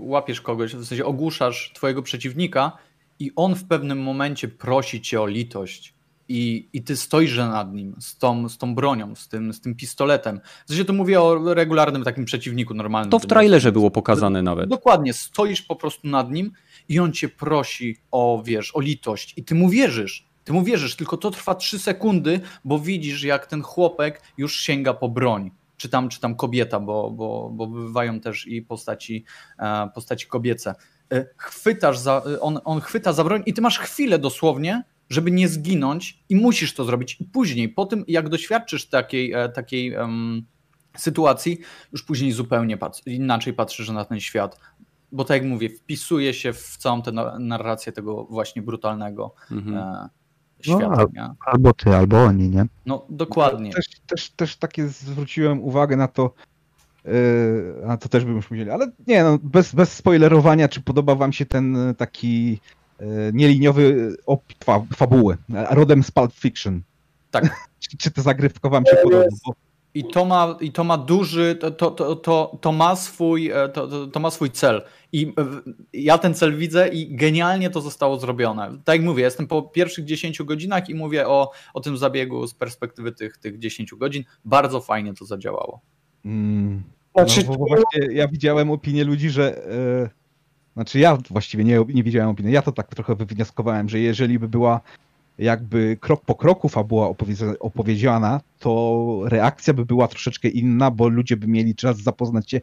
łapiesz 0.00 0.40
kogoś, 0.40 0.74
w 0.74 0.84
sensie 0.84 1.04
ogłuszasz 1.04 1.72
twojego 1.74 2.02
przeciwnika 2.02 2.72
i 3.18 3.30
on 3.36 3.54
w 3.54 3.64
pewnym 3.64 4.02
momencie 4.02 4.48
prosi 4.48 5.00
cię 5.00 5.20
o 5.20 5.26
litość. 5.26 5.94
I, 6.28 6.68
I 6.72 6.82
ty 6.82 6.96
stoisz 6.96 7.36
nad 7.38 7.74
nim 7.74 7.96
z 8.00 8.18
tą, 8.18 8.48
z 8.48 8.58
tą 8.58 8.74
bronią, 8.74 9.14
z 9.14 9.28
tym, 9.28 9.52
z 9.52 9.60
tym 9.60 9.74
pistoletem. 9.74 10.40
W 10.66 10.68
sensie 10.68 10.84
to 10.84 10.92
mówię 10.92 11.20
o 11.22 11.54
regularnym 11.54 12.04
takim 12.04 12.24
przeciwniku 12.24 12.74
normalnym. 12.74 13.10
To 13.10 13.18
w 13.18 13.26
trailerze 13.26 13.72
było 13.72 13.90
pokazane 13.90 14.42
nawet. 14.42 14.68
Dokładnie, 14.68 15.12
stoisz 15.12 15.62
po 15.62 15.76
prostu 15.76 16.08
nad 16.08 16.30
nim 16.30 16.52
i 16.88 16.98
on 16.98 17.12
cię 17.12 17.28
prosi 17.28 17.96
o, 18.10 18.42
wiesz, 18.46 18.76
o 18.76 18.80
litość 18.80 19.34
i 19.36 19.44
ty 19.44 19.54
mu 19.54 19.68
wierzysz. 19.68 20.26
Ty 20.44 20.52
mu 20.52 20.62
wierzysz, 20.62 20.96
tylko 20.96 21.16
to 21.16 21.30
trwa 21.30 21.54
trzy 21.54 21.78
sekundy, 21.78 22.40
bo 22.64 22.78
widzisz, 22.78 23.22
jak 23.22 23.46
ten 23.46 23.62
chłopek 23.62 24.22
już 24.38 24.60
sięga 24.60 24.94
po 24.94 25.08
broń. 25.08 25.50
Czy 25.76 25.88
tam, 25.88 26.08
czy 26.08 26.20
tam 26.20 26.34
kobieta, 26.36 26.80
bo, 26.80 27.10
bo, 27.10 27.50
bo 27.52 27.66
bywają 27.66 28.20
też 28.20 28.46
i 28.46 28.62
postaci, 28.62 29.24
e, 29.58 29.90
postaci 29.94 30.26
kobiece. 30.26 30.74
E, 31.12 31.26
Chwytasz 31.36 31.98
za, 31.98 32.22
on, 32.40 32.60
on 32.64 32.80
chwyta 32.80 33.12
za 33.12 33.24
broń 33.24 33.42
i 33.46 33.54
ty 33.54 33.62
masz 33.62 33.78
chwilę 33.78 34.18
dosłownie, 34.18 34.82
żeby 35.10 35.30
nie 35.30 35.48
zginąć 35.48 36.24
i 36.28 36.36
musisz 36.36 36.74
to 36.74 36.84
zrobić. 36.84 37.20
I 37.20 37.24
później, 37.24 37.68
po 37.68 37.86
tym 37.86 38.04
jak 38.08 38.28
doświadczysz 38.28 38.86
takiej, 38.86 39.32
e, 39.32 39.48
takiej 39.48 39.94
em, 39.94 40.46
sytuacji, 40.96 41.58
już 41.92 42.02
później 42.02 42.32
zupełnie 42.32 42.78
inaczej 43.06 43.52
patrzysz 43.52 43.90
na 43.90 44.04
ten 44.04 44.20
świat. 44.20 44.60
Bo 45.12 45.24
tak 45.24 45.42
jak 45.42 45.50
mówię, 45.50 45.68
wpisuje 45.70 46.34
się 46.34 46.52
w 46.52 46.76
całą 46.76 47.02
tę 47.02 47.12
na- 47.12 47.38
narrację 47.38 47.92
tego 47.92 48.24
właśnie 48.24 48.62
brutalnego 48.62 49.34
Mhm. 49.50 49.76
e, 49.78 50.08
świata. 50.60 51.04
No? 51.14 51.34
Albo 51.46 51.72
ty, 51.72 51.96
albo 51.96 52.24
oni, 52.24 52.48
nie? 52.50 52.66
No 52.86 53.06
dokładnie. 53.08 53.72
Też, 53.72 53.86
też, 54.06 54.30
też 54.30 54.56
takie 54.56 54.88
zwróciłem 54.88 55.60
uwagę 55.62 55.96
na 55.96 56.08
to, 56.08 56.34
yy, 57.04 57.12
a 57.88 57.96
to 57.96 58.08
też 58.08 58.24
bym 58.24 58.36
już 58.36 58.46
powiedzieli, 58.46 58.70
ale 58.70 58.90
nie, 59.06 59.24
no, 59.24 59.38
bez, 59.42 59.74
bez 59.74 59.92
spoilerowania, 59.92 60.68
czy 60.68 60.80
podoba 60.80 61.14
wam 61.14 61.32
się 61.32 61.46
ten 61.46 61.76
y, 61.90 61.94
taki 61.94 62.60
yy, 63.00 63.06
nieliniowy 63.34 64.16
opis 64.26 64.56
fa 64.64 64.82
fabuły, 64.96 65.36
rodem 65.70 66.02
z 66.02 66.10
Pulp 66.10 66.32
Fiction? 66.34 66.82
Tak. 67.30 67.44
czy, 67.80 67.96
czy 67.96 68.10
ta 68.10 68.22
zagrywka 68.22 68.68
wam 68.68 68.86
się 68.86 68.96
podoba? 69.02 69.24
Bo 69.46 69.52
I 69.94 70.04
to 70.04 70.24
ma, 70.24 70.56
i 70.60 70.72
to 70.72 70.84
ma 70.84 70.98
duży, 70.98 71.54
to, 71.54 71.70
to, 71.70 71.90
to, 71.90 72.16
to, 72.16 72.58
to, 72.60 72.72
ma 72.72 72.96
swój, 72.96 73.50
e, 73.50 73.68
to, 73.68 73.88
to, 73.88 74.06
to 74.06 74.20
ma 74.20 74.30
swój 74.30 74.50
cel. 74.50 74.82
I 75.12 75.26
e, 75.26 75.46
ja 75.92 76.18
ten 76.18 76.34
cel 76.34 76.56
widzę 76.56 76.88
i 76.88 77.16
genialnie 77.16 77.70
to 77.70 77.80
zostało 77.80 78.18
zrobione. 78.18 78.78
Tak 78.84 78.96
jak 78.96 79.04
mówię, 79.04 79.22
jestem 79.22 79.46
po 79.46 79.62
pierwszych 79.62 80.04
10 80.04 80.42
godzinach 80.42 80.88
i 80.88 80.94
mówię 80.94 81.28
o, 81.28 81.50
o 81.74 81.80
tym 81.80 81.96
zabiegu 81.96 82.46
z 82.46 82.54
perspektywy 82.54 83.12
tych, 83.12 83.36
tych 83.36 83.58
10 83.58 83.94
godzin. 83.94 84.24
Bardzo 84.44 84.80
fajnie 84.80 85.14
to 85.14 85.24
zadziałało. 85.24 85.80
Mm, 86.24 86.82
Znaczy, 87.14 87.44
no, 87.48 87.54
właśnie 87.54 88.06
ja 88.12 88.28
widziałem 88.28 88.70
opinię 88.70 89.04
ludzi, 89.04 89.30
że. 89.30 89.66
E, 89.66 90.24
znaczy 90.74 90.98
ja 90.98 91.18
właściwie 91.30 91.64
nie, 91.64 91.84
nie 91.94 92.02
widziałem 92.02 92.30
opinii. 92.30 92.52
Ja 92.52 92.62
to 92.62 92.72
tak 92.72 92.88
trochę 92.88 93.14
wywnioskowałem, 93.14 93.88
że 93.88 93.98
jeżeli 93.98 94.38
by 94.38 94.48
była 94.48 94.80
jakby 95.38 95.96
krok 96.00 96.24
po 96.24 96.34
kroku 96.34 96.68
fabuła 96.68 97.08
opowiedz- 97.08 97.56
opowiedziana, 97.60 98.40
to 98.58 99.20
reakcja 99.24 99.74
by 99.74 99.86
była 99.86 100.08
troszeczkę 100.08 100.48
inna, 100.48 100.90
bo 100.90 101.08
ludzie 101.08 101.36
by 101.36 101.46
mieli 101.46 101.74
czas 101.74 101.98
zapoznać 101.98 102.50
się 102.50 102.60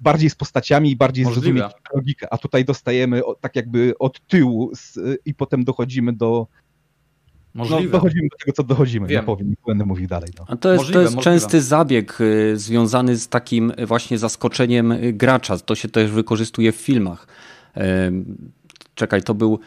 bardziej 0.00 0.30
z 0.30 0.34
postaciami 0.34 0.90
i 0.90 0.96
bardziej 0.96 1.24
Możliwe. 1.24 1.42
zrozumieć 1.58 1.76
logikę. 1.94 2.26
A 2.32 2.38
tutaj 2.38 2.64
dostajemy 2.64 3.20
tak 3.40 3.56
jakby 3.56 3.94
od 3.98 4.26
tyłu 4.26 4.70
z, 4.74 4.98
i 5.24 5.34
potem 5.34 5.64
dochodzimy 5.64 6.12
do. 6.12 6.46
No, 7.54 7.64
Możliwe. 7.64 7.92
dochodzimy 7.92 8.28
do 8.28 8.36
tego, 8.36 8.52
co 8.52 8.62
dochodzimy. 8.62 9.06
Wiem. 9.08 9.20
Nie 9.20 9.26
powiem, 9.26 9.48
nie 9.48 9.54
będę 9.66 9.84
mówił 9.84 10.08
dalej. 10.08 10.30
No. 10.38 10.44
A 10.48 10.56
to 10.56 10.72
jest, 10.72 10.80
Możliwe, 10.80 10.98
to 10.98 11.02
jest 11.02 11.14
możliwe. 11.16 11.36
częsty 11.40 11.60
zabieg 11.62 12.20
y, 12.20 12.52
związany 12.58 13.16
z 13.16 13.28
takim 13.28 13.72
y, 13.78 13.86
właśnie 13.86 14.18
zaskoczeniem 14.18 14.92
y, 14.92 15.12
gracza. 15.12 15.58
To 15.58 15.74
się 15.74 15.88
też 15.88 16.10
wykorzystuje 16.10 16.72
w 16.72 16.76
filmach. 16.76 17.26
Czekaj, 18.94 19.22
to 19.22 19.34
był. 19.34 19.58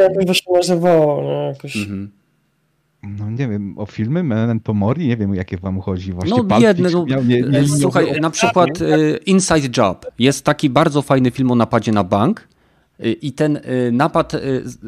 Jakby 0.00 0.24
to 0.24 0.34
się 0.34 0.52
nazywało, 0.52 1.22
nie? 1.22 1.48
Jakoś... 1.48 1.76
mhm. 1.76 2.10
No 3.02 3.30
nie 3.30 3.48
wiem, 3.48 3.78
o 3.78 3.86
filmy 3.86 4.22
Memento 4.22 4.74
Mori, 4.74 5.08
nie 5.08 5.16
wiem 5.16 5.34
jakie 5.34 5.56
wam 5.56 5.80
chodzi. 5.80 6.12
Właśnie 6.12 6.36
No 6.36 6.44
Pulp 6.44 6.62
jedne, 6.62 6.90
no, 6.90 7.06
miał 7.06 7.24
nie, 7.24 7.40
nie, 7.40 7.58
e, 7.58 7.62
nie, 7.62 7.68
słuchaj, 7.68 8.20
na 8.20 8.30
przykład 8.30 8.68
e, 8.82 9.16
Inside 9.16 9.68
Job. 9.76 10.06
Jest 10.18 10.44
taki 10.44 10.70
bardzo 10.70 11.02
fajny 11.02 11.30
film 11.30 11.50
o 11.50 11.54
napadzie 11.54 11.92
na 11.92 12.04
bank 12.04 12.48
e, 13.00 13.12
i 13.12 13.32
ten 13.32 13.60
napad, 13.92 14.32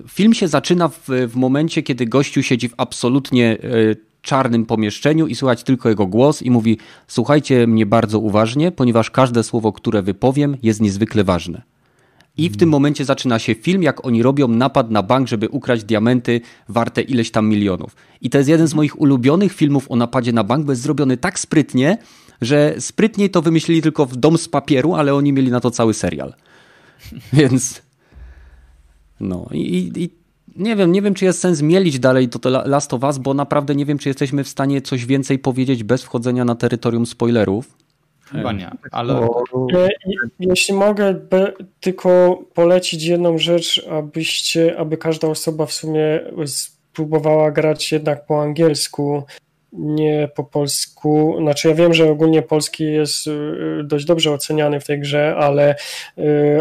film 0.09 0.35
się 0.35 0.49
zaczyna 0.49 0.89
w, 0.89 1.09
w 1.29 1.37
momencie, 1.37 1.83
kiedy 1.83 2.07
gościu 2.07 2.43
siedzi 2.43 2.69
w 2.69 2.75
absolutnie 2.77 3.59
czarnym 4.23 4.67
pomieszczeniu 4.67 5.27
i 5.27 5.35
słychać 5.35 5.63
tylko 5.63 5.89
jego 5.89 6.07
głos 6.07 6.43
i 6.43 6.51
mówi 6.51 6.79
słuchajcie 7.07 7.67
mnie 7.67 7.87
bardzo 7.87 8.19
uważnie, 8.19 8.73
ponieważ 8.73 9.11
każde 9.11 9.43
słowo, 9.43 9.73
które 9.73 10.03
wypowiem 10.03 10.57
jest 10.63 10.81
niezwykle 10.81 11.25
ważne. 11.25 11.63
I 12.37 12.51
w 12.51 12.57
tym 12.57 12.69
momencie 12.69 13.05
zaczyna 13.05 13.39
się 13.39 13.55
film, 13.55 13.83
jak 13.83 14.07
oni 14.07 14.23
robią 14.23 14.49
napad 14.49 14.91
na 14.91 15.03
bank, 15.03 15.29
żeby 15.29 15.49
ukraść 15.49 15.85
diamenty 15.85 16.41
warte 16.69 17.03
ileś 17.03 17.31
tam 17.31 17.49
milionów. 17.49 17.97
I 18.21 18.31
to 18.31 18.39
jest 18.39 18.51
jeden 18.51 18.67
z 18.67 18.75
moich 18.75 19.01
ulubionych 19.01 19.53
filmów 19.53 19.91
o 19.91 19.97
napadzie 19.97 20.33
na 20.33 20.45
bank, 20.45 20.67
bo 20.67 20.73
jest 20.73 20.83
zrobiony 20.83 21.17
tak 21.17 21.39
sprytnie, 21.39 21.99
że 22.41 22.75
sprytniej 22.79 23.31
to 23.31 23.43
wymyślili 23.43 23.83
tylko 23.83 24.07
w 24.07 24.17
Dom 24.17 24.39
z 24.39 24.49
papieru, 24.49 24.95
ale 24.95 25.15
oni 25.15 25.33
mieli 25.33 25.51
na 25.51 25.61
to 25.61 25.71
cały 25.71 25.95
serial. 25.95 26.35
Więc 27.33 27.83
no 29.21 29.49
i, 29.53 29.93
i, 29.97 30.11
nie 30.57 30.77
wiem, 30.77 30.93
nie 30.93 31.03
wiem, 31.03 31.15
czy 31.15 31.25
jest 31.25 31.41
sens 31.41 31.63
mielić 31.63 31.99
dalej 31.99 32.29
to, 32.29 32.39
to 32.39 32.49
La- 32.49 32.67
Last 32.67 32.95
of 32.95 33.03
Us, 33.03 33.19
bo 33.19 33.35
naprawdę 33.35 33.75
nie 33.75 33.87
wiem, 33.87 33.99
czy 33.99 34.09
jesteśmy 34.09 34.45
w 34.45 34.49
stanie 34.49 34.83
coś 34.83 35.07
więcej 35.07 35.39
powiedzieć 35.39 35.85
bez 35.85 36.03
wchodzenia 36.03 36.45
na 36.45 36.55
terytorium 36.55 37.07
spoilerów. 37.07 37.84
Chyba 38.33 38.53
nie, 38.53 38.71
ale 38.93 39.15
Bo- 39.15 39.45
E, 39.75 39.89
Jeśli 40.41 40.75
mogę 40.75 41.15
tylko 41.81 42.39
polecić 42.55 43.05
jedną 43.05 43.39
rzecz, 43.39 43.87
abyście, 43.91 44.79
aby 44.79 44.97
każda 44.97 45.29
osoba 45.29 45.67
w 45.67 45.73
sumie 45.73 46.21
spróbowała 46.47 47.51
grać 47.51 47.93
jednak 47.93 48.27
po 48.27 48.43
angielsku, 48.43 49.23
nie 49.79 50.29
po 50.35 50.45
polsku. 50.45 51.37
Znaczy, 51.41 51.69
ja 51.69 51.75
wiem, 51.75 51.95
że 51.95 52.11
ogólnie 52.11 52.43
polski 52.43 52.85
jest 52.85 53.27
dość 53.85 54.05
dobrze 54.05 54.33
oceniany 54.33 54.81
w 54.81 54.85
tej 54.85 55.01
grze, 55.01 55.37
ale 55.37 55.77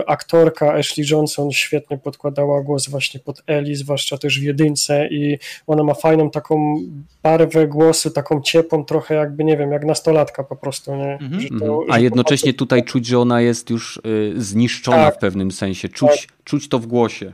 aktorka 0.08 0.74
Ashley 0.74 1.06
Johnson 1.12 1.52
świetnie 1.52 1.98
podkładała 1.98 2.62
głos 2.62 2.90
właśnie 2.90 3.20
pod 3.20 3.44
Ellie, 3.48 3.76
zwłaszcza 3.76 4.18
też 4.18 4.40
w 4.40 4.44
jedynce 4.44 5.08
i 5.08 5.38
ona 5.68 5.84
ma 5.84 5.94
fajną 5.94 6.30
taką 6.30 6.80
barwę 7.24 7.68
głosu, 7.68 8.12
taką 8.12 8.42
ciepłą, 8.42 8.86
trochę 8.86 9.16
jakby, 9.16 9.44
nie 9.44 9.58
wiem, 9.58 9.72
jak 9.72 9.86
nastolatka 9.86 10.44
po 10.44 10.56
prostu. 10.56 10.96
Nie? 10.96 11.18
Mm 11.18 11.40
-hmm. 11.40 11.60
to, 11.60 11.86
A 11.90 12.00
jednocześnie 12.00 12.54
tutaj 12.54 12.84
czuć, 12.84 13.06
że 13.06 13.20
ona 13.20 13.42
jest 13.42 13.70
już 13.70 14.02
zniszczona 14.36 15.06
tak. 15.06 15.16
w 15.16 15.18
pewnym 15.18 15.52
sensie. 15.52 15.90
Czuć, 15.90 16.28
tak. 16.28 16.44
czuć 16.44 16.70
to 16.70 16.80
w 16.80 16.88
głosie. 16.88 17.34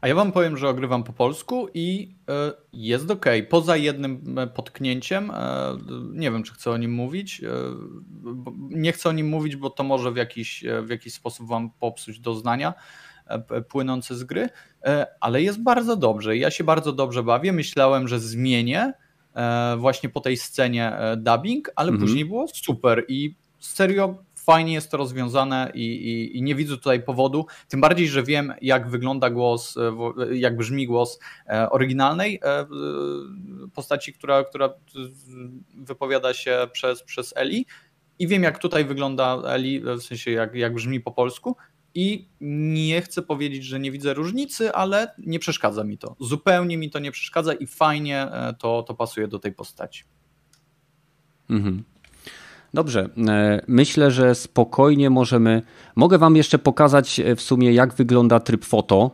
A 0.00 0.08
ja 0.08 0.14
wam 0.14 0.32
powiem, 0.32 0.56
że 0.56 0.68
ogrywam 0.68 1.04
po 1.04 1.12
polsku 1.12 1.68
i 1.74 2.14
e, 2.28 2.52
jest 2.72 3.10
ok. 3.10 3.26
Poza 3.48 3.76
jednym 3.76 4.38
e, 4.38 4.46
potknięciem, 4.46 5.30
e, 5.30 5.76
nie 6.12 6.30
wiem, 6.30 6.42
czy 6.42 6.54
chcę 6.54 6.70
o 6.70 6.76
nim 6.76 6.92
mówić. 6.92 7.42
Nie 8.70 8.92
chcę 8.92 9.08
o 9.08 9.12
nim 9.12 9.28
mówić, 9.28 9.56
bo 9.56 9.70
to 9.70 9.82
może 9.82 10.12
w 10.12 10.16
jakiś, 10.16 10.64
w 10.82 10.90
jakiś 10.90 11.14
sposób 11.14 11.48
wam 11.48 11.70
popsuć 11.70 12.20
doznania 12.20 12.74
płynące 13.68 14.16
z 14.16 14.24
gry, 14.24 14.48
ale 15.20 15.42
jest 15.42 15.62
bardzo 15.62 15.96
dobrze. 15.96 16.36
Ja 16.36 16.50
się 16.50 16.64
bardzo 16.64 16.92
dobrze 16.92 17.22
bawię. 17.22 17.52
Myślałem, 17.52 18.08
że 18.08 18.20
zmienię 18.20 18.92
właśnie 19.78 20.08
po 20.08 20.20
tej 20.20 20.36
scenie 20.36 20.92
dubbing, 21.16 21.70
ale 21.76 21.88
mhm. 21.88 22.06
później 22.06 22.24
było 22.24 22.48
super 22.48 23.04
i 23.08 23.34
serio 23.58 24.24
fajnie 24.50 24.72
jest 24.72 24.90
to 24.90 24.96
rozwiązane 24.96 25.70
i, 25.74 25.84
i, 25.84 26.38
i, 26.38 26.42
nie 26.42 26.54
widzę 26.54 26.76
tutaj 26.76 27.02
powodu. 27.02 27.46
Tym 27.68 27.80
bardziej, 27.80 28.08
że 28.08 28.22
wiem, 28.22 28.54
jak 28.62 28.88
wygląda 28.88 29.30
głos, 29.30 29.76
e, 29.76 30.36
jak 30.36 30.56
brzmi 30.56 30.86
głos 30.86 31.18
e, 31.46 31.70
oryginalnej 31.70 32.40
e, 32.42 32.66
postaci, 33.74 34.12
która, 34.12 34.44
która 34.44 34.74
wypowiada 35.74 36.34
się 36.34 36.68
przez, 36.72 37.02
przez 37.02 37.32
Eli. 37.36 37.66
I 38.18 38.26
wiem, 38.26 38.42
jak 38.42 38.58
tutaj 38.58 38.84
wygląda 38.84 39.42
Eli, 39.46 39.80
w 39.80 40.02
sensie 40.02 40.30
jak, 40.30 40.54
jak 40.54 40.74
brzmi 40.74 41.00
po 41.00 41.12
polsku. 41.12 41.56
I 41.94 42.28
nie 42.40 43.02
chcę 43.02 43.22
powiedzieć, 43.22 43.64
że 43.64 43.80
nie 43.80 43.90
widzę 43.90 44.14
różnicy, 44.14 44.72
ale 44.72 45.14
nie 45.18 45.38
przeszkadza 45.38 45.84
mi 45.84 45.98
to. 45.98 46.16
Zupełnie 46.20 46.78
mi 46.78 46.90
to 46.90 46.98
nie 46.98 47.12
przeszkadza 47.12 47.52
i 47.52 47.66
fajnie 47.66 48.28
to, 48.58 48.82
to 48.82 48.94
pasuje 48.94 49.28
do 49.28 49.38
tej 49.38 49.52
postaci. 49.52 50.04
Mhm. 51.50 51.89
Dobrze, 52.74 53.08
e, 53.28 53.60
myślę, 53.68 54.10
że 54.10 54.34
spokojnie 54.34 55.10
możemy. 55.10 55.62
Mogę 55.96 56.18
Wam 56.18 56.36
jeszcze 56.36 56.58
pokazać 56.58 57.20
e, 57.20 57.36
w 57.36 57.42
sumie, 57.42 57.72
jak 57.72 57.94
wygląda 57.94 58.40
tryb 58.40 58.64
foto, 58.64 59.10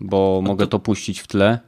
bo 0.00 0.40
no 0.44 0.48
mogę 0.48 0.64
to... 0.64 0.70
to 0.70 0.78
puścić 0.78 1.20
w 1.20 1.26
tle. 1.26 1.58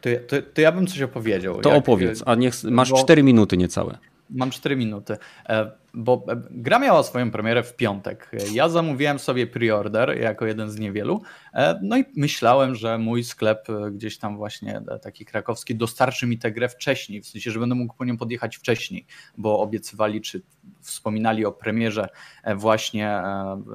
To, 0.00 0.10
to, 0.28 0.36
to, 0.54 0.60
ja 0.60 0.72
bym 0.72 0.86
coś 0.86 1.02
opowiedział. 1.02 1.60
To 1.60 1.68
jak... 1.68 1.78
opowiedz, 1.78 2.22
a 2.26 2.34
niech 2.34 2.54
masz 2.64 2.90
bo... 2.90 2.96
4 2.96 3.22
minuty 3.22 3.56
niecałe. 3.56 3.98
Mam 4.30 4.50
4 4.50 4.76
minuty, 4.76 5.16
e, 5.48 5.70
bo 5.94 6.24
e, 6.28 6.42
gra 6.50 6.78
miała 6.78 7.02
swoją 7.02 7.30
premierę 7.30 7.62
w 7.62 7.76
piątek. 7.76 8.30
Ja 8.52 8.68
zamówiłem 8.68 9.18
sobie 9.18 9.46
preorder 9.46 10.20
jako 10.20 10.46
jeden 10.46 10.70
z 10.70 10.78
niewielu. 10.78 11.22
E, 11.54 11.78
no 11.82 11.98
i 11.98 12.04
myślałem, 12.16 12.74
że 12.74 12.98
mój 12.98 13.24
sklep 13.24 13.68
gdzieś 13.92 14.18
tam 14.18 14.36
właśnie 14.36 14.82
taki 15.02 15.24
krakowski 15.24 15.74
dostarczy 15.74 16.26
mi 16.26 16.38
tę 16.38 16.52
grę 16.52 16.68
wcześniej, 16.68 17.22
w 17.22 17.26
sensie, 17.26 17.50
że 17.50 17.60
będę 17.60 17.74
mógł 17.74 17.94
po 17.94 18.04
nią 18.04 18.16
podjechać 18.16 18.56
wcześniej, 18.56 19.06
bo 19.36 19.60
obiecywali 19.60 20.20
czy 20.20 20.42
wspominali 20.80 21.44
o 21.44 21.52
premierze 21.52 22.08
właśnie 22.56 23.22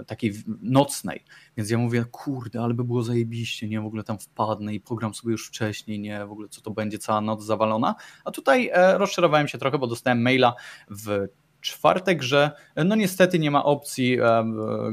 takiej 0.08 0.34
nocnej. 0.62 1.24
Więc 1.58 1.70
ja 1.70 1.78
mówię, 1.78 2.06
kurde, 2.12 2.62
ale 2.62 2.74
by 2.74 2.84
było 2.84 3.04
zajebiście, 3.04 3.68
nie, 3.68 3.82
w 3.82 3.86
ogóle 3.86 4.04
tam 4.04 4.20
wpadnę 4.20 4.74
i 4.74 4.80
pogram 4.80 5.14
sobie 5.14 5.32
już 5.32 5.48
wcześniej, 5.48 6.00
nie, 6.00 6.26
w 6.26 6.32
ogóle 6.32 6.50
co 6.50 6.62
to 6.62 6.72
będzie, 6.72 6.98
cała 6.98 7.22
noc 7.22 7.44
zawalona. 7.44 7.96
A 8.26 8.32
tutaj 8.32 8.70
e, 8.74 8.98
rozczarowałem 8.98 9.48
się 9.48 9.58
trochę, 9.58 9.78
bo 9.78 9.88
dostałem 9.88 10.22
maila 10.22 10.56
w 10.90 11.28
czwartek, 11.62 12.24
że 12.24 12.52
no 12.76 12.96
niestety 12.96 13.40
nie 13.40 13.52
ma 13.52 13.64
opcji 13.64 14.18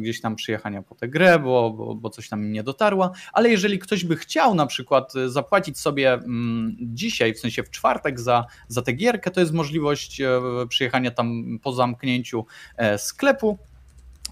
gdzieś 0.01 0.21
tam 0.21 0.37
przyjechania 0.37 0.83
po 0.83 0.95
tę 0.95 1.09
grę, 1.09 1.39
bo, 1.39 1.71
bo, 1.71 1.95
bo, 1.95 2.11
coś 2.11 2.29
tam 2.29 2.53
nie 2.53 2.63
dotarła, 2.63 3.11
ale 3.33 3.49
jeżeli 3.49 3.79
ktoś 3.79 4.05
by 4.05 4.17
chciał 4.17 4.55
na 4.55 4.67
przykład 4.67 5.13
zapłacić 5.27 5.79
sobie 5.79 6.13
mm, 6.13 6.77
dzisiaj, 6.81 7.35
w 7.35 7.39
sensie 7.39 7.63
w 7.63 7.71
czwartek 7.71 8.21
za, 8.21 8.45
za 8.69 8.83
tę 8.83 8.93
gierkę, 8.93 9.31
to 9.31 9.41
jest 9.41 9.53
możliwość 9.53 10.21
e, 10.21 10.41
przyjechania 10.69 11.11
tam 11.11 11.59
po 11.63 11.73
zamknięciu 11.73 12.47
e, 12.77 12.99
sklepu, 12.99 13.59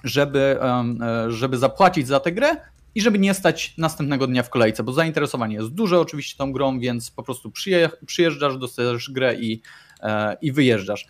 żeby, 0.05 0.59
e, 0.61 1.31
żeby 1.31 1.59
zapłacić 1.59 2.07
za 2.07 2.21
tę 2.21 2.33
grę 2.33 2.57
i 2.95 3.01
żeby 3.01 3.19
nie 3.19 3.35
stać 3.35 3.75
następnego 3.79 4.27
dnia 4.27 4.43
w 4.43 4.51
kolejce, 4.51 4.83
bo 4.83 4.93
zainteresowanie 4.93 5.57
jest 5.57 5.69
duże 5.69 6.01
oczywiście 6.01 6.39
tą 6.39 6.53
grą, 6.53 6.81
więc 6.81 7.11
po 7.11 7.23
prostu 7.23 7.53
przyjeżdżasz, 8.07 8.59
dostajesz 8.59 9.11
grę 9.11 9.35
i, 9.35 9.63
i 10.41 10.53
wyjeżdżasz. 10.53 11.07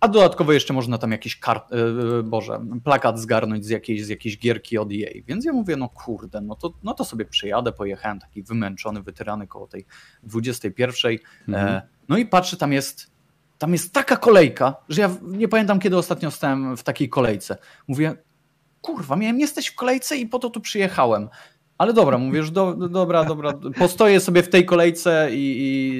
A 0.00 0.08
dodatkowo 0.08 0.52
jeszcze 0.52 0.72
można 0.72 0.98
tam 0.98 1.12
jakiś 1.12 1.38
kart, 1.38 1.72
e, 1.72 2.22
Boże, 2.22 2.60
plakat 2.84 3.20
zgarnąć 3.20 3.66
z 3.66 3.68
jakiejś, 3.68 4.04
z 4.04 4.08
jakiejś 4.08 4.38
gierki 4.38 4.78
od 4.78 4.88
EA. 4.92 5.22
Więc 5.26 5.44
ja 5.44 5.52
mówię, 5.52 5.76
no 5.76 5.88
kurde, 5.88 6.40
no 6.40 6.54
to, 6.54 6.72
no 6.82 6.94
to 6.94 7.04
sobie 7.04 7.24
przyjadę, 7.24 7.72
pojechałem 7.72 8.18
taki 8.18 8.42
wymęczony, 8.42 9.02
wytyrany 9.02 9.46
koło 9.46 9.66
tej 9.66 9.86
21. 10.22 11.18
Mhm. 11.48 11.82
No 12.08 12.18
i 12.18 12.26
patrzę, 12.26 12.56
tam 12.56 12.72
jest 12.72 13.18
tam 13.58 13.72
jest 13.72 13.92
taka 13.92 14.16
kolejka, 14.16 14.76
że 14.88 15.00
ja 15.00 15.10
nie 15.22 15.48
pamiętam, 15.48 15.78
kiedy 15.78 15.96
ostatnio 15.96 16.30
stałem 16.30 16.76
w 16.76 16.82
takiej 16.82 17.08
kolejce. 17.08 17.56
Mówię, 17.88 18.14
kurwa, 18.80 19.16
miałem 19.16 19.40
jesteś 19.40 19.66
w 19.66 19.74
kolejce 19.74 20.16
i 20.16 20.26
po 20.26 20.38
to 20.38 20.50
tu 20.50 20.60
przyjechałem. 20.60 21.28
Ale 21.78 21.92
dobra, 21.92 22.18
mówisz, 22.18 22.50
do, 22.50 22.74
dobra, 22.74 23.24
dobra, 23.24 23.52
postoję 23.78 24.20
sobie 24.20 24.42
w 24.42 24.48
tej 24.48 24.64
kolejce 24.64 25.28
i, 25.32 25.56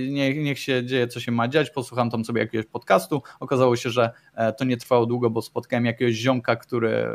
i 0.07 0.13
niech, 0.13 0.37
niech, 0.37 0.59
się 0.59 0.85
dzieje, 0.85 1.09
co 1.09 1.21
się 1.21 1.33
ma 1.33 1.49
dziać. 1.49 1.71
Posłucham 1.71 2.11
tam 2.11 2.25
sobie 2.25 2.41
jakiegoś 2.41 2.67
podcastu. 2.67 3.23
Okazało 3.41 3.77
się, 3.77 3.91
że 3.91 4.11
e, 4.35 4.53
to 4.53 4.65
nie 4.65 4.77
trwało 4.77 5.07
długo, 5.07 5.31
bo 5.31 5.43
spotkałem 5.43 5.85
jakiegoś 5.85 6.15
ziomka, 6.15 6.57
który, 6.57 7.07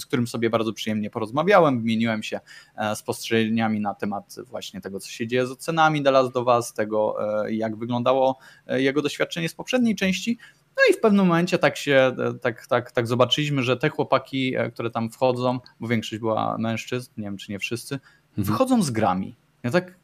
z 0.00 0.06
którym 0.06 0.26
sobie 0.26 0.50
bardzo 0.50 0.72
przyjemnie 0.72 1.10
porozmawiałem. 1.10 1.78
Wymieniłem 1.78 2.22
się 2.22 2.40
e, 2.76 2.96
spostrzeżeniami 2.96 3.80
na 3.80 3.94
temat 3.94 4.36
właśnie 4.46 4.80
tego, 4.80 5.00
co 5.00 5.10
się 5.10 5.26
dzieje 5.26 5.46
z 5.46 5.50
ocenami 5.50 6.02
The 6.02 6.10
Last 6.10 6.36
of 6.36 6.46
Us, 6.46 6.72
tego, 6.72 7.16
e, 7.44 7.54
jak 7.54 7.76
wyglądało 7.76 8.38
jego 8.66 9.02
doświadczenie 9.02 9.48
z 9.48 9.54
poprzedniej 9.54 9.96
części. 9.96 10.38
No 10.78 10.90
i 10.90 10.94
w 10.94 11.00
pewnym 11.00 11.26
momencie 11.26 11.58
tak 11.58 11.76
się, 11.76 12.16
tak, 12.42 12.66
tak, 12.66 12.92
tak 12.92 13.06
zobaczyliśmy, 13.06 13.62
że 13.62 13.76
te 13.76 13.88
chłopaki, 13.88 14.56
e, 14.56 14.70
które 14.70 14.90
tam 14.90 15.10
wchodzą, 15.10 15.60
bo 15.80 15.88
większość 15.88 16.20
była 16.20 16.58
mężczyzn, 16.58 17.10
nie 17.16 17.24
wiem 17.24 17.36
czy 17.36 17.52
nie 17.52 17.58
wszyscy, 17.58 17.94
mhm. 17.94 18.44
wychodzą 18.44 18.82
z 18.82 18.90
grami. 18.90 19.36
Ja 19.62 19.70
tak, 19.70 19.96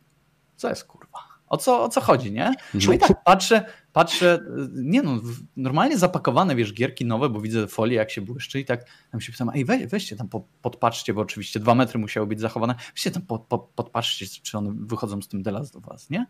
co 0.56 0.68
jest 0.68 0.84
kurwa? 0.84 1.18
O 1.48 1.56
co, 1.56 1.84
o 1.84 1.88
co 1.88 2.01
chodzi, 2.01 2.32
nie? 2.32 2.55
No 2.86 2.92
i 2.92 2.98
tak 2.98 3.24
patrzę, 3.24 3.64
patrzę, 3.92 4.38
nie 4.72 5.02
no, 5.02 5.20
normalnie 5.56 5.98
zapakowane, 5.98 6.56
wiesz, 6.56 6.74
gierki 6.74 7.05
nowe, 7.05 7.28
bo 7.28 7.40
widzę 7.40 7.66
folię, 7.66 7.96
jak 7.96 8.10
się 8.10 8.20
błyszczy 8.20 8.60
i 8.60 8.64
tak 8.64 8.84
tam 9.12 9.20
się 9.20 9.32
pytam, 9.32 9.51
ej, 9.55 9.64
weź, 9.64 9.86
weźcie 9.86 10.16
tam, 10.16 10.28
podpatrzcie, 10.62 11.14
bo 11.14 11.20
oczywiście 11.20 11.60
dwa 11.60 11.74
metry 11.74 11.98
musiały 11.98 12.26
być 12.26 12.40
zachowane, 12.40 12.74
weźcie 12.94 13.10
tam, 13.10 13.22
pod, 13.22 13.42
pod, 13.42 13.68
podpatrzcie, 13.74 14.26
czy 14.42 14.59
one 14.59 14.74
wychodzą 14.76 15.22
z 15.22 15.28
tym 15.28 15.42
delas 15.42 15.70
do 15.70 15.80
was, 15.80 16.10
nie? 16.10 16.26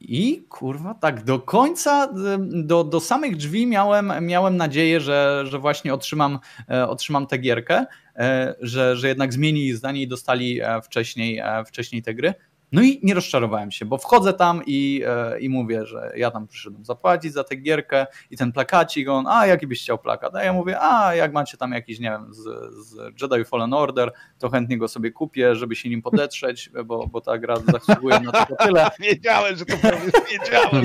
I 0.00 0.42
kurwa, 0.48 0.94
tak, 0.94 1.24
do 1.24 1.38
końca, 1.38 2.08
do, 2.38 2.84
do 2.84 3.00
samych 3.00 3.36
drzwi 3.36 3.66
miałem, 3.66 4.12
miałem 4.20 4.56
nadzieję, 4.56 5.00
że, 5.00 5.44
że 5.46 5.58
właśnie 5.58 5.94
otrzymam, 5.94 6.38
e, 6.70 6.88
otrzymam 6.88 7.26
tę 7.26 7.38
gierkę, 7.38 7.86
e, 8.16 8.54
że, 8.60 8.96
że 8.96 9.08
jednak 9.08 9.32
zmienili 9.32 9.72
zdanie 9.72 10.02
i 10.02 10.08
dostali 10.08 10.60
e, 10.60 10.82
wcześniej, 10.82 11.42
wcześniej 11.66 12.02
te 12.02 12.14
gry. 12.14 12.34
No 12.72 12.82
i 12.82 13.00
nie 13.02 13.14
rozczarowałem 13.14 13.70
się, 13.70 13.84
bo 13.84 13.98
wchodzę 13.98 14.32
tam 14.32 14.62
i, 14.66 15.02
e, 15.06 15.40
i 15.40 15.48
mówię, 15.48 15.86
że 15.86 16.12
ja 16.16 16.30
tam 16.30 16.46
przyszedłem 16.46 16.84
zapłacić 16.84 17.32
za 17.32 17.44
tę 17.44 17.56
gierkę 17.56 18.06
i 18.30 18.36
ten 18.36 18.52
plakacik, 18.52 19.08
on, 19.08 19.26
a 19.26 19.46
jaki 19.46 19.66
byś 19.66 19.82
chciał 19.82 19.98
plakat? 19.98 20.34
A 20.34 20.44
ja 20.44 20.52
mówię, 20.52 20.80
a 20.80 21.14
jak 21.14 21.32
macie 21.32 21.56
tam 21.56 21.72
jakiś, 21.72 21.98
nie 21.98 22.10
wiem, 22.10 22.34
z, 22.34 22.42
z 22.86 23.22
Jedi 23.22 23.44
Fallen 23.44 23.74
Order, 23.74 24.12
to 24.38 24.50
chętnie 24.50 24.78
go 24.78 24.88
sobie 24.88 25.10
kupię, 25.10 25.56
żeby 25.56 25.76
się 25.76 25.88
nim 25.88 26.02
podetrzeć, 26.02 26.70
bo, 26.84 27.06
bo 27.06 27.20
ta 27.20 27.38
gra 27.38 27.56
zasługuje 27.72 28.20
na 28.20 28.32
to 28.32 28.56
tyle. 28.64 28.90
wiedziałem, 29.00 29.56
że 29.56 29.64
to 29.64 29.76
powiesz, 29.76 30.12
wiedziałem. 30.30 30.84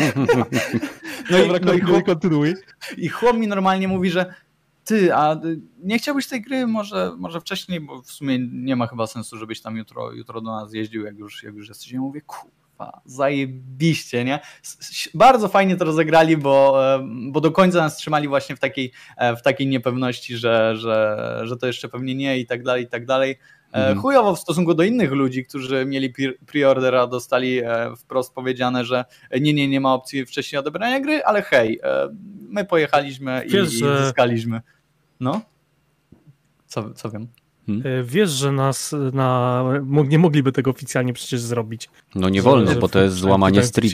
No 1.31 1.38
i, 1.39 1.65
no 1.65 1.73
i, 1.73 1.81
chłop, 1.81 2.03
kontynuuj. 2.05 2.53
I 2.97 3.10
chłop 3.10 3.38
mi 3.38 3.47
normalnie 3.47 3.88
mówi, 3.88 4.10
że 4.10 4.34
ty, 4.85 5.15
a 5.15 5.41
nie 5.80 5.97
chciałbyś 5.99 6.27
tej 6.27 6.41
gry 6.41 6.68
może, 6.68 7.11
może 7.18 7.41
wcześniej, 7.41 7.80
bo 7.80 8.01
w 8.01 8.11
sumie 8.11 8.39
nie 8.51 8.76
ma 8.76 8.88
chyba 8.88 9.07
sensu, 9.07 9.38
żebyś 9.38 9.61
tam 9.61 9.77
jutro, 9.77 10.11
jutro 10.11 10.41
do 10.41 10.51
nas 10.51 10.73
jeździł, 10.73 11.05
jak 11.05 11.18
już, 11.18 11.43
jak 11.43 11.55
już 11.55 11.69
jesteś. 11.69 11.91
Ja 11.91 11.99
mówię, 11.99 12.22
kurwa, 12.22 13.01
zajebiście, 13.05 14.23
nie? 14.23 14.39
Bardzo 15.14 15.47
fajnie 15.47 15.76
to 15.76 15.85
rozegrali, 15.85 16.38
bo, 16.38 16.80
bo 17.31 17.41
do 17.41 17.51
końca 17.51 17.77
nas 17.77 17.97
trzymali 17.97 18.27
właśnie 18.27 18.55
w 18.55 18.60
takiej, 18.60 18.91
e, 19.18 19.35
w 19.35 19.41
takiej 19.41 19.68
niepewności, 19.68 20.38
że, 20.38 20.76
że, 20.77 21.39
że 21.43 21.57
to 21.57 21.68
jeszcze 21.68 21.89
pewnie 21.89 22.15
nie 22.15 22.39
i 22.39 22.45
tak 22.45 22.64
dalej, 22.64 22.84
i 22.84 22.88
tak 22.88 23.05
dalej. 23.05 23.31
E, 23.73 23.76
mhm. 23.76 23.99
Chujowo 23.99 24.35
w 24.35 24.39
stosunku 24.39 24.73
do 24.73 24.84
innych 24.84 25.11
ludzi, 25.11 25.45
którzy 25.45 25.85
mieli 25.85 26.14
preordera, 26.45 27.07
dostali 27.07 27.60
e, 27.60 27.95
wprost 27.97 28.34
powiedziane, 28.34 28.85
że 28.85 29.05
nie, 29.41 29.53
nie, 29.53 29.68
nie 29.68 29.81
ma 29.81 29.93
opcji 29.93 30.26
wcześniej 30.26 30.60
odebrania 30.60 30.99
gry, 30.99 31.23
ale 31.23 31.41
hej, 31.41 31.80
my 32.49 32.65
pojechaliśmy 32.65 33.45
Wiesz, 33.49 33.73
i, 33.73 33.76
i 33.76 33.97
zyskaliśmy. 34.03 34.61
No? 35.24 35.41
Co, 36.68 36.94
co 36.94 37.10
wiem? 37.12 37.28
Hmm? 37.66 37.88
E, 37.88 38.04
Wiesz, 38.04 38.30
że 38.30 38.52
nas 38.52 38.95
na, 39.14 39.64
nie 40.08 40.20
mogliby 40.20 40.52
tego 40.52 40.72
oficjalnie 40.72 41.14
przecież 41.14 41.41
zrobić. 41.41 41.90
No 42.16 42.30
nie 42.30 42.41
wolno, 42.41 42.74
że 42.74 42.80
bo 42.80 42.90
to 42.90 43.02
jest 43.02 43.16
złamanie 43.16 43.64
street 43.64 43.94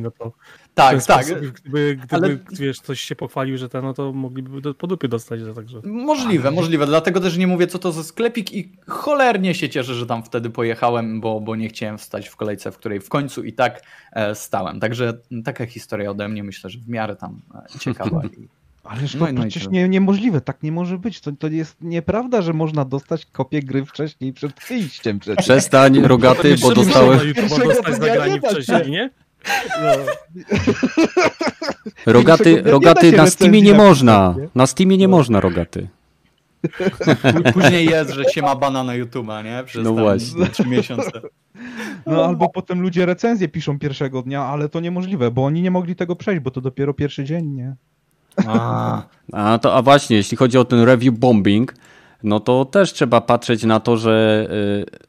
no 0.00 0.10
to 0.10 0.32
Tak, 0.74 1.04
tak. 1.04 1.24
sposób, 1.24 1.46
Gdyby, 1.46 1.96
gdyby 1.96 2.26
Ale- 2.26 2.38
wiesz, 2.50 2.80
ktoś 2.80 3.00
się 3.00 3.16
pochwalił, 3.16 3.58
że 3.58 3.68
ten, 3.68 3.84
no 3.84 3.94
to 3.94 4.12
mogliby 4.12 4.60
do, 4.60 4.74
po 4.74 4.86
dupie 4.86 5.08
dostać, 5.08 5.40
że 5.40 5.54
także. 5.54 5.80
Możliwe, 5.84 6.50
możliwe. 6.50 6.86
Dlatego 6.86 7.20
też 7.20 7.36
nie 7.36 7.46
mówię, 7.46 7.66
co 7.66 7.78
to 7.78 7.92
za 7.92 8.02
sklepik 8.04 8.52
i 8.52 8.72
cholernie 8.86 9.54
się 9.54 9.68
cieszę, 9.68 9.94
że 9.94 10.06
tam 10.06 10.22
wtedy 10.22 10.50
pojechałem, 10.50 11.20
bo, 11.20 11.40
bo 11.40 11.56
nie 11.56 11.68
chciałem 11.68 11.98
wstać 11.98 12.28
w 12.28 12.36
kolejce, 12.36 12.72
w 12.72 12.76
której 12.78 13.00
w 13.00 13.08
końcu 13.08 13.44
i 13.44 13.52
tak 13.52 13.82
e, 14.12 14.34
stałem. 14.34 14.80
Także 14.80 15.18
taka 15.44 15.66
historia 15.66 16.10
ode 16.10 16.28
mnie, 16.28 16.44
myślę, 16.44 16.70
że 16.70 16.78
w 16.78 16.88
miarę 16.88 17.16
tam 17.16 17.40
e, 17.54 17.78
ciekawa. 17.78 18.22
I... 18.38 18.57
Ależ 18.88 19.14
No 19.14 19.26
to 19.26 19.32
no 19.32 19.40
przecież 19.40 19.68
nie, 19.68 19.88
niemożliwe, 19.88 20.40
tak 20.40 20.62
nie 20.62 20.72
może 20.72 20.98
być. 20.98 21.20
To, 21.20 21.32
to 21.32 21.48
jest 21.48 21.76
nieprawda, 21.80 22.42
że 22.42 22.52
można 22.52 22.84
dostać 22.84 23.26
kopię 23.26 23.62
gry 23.62 23.84
wcześniej 23.84 24.32
przed 24.32 24.52
wyjściem. 24.68 25.18
Przecież. 25.18 25.44
Przestań, 25.44 26.00
rogaty, 26.14 26.56
bo 26.62 26.68
YouTube'a 26.68 27.34
Pierwszego 27.34 27.68
dostać 27.68 27.98
dnia 27.98 28.08
nagranie 28.08 28.32
nie 28.34 28.40
da 28.40 28.50
się. 28.50 28.54
wcześniej, 28.62 28.90
nie? 28.90 29.10
Rogaty, 32.06 32.62
da 32.62 32.70
rogaty 32.70 33.10
się 33.10 33.16
na 33.16 33.26
Steamie 33.26 33.62
nie 33.62 33.74
można. 33.74 34.34
nie? 34.38 34.48
Na 34.54 34.66
Steamie 34.66 34.98
nie 34.98 35.08
można, 35.08 35.40
rogaty. 35.40 35.88
Później 37.54 37.86
jest, 37.86 38.10
że 38.10 38.24
się 38.24 38.42
ma 38.42 38.56
bana 38.56 38.84
na 38.84 38.92
YouTube'a, 38.92 39.44
nie? 39.44 39.64
Przez 39.64 39.84
No 39.84 39.92
właśnie. 39.92 40.46
trzy 40.46 40.66
miesiące. 40.66 41.10
No 42.06 42.24
albo 42.24 42.48
potem 42.48 42.80
ludzie 42.80 43.06
recenzje 43.06 43.48
piszą 43.48 43.78
pierwszego 43.78 44.22
dnia, 44.22 44.42
ale 44.44 44.68
to 44.68 44.80
niemożliwe, 44.80 45.30
bo 45.30 45.44
oni 45.44 45.62
nie 45.62 45.70
mogli 45.70 45.96
tego 45.96 46.16
przejść, 46.16 46.42
bo 46.42 46.50
to 46.50 46.60
dopiero 46.60 46.94
pierwszy 46.94 47.24
dzień, 47.24 47.46
nie? 47.46 47.76
A, 48.46 49.02
A, 49.32 49.58
to, 49.58 49.74
a 49.74 49.82
właśnie, 49.82 50.16
jeśli 50.16 50.36
chodzi 50.36 50.58
o 50.58 50.64
ten 50.64 50.80
review 50.82 51.18
bombing, 51.18 51.74
no 52.22 52.40
to 52.40 52.64
też 52.64 52.92
trzeba 52.92 53.20
patrzeć 53.20 53.64
na 53.64 53.80
to, 53.80 53.96
że 53.96 54.46
y, 54.88 55.08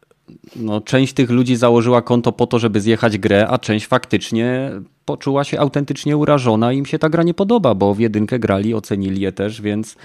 no, 0.56 0.82
część 0.82 1.14
tych 1.14 1.30
ludzi 1.30 1.56
założyła 1.56 2.02
konto 2.02 2.32
po 2.32 2.48
to, 2.48 2.60
żeby 2.60 2.82
zjechać 2.82 3.18
grę, 3.18 3.48
a 3.48 3.58
część 3.58 3.88
faktycznie 3.88 4.72
poczuła 5.06 5.44
się 5.44 5.60
autentycznie 5.60 6.18
urażona 6.18 6.74
i 6.74 6.78
im 6.78 6.86
się 6.86 7.00
ta 7.00 7.10
gra 7.10 7.24
nie 7.24 7.34
podoba, 7.34 7.76
bo 7.76 7.94
w 7.94 8.00
jedynkę 8.00 8.40
grali, 8.40 8.74
ocenili 8.74 9.22
je 9.22 9.32
też, 9.32 9.62
więc 9.62 9.96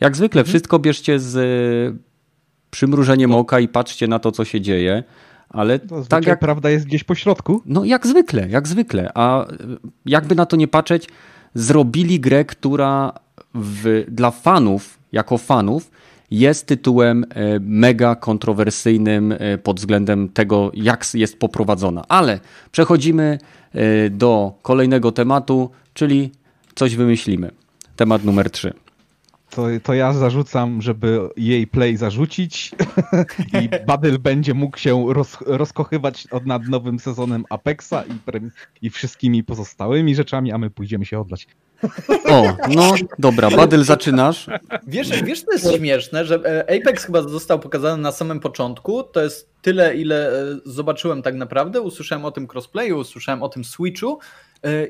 jak 0.00 0.16
zwykle 0.16 0.44
wszystko 0.44 0.78
bierzcie 0.78 1.18
z 1.18 1.36
przymrużeniem 2.70 3.34
oka 3.34 3.60
i 3.60 3.68
patrzcie 3.68 4.08
na 4.08 4.18
to, 4.18 4.32
co 4.32 4.44
się 4.44 4.60
dzieje. 4.60 5.04
Ale 5.48 5.78
To 5.78 6.02
tak 6.08 6.26
jak 6.26 6.38
prawda 6.38 6.70
jest 6.70 6.86
gdzieś 6.86 7.04
po 7.04 7.14
środku. 7.14 7.62
no 7.66 7.84
jak 7.84 8.06
zwykle, 8.06 8.48
jak 8.48 8.68
zwykle. 8.68 9.10
A 9.14 9.46
jakby 10.06 10.34
na 10.34 10.46
to 10.46 10.56
nie 10.56 10.68
patrzeć, 10.68 11.08
zrobili 11.54 12.20
grę, 12.20 12.44
która 12.44 13.12
w, 13.54 14.04
dla 14.08 14.30
fanów, 14.30 14.98
jako 15.12 15.38
fanów, 15.38 15.90
jest 16.30 16.66
tytułem 16.66 17.24
e, 17.24 17.60
mega 17.60 18.14
kontrowersyjnym 18.14 19.32
e, 19.32 19.58
pod 19.58 19.80
względem 19.80 20.28
tego, 20.28 20.70
jak 20.74 21.06
jest 21.14 21.38
poprowadzona. 21.38 22.04
Ale 22.08 22.40
przechodzimy 22.72 23.38
e, 23.72 24.10
do 24.10 24.52
kolejnego 24.62 25.12
tematu, 25.12 25.70
czyli 25.94 26.30
coś 26.74 26.96
wymyślimy. 26.96 27.50
Temat 27.96 28.24
numer 28.24 28.50
3. 28.50 28.72
To, 29.50 29.66
to 29.82 29.94
ja 29.94 30.12
zarzucam, 30.12 30.82
żeby 30.82 31.28
jej 31.36 31.66
play 31.66 31.96
zarzucić 31.96 32.72
i 33.62 33.68
Badyl 33.86 34.18
będzie 34.18 34.54
mógł 34.54 34.78
się 34.78 35.06
roz, 35.08 35.38
rozkochywać 35.46 36.26
od, 36.30 36.46
nad 36.46 36.68
nowym 36.68 36.98
sezonem 36.98 37.44
Apexa 37.50 38.04
i, 38.08 38.14
pre, 38.14 38.40
i 38.82 38.90
wszystkimi 38.90 39.44
pozostałymi 39.44 40.14
rzeczami, 40.14 40.52
a 40.52 40.58
my 40.58 40.70
pójdziemy 40.70 41.06
się 41.06 41.20
odlać. 41.20 41.46
O, 42.28 42.56
no 42.68 42.94
dobra, 43.18 43.50
Badyl 43.50 43.84
zaczynasz. 43.84 44.46
Wiesz, 44.86 45.22
wiesz, 45.22 45.44
to 45.44 45.52
jest 45.52 45.76
śmieszne, 45.76 46.24
że 46.24 46.34
e, 46.34 46.80
Apex 46.80 47.04
chyba 47.04 47.22
został 47.22 47.58
pokazany 47.58 48.02
na 48.02 48.12
samym 48.12 48.40
początku. 48.40 49.02
To 49.02 49.20
jest 49.20 49.50
tyle, 49.62 49.94
ile 49.96 50.32
e, 50.32 50.44
zobaczyłem 50.64 51.22
tak 51.22 51.34
naprawdę. 51.34 51.80
Usłyszałem 51.80 52.24
o 52.24 52.30
tym 52.30 52.48
crossplayu, 52.52 52.98
usłyszałem 52.98 53.42
o 53.42 53.48
tym 53.48 53.64
Switchu 53.64 54.18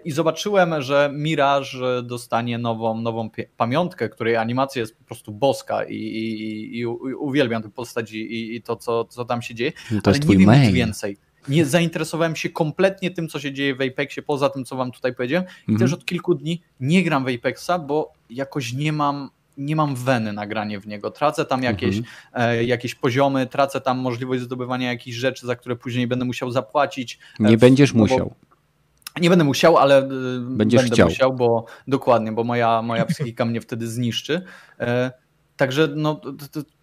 i 0.05 0.11
zobaczyłem, 0.11 0.83
że 0.83 1.11
Mirage 1.15 2.03
dostanie 2.03 2.59
nową, 2.59 3.01
nową 3.01 3.31
pamiątkę, 3.57 4.09
której 4.09 4.37
animacja 4.37 4.81
jest 4.81 4.97
po 4.99 5.05
prostu 5.05 5.33
boska 5.33 5.85
i, 5.85 5.95
i, 5.95 6.79
i 6.79 6.87
uwielbiam 6.87 7.63
tę 7.63 7.71
postać 7.71 8.13
i, 8.13 8.55
i, 8.57 8.63
to, 8.63 8.77
co, 8.77 9.05
co 9.05 9.25
tam 9.25 9.43
się 9.43 9.55
dzieje. 9.55 9.73
To 9.73 9.79
ale 10.05 10.17
jest 10.17 10.29
nie 10.29 10.37
wiem 10.37 10.63
nic 10.63 10.73
więcej. 10.73 11.17
Nie 11.49 11.65
zainteresowałem 11.67 12.37
się 12.37 12.49
kompletnie 12.49 13.11
tym, 13.11 13.29
co 13.29 13.41
się 13.41 13.53
dzieje 13.53 13.75
w 13.75 13.81
Apexie, 13.81 14.23
poza 14.23 14.49
tym, 14.51 14.65
co 14.65 14.77
wam 14.77 14.93
tutaj 14.93 15.15
powiedziałem. 15.15 15.47
I 15.69 15.73
Mhm. 15.73 15.79
też 15.79 15.93
od 15.99 16.05
kilku 16.05 16.35
dni 16.35 16.63
nie 16.81 17.03
gram 17.05 17.25
w 17.25 17.29
Apexa, 17.29 17.71
bo 17.87 18.13
jakoś 18.31 18.73
nie 18.73 18.93
mam, 18.93 19.31
nie 19.59 19.77
mam 19.77 19.95
weny 19.97 20.33
na 20.33 20.47
granie 20.47 20.81
w 20.81 20.87
niego. 20.87 21.11
Tracę 21.11 21.45
tam 21.45 21.63
jakieś, 21.63 21.97
Mhm. 21.97 22.15
e, 22.35 22.65
jakieś 22.65 22.95
poziomy, 22.95 23.47
tracę 23.47 23.81
tam 23.81 23.99
możliwość 23.99 24.43
zdobywania 24.43 24.89
jakichś 24.89 25.17
rzeczy, 25.17 25.47
za 25.47 25.57
które 25.57 25.77
później 25.77 26.07
będę 26.07 26.25
musiał 26.25 26.51
zapłacić. 26.51 27.19
E, 27.41 27.45
Nie 27.45 27.57
w- 27.57 27.61
będziesz 27.61 27.95
no 27.95 27.99
bo- 27.99 28.05
musiał. 28.05 28.35
Nie 29.21 29.31
będę 29.31 29.45
musiał, 29.45 29.77
ale 29.79 29.99
e, 29.99 30.09
Będziesz 30.41 30.81
będę 30.83 30.95
chciał. 30.95 31.09
musiał, 31.09 31.33
bo 31.33 31.65
dokładnie, 31.89 32.33
bo 32.33 32.45
moja, 32.45 32.83
moja 32.83 33.05
psychika 33.07 33.45
mnie 33.45 33.61
wtedy 33.61 33.87
zniszczy. 33.89 34.43
E, 34.81 35.11
Także 35.57 35.89
no, 35.97 36.21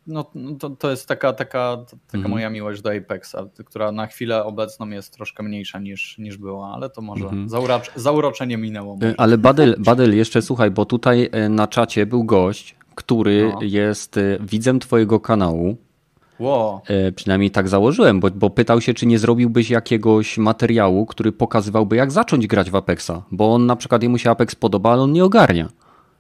no, 0.07 0.31
to, 0.59 0.69
to 0.69 0.89
jest 0.91 1.07
taka, 1.07 1.33
taka, 1.33 1.77
taka 1.87 1.97
Mhm. 2.17 2.31
moja 2.31 2.49
miłość 2.49 2.81
do 2.81 2.91
Apexa, 2.95 3.35
która 3.65 3.91
na 3.91 4.07
chwilę 4.07 4.43
obecną 4.45 4.89
jest 4.89 5.13
troszkę 5.13 5.43
mniejsza 5.43 5.79
niż, 5.79 6.17
niż 6.17 6.37
była, 6.37 6.73
ale 6.75 6.89
to 6.89 7.01
może 7.01 7.23
Mhm. 7.23 7.49
zauracz, 7.49 7.91
zauroczenie 7.95 8.57
minęło. 8.57 8.93
E, 8.93 8.95
Może. 9.05 9.15
Ale 9.17 9.37
Badyl, 9.37 9.75
Badyl, 9.79 10.15
jeszcze 10.17 10.41
słuchaj, 10.41 10.71
bo 10.71 10.85
tutaj 10.85 11.29
e, 11.31 11.49
na 11.49 11.67
czacie 11.67 12.05
był 12.05 12.23
gość, 12.23 12.75
który 12.95 13.51
No. 13.53 13.59
jest 13.61 14.17
e, 14.17 14.21
widzem 14.41 14.79
twojego 14.79 15.19
kanału. 15.19 15.77
Wow. 16.39 16.81
E, 16.87 17.11
Przynajmniej 17.11 17.51
tak 17.51 17.67
założyłem, 17.67 18.19
bo, 18.19 18.29
bo 18.29 18.49
pytał 18.49 18.81
się, 18.81 18.93
czy 18.93 19.05
nie 19.05 19.19
zrobiłbyś 19.19 19.69
jakiegoś 19.69 20.37
materiału, 20.37 21.05
który 21.05 21.31
pokazywałby, 21.31 21.95
jak 21.95 22.11
zacząć 22.11 22.47
grać 22.47 22.71
w 22.71 22.75
Apexa. 22.75 23.11
Bo 23.31 23.53
on 23.53 23.65
na 23.65 23.75
przykład 23.75 24.03
jemu 24.03 24.17
się 24.17 24.29
Apex 24.29 24.55
podoba, 24.55 24.91
ale 24.91 25.01
on 25.01 25.11
nie 25.11 25.25
ogarnia. 25.25 25.69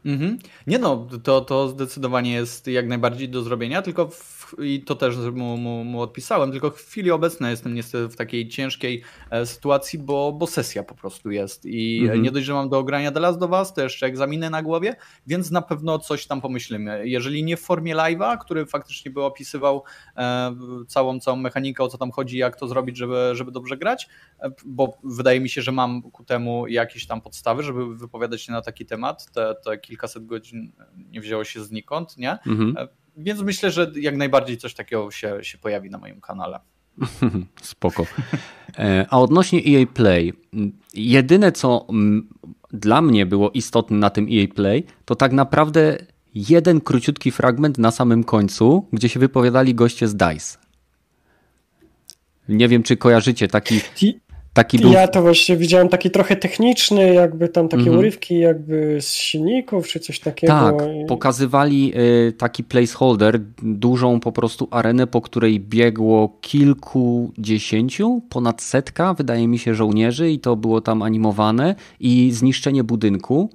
Mhm. 0.05 0.39
Nie 0.67 0.79
no, 0.79 1.07
to, 1.23 1.41
to 1.41 1.69
zdecydowanie 1.69 2.31
jest 2.31 2.67
jak 2.67 2.87
najbardziej 2.87 3.29
do 3.29 3.41
zrobienia, 3.41 3.81
tylko 3.81 4.07
w, 4.07 4.36
i 4.59 4.83
to 4.83 4.95
też 4.95 5.17
mu, 5.17 5.57
mu, 5.57 5.83
mu 5.83 6.01
odpisałem, 6.01 6.51
tylko 6.51 6.71
w 6.71 6.77
chwili 6.77 7.11
obecnej 7.11 7.51
jestem 7.51 7.73
niestety 7.73 8.07
w 8.07 8.15
takiej 8.15 8.47
ciężkiej 8.47 9.03
e, 9.29 9.45
sytuacji, 9.45 9.99
bo, 9.99 10.31
bo 10.31 10.47
sesja 10.47 10.83
po 10.83 10.95
prostu 10.95 11.31
jest 11.31 11.65
i 11.65 11.99
Mhm. 12.01 12.21
nie 12.21 12.31
dość, 12.31 12.45
że 12.45 12.53
mam 12.53 12.69
do 12.69 12.77
ogrania 12.77 13.11
The 13.11 13.19
Last 13.19 13.41
of 13.41 13.51
Us, 13.51 13.73
to 13.73 13.81
jeszcze 13.81 14.05
egzaminy 14.05 14.49
na 14.49 14.63
głowie, 14.63 14.95
więc 15.27 15.51
na 15.51 15.61
pewno 15.61 15.99
coś 15.99 16.27
tam 16.27 16.41
pomyślimy. 16.41 17.07
Jeżeli 17.07 17.43
nie 17.43 17.57
w 17.57 17.61
formie 17.61 17.95
live'a, 17.95 18.37
który 18.37 18.65
faktycznie 18.65 19.11
by 19.11 19.23
opisywał 19.23 19.83
e, 20.17 20.55
całą, 20.87 21.19
całą 21.19 21.37
mechanikę, 21.37 21.83
o 21.83 21.87
co 21.87 21.97
tam 21.97 22.11
chodzi, 22.11 22.37
jak 22.37 22.59
to 22.59 22.67
zrobić, 22.67 22.97
żeby, 22.97 23.31
żeby 23.33 23.51
dobrze 23.51 23.77
grać, 23.77 24.07
e, 24.39 24.51
bo 24.65 24.97
wydaje 25.03 25.39
mi 25.39 25.49
się, 25.49 25.61
że 25.61 25.71
mam 25.71 26.01
ku 26.01 26.23
temu 26.23 26.67
jakieś 26.67 27.07
tam 27.07 27.21
podstawy, 27.21 27.63
żeby 27.63 27.95
wypowiadać 27.95 28.41
się 28.41 28.51
na 28.51 28.61
taki 28.61 28.85
temat. 28.85 29.31
Te, 29.31 29.55
te 29.65 29.77
kilkaset 29.77 30.25
godzin 30.25 30.71
nie 30.97 31.21
wzięło 31.21 31.43
się 31.43 31.63
znikąd, 31.63 32.17
nie? 32.17 32.31
Mhm. 32.31 32.87
Więc 33.17 33.41
myślę, 33.41 33.71
że 33.71 33.91
jak 33.95 34.17
najbardziej 34.17 34.57
coś 34.57 34.73
takiego 34.73 35.11
się, 35.11 35.37
się 35.41 35.57
pojawi 35.57 35.89
na 35.89 35.97
moim 35.97 36.21
kanale. 36.21 36.59
Spoko. 37.61 38.05
E, 38.77 39.05
A 39.09 39.19
odnośnie 39.19 39.59
EA 39.59 39.85
Play, 39.93 40.33
jedyne 40.93 41.51
co 41.51 41.87
dla 42.71 43.01
mnie 43.01 43.25
było 43.25 43.51
istotne 43.51 43.97
na 43.97 44.09
tym 44.09 44.27
EA 44.31 44.47
Play, 44.55 44.83
to 45.05 45.15
tak 45.15 45.31
naprawdę 45.31 45.97
jeden 46.35 46.81
króciutki 46.81 47.31
fragment 47.31 47.77
na 47.77 47.91
samym 47.91 48.23
końcu, 48.23 48.87
gdzie 48.93 49.09
się 49.09 49.19
wypowiadali 49.19 49.75
goście 49.75 50.07
z 50.07 50.15
DICE. 50.15 50.57
Nie 52.49 52.67
wiem, 52.67 52.83
czy 52.83 52.97
kojarzycie 52.97 53.47
taki, 53.47 53.81
taki 54.57 54.79
był. 54.79 54.91
Ja 54.91 55.07
to 55.07 55.21
właśnie 55.21 55.57
widziałem 55.57 55.89
taki 55.89 56.11
trochę 56.11 56.35
techniczny, 56.35 57.13
jakby 57.13 57.49
tam 57.49 57.69
takie 57.69 57.81
Mhm. 57.83 57.97
urywki 57.99 58.39
jakby 58.39 58.97
z 59.01 59.13
silników 59.13 59.87
czy 59.87 59.99
coś 59.99 60.19
takiego. 60.19 60.53
Tak, 60.53 60.75
pokazywali 61.07 61.93
y, 62.27 62.33
taki 62.37 62.63
placeholder, 62.63 63.39
dużą 63.61 64.19
po 64.19 64.31
prostu 64.31 64.67
arenę, 64.71 65.07
po 65.07 65.21
której 65.21 65.59
biegło 65.59 66.37
kilkudziesięciu, 66.41 68.21
ponad 68.29 68.61
setka, 68.61 69.13
wydaje 69.13 69.47
mi 69.47 69.59
się, 69.59 69.75
żołnierzy 69.75 70.31
i 70.31 70.39
to 70.39 70.55
było 70.55 70.81
tam 70.81 71.01
animowane 71.01 71.75
i 71.99 72.31
zniszczenie 72.31 72.83
budynku 72.83 73.49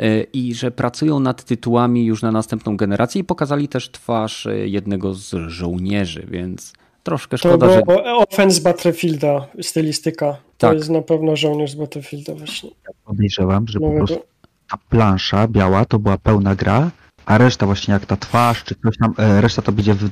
y, 0.00 0.26
i 0.32 0.54
że 0.54 0.70
pracują 0.70 1.20
nad 1.20 1.44
tytułami 1.44 2.04
już 2.04 2.22
na 2.22 2.32
następną 2.32 2.76
generację 2.76 3.20
i 3.20 3.24
pokazali 3.24 3.68
też 3.68 3.90
twarz 3.90 4.46
y, 4.46 4.68
jednego 4.68 5.14
z 5.14 5.34
żołnierzy, 5.48 6.26
więc 6.30 6.72
troszkę 7.02 7.38
To 7.38 7.48
szkoda, 7.48 7.66
było 7.66 7.78
że... 7.78 7.82
o- 8.14 8.18
offense 8.28 8.56
z 8.56 8.60
Battlefielda, 8.60 9.46
stylistyka. 9.62 10.26
To 10.32 10.38
Tak. 10.68 10.76
jest 10.78 10.90
na 10.90 11.02
pewno 11.02 11.36
żołnierz 11.36 11.70
z 11.70 11.74
Battlefielda 11.74 12.34
właśnie. 12.34 12.70
Podejrzewam, 13.04 13.68
że 13.68 13.80
po 13.80 13.86
Nowego. 13.86 14.06
prostu 14.06 14.26
ta 14.70 14.76
plansza 14.88 15.48
biała 15.48 15.84
to 15.84 15.98
była 15.98 16.18
pełna 16.18 16.54
gra, 16.54 16.90
a 17.26 17.38
reszta 17.38 17.66
właśnie 17.66 17.92
jak 17.94 18.06
ta 18.06 18.16
twarz 18.16 18.64
czy 18.64 18.74
coś 18.74 18.96
tam, 18.98 19.14
e, 19.18 19.40
reszta 19.40 19.62
to 19.62 19.72
będzie 19.72 19.94
w, 19.94 20.10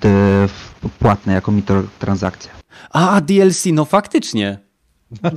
w 0.82 0.88
płatne 0.98 1.32
jako 1.32 1.52
mikrotransakcja. 1.52 2.50
A, 2.90 3.20
DLC, 3.20 3.64
no 3.72 3.84
faktycznie. 3.84 4.58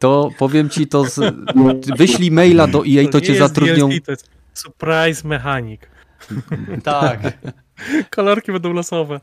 To 0.00 0.28
powiem 0.38 0.68
ci 0.70 0.86
to, 0.86 1.04
z... 1.04 1.20
wyślij 1.98 2.30
maila 2.30 2.66
do 2.66 2.78
EA, 2.86 3.08
to 3.10 3.18
nie 3.18 3.26
cię 3.26 3.34
zatrudnią... 3.38 3.88
DLC, 3.88 4.02
to 4.04 4.10
jest 4.12 4.28
surprise 4.54 5.28
mechanic. 5.28 5.80
Tak. 6.84 7.20
Kolorki 8.10 8.52
będą 8.52 8.72
losowe. 8.72 9.20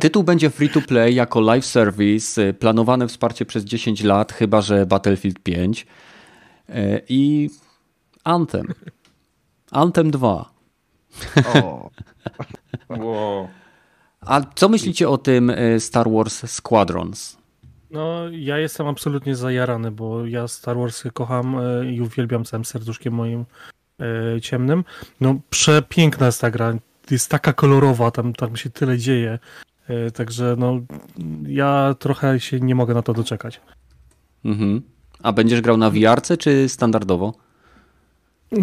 Tytuł 0.00 0.22
będzie 0.22 0.50
free 0.50 0.68
to 0.68 0.80
play 0.80 1.14
jako 1.14 1.40
live 1.40 1.66
service, 1.66 2.42
y, 2.42 2.54
planowane 2.54 3.08
wsparcie 3.08 3.44
przez 3.44 3.64
10 3.64 4.02
lat, 4.02 4.32
chyba 4.32 4.60
że 4.60 4.86
Battlefield 4.86 5.38
5 5.38 5.86
y, 6.68 7.02
i 7.08 7.50
Anthem. 8.24 8.66
Anthem 9.70 10.10
2. 10.10 10.50
O, 11.54 11.90
Wow. 12.88 13.48
A 14.20 14.40
co 14.54 14.68
myślicie 14.68 15.08
o 15.08 15.18
tym 15.18 15.50
y, 15.50 15.80
Star 15.80 16.10
Wars 16.10 16.50
Squadrons? 16.50 17.38
No, 17.90 18.28
ja 18.30 18.58
jestem 18.58 18.86
absolutnie 18.86 19.36
zajarany, 19.36 19.90
bo 19.90 20.26
ja 20.26 20.48
Star 20.48 20.76
Wars 20.76 21.04
kocham 21.14 21.56
i 21.92 22.00
uwielbiam 22.00 22.44
całym 22.44 22.64
serduszkiem 22.64 23.14
moim 23.14 23.44
ciemnym. 24.42 24.84
No, 25.20 25.40
przepiękna 25.50 26.26
jest 26.26 26.40
ta 26.40 26.50
gra. 26.50 26.74
Jest 27.10 27.30
taka 27.30 27.52
kolorowa, 27.52 28.10
tam, 28.10 28.32
tam 28.32 28.56
się 28.56 28.70
tyle 28.70 28.98
dzieje. 28.98 29.38
E, 29.88 30.10
Także 30.10 30.54
no, 30.58 30.80
ja 31.46 31.94
trochę 31.98 32.40
się 32.40 32.60
nie 32.60 32.74
mogę 32.74 32.94
na 32.94 33.02
to 33.02 33.12
doczekać. 33.12 33.60
Mhm. 34.44 34.82
A 35.22 35.32
będziesz 35.32 35.60
grał 35.60 35.76
na 35.76 35.90
VR 35.90 36.22
czy 36.38 36.68
standardowo? 36.68 37.34
E, 38.52 38.58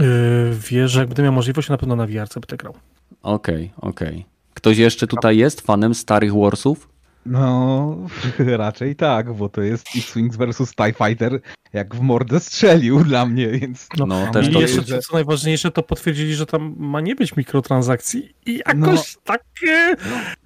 Wiesz, 0.70 0.92
że 0.92 1.00
jak 1.00 1.08
będę 1.10 1.24
miał 1.24 1.34
możliwość, 1.34 1.70
na 1.70 1.78
pewno 1.78 1.96
na 1.96 2.08
VR 2.08 2.28
będę 2.34 2.58
grał. 2.58 2.74
Okej, 3.22 3.72
okej. 3.78 4.26
Ktoś 4.54 4.78
jeszcze 4.78 5.08
tutaj 5.08 5.38
jest 5.38 5.62
fanem 5.62 5.96
starych 5.96 6.34
Warsów? 6.34 6.90
No, 7.26 7.98
raczej 8.58 8.96
tak, 8.96 9.34
bo 9.34 9.50
to 9.50 9.62
jest 9.62 9.88
X-Wings 9.96 10.36
versus 10.38 10.76
TIE 10.76 10.94
Fighter, 11.08 11.40
jak 11.74 11.96
w 11.96 12.00
mordę 12.02 12.40
strzelił 12.40 13.04
dla 13.04 13.26
mnie, 13.26 13.48
więc... 13.48 13.88
No, 13.98 14.06
No, 14.06 14.32
też 14.32 14.48
I 14.48 14.52
to 14.52 14.62
jeszcze, 14.62 14.82
że- 14.82 15.00
co 15.00 15.14
najważniejsze, 15.14 15.72
to 15.72 15.84
potwierdzili, 15.84 16.34
że 16.36 16.46
tam 16.46 16.76
ma 16.78 17.02
nie 17.02 17.16
być 17.16 17.36
mikrotransakcji 17.36 18.34
i 18.46 18.62
jakoś 18.66 19.18
tak... 19.24 19.44
e, 19.68 19.96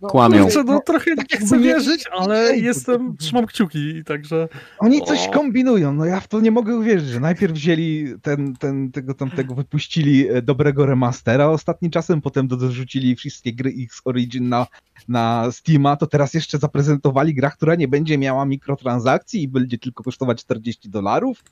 Kłamią. 0.02 0.44
Kurczę, 0.44 0.64
no 0.64 0.80
trochę 0.86 1.12
nie 1.12 1.18
tak 1.26 1.28
chcę 1.40 1.58
nie- 1.58 1.64
wierzyć, 1.64 2.04
ale 2.12 2.58
jestem, 2.58 3.18
trzymam 3.18 3.46
kciuki, 3.46 4.04
także... 4.04 4.48
Oni 4.80 5.02
coś 5.02 5.28
O. 5.28 5.32
kombinują, 5.32 5.94
no 5.94 6.06
ja 6.06 6.20
w 6.20 6.28
to 6.28 6.40
nie 6.40 6.52
mogę 6.52 6.76
uwierzyć, 6.76 7.10
że 7.10 7.20
najpierw 7.20 7.54
wzięli 7.54 8.14
ten, 8.22 8.56
ten, 8.56 8.92
tego 8.92 9.14
tamtego, 9.14 9.56
wypuścili 9.56 10.30
e, 10.30 10.42
dobrego 10.42 10.86
remastera 10.86 11.48
ostatnim 11.48 11.92
czasem, 11.92 12.22
potem 12.22 12.48
do- 12.48 12.58
dorzucili 12.58 13.16
wszystkie 13.16 13.54
gry 13.54 13.74
X 13.84 14.02
Origin 14.06 14.50
na, 14.50 14.68
na 15.08 15.52
Steama, 15.52 15.96
to 15.96 16.08
teraz 16.08 16.34
jeszcze 16.34 16.58
zaprezentowali 16.58 17.34
grę, 17.34 17.52
która 17.52 17.76
nie 17.76 17.88
będzie 17.88 18.18
miała 18.18 18.46
mikrotransakcji 18.46 19.44
i 19.44 19.48
będzie 19.48 19.78
tylko 19.78 20.04
kosztować 20.04 20.42
40 20.42 20.90
dolarów 20.90 21.44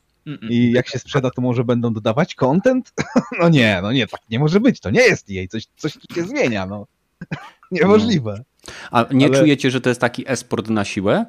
i 0.50 0.72
jak 0.72 0.88
się 0.90 1.00
sprzeda, 1.00 1.32
to 1.32 1.42
może 1.42 1.64
będą 1.64 1.94
dodawać 1.94 2.36
content? 2.36 2.94
No 3.42 3.50
nie, 3.50 3.80
no 3.82 3.92
nie, 3.92 4.08
tak 4.08 4.22
nie 4.30 4.40
może 4.40 4.60
być, 4.60 4.80
to 4.80 4.90
nie 4.90 5.02
jest 5.02 5.30
jej, 5.30 5.48
coś, 5.48 5.68
coś 5.78 5.94
tu 5.94 6.16
się 6.16 6.24
zmienia, 6.24 6.66
no. 6.66 6.86
Niemożliwe. 7.72 8.44
A 8.92 9.06
nie 9.12 9.26
Ale- 9.26 9.40
czujecie, 9.40 9.72
że 9.72 9.82
to 9.82 9.90
jest 9.90 10.02
taki 10.02 10.32
esport 10.32 10.70
na 10.70 10.86
siłę? 10.86 11.26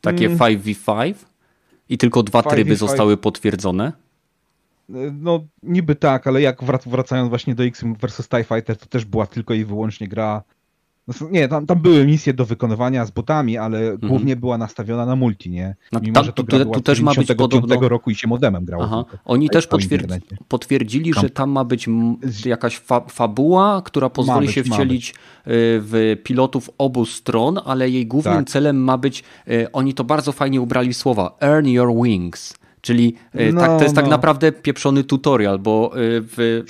Takie 0.00 0.26
Mm. 0.26 0.38
5v5? 0.38 1.14
I 1.88 1.98
tylko 1.98 2.22
dwa 2.22 2.40
5v5. 2.40 2.50
tryby 2.50 2.76
zostały 2.76 3.16
potwierdzone? 3.16 3.92
No 5.12 5.44
niby 5.62 5.94
tak, 5.94 6.26
ale 6.26 6.40
jak 6.40 6.62
wrac- 6.62 6.88
wracając 6.90 7.28
właśnie 7.28 7.54
do 7.54 7.64
X 7.64 7.84
vs 8.02 8.28
TIE 8.28 8.44
Fighter, 8.44 8.76
to 8.76 8.86
też 8.86 9.04
była 9.04 9.26
tylko 9.26 9.54
i 9.54 9.64
wyłącznie 9.64 10.08
gra. 10.08 10.42
No, 11.08 11.28
nie, 11.30 11.48
tam, 11.48 11.66
tam 11.66 11.78
były 11.78 12.06
misje 12.06 12.34
do 12.34 12.44
wykonywania 12.46 13.04
z 13.06 13.10
botami, 13.10 13.58
ale 13.58 13.98
głównie 13.98 14.36
była 14.36 14.58
nastawiona 14.58 15.06
na 15.06 15.16
multi, 15.16 15.50
nie? 15.50 15.66
Mhm. 15.66 15.76
No 15.92 16.00
Mimo, 16.00 16.14
tam- 16.14 16.24
że 16.24 16.32
to 16.32 16.42
tu- 16.42 16.64
tu 16.64 16.80
też 16.80 17.00
ma 17.00 17.10
być 17.14 17.26
95 17.26 17.62
podobno- 17.62 17.88
roku 17.88 18.10
i 18.10 18.14
się 18.14 18.28
modemem 18.28 18.64
grało. 18.64 18.84
Aha. 18.84 19.04
Oni 19.24 19.50
też 19.50 19.66
po 19.66 19.70
potwierdzi, 19.76 20.20
potwierdzili, 20.48 21.14
że 21.14 21.30
tam 21.30 21.50
ma 21.50 21.64
być 21.64 21.86
jakaś 22.46 22.78
fa 22.78 23.00
fabuła, 23.00 23.82
która 23.84 24.10
pozwoli 24.10 24.46
być, 24.46 24.54
się 24.54 24.62
wcielić 24.62 25.10
y, 25.10 25.14
w 25.46 26.16
pilotów 26.24 26.70
obu 26.78 27.06
stron, 27.06 27.58
ale 27.64 27.90
jej 27.90 28.06
głównym 28.06 28.34
Tak. 28.38 28.48
celem 28.48 28.76
ma 28.84 28.98
być, 28.98 29.24
y, 29.48 29.72
oni 29.72 29.94
to 29.94 30.04
bardzo 30.04 30.32
fajnie 30.32 30.60
ubrali 30.60 30.94
słowa, 30.94 31.36
earn 31.40 31.66
your 31.68 32.02
wings. 32.02 32.54
Czyli 32.80 33.14
No, 33.52 33.60
tak, 33.60 33.78
to 33.78 33.82
jest 33.82 33.94
tak 33.94 34.04
no. 34.04 34.10
naprawdę 34.10 34.52
pieprzony 34.52 35.04
tutorial, 35.04 35.58
bo 35.58 35.90
w, 35.94 36.62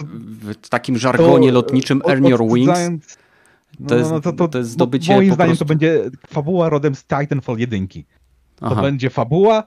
w 0.62 0.68
takim 0.68 0.98
żargonie 0.98 1.48
To, 1.48 1.54
lotniczym 1.54 2.02
earn 2.08 2.26
your 2.26 2.52
wings 2.52 2.78
No, 2.90 2.98
to 3.86 3.96
jest- 3.96 4.10
no, 4.10 4.20
to, 4.20 4.32
to, 4.32 4.48
to 4.48 4.58
jest 4.58 4.70
zdobycie 4.70 5.14
Moim 5.14 5.34
zdaniem 5.34 5.50
prostu- 5.50 5.64
to 5.64 5.68
będzie 5.68 6.02
fabuła 6.26 6.68
rodem 6.68 6.94
z 6.94 7.04
Titanfall 7.04 7.58
1. 7.58 7.88
To 7.88 8.66
Aha. 8.66 8.82
będzie 8.82 9.10
fabuła, 9.10 9.66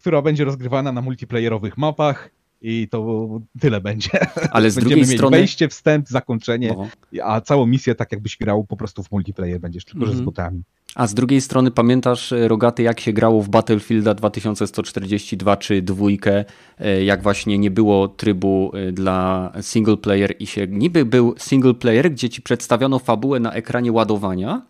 która 0.00 0.22
będzie 0.22 0.44
rozgrywana 0.44 0.92
na 0.92 1.02
multiplayerowych 1.02 1.78
mapach 1.78 2.30
i 2.62 2.88
to 2.90 3.28
tyle 3.60 3.80
będzie. 3.80 4.10
Ale 4.52 4.70
z 4.70 4.74
Będziemy 4.76 4.96
drugiej 5.00 5.16
strony... 5.16 5.36
wejście, 5.36 5.68
wstęp, 5.68 6.08
zakończenie, 6.08 6.74
No. 6.78 6.88
a 7.24 7.40
całą 7.40 7.66
misję 7.66 7.94
tak 7.94 8.12
jakbyś 8.12 8.36
grał 8.36 8.64
po 8.64 8.76
prostu 8.76 9.02
w 9.02 9.10
multiplayer 9.12 9.60
będziesz, 9.60 9.84
tylko 9.84 10.00
że 10.06 10.12
z 10.12 10.14
Mhm. 10.14 10.24
botami. 10.24 10.62
A 10.94 11.06
z 11.06 11.14
drugiej 11.14 11.40
strony 11.40 11.70
pamiętasz, 11.70 12.32
e, 12.32 12.48
Rogaty, 12.48 12.82
jak 12.82 13.00
się 13.00 13.12
grało 13.12 13.42
w 13.42 13.48
Battlefielda 13.48 14.14
2142 14.14 15.56
czy 15.56 15.82
dwójkę, 15.82 16.44
e, 16.78 17.04
jak 17.04 17.22
właśnie 17.22 17.58
nie 17.58 17.70
było 17.70 18.08
trybu 18.08 18.72
e, 18.74 18.92
dla 18.92 19.52
single 19.60 19.96
player 19.96 20.34
i 20.38 20.46
się 20.46 20.66
niby 20.66 21.04
był 21.04 21.34
single 21.38 21.74
player, 21.74 22.10
gdzie 22.10 22.28
ci 22.28 22.42
przedstawiono 22.42 22.98
fabułę 22.98 23.40
na 23.40 23.52
ekranie 23.52 23.92
ładowania 23.92 24.62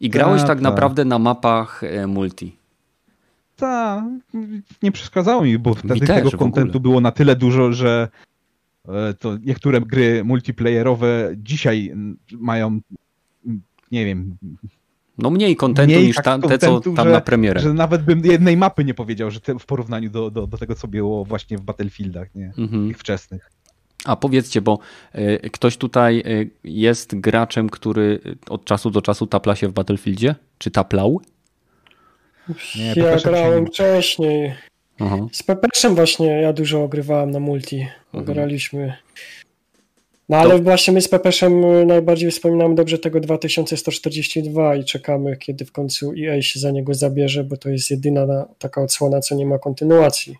i 0.00 0.08
grałeś 0.10 0.40
Tak, 0.40 0.48
tak 0.48 0.56
tak. 0.58 0.62
naprawdę 0.62 1.04
na 1.04 1.18
mapach 1.18 1.82
multi. 2.06 2.57
Tak, 3.58 4.04
nie 4.82 4.92
przeszkadzało 4.92 5.44
mi, 5.44 5.58
bo 5.58 5.74
wtedy 5.74 6.06
też, 6.06 6.08
tego 6.08 6.30
kontentu 6.30 6.80
było 6.80 7.00
na 7.00 7.12
tyle 7.12 7.36
dużo, 7.36 7.72
że 7.72 8.08
e, 8.88 9.14
to 9.14 9.36
niektóre 9.36 9.80
gry 9.80 10.24
multiplayerowe 10.24 11.30
dzisiaj 11.36 11.94
mają, 12.32 12.80
nie 13.90 14.04
wiem, 14.04 14.36
No 15.18 15.30
mniej 15.30 15.56
kontentu 15.56 15.92
Mniej 15.92 16.06
niż 16.06 16.16
tak 16.16 16.24
tam, 16.24 16.42
te, 16.42 16.58
co 16.58 16.80
tam 16.80 17.06
że- 17.06 17.12
na 17.12 17.20
premierę. 17.20 17.60
że 17.60 17.74
nawet 17.74 18.02
bym 18.02 18.24
jednej 18.24 18.56
mapy 18.56 18.84
nie 18.84 18.94
powiedział, 18.94 19.30
że 19.30 19.40
te, 19.40 19.58
w 19.58 19.66
porównaniu 19.66 20.10
do, 20.10 20.30
do, 20.30 20.46
do 20.46 20.58
tego, 20.58 20.74
co 20.74 20.88
było 20.88 21.24
właśnie 21.24 21.58
w 21.58 21.60
Battlefieldach, 21.60 22.34
nie? 22.34 22.52
Mhm. 22.58 22.88
Tych 22.88 22.98
wczesnych. 22.98 23.50
A 24.04 24.16
powiedzcie, 24.16 24.60
bo 24.60 24.78
e, 25.12 25.50
ktoś 25.50 25.76
tutaj 25.76 26.20
e, 26.20 26.24
jest 26.64 27.20
graczem, 27.20 27.70
który 27.70 28.20
od 28.48 28.64
czasu 28.64 28.90
do 28.90 29.02
czasu 29.02 29.26
tapla 29.26 29.56
się 29.56 29.68
w 29.68 29.72
Battlefieldzie? 29.72 30.34
Czy 30.58 30.70
taplał? 30.70 31.20
Nie, 32.76 32.94
to 32.94 33.00
ja 33.00 33.16
grałem 33.16 33.66
się- 33.66 33.72
wcześniej. 33.72 34.54
Aha. 35.00 35.16
Z 35.32 35.42
Pepeszem 35.42 35.94
właśnie 35.94 36.26
ja 36.26 36.52
dużo 36.52 36.82
ogrywałem 36.82 37.30
na 37.30 37.40
multi. 37.40 37.86
Mhm. 38.14 38.24
Graliśmy. 38.34 38.92
No 40.28 40.36
ale 40.36 40.58
właśnie 40.58 40.92
my 40.94 41.00
z 41.00 41.08
Pepeszem 41.08 41.64
y, 41.64 41.86
najbardziej 41.86 42.30
wspominamy 42.30 42.74
dobrze 42.74 42.98
tego 42.98 43.20
2142 43.20 44.76
i 44.76 44.84
czekamy, 44.84 45.36
kiedy 45.36 45.64
w 45.64 45.72
końcu 45.72 46.12
EA 46.18 46.42
się 46.42 46.60
za 46.60 46.70
niego 46.70 46.94
zabierze, 46.94 47.44
bo 47.44 47.56
to 47.56 47.68
jest 47.70 47.90
jedyna 47.90 48.26
na- 48.26 48.46
taka 48.58 48.82
odsłona, 48.82 49.20
co 49.20 49.34
nie 49.34 49.46
ma 49.46 49.58
kontynuacji. 49.58 50.36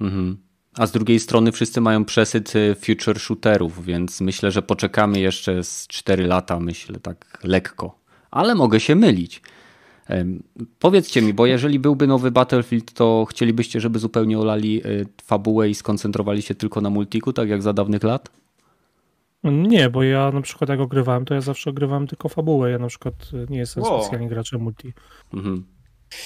Mhm. 0.00 0.38
A 0.76 0.86
z 0.86 0.92
drugiej 0.92 1.20
strony 1.20 1.52
wszyscy 1.52 1.80
mają 1.80 2.04
przesyt 2.04 2.56
y, 2.56 2.74
future 2.74 3.18
shooterów, 3.20 3.84
więc 3.84 4.20
myślę, 4.20 4.50
że 4.50 4.62
poczekamy 4.62 5.20
jeszcze 5.20 5.64
z 5.64 5.86
4 5.86 6.26
lata, 6.26 6.60
myślę 6.60 7.00
tak 7.00 7.38
lekko. 7.44 7.98
Ale 8.30 8.54
mogę 8.54 8.80
się 8.80 8.94
mylić. 8.94 9.42
Powiedzcie 10.78 11.22
mi, 11.22 11.34
bo 11.34 11.46
jeżeli 11.46 11.78
byłby 11.78 12.06
nowy 12.06 12.30
Battlefield, 12.30 12.92
to 12.92 13.26
chcielibyście, 13.30 13.80
żeby 13.80 13.98
zupełnie 13.98 14.38
olali 14.38 14.86
y, 14.86 15.06
fabułę 15.24 15.70
i 15.70 15.74
skoncentrowali 15.74 16.42
się 16.42 16.54
tylko 16.54 16.80
na 16.80 16.90
multiku, 16.90 17.32
tak 17.32 17.48
jak 17.48 17.62
za 17.62 17.72
dawnych 17.72 18.02
lat? 18.02 18.30
Nie, 19.44 19.90
bo 19.90 20.02
ja 20.02 20.30
na 20.30 20.40
przykład 20.40 20.70
jak 20.70 20.80
ogrywałem, 20.80 21.24
to 21.24 21.34
ja 21.34 21.40
zawsze 21.40 21.70
ogrywałem 21.70 22.06
tylko 22.06 22.28
fabułę. 22.28 22.70
Ja 22.70 22.78
na 22.78 22.86
przykład 22.88 23.14
y, 23.34 23.46
nie 23.50 23.58
jestem 23.58 23.82
Wow. 23.82 24.00
specjalnie 24.02 24.28
graczem 24.28 24.60
multi. 24.60 24.92
Mhm. 25.34 25.64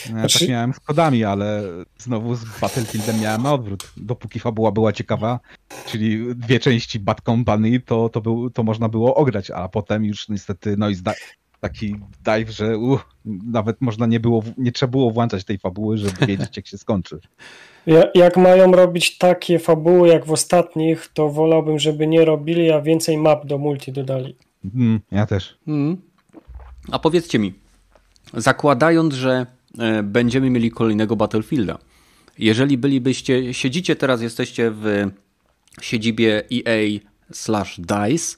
Ja 0.06 0.12
Znaczy- 0.12 0.38
tak 0.38 0.48
miałem 0.48 0.72
z 0.72 0.80
kodami, 0.80 1.24
ale 1.24 1.62
znowu 1.98 2.34
z 2.34 2.60
Battlefieldem 2.60 3.20
miałem 3.20 3.42
na 3.42 3.52
odwrót. 3.54 3.92
Dopóki 3.96 4.40
fabuła 4.40 4.72
była 4.72 4.92
ciekawa, 4.92 5.40
czyli 5.86 6.34
dwie 6.34 6.60
części 6.60 7.00
Bad 7.00 7.20
Company, 7.20 7.80
to, 7.80 8.08
to, 8.08 8.20
był, 8.20 8.50
to 8.50 8.62
można 8.62 8.88
było 8.88 9.14
ograć, 9.14 9.50
a 9.50 9.68
potem 9.68 10.04
już 10.04 10.28
niestety 10.28 10.74
no 10.78 10.88
i 10.88 10.94
zda- 10.94 11.14
taki 11.60 11.96
dive, 12.24 12.50
że 12.50 12.78
uh, 12.78 13.04
nawet 13.24 13.80
można 13.80 14.06
nie 14.06 14.20
było, 14.20 14.42
nie 14.58 14.72
trzeba 14.72 14.90
było 14.90 15.10
włączać 15.10 15.44
tej 15.44 15.58
fabuły, 15.58 15.98
żeby 15.98 16.26
wiedzieć 16.26 16.56
jak 16.56 16.66
się 16.66 16.78
skończy. 16.78 17.18
Ja, 17.86 18.04
jak 18.14 18.36
mają 18.36 18.72
robić 18.72 19.18
takie 19.18 19.58
fabuły 19.58 20.08
jak 20.08 20.26
w 20.26 20.32
ostatnich, 20.32 21.08
to 21.14 21.28
wolałbym, 21.28 21.78
żeby 21.78 22.06
nie 22.06 22.24
robili, 22.24 22.70
a 22.70 22.80
więcej 22.80 23.18
map 23.18 23.46
do 23.46 23.58
multi 23.58 23.92
dodali. 23.92 24.36
Mm, 24.74 25.00
ja 25.10 25.26
też. 25.26 25.58
Mhm. 25.68 25.96
A 26.92 26.98
powiedzcie 26.98 27.38
mi, 27.38 27.54
zakładając, 28.34 29.14
że 29.14 29.46
e, 29.78 30.02
będziemy 30.02 30.50
mieli 30.50 30.70
kolejnego 30.70 31.16
Battlefielda, 31.16 31.78
jeżeli 32.38 32.78
bylibyście, 32.78 33.54
siedzicie 33.54 33.96
teraz, 33.96 34.22
jesteście 34.22 34.70
w 34.70 35.10
siedzibie 35.80 36.42
EA 36.52 37.00
slash 37.32 37.80
DICE, 37.80 38.36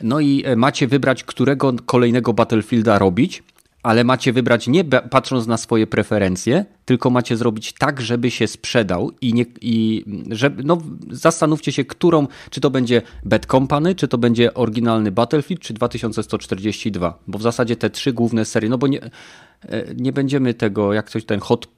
no 0.00 0.20
i 0.20 0.42
e, 0.46 0.56
macie 0.56 0.86
wybrać, 0.86 1.24
którego 1.24 1.72
kolejnego 1.86 2.32
Battlefielda 2.32 2.98
robić, 2.98 3.42
ale 3.82 4.04
macie 4.04 4.32
wybrać 4.32 4.68
nie 4.68 4.84
patrząc 4.84 5.46
na 5.46 5.56
swoje 5.56 5.86
preferencje, 5.86 6.64
tylko 6.84 7.10
macie 7.10 7.36
zrobić 7.36 7.72
tak, 7.72 8.00
żeby 8.00 8.30
się 8.30 8.46
sprzedał 8.46 9.10
i, 9.20 9.34
nie, 9.34 9.44
i 9.60 10.04
żeby, 10.30 10.64
no, 10.64 10.78
zastanówcie 11.10 11.72
się, 11.72 11.84
którą, 11.84 12.26
czy 12.50 12.60
to 12.60 12.70
będzie 12.70 13.02
Bad 13.24 13.46
Company, 13.46 13.94
czy 13.94 14.08
to 14.08 14.18
będzie 14.18 14.54
oryginalny 14.54 15.12
Battlefield, 15.12 15.62
czy 15.62 15.74
2142, 15.74 17.18
bo 17.26 17.38
w 17.38 17.42
zasadzie 17.42 17.76
te 17.76 17.90
trzy 17.90 18.12
główne 18.12 18.44
serie, 18.44 18.70
no 18.70 18.78
bo 18.78 18.86
nie, 18.86 19.04
e, 19.04 19.10
nie 19.94 20.12
będziemy 20.12 20.54
tego, 20.54 20.92
jak 20.92 21.10
coś 21.10 21.24
ten 21.24 21.40
Hot 21.40 21.68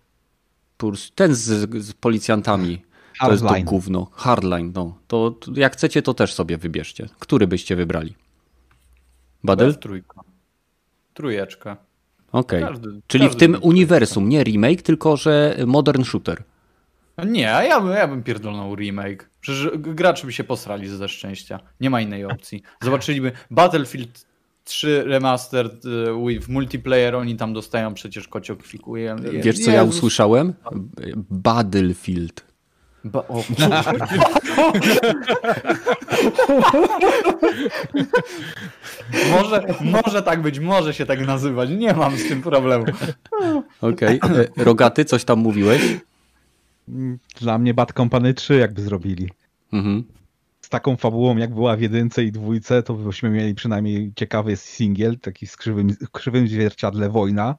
Pursuit, 0.77 1.15
ten 1.15 1.35
z, 1.35 1.71
z 1.85 1.93
policjantami, 1.93 2.83
to 3.27 3.33
jest 3.33 3.45
to 3.45 3.55
gówno, 3.65 4.07
Hardline, 4.13 4.73
no, 4.75 4.99
to, 5.07 5.35
jak 5.55 5.73
chcecie, 5.73 6.03
to 6.03 6.15
też 6.15 6.35
sobie 6.35 6.59
wybierzcie. 6.59 7.09
Który 7.19 7.47
byście 7.47 7.77
wybrali? 7.77 8.15
Badel? 9.45 9.77
Trójka. 9.77 10.21
Trójeczka. 11.15 11.77
Okej. 12.33 12.65
Okay. 12.65 12.81
Czyli 13.07 13.29
w 13.29 13.37
tym 13.37 13.57
uniwersum, 13.63 14.29
nie 14.29 14.45
remake, 14.45 14.83
tylko 14.83 15.17
że 15.17 15.57
modern 15.67 16.05
shooter. 16.05 16.43
Nie, 17.27 17.57
a 17.57 17.65
ja, 17.65 17.81
bym, 17.81 17.91
ja 17.93 18.09
bym 18.09 18.23
pierdolnął 18.23 18.77
remake. 18.77 19.31
Przecież 19.41 19.71
gracze 19.79 20.27
by 20.27 20.33
się 20.33 20.45
posrali 20.45 20.89
ze 20.89 21.09
szczęścia. 21.09 21.61
Nie 21.81 21.91
ma 21.91 22.01
innej 22.01 22.25
opcji. 22.25 22.63
Zobaczyliby 22.83 23.33
Battlefield 23.51 24.27
3 24.65 25.05
Remastered 25.07 25.85
y, 25.85 26.41
w 26.41 26.49
multiplayer, 26.49 27.17
oni 27.17 27.37
tam 27.37 27.53
dostają 27.53 27.95
przecież 27.95 28.29
kociokwiku. 28.29 28.95
Wiesz 29.43 29.59
co 29.59 29.71
ja 29.71 29.83
usłyszałem? 29.83 30.55
Battlefield. 31.31 32.50
Ba 33.05 33.25
o, 33.29 33.45
może, 39.31 39.65
może 39.81 40.23
tak 40.23 40.43
być, 40.43 40.59
może 40.59 40.95
się 40.95 41.07
tak 41.07 41.27
nazywać. 41.27 41.71
Nie 41.71 41.95
mam 41.95 42.17
z 42.17 42.29
tym 42.29 42.43
problemu. 42.43 42.85
Okej. 43.81 44.21
Okay. 44.21 44.49
E, 44.57 44.65
Rogaty, 44.65 45.05
coś 45.05 45.25
tam 45.25 45.39
mówiłeś? 45.39 45.83
Dla 47.41 47.59
mnie 47.59 47.75
Bad 47.75 47.93
Company 47.93 48.35
3 48.35 48.55
jakby 48.55 48.83
zrobili. 48.83 49.31
Mhm. 49.73 50.05
Z 50.61 50.69
taką 50.69 50.97
fabułą, 50.97 51.37
jak 51.37 51.55
była 51.55 51.77
w 51.77 51.81
jedynce 51.81 52.25
i 52.25 52.33
dwójce, 52.33 52.83
to 52.83 52.95
byśmy 52.95 53.31
mieli 53.31 53.55
przynajmniej 53.55 54.13
ciekawy 54.17 54.57
singiel, 54.57 55.19
taki 55.19 55.47
z 55.47 55.57
krzywym, 55.57 55.97
krzywym 56.13 56.49
zwierciadle 56.49 57.11
wojna 57.11 57.55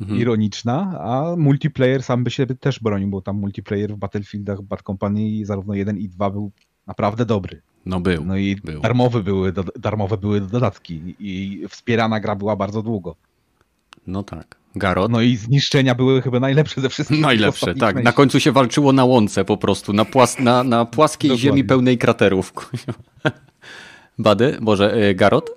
mhm. 0.00 0.20
ironiczna, 0.20 1.00
a 1.00 1.36
multiplayer 1.36 2.02
sam 2.02 2.24
by 2.24 2.30
się 2.30 2.46
też 2.46 2.80
bronił, 2.80 3.08
bo 3.08 3.22
tam 3.22 3.36
multiplayer 3.36 3.94
w 3.94 3.96
Battlefieldach 3.96 4.62
Bad 4.62 4.82
Company 4.82 5.46
zarówno 5.46 5.74
1 5.74 5.98
i 5.98 6.08
2 6.08 6.30
był 6.30 6.50
naprawdę 6.86 7.26
dobry. 7.26 7.62
No 7.86 8.00
był. 8.00 8.24
No 8.24 8.36
i 8.36 8.56
był. 8.56 8.80
Darmowe, 8.80 9.22
były, 9.22 9.52
darmowe 9.76 10.16
były 10.16 10.40
dodatki 10.40 11.14
i 11.18 11.62
wspierana 11.68 12.20
gra 12.20 12.36
była 12.36 12.56
bardzo 12.56 12.82
długo. 12.82 13.16
No 14.06 14.22
tak. 14.22 14.56
Garot. 14.76 15.10
No 15.10 15.20
i 15.20 15.36
zniszczenia 15.36 15.94
były 15.94 16.22
chyba 16.22 16.40
najlepsze 16.40 16.80
ze 16.80 16.88
wszystkich. 16.88 17.20
Najlepsze, 17.20 17.74
tak. 17.74 18.04
Na 18.04 18.12
końcu 18.12 18.40
się 18.40 18.52
walczyło 18.52 18.92
na 18.92 19.04
łące 19.04 19.44
po 19.44 19.56
prostu, 19.56 19.92
na, 19.92 20.04
płas 20.04 20.38
na, 20.38 20.64
na 20.64 20.84
płaskiej 20.84 21.28
Dokładnie. 21.28 21.50
ziemi 21.50 21.64
pełnej 21.64 21.98
kraterów. 21.98 22.52
Bady? 24.18 24.58
Boże, 24.60 25.08
y, 25.10 25.14
Garot? 25.14 25.50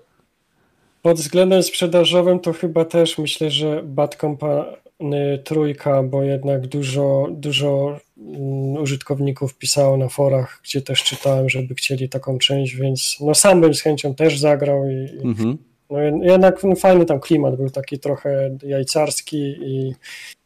Pod 1.02 1.18
względem 1.18 1.64
sprzedażowym 1.64 2.40
to 2.40 2.54
chyba 2.54 2.86
też 2.86 3.18
myślę, 3.18 3.50
że 3.52 3.84
Bad 3.84 4.16
Company 4.16 5.40
trójka, 5.44 6.04
bo 6.04 6.24
jednak 6.24 6.68
dużo, 6.68 7.28
dużo 7.32 8.00
mm, 8.18 8.84
użytkowników 8.84 9.58
pisało 9.58 9.98
na 9.98 10.10
forach, 10.10 10.60
gdzie 10.64 10.82
też 10.82 11.04
czytałem, 11.04 11.50
żeby 11.50 11.76
chcieli 11.76 12.10
taką 12.10 12.38
część, 12.38 12.76
więc 12.76 13.18
no 13.22 13.36
sam 13.36 13.62
bym 13.62 13.74
z 13.74 13.82
chęcią 13.82 14.16
też 14.16 14.40
zagrał 14.40 14.90
i, 14.90 15.20
mhm. 15.24 15.58
no 15.90 16.04
jednak 16.24 16.64
no, 16.64 16.76
fajny 16.76 17.06
tam 17.06 17.20
klimat 17.20 17.56
był 17.56 17.70
taki 17.70 18.00
trochę 18.00 18.58
jajcarski 18.64 19.38
i, 19.38 19.96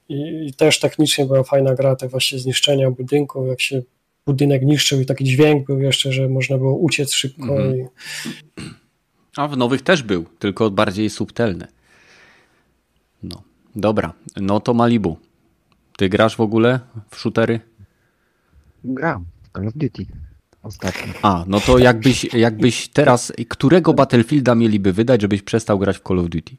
i, 0.10 0.48
i, 0.48 0.53
też 0.53 0.80
technicznie 0.80 1.26
była 1.26 1.44
fajna 1.44 1.76
gra, 1.76 1.95
te 1.95 2.07
właśnie 2.07 2.40
zniszczenia 2.40 2.91
budynku, 2.91 3.45
jak 3.45 3.61
się 3.61 3.82
budynek 4.26 4.61
niszczył 4.61 5.02
i 5.02 5.06
taki 5.06 5.23
dźwięk 5.23 5.68
był 5.68 5.82
jeszcze, 5.82 6.11
że 6.11 6.30
można 6.30 6.57
było 6.57 6.76
uciec 6.76 7.14
szybko 7.14 7.57
mhm. 7.57 7.80
i 7.80 7.86
a 9.35 9.47
w 9.47 9.57
nowych 9.57 9.81
też 9.81 10.03
był, 10.03 10.25
tylko 10.39 10.71
bardziej 10.71 11.09
subtelny. 11.09 11.67
No, 13.23 13.41
dobra. 13.75 14.13
No 14.35 14.59
to 14.59 14.73
Malibu. 14.73 15.17
Ty 15.97 16.09
grasz 16.09 16.35
w 16.35 16.41
ogóle 16.41 16.79
w 17.09 17.15
shootery? 17.15 17.59
Gram. 18.83 19.25
Call 19.53 19.67
of 19.67 19.73
Duty. 19.73 20.05
Ostatnio. 20.63 21.13
A, 21.21 21.43
no 21.47 21.59
to 21.59 21.77
jakbyś, 21.77 22.33
jakbyś 22.33 22.87
teraz, 22.87 23.33
którego 23.49 23.93
Battlefielda 23.93 24.55
mieliby 24.55 24.93
wydać, 24.93 25.21
żebyś 25.21 25.41
przestał 25.41 25.79
grać 25.79 25.97
w 25.97 26.03
Call 26.03 26.19
of 26.19 26.29
Duty? 26.29 26.55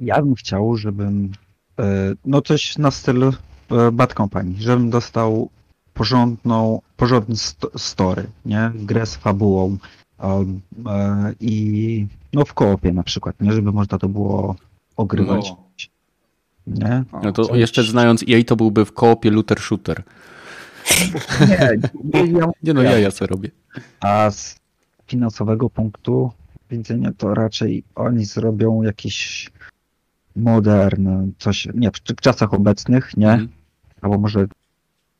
Ja 0.00 0.22
bym 0.22 0.34
chciał, 0.34 0.76
żebym 0.76 1.32
e, 1.78 2.14
no 2.24 2.42
coś 2.42 2.78
na 2.78 2.90
styl 2.90 3.24
e, 3.24 3.32
Bad 3.92 4.14
Company, 4.14 4.54
żebym 4.58 4.90
dostał 4.90 5.50
porządną, 5.96 6.80
porządny 6.96 7.36
st 7.36 7.66
story, 7.76 8.26
nie? 8.44 8.72
Grę 8.74 9.06
z 9.06 9.16
fabułą 9.16 9.76
um, 10.22 10.60
e, 10.86 11.32
i 11.40 12.06
no 12.32 12.44
w 12.44 12.54
koopie 12.54 12.92
na 12.92 13.02
przykład, 13.02 13.40
nie? 13.40 13.52
Żeby 13.52 13.72
można 13.72 13.98
to 13.98 14.08
było 14.08 14.56
ogrywać. 14.96 15.50
No. 15.50 15.56
Nie? 16.66 17.04
No 17.22 17.32
to 17.32 17.44
Coś... 17.44 17.58
jeszcze 17.58 17.82
znając 17.82 18.22
jej, 18.22 18.44
to 18.44 18.56
byłby 18.56 18.84
w 18.84 18.92
koopie 18.92 19.30
looter 19.30 19.60
shooter. 19.60 20.02
Nie, 21.48 21.70
nie, 22.04 22.32
ja, 22.38 22.46
nie 22.62 22.74
no 22.74 22.82
ja, 22.82 22.98
ja 22.98 23.10
co 23.10 23.26
robię. 23.26 23.50
A 24.00 24.30
z 24.30 24.60
finansowego 25.06 25.70
punktu 25.70 26.30
widzenia 26.70 27.10
to 27.16 27.34
raczej 27.34 27.84
oni 27.94 28.24
zrobią 28.24 28.82
jakiś 28.82 29.50
modern, 30.36 31.32
coś, 31.38 31.68
nie, 31.74 31.90
w, 31.90 32.00
czasach 32.20 32.54
obecnych, 32.54 33.16
nie? 33.16 33.32
Mm. 33.32 33.48
Albo 34.00 34.18
może 34.18 34.46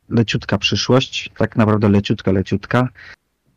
leciutka 0.09 0.57
przyszłość, 0.57 1.31
tak 1.37 1.55
naprawdę 1.55 1.89
leciutka, 1.89 2.31
leciutka 2.31 2.89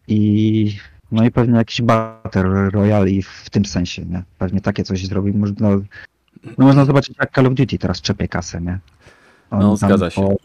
i 0.09 0.77
no 1.13 1.25
i 1.25 1.31
pewnie 1.31 1.57
jakiś 1.57 1.83
Battle 1.83 2.71
Royale 2.71 3.11
w 3.45 3.51
tym 3.51 3.65
sensie, 3.65 4.05
nie? 4.05 4.23
Pewnie 4.39 4.61
takie 4.61 4.85
coś 4.85 5.07
zrobi. 5.07 5.33
Można, 5.33 5.71
no 6.59 6.67
można 6.67 6.85
zobaczyć 6.85 7.17
jak 7.21 7.35
Call 7.35 7.47
of 7.47 7.55
Duty 7.55 7.79
teraz 7.79 8.01
czepie 8.01 8.29
kasę, 8.29 8.61
nie? 8.61 8.79
On 9.51 9.61
no, 9.61 9.77
zgadza 9.77 10.11
się. 10.11 10.37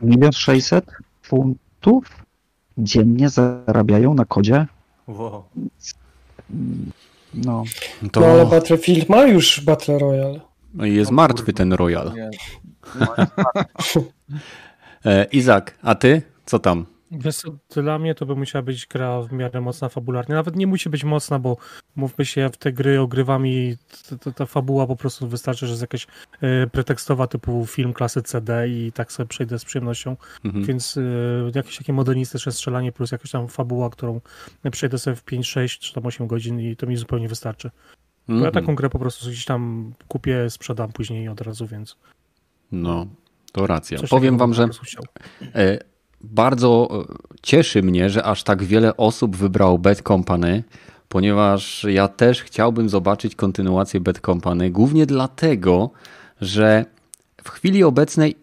Milion 0.00 0.32
sześćset 0.32 0.90
funtów 1.22 2.24
dziennie 2.78 3.28
zarabiają 3.28 4.14
na 4.14 4.24
kodzie. 4.24 4.66
Wow. 5.06 5.44
No. 7.34 7.64
To... 8.12 8.20
no 8.20 8.26
ale 8.26 8.46
Battlefield 8.46 9.08
ma 9.08 9.22
już 9.26 9.60
Battle 9.60 9.98
Royale. 9.98 10.40
No 10.74 10.86
i 10.86 10.94
jest 10.94 11.10
martwy 11.10 11.52
ten 11.52 11.72
Royal. 11.72 12.12
E, 12.18 12.30
Izak, 15.32 15.78
a 15.82 15.94
ty? 15.94 16.22
Co 16.46 16.58
tam? 16.58 16.86
Wiesz, 17.10 17.42
dla 17.70 17.98
mnie 17.98 18.14
to 18.14 18.26
by 18.26 18.36
musiała 18.36 18.62
być 18.62 18.86
gra 18.86 19.22
w 19.22 19.32
miarę 19.32 19.60
mocna 19.60 19.88
fabularnie. 19.88 20.34
Nawet 20.34 20.56
nie 20.56 20.66
musi 20.66 20.90
być 20.90 21.04
mocna, 21.04 21.38
bo 21.38 21.56
mówmy 21.96 22.24
się, 22.24 22.50
w 22.52 22.56
te 22.56 22.72
gry 22.72 23.00
ogrywam 23.00 23.46
i 23.46 23.76
ta, 24.20 24.32
ta 24.32 24.46
fabuła 24.46 24.86
po 24.86 24.96
prostu 24.96 25.28
wystarczy, 25.28 25.66
że 25.66 25.72
jest 25.72 25.82
jakaś 25.82 26.06
y, 26.42 26.70
pretekstowa 26.72 27.26
typu 27.26 27.66
film 27.66 27.92
klasy 27.92 28.22
CD 28.22 28.68
i 28.68 28.92
tak 28.92 29.12
sobie 29.12 29.26
przejdę 29.26 29.58
z 29.58 29.64
przyjemnością. 29.64 30.16
Mhm. 30.44 30.64
Więc 30.64 30.96
y, 30.96 31.52
jakieś 31.54 31.78
takie 31.78 31.92
modernistyczne 31.92 32.52
strzelanie 32.52 32.92
plus 32.92 33.12
jakaś 33.12 33.30
tam 33.30 33.48
fabuła, 33.48 33.90
którą 33.90 34.20
przejdę 34.70 34.98
sobie 34.98 35.16
w 35.16 35.24
5, 35.24 35.48
6 35.48 35.78
czy 35.78 35.94
tam 35.94 36.06
8 36.06 36.26
godzin 36.26 36.60
i 36.60 36.76
to 36.76 36.86
mi 36.86 36.96
zupełnie 36.96 37.28
wystarczy. 37.28 37.70
Mhm. 38.20 38.38
Bo 38.38 38.44
ja 38.44 38.48
mhm. 38.48 38.64
taką 38.64 38.74
grę 38.74 38.90
po 38.90 38.98
prostu 38.98 39.30
gdzieś 39.30 39.44
tam 39.44 39.92
kupię, 40.08 40.50
sprzedam 40.50 40.92
później 40.92 41.28
od 41.28 41.40
razu, 41.40 41.66
więc... 41.66 41.96
No, 42.72 43.06
to 43.52 43.66
racja. 43.66 43.98
Coś 43.98 44.10
Powiem 44.10 44.38
wam, 44.38 44.54
że 44.54 44.68
e, 45.54 45.78
bardzo 46.20 46.88
e, 47.10 47.14
cieszy 47.42 47.82
mnie, 47.82 48.10
że 48.10 48.24
aż 48.24 48.42
tak 48.42 48.64
wiele 48.64 48.96
osób 48.96 49.36
wybrało 49.36 49.78
Bad 49.78 50.02
Company, 50.02 50.64
ponieważ 51.08 51.86
ja 51.88 52.08
też 52.08 52.42
chciałbym 52.42 52.88
zobaczyć 52.88 53.34
kontynuację 53.34 54.00
Bad 54.00 54.20
Company, 54.20 54.70
głównie 54.70 55.06
dlatego, 55.06 55.90
że 56.40 56.84
w 57.44 57.50
chwili 57.50 57.84
obecnej 57.84 58.36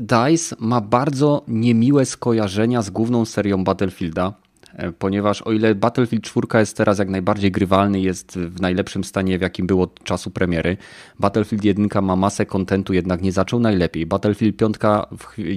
DICE 0.00 0.56
ma 0.58 0.80
bardzo 0.80 1.42
niemiłe 1.48 2.06
skojarzenia 2.06 2.82
z 2.82 2.90
główną 2.90 3.24
serią 3.24 3.64
Battlefielda. 3.64 4.32
E, 4.74 4.92
ponieważ 4.92 5.42
o 5.42 5.52
ile 5.52 5.74
Battlefield 5.74 6.24
4 6.24 6.46
jest 6.54 6.76
teraz 6.76 6.98
jak 6.98 7.08
najbardziej 7.08 7.50
grywalny, 7.52 8.00
jest 8.00 8.38
w 8.38 8.60
najlepszym 8.60 9.04
stanie, 9.04 9.38
w 9.38 9.42
jakim 9.42 9.66
było 9.66 9.82
od 9.82 10.04
czasu 10.04 10.30
premiery, 10.30 10.76
Battlefield 11.18 11.64
1 11.64 11.88
ma 12.02 12.16
masę 12.16 12.46
kontentu, 12.46 12.92
jednak 12.92 13.22
nie 13.22 13.32
zaczął 13.32 13.60
najlepiej. 13.60 14.06
Battlefield 14.06 14.56
5 14.56 14.76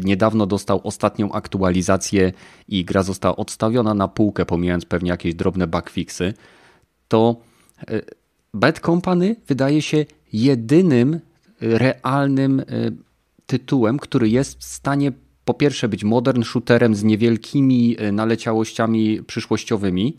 niedawno 0.04 0.46
dostał 0.46 0.82
ostatnią 0.84 1.32
aktualizację 1.32 2.34
i 2.68 2.86
gra 2.86 3.04
została 3.04 3.36
odstawiona 3.36 3.94
na 3.94 4.08
półkę, 4.08 4.46
pomijając 4.46 4.86
pewnie 4.86 5.10
jakieś 5.10 5.36
drobne 5.36 5.68
bugfixy, 5.68 6.34
to 7.08 7.36
e, 7.88 8.02
Bad 8.54 8.80
Company 8.80 9.36
wydaje 9.48 9.82
się 9.82 10.06
jedynym 10.34 11.20
realnym 11.62 12.60
e, 12.60 12.64
tytułem, 13.46 14.00
który 14.00 14.30
jest 14.30 14.60
w 14.60 14.64
stanie 14.64 15.12
po 15.46 15.54
pierwsze 15.54 15.90
być 15.90 16.04
modern 16.04 16.44
shooterem 16.44 16.96
z 16.96 17.04
niewielkimi 17.04 17.96
e, 18.00 18.12
naleciałościami 18.12 19.24
przyszłościowymi, 19.24 20.18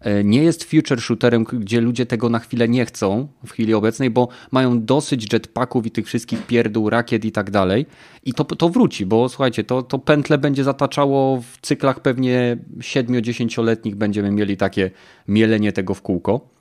e, 0.00 0.24
nie 0.24 0.42
jest 0.42 0.64
future 0.64 1.00
shooterem, 1.00 1.44
gdzie 1.44 1.80
ludzie 1.80 2.06
tego 2.06 2.28
na 2.28 2.38
chwilę 2.38 2.68
nie 2.68 2.84
chcą 2.84 3.28
w 3.46 3.50
chwili 3.50 3.74
obecnej, 3.74 4.10
bo 4.10 4.28
mają 4.50 4.84
dosyć 4.84 5.32
jetpacków 5.32 5.86
i 5.86 5.90
tych 5.90 6.06
wszystkich 6.06 6.46
pierdół, 6.46 6.90
rakiet 6.90 7.24
i 7.24 7.32
tak 7.32 7.50
dalej. 7.50 7.86
I 8.24 8.34
to, 8.34 8.44
to 8.44 8.68
wróci, 8.68 9.06
bo 9.06 9.28
słuchajcie, 9.28 9.64
to, 9.64 9.82
to 9.82 9.98
pętle 9.98 10.38
będzie 10.38 10.64
zataczało 10.64 11.40
w 11.40 11.60
cyklach 11.60 12.00
pewnie 12.00 12.56
7-10-letnich 12.78 13.94
będziemy 13.94 14.30
mieli 14.30 14.56
takie 14.56 14.90
mielenie 15.28 15.72
tego 15.72 15.94
w 15.94 16.02
kółko 16.02 16.53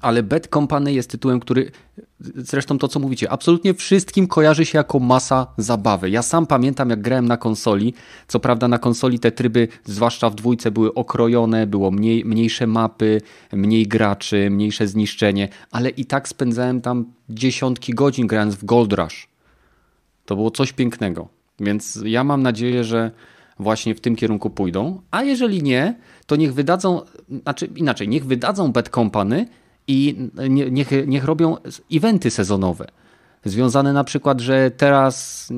ale 0.00 0.22
Bad 0.22 0.46
Company 0.46 0.92
jest 0.92 1.10
tytułem, 1.10 1.40
który 1.40 1.70
zresztą 2.20 2.78
to 2.78 2.88
co 2.88 3.00
mówicie, 3.00 3.30
absolutnie 3.30 3.74
wszystkim 3.74 4.26
kojarzy 4.26 4.66
się 4.66 4.78
jako 4.78 4.98
masa 4.98 5.46
zabawy. 5.56 6.10
Ja 6.10 6.22
sam 6.22 6.46
pamiętam 6.46 6.90
jak 6.90 7.00
grałem 7.00 7.28
na 7.28 7.36
konsoli, 7.36 7.94
co 8.28 8.40
prawda 8.40 8.68
na 8.68 8.78
konsoli 8.78 9.18
te 9.18 9.32
tryby, 9.32 9.68
zwłaszcza 9.84 10.30
w 10.30 10.34
dwójce 10.34 10.70
były 10.70 10.94
okrojone, 10.94 11.66
było 11.66 11.90
mniej, 11.90 12.24
mniejsze 12.24 12.66
mapy, 12.66 13.20
mniej 13.52 13.86
graczy, 13.86 14.50
mniejsze 14.50 14.86
zniszczenie, 14.86 15.48
ale 15.70 15.90
i 15.90 16.04
tak 16.04 16.28
spędzałem 16.28 16.80
tam 16.80 17.04
dziesiątki 17.28 17.94
godzin 17.94 18.26
grając 18.26 18.54
w 18.54 18.64
Gold 18.64 18.92
Rush. 18.92 19.28
To 20.24 20.36
było 20.36 20.50
coś 20.50 20.72
pięknego. 20.72 21.28
Więc 21.60 21.98
ja 22.04 22.24
mam 22.24 22.42
nadzieję, 22.42 22.84
że 22.84 23.10
właśnie 23.58 23.94
w 23.94 24.00
tym 24.00 24.16
kierunku 24.16 24.50
pójdą, 24.50 25.00
a 25.10 25.22
jeżeli 25.22 25.62
nie, 25.62 25.94
to 26.26 26.36
niech 26.36 26.54
wydadzą, 26.54 27.02
znaczy 27.42 27.68
inaczej, 27.76 28.08
niech 28.08 28.26
wydadzą 28.26 28.72
Bad 28.72 28.88
Company, 28.88 29.46
i 29.88 30.16
niech, 30.48 30.90
niech 31.06 31.24
robią 31.24 31.56
eventy 31.92 32.30
sezonowe. 32.30 32.86
Związane 33.44 33.92
na 33.92 34.04
przykład, 34.04 34.40
że 34.40 34.70
teraz, 34.70 35.48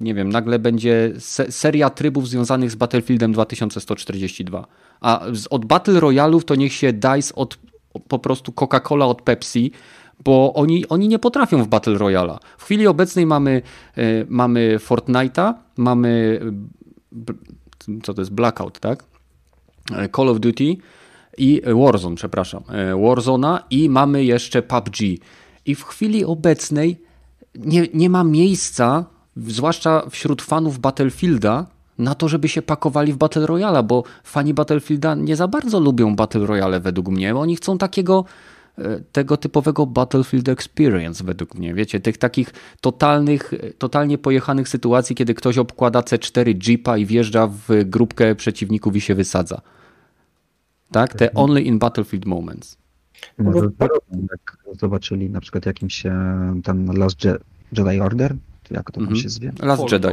nie 0.00 0.14
wiem, 0.14 0.28
nagle 0.28 0.58
będzie 0.58 1.12
seria 1.50 1.90
trybów 1.90 2.28
związanych 2.28 2.70
z 2.70 2.74
Battlefieldem 2.74 3.32
2142. 3.32 4.66
A 5.00 5.20
od 5.50 5.64
Battle 5.64 6.00
Royalów 6.00 6.44
to 6.44 6.54
niech 6.54 6.72
się 6.72 6.92
DICE 6.92 7.34
od 7.34 7.58
po 8.08 8.18
prostu 8.18 8.52
Coca-Cola 8.52 9.04
od 9.04 9.22
Pepsi, 9.22 9.72
bo 10.24 10.54
oni, 10.54 10.88
oni 10.88 11.08
nie 11.08 11.18
potrafią 11.18 11.64
w 11.64 11.68
Battle 11.68 11.98
Royala. 11.98 12.38
W 12.58 12.64
chwili 12.64 12.86
obecnej 12.86 13.26
mamy, 13.26 13.62
e, 13.96 14.02
mamy 14.28 14.78
Fortnite'a, 14.78 15.54
mamy 15.76 16.40
co 18.02 18.14
to 18.14 18.20
jest 18.20 18.32
Blackout, 18.32 18.78
tak? 18.78 19.04
E, 19.92 20.08
Call 20.08 20.28
of 20.28 20.40
Duty, 20.40 20.76
i 21.38 21.62
Warzone, 21.74 22.16
przepraszam, 22.16 22.62
e, 22.68 23.02
Warzona 23.02 23.62
i 23.70 23.90
mamy 23.90 24.24
jeszcze 24.24 24.62
PUBG. 24.62 24.96
I 25.66 25.74
w 25.74 25.84
chwili 25.84 26.24
obecnej 26.24 27.00
nie, 27.54 27.86
nie 27.94 28.10
ma 28.10 28.24
miejsca, 28.24 29.04
zwłaszcza 29.36 30.02
wśród 30.10 30.42
fanów 30.42 30.78
Battlefielda, 30.78 31.66
na 31.98 32.14
to, 32.14 32.28
żeby 32.28 32.48
się 32.48 32.62
pakowali 32.62 33.12
w 33.12 33.16
Battle 33.16 33.46
Royale, 33.46 33.82
bo 33.82 34.04
fani 34.24 34.54
Battlefielda 34.54 35.14
nie 35.14 35.36
za 35.36 35.48
bardzo 35.48 35.80
lubią 35.80 36.16
Battle 36.16 36.46
Royale 36.46 36.80
według 36.80 37.08
mnie. 37.08 37.36
Oni 37.36 37.56
chcą 37.56 37.78
takiego 37.78 38.24
e, 38.78 39.00
tego 39.12 39.36
typowego 39.36 39.86
Battlefield 39.86 40.48
Experience 40.48 41.24
według 41.24 41.54
mnie. 41.54 41.74
Wiecie, 41.74 42.00
tych 42.00 42.18
takich 42.18 42.52
totalnych, 42.80 43.54
totalnie 43.78 44.18
pojechanych 44.18 44.68
sytuacji, 44.68 45.16
kiedy 45.16 45.34
ktoś 45.34 45.58
obkłada 45.58 46.00
C4 46.00 46.68
Jeepa 46.68 46.98
i 46.98 47.06
wjeżdża 47.06 47.46
w 47.46 47.84
grupkę 47.84 48.34
przeciwników 48.34 48.96
i 48.96 49.00
się 49.00 49.14
wysadza 49.14 49.60
tak? 50.90 51.14
Te 51.14 51.30
mhm. 51.30 51.44
only 51.44 51.62
in 51.62 51.78
battlefield 51.78 52.26
moments. 52.26 52.76
Może 53.38 53.68
jak 54.30 54.56
zobaczyli 54.80 55.30
na 55.30 55.40
przykład 55.40 55.66
jakimś 55.66 56.02
ten 56.64 56.98
Last 56.98 57.24
Jedi 57.72 58.00
Order, 58.00 58.36
jak 58.70 58.90
to 58.90 58.92
tam 58.92 59.02
mhm. 59.02 59.20
się 59.20 59.28
zwie? 59.28 59.52
Last 59.62 59.92
Jedi. 59.92 60.08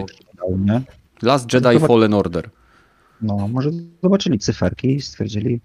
Nie? 0.57 0.81
Last 1.21 1.53
Jedi. 1.53 1.79
Fallen 1.79 2.13
Order. 2.13 2.49
No, 3.21 3.47
może 3.47 3.69
zobaczyli 4.03 4.39
cyferki 4.39 4.95
i 4.95 5.01
stwierdzili, 5.01 5.61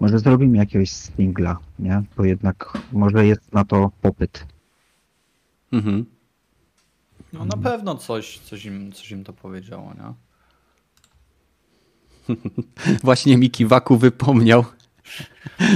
może 0.00 0.18
zrobimy 0.18 0.58
jakiegoś 0.58 0.90
singla, 0.90 1.58
nie? 1.78 2.02
Bo 2.16 2.24
jednak 2.24 2.78
może 2.92 3.26
jest 3.26 3.52
na 3.52 3.64
to 3.64 3.90
popyt. 4.02 4.46
Mhm. 5.72 6.04
No 7.32 7.44
na 7.44 7.56
pewno 7.56 7.94
coś, 7.94 8.38
coś, 8.38 8.64
im, 8.64 8.92
coś 8.92 9.10
im 9.10 9.24
to 9.24 9.32
powiedziało, 9.32 9.94
nie? 9.94 10.25
Właśnie 13.04 13.36
mi 13.36 13.50
Kiwaku 13.50 13.96
wypomniał, 13.96 14.64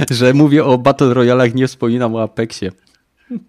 że 0.09 0.33
mówię 0.33 0.65
o 0.65 0.77
Battle 0.77 1.13
Royalach, 1.13 1.53
nie 1.53 1.67
wspominam 1.67 2.15
o 2.15 2.23
Apexie. 2.23 2.71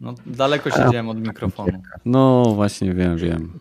No, 0.00 0.14
daleko 0.26 0.70
siedziałem 0.70 1.08
od 1.08 1.18
mikrofonu. 1.18 1.82
No, 2.04 2.52
właśnie 2.54 2.94
wiem, 2.94 3.16
wiem. 3.16 3.58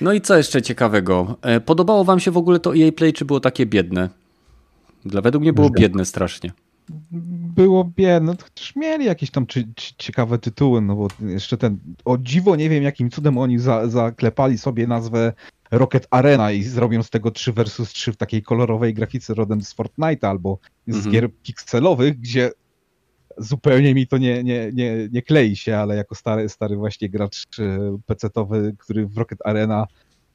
No 0.00 0.12
i 0.12 0.20
co 0.20 0.36
jeszcze 0.36 0.62
ciekawego? 0.62 1.36
E, 1.42 1.60
podobało 1.60 2.04
wam 2.04 2.20
się 2.20 2.30
w 2.30 2.36
ogóle 2.36 2.60
to 2.60 2.76
EA 2.76 2.92
Play, 2.92 3.12
czy 3.12 3.24
było 3.24 3.40
takie 3.40 3.66
biedne? 3.66 4.08
Dla 5.04 5.20
według 5.20 5.42
mnie 5.42 5.52
było 5.52 5.70
biedne 5.70 6.04
strasznie. 6.04 6.52
Było 7.56 7.92
biedne, 7.96 8.34
chociaż 8.42 8.76
mieli 8.76 9.04
jakieś 9.04 9.30
tam 9.30 9.46
czy, 9.46 9.68
czy, 9.74 9.94
ciekawe 9.98 10.38
tytuły, 10.38 10.80
no 10.80 10.96
bo 10.96 11.08
jeszcze 11.20 11.56
ten, 11.56 11.78
o 12.04 12.18
dziwo 12.18 12.56
nie 12.56 12.68
wiem 12.68 12.82
jakim 12.82 13.10
cudem 13.10 13.38
oni 13.38 13.58
za, 13.58 13.88
zaklepali 13.88 14.58
sobie 14.58 14.86
nazwę 14.86 15.32
Rocket 15.70 16.06
Arena 16.10 16.52
i 16.52 16.62
zrobią 16.62 17.02
z 17.02 17.10
tego 17.10 17.30
3 17.30 17.52
versus 17.52 17.92
3 17.92 18.12
w 18.12 18.16
takiej 18.16 18.42
kolorowej 18.42 18.94
grafice 18.94 19.34
rodem 19.34 19.62
z 19.62 19.76
Fortnite'a 19.76 20.26
albo 20.26 20.58
z 20.86 20.96
mhm. 20.96 21.12
gier 21.12 21.30
pikselowych, 21.42 22.20
gdzie 22.20 22.50
zupełnie 23.38 23.94
mi 23.94 24.06
to 24.06 24.18
nie, 24.18 24.44
nie, 24.44 24.70
nie, 24.72 25.08
nie 25.12 25.22
klei 25.22 25.56
się, 25.56 25.76
ale 25.76 25.96
jako 25.96 26.14
stary, 26.14 26.48
stary 26.48 26.76
właśnie 26.76 27.08
gracz 27.08 27.46
e, 27.58 27.98
pecetowy, 28.06 28.74
który 28.78 29.06
w 29.06 29.18
Rocket 29.18 29.38
Arena 29.44 29.86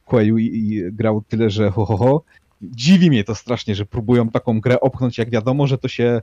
kłeju 0.05 0.37
i, 0.37 0.45
i 0.45 0.91
grał 0.91 1.21
tyle, 1.21 1.49
że 1.49 1.71
ho, 1.71 1.85
ho, 1.85 1.97
ho, 1.97 2.23
dziwi 2.61 3.09
mnie 3.09 3.23
to 3.23 3.35
strasznie, 3.35 3.75
że 3.75 3.85
próbują 3.85 4.29
taką 4.29 4.61
grę 4.61 4.79
opchnąć, 4.79 5.17
jak 5.17 5.29
wiadomo, 5.29 5.67
że 5.67 5.77
to 5.77 5.87
się 5.87 6.21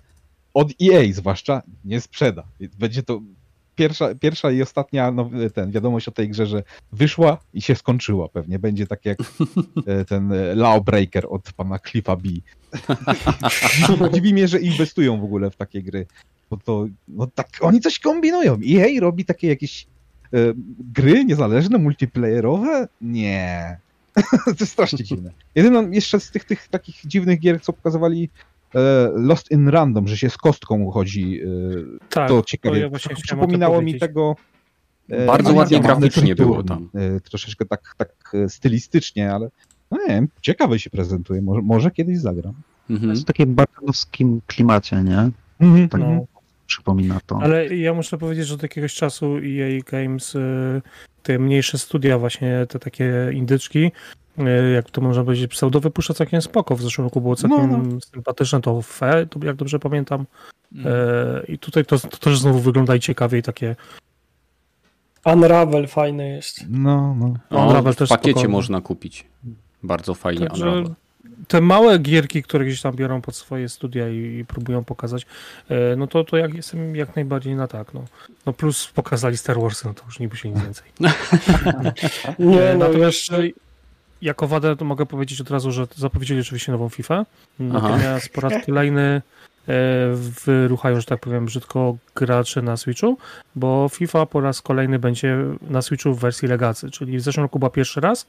od 0.54 0.72
EA 0.82 1.12
zwłaszcza 1.12 1.62
nie 1.84 2.00
sprzeda. 2.00 2.44
Będzie 2.78 3.02
to 3.02 3.20
pierwsza, 3.76 4.14
pierwsza 4.14 4.50
i 4.50 4.62
ostatnia 4.62 5.10
no, 5.10 5.30
ten, 5.54 5.70
wiadomość 5.70 6.08
o 6.08 6.10
tej 6.10 6.28
grze, 6.28 6.46
że 6.46 6.62
wyszła 6.92 7.38
i 7.54 7.62
się 7.62 7.74
skończyła 7.74 8.28
pewnie. 8.28 8.58
Będzie 8.58 8.86
tak 8.86 9.04
jak 9.04 9.18
e, 9.86 10.04
ten 10.04 10.32
e, 10.32 10.54
Lawbreaker 10.54 11.26
od 11.30 11.52
pana 11.52 11.78
Cliffa 11.78 12.16
B. 12.16 12.28
Dziwi 14.14 14.32
mnie, 14.32 14.48
że 14.48 14.60
inwestują 14.60 15.20
w 15.20 15.24
ogóle 15.24 15.50
w 15.50 15.56
takie 15.56 15.82
gry. 15.82 16.06
Bo 16.50 16.56
to, 16.56 16.86
no 17.08 17.26
tak, 17.26 17.48
oni 17.60 17.80
coś 17.80 17.98
kombinują. 17.98 18.58
EA 18.70 19.00
robi 19.00 19.24
takie 19.24 19.48
jakieś 19.48 19.86
e, 20.32 20.38
gry 20.92 21.24
niezależne, 21.24 21.78
multiplayerowe? 21.78 22.88
Nie. 23.00 23.78
to 24.44 24.54
jest 24.60 24.72
strasznie 24.72 25.04
dziwne. 25.04 25.30
Jedyną 25.54 25.90
jeszcze 25.90 26.20
z 26.20 26.30
tych, 26.30 26.44
tych 26.44 26.68
takich 26.68 27.06
dziwnych 27.06 27.40
gier, 27.40 27.60
co 27.62 27.72
pokazywali 27.72 28.28
Lost 29.14 29.50
in 29.50 29.68
Random, 29.68 30.08
że 30.08 30.16
się 30.16 30.30
z 30.30 30.36
kostką 30.36 30.90
chodzi. 30.90 31.40
E, 31.42 31.46
tak, 32.08 32.28
to 32.28 32.42
ciekawie. 32.42 32.90
To 32.90 33.10
ja 33.10 33.14
Przypominało 33.22 33.82
mi 33.82 33.98
tego. 33.98 34.36
E, 35.08 35.26
Bardzo 35.26 35.54
ładnie 35.54 35.80
graficznie 35.80 36.34
było 36.34 36.62
tam. 36.62 36.90
Troszeczkę 37.24 37.64
tak, 37.64 37.94
tak 37.96 38.32
stylistycznie, 38.48 39.32
ale 39.32 39.50
no 39.90 39.98
nie 39.98 40.08
wiem, 40.08 40.28
ciekawe 40.40 40.78
się 40.78 40.90
prezentuje. 40.90 41.42
Może, 41.42 41.62
może 41.62 41.90
kiedyś 41.90 42.18
zagram. 42.18 42.54
Mhm. 42.90 43.10
Jest 43.10 43.22
w 43.22 43.24
takim 43.24 43.54
bartolowskim 43.54 44.40
klimacie, 44.46 45.02
nie? 45.02 45.30
Mhm. 45.60 45.88
Tak 45.88 46.00
no. 46.00 46.26
Przypomina 46.70 47.20
to. 47.26 47.38
Ale 47.42 47.76
ja 47.76 47.94
muszę 47.94 48.18
powiedzieć, 48.18 48.46
że 48.46 48.54
od 48.54 48.62
jakiegoś 48.62 48.94
czasu 48.94 49.36
EA 49.36 49.80
Games, 49.90 50.36
te 51.22 51.38
mniejsze 51.38 51.78
studia, 51.78 52.18
właśnie 52.18 52.66
te 52.68 52.78
takie 52.78 53.30
indyczki, 53.32 53.90
E, 54.38 54.70
jak 54.70 54.90
to 54.90 55.00
można 55.00 55.24
powiedzieć, 55.24 55.50
pseudo 55.50 55.80
wypuszcza 55.80 56.14
całkiem 56.14 56.42
spoko. 56.42 56.76
W 56.76 56.82
zeszłym 56.82 57.06
roku 57.06 57.20
było 57.20 57.36
całkiem 57.36 57.70
no, 57.70 57.78
no. 57.78 58.00
sympatyczne, 58.00 58.60
to 58.60 58.82
fe, 58.82 59.26
jak 59.42 59.56
dobrze 59.56 59.78
pamiętam. 59.78 60.26
Mm. 60.72 60.86
E, 60.86 61.46
I 61.48 61.58
tutaj 61.58 61.84
to, 61.84 61.98
to 61.98 62.16
też 62.16 62.38
znowu 62.38 62.58
wygląda 62.60 62.96
i 62.96 63.00
ciekawie 63.00 63.38
i 63.38 63.42
takie 63.42 63.76
Unravel 65.24 65.86
fajne 65.86 66.28
jest. 66.28 66.64
No, 66.68 67.14
no. 67.14 67.34
Unravel 67.66 67.94
też 67.94 68.08
w 68.08 68.10
pakiecie 68.10 68.30
spokojnie. 68.30 68.52
można 68.52 68.80
kupić. 68.80 69.26
Bardzo 69.82 70.14
fajnie 70.14 70.46
Także 70.46 70.68
Unravel. 70.68 70.94
Te 71.48 71.60
małe 71.60 71.98
gierki, 71.98 72.42
które 72.42 72.64
gdzieś 72.64 72.82
tam 72.82 72.96
biorą 72.96 73.20
pod 73.20 73.36
swoje 73.36 73.68
studia 73.68 74.08
i, 74.08 74.16
i 74.16 74.44
próbują 74.44 74.84
pokazać, 74.84 75.26
e, 75.68 75.96
no 75.96 76.06
to, 76.06 76.24
to 76.24 76.36
jak 76.36 76.54
jestem 76.54 76.96
jak 76.96 77.16
najbardziej 77.16 77.54
na 77.54 77.68
tak. 77.68 77.94
No. 77.94 78.04
no 78.46 78.52
plus 78.52 78.86
pokazali 78.86 79.36
Star 79.36 79.60
Wars, 79.60 79.84
no 79.84 79.94
to 79.94 80.04
już 80.06 80.18
nie 80.18 80.28
musi 80.28 80.50
nic 80.50 80.62
więcej. 80.62 80.92
nie, 82.38 82.74
no 82.78 82.88
jeszcze 82.92 83.42
jako 84.22 84.48
wadę 84.48 84.76
to 84.76 84.84
mogę 84.84 85.06
powiedzieć 85.06 85.40
od 85.40 85.50
razu, 85.50 85.72
że 85.72 85.86
zapowiedzieli 85.96 86.40
oczywiście 86.40 86.72
nową 86.72 86.88
FIFA, 86.88 87.26
natomiast 87.58 88.28
po 88.28 88.40
raz 88.40 88.52
kolejny 88.66 89.00
e, 89.00 89.22
wyruchają, 90.44 91.00
że 91.00 91.06
tak 91.06 91.20
powiem, 91.20 91.46
brzydko 91.46 91.96
gracze 92.14 92.62
na 92.62 92.76
Switchu, 92.76 93.18
bo 93.56 93.88
FIFA 93.92 94.26
po 94.26 94.40
raz 94.40 94.62
kolejny 94.62 94.98
będzie 94.98 95.36
na 95.62 95.82
Switchu 95.82 96.14
w 96.14 96.20
wersji 96.20 96.48
legacy, 96.48 96.90
czyli 96.90 97.18
w 97.18 97.20
zeszłym 97.20 97.44
roku 97.44 97.58
była 97.58 97.70
pierwszy 97.70 98.00
raz. 98.00 98.26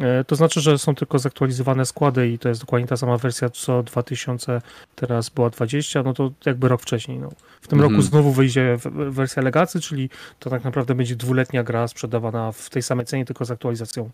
E, 0.00 0.24
to 0.24 0.36
znaczy, 0.36 0.60
że 0.60 0.78
są 0.78 0.94
tylko 0.94 1.18
zaktualizowane 1.18 1.86
składy 1.86 2.28
i 2.28 2.38
to 2.38 2.48
jest 2.48 2.60
dokładnie 2.60 2.88
ta 2.88 2.96
sama 2.96 3.18
wersja 3.18 3.50
co 3.50 3.82
2000, 3.82 4.62
teraz 4.94 5.28
była 5.28 5.50
20, 5.50 6.02
no 6.02 6.14
to 6.14 6.30
jakby 6.46 6.68
rok 6.68 6.82
wcześniej. 6.82 7.18
No. 7.18 7.28
W 7.60 7.68
tym 7.68 7.80
roku 7.80 7.94
mhm. 7.94 8.10
znowu 8.10 8.32
wyjdzie 8.32 8.78
wersja 9.10 9.42
legacy, 9.42 9.80
czyli 9.80 10.10
to 10.38 10.50
tak 10.50 10.64
naprawdę 10.64 10.94
będzie 10.94 11.16
dwuletnia 11.16 11.62
gra 11.62 11.88
sprzedawana 11.88 12.52
w 12.52 12.70
tej 12.70 12.82
samej 12.82 13.06
cenie, 13.06 13.24
tylko 13.24 13.44
z 13.44 13.50
aktualizacją 13.50 14.10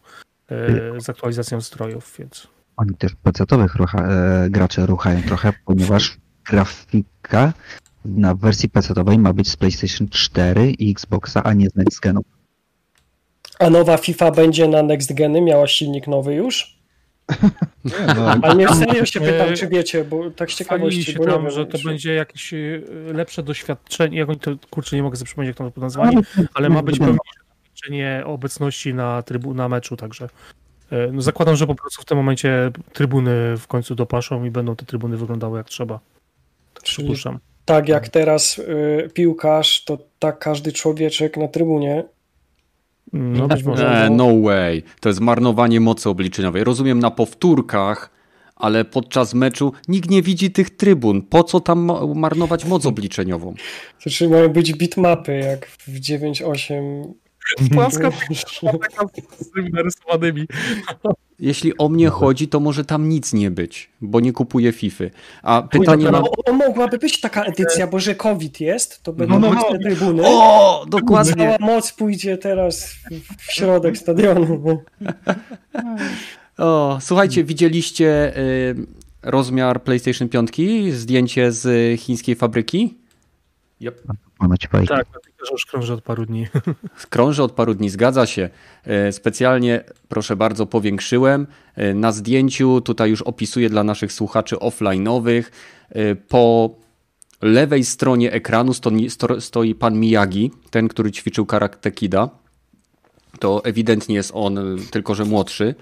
E, 0.53 1.01
z 1.01 1.09
aktualizacją 1.09 1.61
strojów, 1.61 2.15
więc 2.19 2.49
oni 2.77 2.95
też 2.95 3.15
PC-owych 3.15 3.75
rucha, 3.75 4.07
e, 4.07 4.51
graczy 4.51 4.87
ruchają 4.87 5.23
trochę, 5.23 5.53
ponieważ 5.65 6.17
grafika 6.45 7.53
na 8.05 8.35
wersji 8.35 8.69
PC-owej 8.69 9.19
ma 9.19 9.33
być 9.33 9.51
z 9.51 9.57
PlayStation 9.57 10.09
4 10.09 10.71
i 10.71 10.91
Xboxa, 10.91 11.43
a 11.43 11.53
nie 11.53 11.71
z 11.71 11.75
Next 11.75 12.01
Genu. 12.01 12.21
A 13.63 13.71
nowa 13.71 13.97
FIFA 13.97 14.31
będzie 14.31 14.69
na 14.69 14.83
Next 14.83 15.15
Geny? 15.15 15.41
Miała 15.41 15.67
silnik 15.67 16.07
nowy 16.07 16.35
już? 16.35 16.79
Nie, 17.85 18.15
no, 18.17 18.29
Ale 18.43 18.55
nie 18.55 18.69
serio 18.69 19.07
się 19.07 19.21
pytam, 19.21 19.49
E, 19.49 19.53
czy 19.53 19.69
wiecie, 19.69 20.05
bo 20.05 20.31
tak 20.31 20.51
z 20.51 20.55
ciekawości, 20.55 21.05
się 21.05 21.19
bo 21.19 21.27
tam, 21.27 21.51
że 21.51 21.67
to 21.67 21.79
będzie 21.85 22.15
jakieś 22.15 22.55
e, 22.55 22.81
lepsze 23.13 23.43
doświadczenie, 23.43 24.19
jak 24.19 24.29
oni 24.29 24.39
to, 24.39 24.51
kurczę, 24.71 24.97
nie 24.97 25.03
mogę 25.03 25.17
sobie 25.17 25.27
przypomnieć, 25.27 25.57
jak 25.61 25.75
to 25.75 25.81
nazwali, 25.81 26.17
ale 26.55 26.69
ma 26.69 26.83
być 26.83 26.99
pełniejsze 26.99 27.41
doświadczenie 27.49 28.23
obecności 28.27 28.95
na, 28.95 29.23
trybu, 29.23 29.55
na 29.55 29.69
meczu, 29.69 29.97
także 29.97 30.29
e, 30.91 31.13
no 31.13 31.23
zakładam, 31.23 31.57
że 31.57 31.67
po 31.67 31.75
prostu 31.75 32.03
w 32.03 32.05
tym 32.05 32.17
momencie 32.17 32.71
trybuny 32.93 33.57
w 33.57 33.67
końcu 33.67 33.95
dopaszą 33.95 34.45
i 34.45 34.51
będą 34.51 34.77
te 34.77 34.87
trybuny 34.87 35.17
wyglądały 35.17 35.59
jak 35.59 35.69
trzeba. 35.69 36.01
Tak 36.75 36.83
Czyli- 36.83 37.07
przypuszczam. 37.07 37.39
Tak 37.65 37.89
jak 37.89 38.09
teraz 38.09 38.59
y, 38.59 39.11
piłkarz, 39.15 39.85
to 39.85 39.99
tak 40.19 40.39
każdy 40.39 40.73
człowieczek 40.73 41.37
na 41.37 41.49
trybunie. 41.49 42.05
No 43.13 43.49
być 43.49 43.65
może. 43.65 44.05
E, 44.05 44.11
no 44.11 44.41
way. 44.41 44.83
To 45.01 45.09
jest 45.09 45.21
marnowanie 45.21 45.81
mocy 45.81 46.09
obliczeniowej. 46.09 46.65
Rozumiem 46.65 46.99
na 46.99 47.11
powtórkach, 47.11 48.11
ale 48.57 48.85
podczas 48.85 49.35
meczu 49.35 49.73
nikt 49.89 50.11
nie 50.11 50.23
widzi 50.23 50.51
tych 50.51 50.71
trybun. 50.71 51.23
Po 51.23 51.45
co 51.45 51.61
tam 51.61 51.81
ma- 51.81 52.07
marnować 52.15 52.65
moc 52.65 52.87
obliczeniową? 52.87 53.55
To 54.05 54.11
czy 54.11 54.29
mają 54.29 54.49
być 54.49 54.73
bitmapy, 54.73 55.33
jak 55.39 55.67
w 55.67 56.01
9.8. 56.01 57.13
Płaska 57.75 58.11
taka 58.63 59.05
z 59.41 59.51
tymi 59.51 59.71
narysowanymi. 59.71 60.47
Jeśli 61.43 61.79
o 61.79 61.89
mnie 61.89 62.09
chodzi, 62.09 62.49
to 62.49 62.61
może 62.61 62.85
tam 62.85 63.09
nic 63.09 63.33
nie 63.33 63.51
być, 63.51 63.91
bo 64.01 64.21
nie 64.21 64.33
kupuję 64.33 64.73
FIFA. 64.73 65.05
A 65.43 65.63
pytanie 65.63 66.05
No, 66.05 66.11
mam. 66.13 66.25
o, 66.25 66.31
o, 66.47 66.53
mogłaby 66.53 66.99
być 66.99 67.21
taka 67.21 67.43
edycja, 67.45 67.87
bo 67.87 67.99
że 68.01 68.15
COVID 68.15 68.61
jest, 68.61 69.03
to 69.03 69.13
będą 69.13 69.39
No, 69.39 69.49
no, 69.49 69.55
mocne 69.55 69.79
trybuny. 69.79 70.23
O, 70.27 70.87
dokładnie. 70.89 71.35
Cała 71.45 71.57
moc 71.61 71.93
pójdzie 71.93 72.39
teraz 72.39 72.85
w- 73.39 73.53
środek 73.53 73.99
stadionu. 73.99 74.83
O, 76.59 76.99
słuchajcie, 77.01 77.45
widzieliście 77.45 78.37
y, 78.39 78.75
rozmiar 79.23 79.83
PlayStation 79.83 80.29
5? 80.29 80.51
Zdjęcie 80.93 81.53
z 81.53 82.01
chińskiej 82.01 82.35
fabryki? 82.35 82.99
Ponoć 84.39 84.67
fajnie. 84.69 84.87
Tak, 84.87 85.07
że 85.47 85.53
już 85.53 85.67
krąży 85.67 85.93
od 85.93 86.03
paru 86.03 86.27
dni. 86.27 86.47
Krąży 87.11 87.43
od 87.43 87.53
paru 87.53 87.75
dni, 87.75 87.91
zgadza 87.91 88.27
się. 88.27 88.51
E, 88.85 89.13
Specjalnie, 89.13 89.85
proszę 90.09 90.37
bardzo, 90.37 90.67
powiększyłem. 90.67 91.47
E, 91.77 91.95
Na 91.95 92.13
zdjęciu, 92.13 92.81
tutaj 92.81 93.11
już 93.11 93.23
opisuję 93.23 93.71
dla 93.71 93.85
naszych 93.85 94.13
słuchaczy 94.13 94.57
offline'owych, 94.57 95.43
e, 95.91 96.15
po 96.15 96.71
lewej 97.43 97.85
stronie 97.85 98.33
ekranu 98.33 98.75
stoi, 98.75 99.11
sto- 99.11 99.41
stoi 99.41 99.75
pan 99.75 99.99
Miyagi, 100.01 100.51
ten, 100.71 100.89
który 100.89 101.13
ćwiczył 101.13 101.47
Karate 101.47 101.91
Kida. 101.93 102.29
To 103.41 103.65
ewidentnie 103.65 104.15
jest 104.15 104.31
on, 104.35 104.59
tylko 104.91 105.15
że 105.15 105.25
młodszy. 105.25 105.75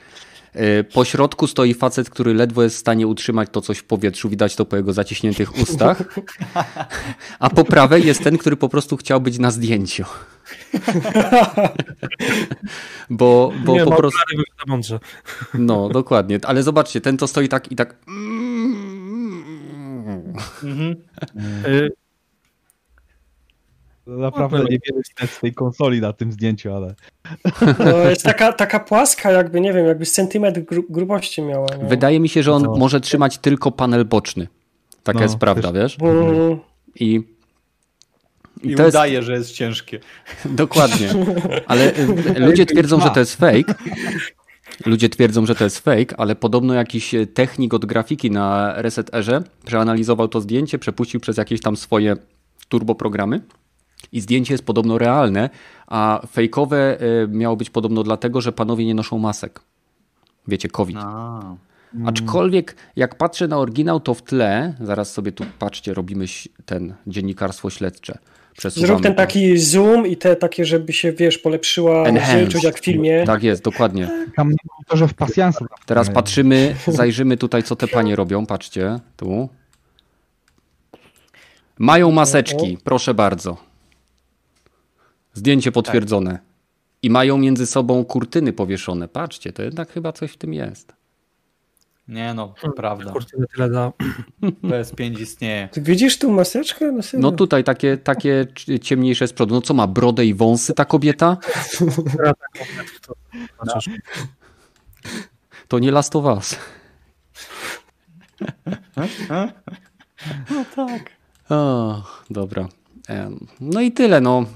E, 0.54 0.84
Po 0.84 1.04
środku 1.04 1.46
stoi 1.46 1.74
facet, 1.74 2.10
który 2.10 2.34
ledwo 2.34 2.62
jest 2.62 2.76
w 2.76 2.78
stanie 2.78 3.06
utrzymać 3.06 3.48
to 3.52 3.60
coś 3.60 3.78
w 3.78 3.84
powietrzu, 3.84 4.28
widać 4.28 4.56
to 4.56 4.64
po 4.64 4.76
jego 4.76 4.92
zaciśniętych 4.92 5.58
ustach. 5.58 6.02
A 7.38 7.50
po 7.50 7.64
prawej 7.64 8.06
jest 8.06 8.24
ten, 8.24 8.38
który 8.38 8.56
po 8.56 8.68
prostu 8.68 8.96
chciał 8.96 9.20
być 9.20 9.38
na 9.38 9.50
zdjęciu. 9.50 10.04
Bo, 13.10 13.52
bo 13.64 13.72
nie, 13.74 13.84
po 13.84 13.90
prostu. 13.96 14.18
No, 15.54 15.88
dokładnie. 15.88 16.38
Ale 16.42 16.62
zobaczcie, 16.62 17.00
ten 17.00 17.16
to 17.16 17.26
stoi 17.26 17.48
tak 17.48 17.72
i 17.72 17.76
tak. 17.76 17.96
Mhm. 20.62 20.96
Y, 24.10 24.18
naprawdę 24.18 24.58
niewiele 24.58 25.02
widać 25.08 25.30
z 25.30 25.40
tej 25.40 25.54
konsoli 25.54 26.00
na 26.00 26.12
tym 26.12 26.32
zdjęciu, 26.32 26.72
ale 26.74 26.94
No, 27.78 27.96
jest 28.10 28.22
taka, 28.22 28.52
taka 28.52 28.80
płaska, 28.80 29.30
jakby, 29.30 29.60
nie 29.60 29.72
wiem, 29.72 29.86
jakby 29.86 30.06
z 30.06 30.12
centymetr 30.12 30.60
gru, 30.60 30.84
grubości 30.90 31.42
miała. 31.42 31.66
Nie? 31.82 31.84
Wydaje 31.84 32.20
mi 32.20 32.28
się, 32.28 32.42
że 32.42 32.52
on 32.52 32.62
No. 32.62 32.76
może 32.76 33.00
trzymać 33.00 33.38
tylko 33.38 33.70
panel 33.72 34.04
boczny. 34.04 34.48
Taka 35.02 35.18
No, 35.18 35.22
jest 35.22 35.36
prawda, 35.36 35.72
wiesz? 35.72 35.96
Mm, 36.00 36.58
I, 37.00 37.22
I 38.62 38.74
to 38.74 38.82
jest 38.82 38.96
udaje, 38.96 39.22
że 39.22 39.32
jest 39.32 39.52
ciężkie. 39.52 40.00
dokładnie. 40.44 41.08
Ale 41.66 41.98
y, 41.98 42.40
ludzie 42.46 42.66
twierdzą, 42.66 43.00
że 43.00 43.10
to 43.10 43.20
jest 43.20 43.36
fake. 43.36 43.74
Ludzie 44.86 45.08
twierdzą, 45.08 45.46
że 45.46 45.54
to 45.54 45.64
jest 45.64 45.78
fake, 45.78 46.16
ale 46.16 46.36
podobno 46.36 46.74
jakiś 46.74 47.14
e, 47.14 47.26
technik 47.26 47.74
od 47.74 47.86
grafiki 47.86 48.30
na 48.30 48.74
Reset 48.82 49.14
Erze 49.14 49.42
przeanalizował 49.64 50.28
to 50.28 50.40
zdjęcie, 50.40 50.78
przepuścił 50.78 51.20
przez 51.20 51.36
jakieś 51.36 51.60
tam 51.60 51.76
swoje 51.76 52.16
turboprogramy 52.68 53.40
i 54.12 54.20
zdjęcie 54.20 54.54
jest 54.54 54.64
podobno 54.64 54.98
realne, 54.98 55.50
a 55.86 56.20
fejkowe 56.32 57.00
e, 57.00 57.28
miało 57.28 57.56
być 57.56 57.70
podobno 57.70 58.02
dlatego, 58.02 58.40
że 58.40 58.52
panowie 58.52 58.86
nie 58.86 58.94
noszą 58.94 59.18
masek. 59.18 59.60
Wiecie, 60.48 60.68
COVID. 60.68 60.96
A. 61.00 61.56
Aczkolwiek 62.04 62.76
jak 62.96 63.14
patrzę 63.14 63.48
na 63.48 63.58
oryginał, 63.58 64.00
to 64.00 64.14
w 64.14 64.22
tle, 64.22 64.74
zaraz 64.80 65.12
sobie 65.12 65.32
tu 65.32 65.44
patrzcie, 65.58 65.94
robimy 65.94 66.24
ten 66.64 66.94
dziennikarstwo 67.06 67.70
śledcze. 67.70 68.18
Przesuwamy 68.56 68.86
Zrób 68.86 69.02
ten 69.02 69.14
taki 69.14 69.58
zoom 69.58 70.06
i 70.06 70.16
te 70.16 70.36
takie, 70.36 70.64
żeby 70.64 70.92
się, 70.92 71.12
wiesz, 71.12 71.38
polepszyła 71.38 72.04
rzecz, 72.50 72.62
jak 72.62 72.78
w 72.78 72.84
filmie. 72.84 73.24
Tak 73.26 73.42
jest, 73.42 73.62
dokładnie. 73.62 74.26
tam 74.36 74.52
to, 74.86 74.96
że 74.96 75.08
w 75.08 75.14
pasjansu. 75.14 75.64
Teraz 75.86 76.10
patrzymy, 76.10 76.74
zajrzymy 76.86 77.36
tutaj, 77.36 77.62
co 77.62 77.76
te 77.76 77.88
panie 77.88 78.16
robią. 78.16 78.46
Patrzcie, 78.46 79.00
tu. 79.16 79.48
Mają 81.78 82.10
maseczki, 82.10 82.78
proszę 82.84 83.14
bardzo. 83.14 83.69
Zdjęcie 85.40 85.72
potwierdzone. 85.72 86.38
I 87.02 87.10
mają 87.10 87.38
między 87.38 87.66
sobą 87.66 88.04
kurtyny 88.04 88.52
powieszone. 88.52 89.08
Patrzcie, 89.08 89.52
to 89.52 89.62
jednak 89.62 89.92
chyba 89.92 90.12
coś 90.12 90.32
w 90.32 90.36
tym 90.36 90.54
jest. 90.54 90.92
Nie 92.08 92.34
no, 92.34 92.54
to 92.60 92.70
prawda. 92.72 93.12
kurtyny 93.12 93.46
tyle 93.54 93.70
da. 93.70 93.92
PS5 94.68 95.20
istnieje. 95.20 95.68
Ty 95.72 95.80
widzisz 95.82 96.18
tu 96.18 96.30
maseczkę? 96.30 96.92
No? 96.92 97.00
No 97.18 97.32
tutaj 97.32 97.64
takie, 97.64 97.96
takie 97.96 98.46
ciemniejsze 98.82 99.28
z 99.28 99.32
przodu. 99.32 99.54
No 99.54 99.60
co 99.60 99.74
ma, 99.74 99.86
brodę 99.86 100.26
i 100.26 100.34
wąsy 100.34 100.74
ta 100.74 100.84
kobieta? 100.84 101.36
Znaczy, 103.62 103.90
To 105.68 105.78
nie 105.78 105.90
Last 105.90 106.16
of 106.16 106.24
Us. 106.24 106.56
No 110.50 110.64
tak. 110.76 111.10
O, 111.50 112.02
dobra. 112.30 112.68
No 113.60 113.80
i 113.80 113.92
tyle, 113.92 114.20
no. 114.20 114.46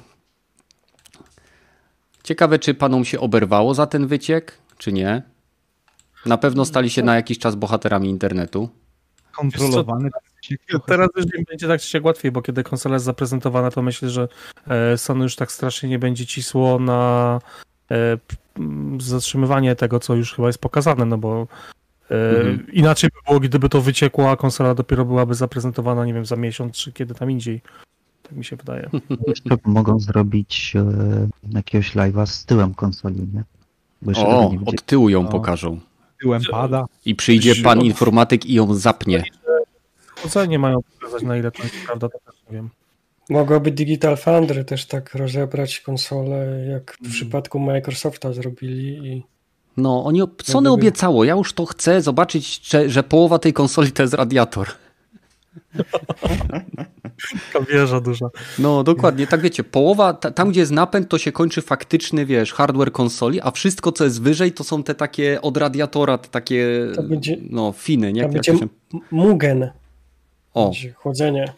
Ciekawe, 2.25 2.59
czy 2.59 2.75
panom 2.75 3.05
się 3.05 3.21
oberwało 3.21 3.75
za 3.75 3.87
ten 3.87 4.07
wyciek, 4.07 4.59
czy 4.79 4.93
nie. 4.93 5.23
Na 6.27 6.39
pewno 6.39 6.65
stali 6.65 6.91
się 6.91 7.03
na 7.03 7.17
jakiś 7.17 7.39
czas 7.39 7.55
bohaterami 7.55 8.11
internetu. 8.11 8.69
Kontrolowany. 9.37 10.11
Teraz 10.87 11.09
już 11.17 11.25
im 11.39 11.45
będzie 11.49 11.69
tak 11.69 11.81
czy 11.81 11.89
siak 11.89 12.05
łatwiej, 12.05 12.33
bo 12.33 12.43
kiedy 12.43 12.63
konsola 12.63 12.95
jest 12.95 13.05
zaprezentowana, 13.05 13.71
to 13.71 13.83
myślę, 13.83 14.11
że 14.11 14.29
e, 14.69 14.99
Sony 14.99 15.23
już 15.23 15.37
tak 15.37 15.53
strasznie 15.53 15.89
nie 15.89 15.99
będzie 15.99 16.27
cisło 16.27 16.79
na 16.79 17.39
e, 17.91 18.19
zatrzymywanie 19.01 19.77
tego, 19.77 20.01
co 20.01 20.15
już 20.15 20.35
chyba 20.35 20.49
jest 20.49 20.59
pokazane, 20.59 21.05
no 21.05 21.19
bo 21.19 21.47
e, 22.11 22.15
Mhm. 22.39 22.73
inaczej 22.73 23.11
by 23.11 23.17
było, 23.29 23.41
gdyby 23.41 23.69
to 23.69 23.81
wyciekło, 23.81 24.31
a 24.31 24.37
konsola 24.37 24.75
dopiero 24.75 25.05
byłaby 25.05 25.35
zaprezentowana, 25.35 26.05
nie 26.05 26.15
wiem, 26.15 26.27
za 26.27 26.37
miesiąc, 26.37 26.77
czy 26.77 26.93
kiedy 26.93 27.15
tam 27.15 27.31
indziej. 27.31 27.61
Tak 28.25 28.33
mi 28.33 28.45
się 28.45 28.57
wydaje. 28.57 28.91
Jeszcze 29.27 29.57
mogą 29.65 30.01
zrobić 30.01 30.73
e, 30.77 31.29
jakiegoś 31.53 31.95
live'a 31.97 32.27
z 32.27 32.45
tyłem 32.45 32.75
konsoli, 32.75 33.27
nie? 33.35 33.45
O, 34.25 34.51
nie 34.53 34.59
od 34.67 34.83
tyłu 34.83 35.09
ją 35.09 35.23
No. 35.23 35.29
pokażą. 35.29 35.81
Tyłem 36.21 36.43
pada. 36.51 36.85
I 37.05 37.15
przyjdzie 37.15 37.55
pan 37.63 37.81
informatyk 37.83 38.47
i 38.47 38.55
ją 38.55 38.75
zapnie. 38.75 39.25
Chłodzenie 40.21 40.59
mają 40.59 40.81
pokazać, 41.01 41.23
na 41.23 41.37
ile 41.37 41.51
to 41.51 41.63
jest 41.63 41.75
prawda, 41.87 42.09
to 42.09 42.19
też 42.19 42.35
nie 42.51 42.53
wiem. 42.57 42.69
Mogłoby 43.31 43.71
Digital 43.71 44.17
Foundry 44.17 44.65
też 44.65 44.87
tak 44.87 45.15
rozebrać 45.15 45.81
konsolę, 45.81 46.67
jak 46.71 46.99
w 47.05 47.11
przypadku 47.11 47.59
Microsofta 47.61 48.33
zrobili 48.33 49.09
i 49.13 49.23
No, 49.77 50.05
oni, 50.05 50.23
Sony 50.43 50.71
obiecało, 50.71 51.25
ja 51.25 51.35
już 51.35 51.53
to 51.53 51.67
chcę 51.67 52.03
zobaczyć, 52.03 52.69
że, 52.71 52.89
że 52.91 53.03
połowa 53.03 53.39
tej 53.39 53.53
konsoli 53.53 53.93
to 53.93 54.03
jest 54.03 54.15
radiator. 54.15 54.69
Taka 57.53 57.65
wieża 57.65 58.01
duża. 58.01 58.29
No, 58.59 58.85
dokładnie, 58.85 59.27
tak 59.27 59.41
wiecie, 59.41 59.65
połowa, 59.65 60.13
ta, 60.15 60.31
tam 60.31 60.51
gdzie 60.51 60.61
jest 60.61 60.73
napęd, 60.73 61.09
to 61.09 61.19
się 61.19 61.33
kończy 61.33 61.63
faktyczny, 61.63 62.27
wiesz, 62.27 62.53
hardware 62.53 62.93
konsoli, 62.93 63.41
a 63.43 63.51
wszystko, 63.51 63.93
co 63.93 64.05
jest 64.05 64.23
wyżej, 64.23 64.53
to 64.53 64.65
są 64.65 64.83
te 64.83 64.95
takie 64.95 65.41
od 65.43 65.57
radiatora, 65.57 66.19
te 66.19 66.29
takie, 66.29 66.87
To 66.95 67.03
będzie- 67.03 67.37
no, 67.51 67.73
finy, 67.77 68.13
nie? 68.13 68.21
Jak, 68.21 68.27
jak 68.27 68.33
będzie 68.33 68.53
to 68.53 68.59
się... 68.59 68.69
Mugen, 69.11 69.71
O, 70.55 70.65
będzie 70.71 70.93
chłodzenie. 70.93 71.53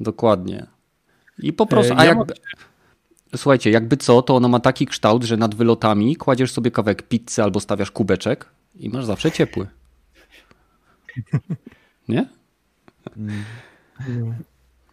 dokładnie. 0.00 0.66
I 1.38 1.52
po 1.52 1.66
prostu, 1.66 1.92
E, 1.92 1.96
a 1.98 2.04
ja 2.04 2.10
jakby... 2.14 2.34
Słuchajcie, 3.36 3.70
jakby 3.70 3.96
co, 3.96 4.22
to 4.22 4.36
ona 4.36 4.48
ma 4.48 4.60
taki 4.60 4.86
kształt, 4.86 5.24
że 5.24 5.36
nad 5.36 5.54
wylotami 5.54 6.16
kładziesz 6.16 6.52
sobie 6.52 6.70
kawałek 6.70 7.02
pizzy 7.02 7.42
albo 7.42 7.60
stawiasz 7.60 7.90
kubeczek 7.90 8.46
i 8.76 8.88
masz 8.88 9.04
zawsze 9.04 9.32
ciepły. 9.32 9.66
Nie? 12.08 12.26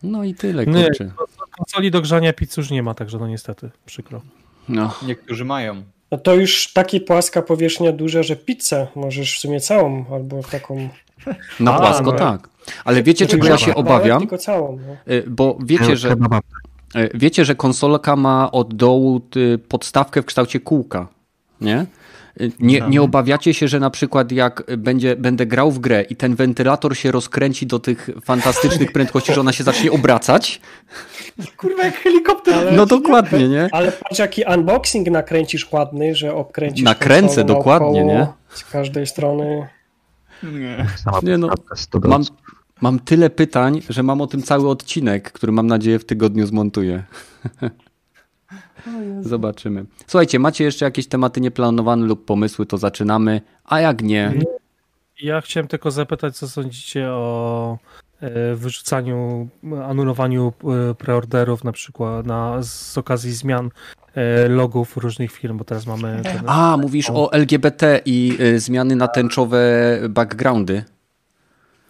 No 0.03 0.23
i 0.23 0.33
tyle, 0.33 0.65
Nie. 0.65 0.83
kurczę. 0.85 1.11
Konsoli 1.57 1.91
do 1.91 2.01
grzania 2.01 2.33
pizzy 2.33 2.61
już 2.61 2.71
nie 2.71 2.83
ma, 2.83 2.93
także 2.93 3.17
no 3.19 3.27
niestety, 3.27 3.69
przykro. 3.85 4.21
No. 4.69 4.93
Niektórzy 5.07 5.45
mają. 5.45 5.83
No 6.11 6.17
to 6.17 6.35
już 6.35 6.73
taki 6.73 7.01
płaska 7.01 7.41
powierzchnia 7.41 7.91
duża, 7.91 8.23
że 8.23 8.35
pizzę 8.35 8.87
możesz 8.95 9.35
w 9.37 9.39
sumie 9.39 9.59
całą, 9.61 10.05
albo 10.11 10.43
taką... 10.43 10.89
Na 11.59 11.73
A, 11.75 11.79
płasko 11.79 12.11
no. 12.11 12.11
tak. 12.11 12.49
Ale 12.85 13.03
wiecie, 13.03 13.27
czego 13.27 13.47
ja 13.47 13.57
się 13.57 13.75
obawiam? 13.75 14.19
Tylko 14.19 14.37
całą. 14.37 14.79
No. 14.87 15.13
Y, 15.13 15.23
Bo 15.27 15.57
wiecie, 15.65 15.97
że, 15.97 16.15
y, 16.95 17.09
wiecie, 17.13 17.45
że 17.45 17.55
konsolka 17.55 18.15
ma 18.15 18.51
od 18.51 18.73
dołu 18.73 19.21
y, 19.35 19.57
podstawkę 19.57 20.21
w 20.21 20.25
kształcie 20.25 20.59
kółka, 20.59 21.07
nie? 21.61 21.85
Nie, 22.59 22.81
nie 22.81 23.01
obawiacie 23.01 23.53
się, 23.53 23.68
że 23.68 23.80
na 23.80 23.89
przykład 23.89 24.31
jak 24.31 24.64
będzie, 24.77 25.15
będę 25.15 25.45
grał 25.45 25.72
w 25.72 25.80
grę 25.80 26.01
i 26.01 26.15
ten 26.15 26.35
wentylator 26.35 26.97
się 26.97 27.11
rozkręci 27.11 27.68
do 27.68 27.80
tych 27.80 28.09
fantastycznych 28.23 28.91
prędkości, 28.97 29.34
że 29.34 29.41
ona 29.41 29.51
się 29.51 29.64
zacznie 29.64 29.91
obracać? 29.91 30.61
Kurwa, 31.57 31.84
jak 31.84 31.95
helikopter. 31.95 32.53
Ale- 32.53 32.72
No 32.72 32.85
dokładnie, 32.85 33.47
nie? 33.49 33.69
Ale 33.72 33.91
patrz 33.91 34.19
jaki 34.19 34.43
unboxing 34.55 35.07
nakręcisz 35.09 35.72
ładny, 35.72 36.15
że 36.15 36.34
obkręcisz 36.34 36.85
Nakręcę, 36.85 37.43
dokładnie, 37.43 38.05
naokoło, 38.05 38.19
nie? 38.19 38.27
Z 38.57 38.64
każdej 38.64 39.07
strony. 39.07 39.68
Nie. 40.43 40.85
Nie 41.23 41.38
no, 41.38 41.47
podstawka 41.47 41.76
100 41.76 41.99
Mam, 41.99 42.23
mam 42.81 42.99
tyle 42.99 43.30
pytań, 43.30 43.81
że 43.89 44.03
mam 44.03 44.22
o 44.22 44.27
tym 44.27 44.43
cały 44.43 44.69
odcinek, 44.69 45.31
który 45.31 45.51
mam 45.51 45.68
nadzieję 45.68 45.99
w 45.99 46.05
tygodniu 46.05 46.47
zmontuję. 46.47 47.03
Zobaczymy. 49.21 49.85
Słuchajcie, 50.07 50.39
macie 50.39 50.63
jeszcze 50.63 50.85
jakieś 50.85 51.07
tematy 51.07 51.41
nieplanowane 51.41 52.05
lub 52.05 52.25
pomysły, 52.25 52.65
to 52.65 52.77
zaczynamy, 52.77 53.41
a 53.65 53.79
jak 53.79 54.01
nie, 54.01 54.33
Ja 55.21 55.41
chciałem 55.41 55.67
tylko 55.67 55.91
zapytać, 55.91 56.37
co 56.37 56.47
sądzicie 56.47 57.09
o 57.09 57.77
e, 58.21 58.55
wyrzucaniu, 58.55 59.47
anulowaniu 59.85 60.53
e, 60.91 60.93
preorderów 60.95 61.63
na 61.63 61.71
przykład 61.71 62.25
na, 62.25 62.63
z 62.63 62.97
okazji 62.97 63.31
zmian 63.31 63.69
e, 64.15 64.47
logów 64.47 64.97
różnych 64.97 65.31
firm, 65.31 65.57
bo 65.57 65.63
teraz 65.63 65.85
mamy 65.87 66.21
ten, 66.23 66.43
A, 66.47 66.77
mówisz 66.77 67.09
o 67.09 67.33
LGBT 67.33 68.01
i 68.05 68.37
zmiany 68.57 68.95
na 68.95 69.07
tęczowe 69.07 69.59
backgroundy. 70.09 70.83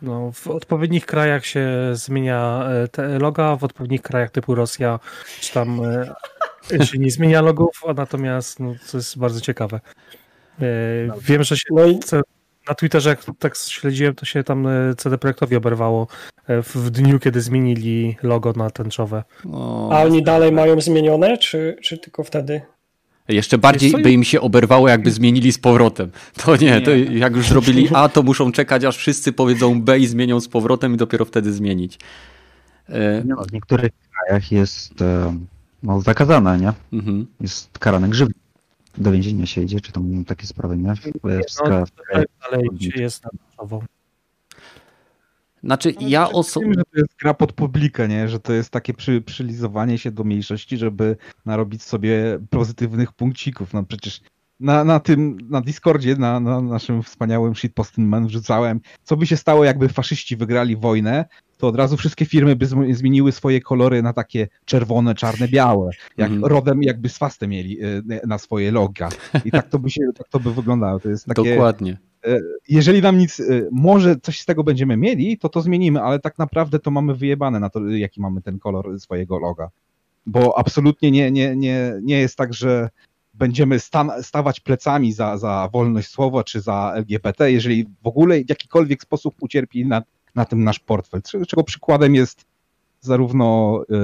no, 0.02 0.32
w 0.32 0.48
odpowiednich 0.48 1.06
krajach 1.06 1.46
się 1.46 1.68
zmienia 1.94 2.64
te 2.92 3.20
loga, 3.20 3.56
w 3.56 3.64
odpowiednich 3.64 4.02
krajach 4.02 4.32
typu 4.32 4.56
Rosja 4.56 5.00
czy 5.42 5.54
tam 5.54 5.82
się 6.86 6.98
nie 6.98 7.12
zmienia 7.12 7.42
logów, 7.42 7.82
a 7.88 7.94
natomiast 7.94 8.60
no, 8.60 8.76
to 8.92 8.98
jest 8.98 9.18
bardzo 9.18 9.42
ciekawe. 9.42 9.80
E, 10.62 10.64
Wiem, 11.22 11.44
że 11.44 11.58
się 11.58 11.66
No 11.72 11.86
i 11.86 12.00
na 12.70 12.76
Twitterze, 12.76 13.10
jak 13.10 13.20
tak 13.40 13.58
śledziłem, 13.58 14.16
to 14.16 14.26
się 14.26 14.44
tam 14.44 14.68
e, 14.68 14.96
CD 14.98 15.18
Projektowi 15.18 15.56
oberwało 15.56 16.08
e, 16.48 16.62
w, 16.62 16.76
w 16.76 16.90
dniu, 16.90 17.20
kiedy 17.20 17.42
zmienili 17.42 18.18
logo 18.24 18.54
na 18.54 18.70
tęczowe. 18.70 19.24
O, 19.52 19.90
a 19.92 20.04
oni 20.04 20.24
dalej 20.24 20.52
mają 20.52 20.82
zmienione, 20.82 21.38
czy, 21.38 21.78
czy 21.82 21.98
tylko 21.98 22.24
wtedy? 22.24 22.62
jeszcze 23.30 23.58
bardziej 23.58 23.92
by 23.92 24.12
im 24.12 24.24
się 24.24 24.42
oberwało, 24.42 24.90
jakby 24.90 25.12
zmienili 25.12 25.52
z 25.52 25.60
powrotem. 25.60 26.12
To 26.46 26.56
nie, 26.56 26.82
to 26.82 26.92
jak 26.96 27.36
już 27.36 27.48
zrobili 27.48 27.90
A, 27.94 28.10
to 28.10 28.24
muszą 28.24 28.52
czekać, 28.52 28.84
aż 28.84 28.98
wszyscy 28.98 29.34
powiedzą 29.34 29.82
B 29.82 30.00
i 30.00 30.08
zmienią 30.08 30.40
z 30.40 30.48
powrotem 30.48 30.94
i 30.94 30.98
dopiero 30.98 31.26
wtedy 31.26 31.54
zmienić. 31.54 32.00
No, 33.26 33.44
w 33.44 33.54
niektórych 33.54 33.92
krajach 34.12 34.52
jest 34.52 34.94
no, 35.88 36.02
zakazane, 36.02 36.58
nie? 36.58 36.74
mhm. 36.94 37.28
Jest 37.42 37.80
karane 37.80 38.10
grzywny. 38.10 38.34
Do 38.98 39.12
więzienia 39.12 39.46
się 39.46 39.62
idzie, 39.62 39.82
czy 39.82 39.92
tam 39.92 40.26
takie 40.26 40.48
sprawy, 40.48 40.78
nie? 40.78 40.96
W, 40.96 41.00
w, 41.00 41.60
No, 41.70 41.84
dalej 42.52 42.70
się 42.80 43.02
jest 43.02 43.24
na. 43.24 43.30
Znaczy, 45.64 45.94
ja 46.00 46.30
oso... 46.30 46.60
Wiem, 46.60 46.74
że 46.74 46.84
to 46.84 47.00
jest 47.00 47.16
gra 47.22 47.34
pod 47.34 47.54
publikę, 47.54 48.08
nie? 48.08 48.30
Że 48.30 48.40
to 48.40 48.54
jest 48.54 48.70
takie 48.70 48.94
przy, 48.94 49.22
przylizowanie 49.22 49.98
się 49.98 50.12
do 50.12 50.24
mniejszości, 50.24 50.78
żeby 50.78 51.18
narobić 51.46 51.84
sobie 51.84 52.40
pozytywnych 52.50 53.14
punkcików. 53.14 53.74
No 53.74 53.84
przecież 53.84 54.22
na, 54.60 54.84
na 54.84 55.00
tym, 55.00 55.38
na 55.50 55.62
Discordzie, 55.62 56.16
na, 56.16 56.40
na 56.40 56.62
naszym 56.62 57.04
wspaniałym 57.04 57.56
shitposting 57.56 58.10
man 58.10 58.28
wrzucałem, 58.28 58.82
co 59.04 59.18
by 59.18 59.28
się 59.28 59.38
stało, 59.38 59.64
jakby 59.64 59.90
faszyści 59.90 60.38
wygrali 60.38 60.78
wojnę, 60.78 61.26
to 61.58 61.68
od 61.68 61.76
razu 61.76 61.98
wszystkie 61.98 62.26
firmy 62.26 62.56
by 62.56 62.66
zm- 62.66 62.94
zmieniły 62.94 63.32
swoje 63.32 63.62
kolory 63.62 64.02
na 64.04 64.14
takie 64.14 64.48
czerwone, 64.66 65.16
czarne, 65.16 65.48
białe. 65.48 65.90
Jak 66.18 66.32
Mhm. 66.32 66.52
rodem 66.52 66.84
jakby 66.84 67.10
swastę 67.10 67.48
mieli 67.48 67.86
y, 67.86 68.04
na 68.28 68.38
swoje 68.38 68.72
loga. 68.72 69.10
I 69.46 69.52
tak 69.52 69.70
to 69.70 69.80
by 69.80 69.90
się, 69.90 70.02
tak 70.18 70.28
to 70.28 70.40
by 70.40 70.54
wyglądało. 70.54 71.00
To 71.00 71.10
jest 71.10 71.26
takie 71.26 71.50
Dokładnie. 71.56 71.98
jeżeli 72.70 73.02
nam 73.02 73.18
nic, 73.18 73.40
y, 73.40 73.68
może 73.72 74.16
coś 74.16 74.40
z 74.40 74.46
tego 74.46 74.64
będziemy 74.64 74.98
mieli, 74.98 75.38
to 75.38 75.50
to 75.50 75.62
zmienimy, 75.62 76.02
ale 76.02 76.20
tak 76.20 76.38
naprawdę 76.38 76.80
to 76.80 76.92
mamy 76.92 77.16
wyjebane 77.16 77.60
na 77.60 77.70
to, 77.70 77.88
jaki 77.90 78.22
mamy 78.22 78.42
ten 78.42 78.60
kolor 78.60 79.00
swojego 79.00 79.40
loga. 79.40 79.70
Bo 80.26 80.58
absolutnie 80.60 81.12
nie, 81.12 81.32
nie, 81.32 81.56
nie, 81.56 81.94
nie 82.02 82.20
jest 82.20 82.36
tak, 82.38 82.54
że 82.54 82.90
będziemy 83.34 83.80
stan, 83.80 84.12
stawać 84.22 84.60
plecami 84.60 85.14
za, 85.14 85.38
za 85.38 85.70
wolność 85.74 86.10
słowa 86.10 86.44
czy 86.44 86.62
za 86.62 86.94
LGBT, 86.96 87.52
jeżeli 87.52 87.86
w 88.04 88.08
ogóle 88.08 88.44
w 88.44 88.50
jakikolwiek 88.50 89.02
sposób 89.04 89.36
ucierpi 89.40 89.86
na, 89.86 90.02
na 90.36 90.46
tym 90.46 90.64
nasz 90.64 90.80
portfel. 90.80 91.22
Czego 91.48 91.64
przykładem 91.64 92.16
jest 92.16 92.46
zarówno 93.02 93.80
y, 93.90 93.96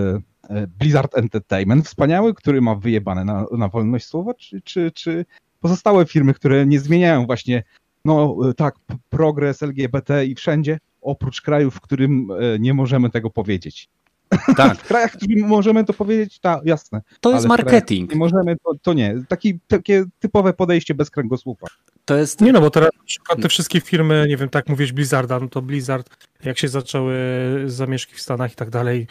y, 0.56 0.68
Blizzard 0.80 1.18
Entertainment, 1.18 1.86
wspaniały, 1.86 2.34
który 2.34 2.62
ma 2.62 2.76
wyjebane 2.76 3.26
na, 3.26 3.46
na 3.58 3.68
wolność 3.68 4.06
słowa, 4.06 4.34
czy, 4.34 4.62
czy, 4.62 4.92
czy 4.92 5.26
pozostałe 5.60 6.06
firmy, 6.06 6.34
które 6.34 6.66
nie 6.66 6.80
zmieniają 6.80 7.26
właśnie 7.26 7.64
no 8.06 8.38
e, 8.50 8.54
tak, 8.54 8.76
progres 9.10 9.64
LGBT 9.64 10.26
i 10.26 10.36
wszędzie, 10.36 10.80
oprócz 11.02 11.42
krajów, 11.42 11.76
w 11.76 11.82
którym 11.82 12.28
nie 12.60 12.74
możemy 12.74 13.10
tego 13.10 13.30
powiedzieć. 13.30 13.90
Tak, 14.58 14.78
W 14.78 14.88
krajach, 14.88 15.12
w 15.12 15.18
których 15.18 15.46
możemy 15.46 15.84
to 15.84 15.94
powiedzieć, 15.94 16.40
tak, 16.40 16.66
jasne. 16.66 17.02
to 17.20 17.32
jest 17.32 17.48
marketing. 17.48 18.12
Nie 18.12 18.18
możemy, 18.18 18.56
to, 18.56 18.72
to 18.82 18.94
nie. 18.94 19.16
Taki, 19.28 19.60
takie 19.68 20.06
typowe 20.20 20.54
podejście 20.54 20.94
bez 20.94 21.10
kręgosłupa. 21.10 21.68
To 22.06 22.16
jest 22.16 22.42
Nie 22.42 22.54
no, 22.54 22.62
bo 22.62 22.70
teraz 22.70 22.90
na 22.98 23.04
przykład 23.04 23.42
te 23.42 23.50
wszystkie 23.50 23.82
firmy, 23.82 24.26
nie 24.30 24.38
wiem, 24.38 24.50
tak 24.50 24.70
mówisz 24.70 24.92
Blizzarda, 24.92 25.40
no 25.40 25.48
to 25.48 25.62
Blizzard, 25.62 26.10
jak 26.44 26.58
się 26.58 26.68
zaczęły 26.68 27.16
zamieszki 27.66 28.16
w 28.16 28.22
Stanach 28.22 28.54
i 28.54 28.56
tak 28.56 28.70
dalej, 28.70 29.08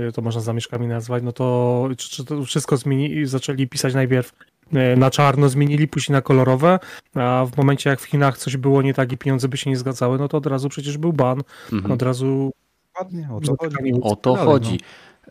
y, 0.00 0.12
to 0.12 0.22
można 0.22 0.40
zamieszkami 0.40 0.86
nazwać, 0.86 1.22
no 1.22 1.32
to, 1.32 1.88
czy, 1.96 2.10
czy 2.10 2.24
to 2.24 2.44
wszystko 2.44 2.76
zmieni, 2.76 3.26
zaczęli 3.26 3.68
pisać 3.68 3.94
najpierw 3.94 4.32
y, 4.72 4.96
na 4.96 5.10
czarno, 5.10 5.48
zmienili, 5.48 5.88
później 5.88 6.12
na 6.12 6.22
kolorowe, 6.22 6.78
a 7.14 7.46
w 7.52 7.56
momencie 7.56 7.90
jak 7.90 8.00
w 8.00 8.04
Chinach 8.04 8.38
coś 8.38 8.56
było 8.56 8.82
nie 8.82 8.94
tak 8.94 9.12
i 9.12 9.18
pieniądze 9.18 9.48
by 9.48 9.56
się 9.56 9.70
nie 9.70 9.76
zgadzały, 9.76 10.18
no 10.18 10.28
to 10.28 10.36
od 10.36 10.46
razu 10.46 10.68
przecież 10.68 10.98
był 10.98 11.12
ban, 11.12 11.42
mhm. 11.72 11.92
od 11.92 12.02
razu 12.02 12.52
Ładnie, 13.00 13.28
o 13.32 13.40
to 13.40 13.56
chodzi. 13.60 13.92
O 14.02 14.16
to 14.16 14.34
chodzi. 14.36 14.80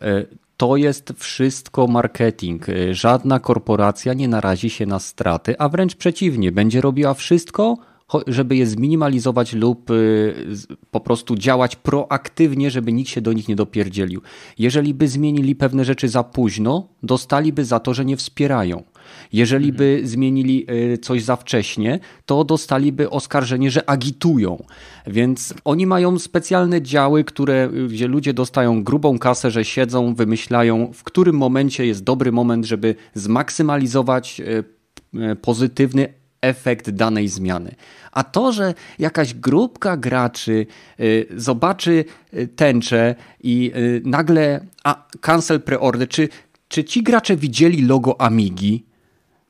E, 0.02 0.24
To 0.56 0.76
jest 0.76 1.12
wszystko 1.16 1.86
marketing. 1.86 2.68
E, 2.68 2.94
Żadna 2.94 3.40
korporacja 3.40 4.14
nie 4.14 4.28
narazi 4.28 4.70
się 4.70 4.86
na 4.86 4.98
straty, 4.98 5.58
a 5.58 5.68
wręcz 5.68 5.94
przeciwnie, 5.96 6.52
będzie 6.52 6.80
robiła 6.80 7.14
wszystko, 7.14 7.76
żeby 8.26 8.56
je 8.56 8.66
zminimalizować 8.66 9.52
lub 9.52 9.88
z- 10.50 10.66
po 10.90 11.00
prostu 11.00 11.34
działać 11.36 11.76
proaktywnie, 11.76 12.70
żeby 12.70 12.92
nikt 12.92 13.10
się 13.10 13.20
do 13.20 13.32
nich 13.32 13.48
nie 13.48 13.56
dopierdzielił. 13.56 14.22
Jeżeli 14.58 14.94
by 14.94 15.08
zmienili 15.08 15.54
pewne 15.56 15.84
rzeczy 15.84 16.08
za 16.08 16.24
późno, 16.24 16.88
dostaliby 17.02 17.64
za 17.64 17.80
to, 17.80 17.94
że 17.94 18.04
nie 18.04 18.16
wspierają. 18.16 18.82
Jeżeli 19.32 19.72
by 19.72 20.00
zmienili 20.04 20.66
y, 20.70 20.98
coś 20.98 21.22
za 21.22 21.36
wcześnie, 21.36 22.00
to 22.26 22.44
dostaliby 22.44 23.10
oskarżenie, 23.10 23.70
że 23.70 23.90
agitują. 23.90 24.64
Więc 25.06 25.54
oni 25.64 25.86
mają 25.86 26.18
specjalne 26.18 26.82
działy, 26.82 27.24
które, 27.24 27.70
y, 27.74 27.88
gdzie 27.88 28.08
ludzie 28.08 28.34
dostają 28.34 28.84
grubą 28.84 29.18
kasę, 29.18 29.50
że 29.50 29.64
siedzą, 29.64 30.14
wymyślają, 30.14 30.92
w 30.94 31.04
którym 31.04 31.36
momencie 31.36 31.86
jest 31.86 32.04
dobry 32.04 32.32
moment, 32.32 32.64
żeby 32.64 32.94
zmaksymalizować 33.14 34.40
y, 34.40 35.36
pozytywny 35.36 36.08
efekt 36.44 36.90
danej 36.90 37.28
zmiany. 37.28 37.74
A 38.12 38.24
to, 38.24 38.52
że 38.52 38.74
jakaś 38.98 39.34
grupka 39.34 39.96
graczy 39.96 40.66
y, 41.00 41.26
zobaczy 41.36 42.04
tęczę 42.56 43.14
i 43.42 43.72
y, 43.76 44.02
nagle 44.04 44.66
a, 44.84 45.08
cancel 45.20 45.60
preorder, 45.60 46.08
czy, 46.08 46.28
czy 46.68 46.84
ci 46.84 47.02
gracze 47.02 47.36
widzieli 47.36 47.82
logo 47.82 48.20
Amigi? 48.20 48.84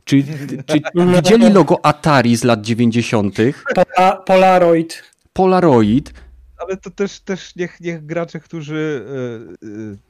Czy, 0.04 0.24
czy 0.66 0.80
widzieli 1.16 1.50
logo 1.50 1.84
Atari 1.86 2.36
z 2.36 2.44
lat 2.44 2.62
90., 2.62 3.36
Pola, 3.74 4.16
Polaroid. 4.16 5.02
Polaroid? 5.32 6.12
Ale 6.56 6.76
to 6.76 6.90
też, 6.90 7.20
też 7.20 7.56
niech, 7.56 7.80
niech 7.80 8.06
gracze, 8.06 8.40
którzy, 8.40 9.06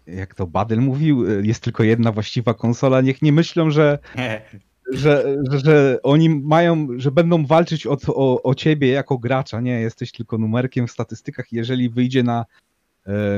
e, 0.07 0.13
e, 0.13 0.17
jak 0.17 0.35
to 0.35 0.47
Badel 0.47 0.81
mówił, 0.81 1.27
e, 1.31 1.47
jest 1.47 1.63
tylko 1.63 1.83
jedna 1.83 2.13
właściwa 2.13 2.55
konsola, 2.55 3.01
niech 3.01 3.23
nie 3.23 3.33
myślą, 3.33 3.71
że, 3.71 3.99
że, 4.93 5.37
że, 5.51 5.59
że 5.59 5.99
oni 6.03 6.31
mają, 6.31 6.89
że 6.97 7.11
będą 7.11 7.47
walczyć 7.47 7.87
o, 7.87 7.97
o, 8.07 8.43
o 8.43 8.55
ciebie 8.55 8.89
jako 8.89 9.19
gracza. 9.19 9.61
Nie, 9.61 9.81
jesteś 9.81 10.13
tylko 10.13 10.39
numerkiem 10.39 10.87
w 10.87 10.91
statystykach. 10.91 11.53
Jeżeli 11.53 11.91
wyjdzie 11.91 12.23
na 12.23 12.45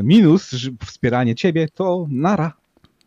minus 0.02 0.50
wspieranie 0.86 1.34
ciebie, 1.34 1.68
to 1.74 2.06
nara. 2.10 2.52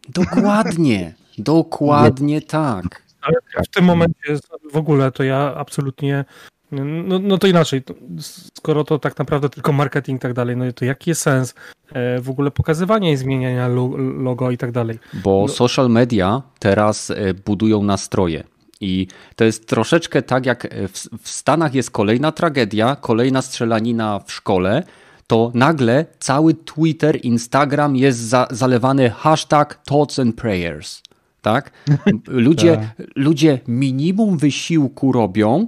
Dokładnie, 0.09 1.13
dokładnie 1.37 2.41
tak. 2.41 3.08
Ale 3.55 3.63
w 3.65 3.67
tym 3.67 3.85
momencie 3.85 4.37
w 4.73 4.77
ogóle 4.77 5.11
to 5.11 5.23
ja 5.23 5.53
absolutnie 5.55 6.25
No, 6.71 7.19
no 7.19 7.37
to 7.37 7.47
inaczej, 7.47 7.83
skoro 8.19 8.83
to 8.83 8.99
tak 8.99 9.17
naprawdę 9.17 9.49
tylko 9.49 9.71
marketing 9.71 10.19
i 10.19 10.21
tak 10.21 10.33
dalej, 10.33 10.57
no 10.57 10.71
to 10.73 10.85
jaki 10.85 11.09
jest 11.09 11.21
sens 11.21 11.53
e, 11.93 12.21
w 12.21 12.29
ogóle 12.29 12.51
pokazywania 12.51 13.11
i 13.11 13.17
zmieniania 13.17 13.67
lo- 13.67 13.97
logo 13.97 14.51
i 14.51 14.57
tak 14.57 14.71
dalej? 14.71 14.99
Bo 15.13 15.43
No- 15.47 15.53
social 15.53 15.89
media 15.89 16.41
teraz 16.59 17.11
e, 17.11 17.33
budują 17.33 17.83
nastroje. 17.83 18.43
I 18.81 19.07
to 19.35 19.43
jest 19.43 19.67
troszeczkę 19.67 20.21
tak, 20.21 20.45
jak 20.45 20.65
e, 20.65 20.87
w, 20.87 20.93
w 21.21 21.29
Stanach 21.29 21.73
jest 21.75 21.91
kolejna 21.91 22.31
tragedia, 22.31 22.95
kolejna 22.95 23.41
strzelanina 23.41 24.19
w 24.19 24.31
szkole, 24.31 24.83
to 25.27 25.51
nagle 25.53 26.05
cały 26.19 26.53
Twitter, 26.53 27.25
Instagram 27.25 27.95
jest 27.95 28.19
za, 28.19 28.47
zalewany 28.51 29.09
hashtag 29.09 29.79
thoughts 29.85 30.19
and 30.19 30.35
prayers. 30.35 31.01
Tak? 31.41 31.71
Ludzie, 32.27 32.89
ludzie 33.15 33.59
minimum 33.67 34.37
wysiłku 34.37 35.11
robią, 35.11 35.65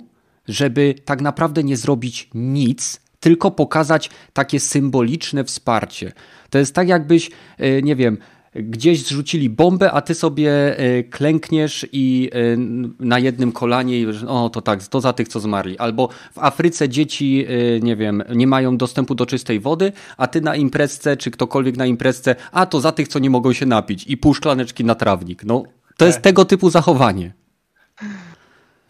żeby 0.48 0.96
tak 1.06 1.22
naprawdę 1.22 1.64
nie 1.64 1.78
zrobić 1.78 2.30
nic, 2.34 3.02
tylko 3.20 3.52
pokazać 3.52 4.10
takie 4.34 4.60
symboliczne 4.60 5.44
wsparcie. 5.44 6.12
To 6.50 6.58
jest 6.58 6.76
tak, 6.76 6.88
jakbyś, 6.88 7.32
e, 7.58 7.82
nie 7.82 7.96
wiem, 7.96 8.18
gdzieś 8.56 9.04
zrzucili 9.04 9.50
bombę, 9.50 9.92
a 9.92 10.02
ty 10.02 10.16
sobie 10.16 10.80
e, 10.80 11.04
klękniesz 11.04 11.88
i 11.92 12.30
e, 12.34 12.58
na 13.00 13.20
jednym 13.20 13.52
kolanie, 13.52 14.06
o 14.28 14.50
to 14.50 14.62
tak, 14.62 14.88
to 14.88 15.02
za 15.02 15.14
tych, 15.14 15.28
co 15.28 15.40
zmarli. 15.40 15.78
Albo 15.78 16.10
w 16.34 16.40
Afryce 16.40 16.90
dzieci, 16.90 17.46
e, 17.48 17.80
nie 17.80 17.96
wiem, 17.96 18.24
nie 18.36 18.48
mają 18.48 18.78
dostępu 18.78 19.16
do 19.16 19.26
czystej 19.26 19.60
wody, 19.60 19.92
a 20.18 20.28
ty 20.28 20.42
na 20.42 20.56
imprezce, 20.56 21.18
czy 21.18 21.32
ktokolwiek 21.32 21.78
na 21.78 21.86
imprezce, 21.86 22.36
a 22.52 22.66
to 22.66 22.82
za 22.82 22.92
tych, 22.92 23.08
co 23.08 23.20
nie 23.20 23.30
mogą 23.30 23.54
się 23.54 23.66
napić 23.66 24.08
i 24.08 24.18
pół 24.18 24.34
szklaneczki 24.34 24.86
na 24.86 24.96
trawnik. 24.96 25.44
No, 25.44 25.64
to 25.98 26.06
jest 26.06 26.22
tego 26.22 26.46
typu 26.46 26.70
zachowanie. 26.70 27.34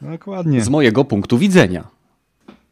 Dokładnie. 0.02 0.62
Z 0.62 0.70
mojego 0.70 1.06
punktu 1.06 1.38
widzenia. 1.38 2.01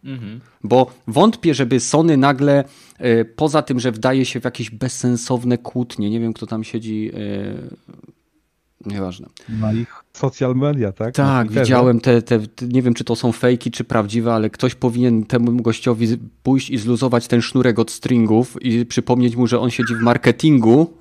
Mhm. 0.03 0.39
Bo 0.63 0.91
wątpię, 1.07 1.53
żeby 1.53 1.79
Sony 1.79 2.17
nagle, 2.17 2.63
e, 2.97 3.25
poza 3.25 3.61
tym, 3.61 3.79
że 3.79 3.91
wdaje 3.91 4.25
się 4.25 4.41
w 4.41 4.43
jakieś 4.43 4.69
bezsensowne 4.69 5.57
kłótnie, 5.57 6.09
nie 6.09 6.19
wiem 6.19 6.33
kto 6.33 6.45
tam 6.45 6.63
siedzi, 6.63 7.11
e, 7.13 7.79
nieważne. 8.85 9.27
Na 9.49 9.73
ich 9.73 10.03
social 10.13 10.55
media, 10.55 10.91
tak? 10.91 11.15
Tak, 11.15 11.51
widziałem 11.51 11.99
te, 11.99 12.21
te, 12.21 12.39
nie 12.61 12.81
wiem 12.81 12.93
czy 12.93 13.03
to 13.03 13.15
są 13.15 13.31
fejki, 13.31 13.71
czy 13.71 13.83
prawdziwe, 13.83 14.33
ale 14.33 14.49
ktoś 14.49 14.75
powinien 14.75 15.25
temu 15.25 15.61
gościowi 15.61 16.07
pójść 16.43 16.69
i 16.69 16.77
zluzować 16.77 17.27
ten 17.27 17.41
sznurek 17.41 17.79
od 17.79 17.91
stringów 17.91 18.57
i 18.61 18.85
przypomnieć 18.85 19.35
mu, 19.35 19.47
że 19.47 19.59
on 19.59 19.69
siedzi 19.69 19.95
w 19.95 20.01
marketingu, 20.01 20.93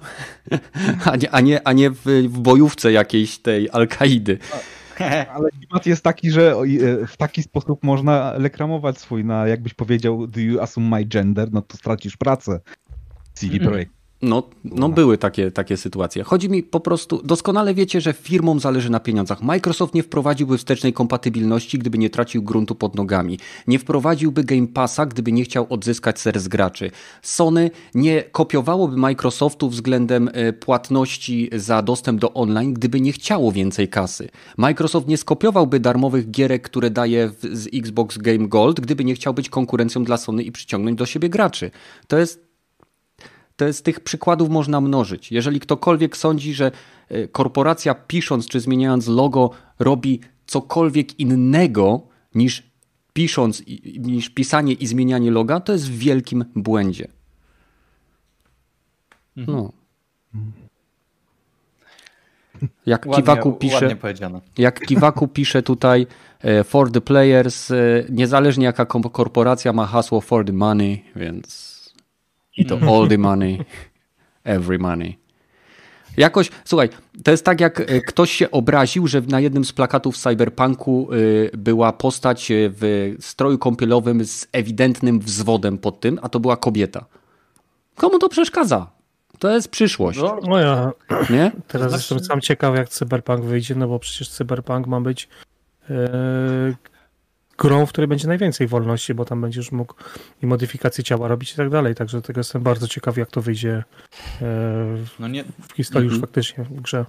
a 1.13 1.17
nie, 1.17 1.31
a 1.31 1.41
nie, 1.41 1.67
a 1.69 1.73
nie 1.73 1.91
w, 1.91 2.03
w 2.29 2.39
bojówce 2.39 2.93
jakiejś 2.93 3.39
tej 3.39 3.71
Al-Kaidy. 3.73 4.39
Ale 5.35 5.51
klimat 5.51 5.87
jest 5.87 6.05
taki, 6.05 6.31
że 6.31 6.53
e, 6.53 7.07
w 7.07 7.17
taki 7.17 7.43
sposób 7.43 7.85
można 7.85 8.33
reklamować 8.39 8.99
swój, 8.99 9.25
na 9.25 9.47
jakbyś 9.47 9.75
powiedział, 9.75 10.27
do 10.27 10.41
you 10.41 10.61
assume 10.61 10.89
my 10.89 11.05
gender, 11.05 11.53
no 11.53 11.63
to 11.63 11.77
stracisz 11.77 12.17
pracę. 12.17 12.61
CD 13.35 13.61
Projekt. 13.61 13.98
No, 14.23 14.43
no 14.65 14.89
były 14.89 15.19
takie, 15.19 15.51
takie 15.51 15.77
sytuacje. 15.77 16.23
Chodzi 16.23 16.51
mi 16.51 16.63
po 16.63 16.81
prostu, 16.81 17.23
doskonale 17.25 17.75
wiecie, 17.75 18.01
że 18.01 18.13
firmom 18.13 18.61
zależy 18.61 18.91
na 18.91 19.01
pieniądzach. 19.01 19.43
Microsoft 19.43 19.95
nie 19.95 20.03
wprowadziłby 20.03 20.59
wstecznej 20.59 20.93
kompatybilności, 20.93 21.79
gdyby 21.79 21.99
nie 21.99 22.11
tracił 22.11 22.43
gruntu 22.43 22.75
pod 22.75 22.95
nogami. 22.97 23.39
Nie 23.67 23.79
wprowadziłby 23.79 24.45
Game 24.45 24.67
Passa, 24.67 25.07
gdyby 25.07 25.33
nie 25.33 25.45
chciał 25.45 25.67
odzyskać 25.71 26.21
serc 26.21 26.49
graczy. 26.49 26.91
Sony 27.23 27.71
nie 27.95 28.23
kopiowałoby 28.23 28.97
Microsoftu 28.97 29.69
względem 29.69 30.31
e, 30.33 30.53
płatności 30.53 31.51
za 31.53 31.83
dostęp 31.83 32.21
do 32.21 32.35
online, 32.35 32.75
gdyby 32.75 33.01
nie 33.01 33.13
chciało 33.13 33.53
więcej 33.53 33.89
kasy. 33.89 34.29
Microsoft 34.57 35.09
nie 35.09 35.17
skopiowałby 35.17 35.81
darmowych 35.81 36.31
gierek, 36.31 36.63
które 36.63 36.91
daje 36.91 37.31
z 37.53 37.69
Xbox 37.75 38.19
Game 38.19 38.49
Gold, 38.49 38.81
gdyby 38.81 39.05
nie 39.05 39.15
chciał 39.15 39.35
być 39.35 39.49
konkurencją 39.49 40.05
dla 40.05 40.17
Sony 40.17 40.43
i 40.43 40.53
przyciągnąć 40.53 40.99
do 40.99 41.07
siebie 41.07 41.29
graczy. 41.29 41.71
To 42.09 42.19
jest 42.19 42.48
to 43.59 43.65
jest 43.65 43.85
tych 43.85 44.01
przykładów 44.01 44.49
można 44.49 44.81
mnożyć. 44.81 45.33
Jeżeli 45.33 45.61
ktokolwiek 45.61 46.17
sądzi, 46.17 46.55
że 46.55 46.71
e, 47.09 47.29
korporacja 47.29 47.95
pisząc 47.95 48.49
czy 48.49 48.61
zmieniając 48.61 49.09
logo 49.09 49.51
robi 49.79 50.21
cokolwiek 50.47 51.21
innego 51.21 52.01
niż 52.35 52.63
pisząc, 53.13 53.63
niż 53.99 54.31
pisanie 54.31 54.73
i 54.73 54.87
zmienianie 54.87 55.31
loga, 55.31 55.61
to 55.61 55.73
jest 55.73 55.91
w 55.91 55.99
wielkim 55.99 56.45
błędzie. 56.57 57.09
No. 59.37 59.73
Jak 62.87 63.07
Ładnie, 63.07 63.23
Kiwaku 63.23 63.53
pisze, 63.53 63.97
jak 64.59 64.81
Kiwaku 64.81 65.29
pisze 65.39 65.63
tutaj 65.63 66.07
e, 66.41 66.65
for 66.65 66.93
the 66.93 67.01
players, 67.01 67.71
e, 67.71 67.77
niezależnie 68.11 68.65
jaka 68.65 68.87
korporacja 68.87 69.73
ma 69.73 69.87
hasło 69.87 70.21
for 70.21 70.45
the 70.45 70.53
money, 70.53 71.05
więc 71.17 71.78
i 72.59 72.65
to 72.67 72.79
all 72.83 73.09
the 73.09 73.19
money, 73.19 73.59
every 74.45 74.79
money. 74.79 75.19
Jakoś, 76.17 76.51
słuchaj, 76.65 76.89
to 77.25 77.31
jest 77.31 77.45
tak 77.45 77.61
jak 77.61 77.81
e, 77.81 78.01
ktoś 78.01 78.33
się 78.33 78.51
obraził, 78.51 79.07
że 79.07 79.21
na 79.21 79.41
jednym 79.41 79.65
z 79.65 79.73
plakatów 79.73 80.17
Cyberpunku 80.19 81.09
e, 81.53 81.57
była 81.57 81.93
postać 81.93 82.51
e, 82.51 82.55
w 82.59 83.15
stroju 83.21 83.59
kąpielowym 83.59 84.25
z 84.25 84.47
ewidentnym 84.53 85.21
wzwodem 85.21 85.79
pod 85.79 86.01
tym, 86.01 86.19
a 86.23 86.29
to 86.29 86.41
była 86.41 86.57
kobieta. 86.57 87.05
Komu 87.97 88.19
to 88.19 88.29
przeszkadza? 88.29 88.91
To 89.39 89.51
jest 89.51 89.69
przyszłość, 89.69 90.19
No, 90.19 90.39
No 90.49 90.59
ja 90.59 90.93
nie? 91.31 91.53
teraz 91.69 91.89
znaczy- 91.91 92.15
jestem 92.15 92.29
sam 92.29 92.41
ciekaw, 92.41 92.77
jak 92.77 92.89
Cyberpunk 92.89 93.45
wyjdzie, 93.45 93.75
no 93.75 93.89
bo 93.89 93.99
przecież 93.99 94.29
Cyberpunk 94.29 94.87
ma 94.87 95.01
być 95.01 95.29
grą, 97.59 97.87
w 97.87 97.89
której 97.89 98.09
będzie 98.09 98.29
najwięcej 98.29 98.67
wolności, 98.67 99.15
bo 99.15 99.25
tam 99.25 99.41
będziesz 99.41 99.73
mógł 99.73 99.95
i 100.43 100.47
modyfikacje 100.47 101.05
ciała 101.05 101.29
robić 101.29 101.53
i 101.53 101.57
tak 101.57 101.71
dalej. 101.71 101.95
Także 101.95 102.23
tego 102.23 102.41
jestem 102.41 102.63
bardzo 102.63 102.89
ciekaw, 102.89 103.17
jak 103.17 103.31
to 103.31 103.43
wyjdzie 103.43 103.85
e, 104.43 104.97
no 105.19 105.29
nie, 105.29 105.45
w 105.45 105.73
historii 105.77 106.05
już 106.07 106.15
Mhm. 106.15 106.21
faktycznie 106.29 106.65
w 106.65 106.81
grze. 106.81 107.05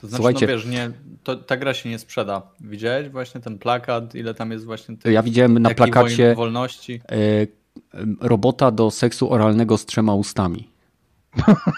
to 0.00 0.06
znaczy, 0.08 0.16
Słuchajcie. 0.16 0.46
no 0.46 0.52
wiesz, 0.52 0.66
nie, 0.66 0.90
to, 1.24 1.36
ta 1.36 1.56
gra 1.56 1.74
się 1.74 1.88
nie 1.88 1.98
sprzeda. 1.98 2.42
Widziałeś 2.60 3.08
właśnie 3.08 3.40
ten 3.40 3.58
plakat, 3.58 4.14
ile 4.14 4.34
tam 4.34 4.50
jest 4.50 4.64
właśnie 4.64 4.96
tych 4.96 5.12
Ja 5.12 5.22
widziałem 5.22 5.58
na 5.58 5.74
plakacie 5.74 6.34
wolności? 6.34 7.00
e, 7.12 7.96
robota 8.20 8.70
do 8.70 8.90
seksu 8.90 9.32
oralnego 9.32 9.78
z 9.78 9.86
trzema 9.86 10.14
ustami. 10.14 10.68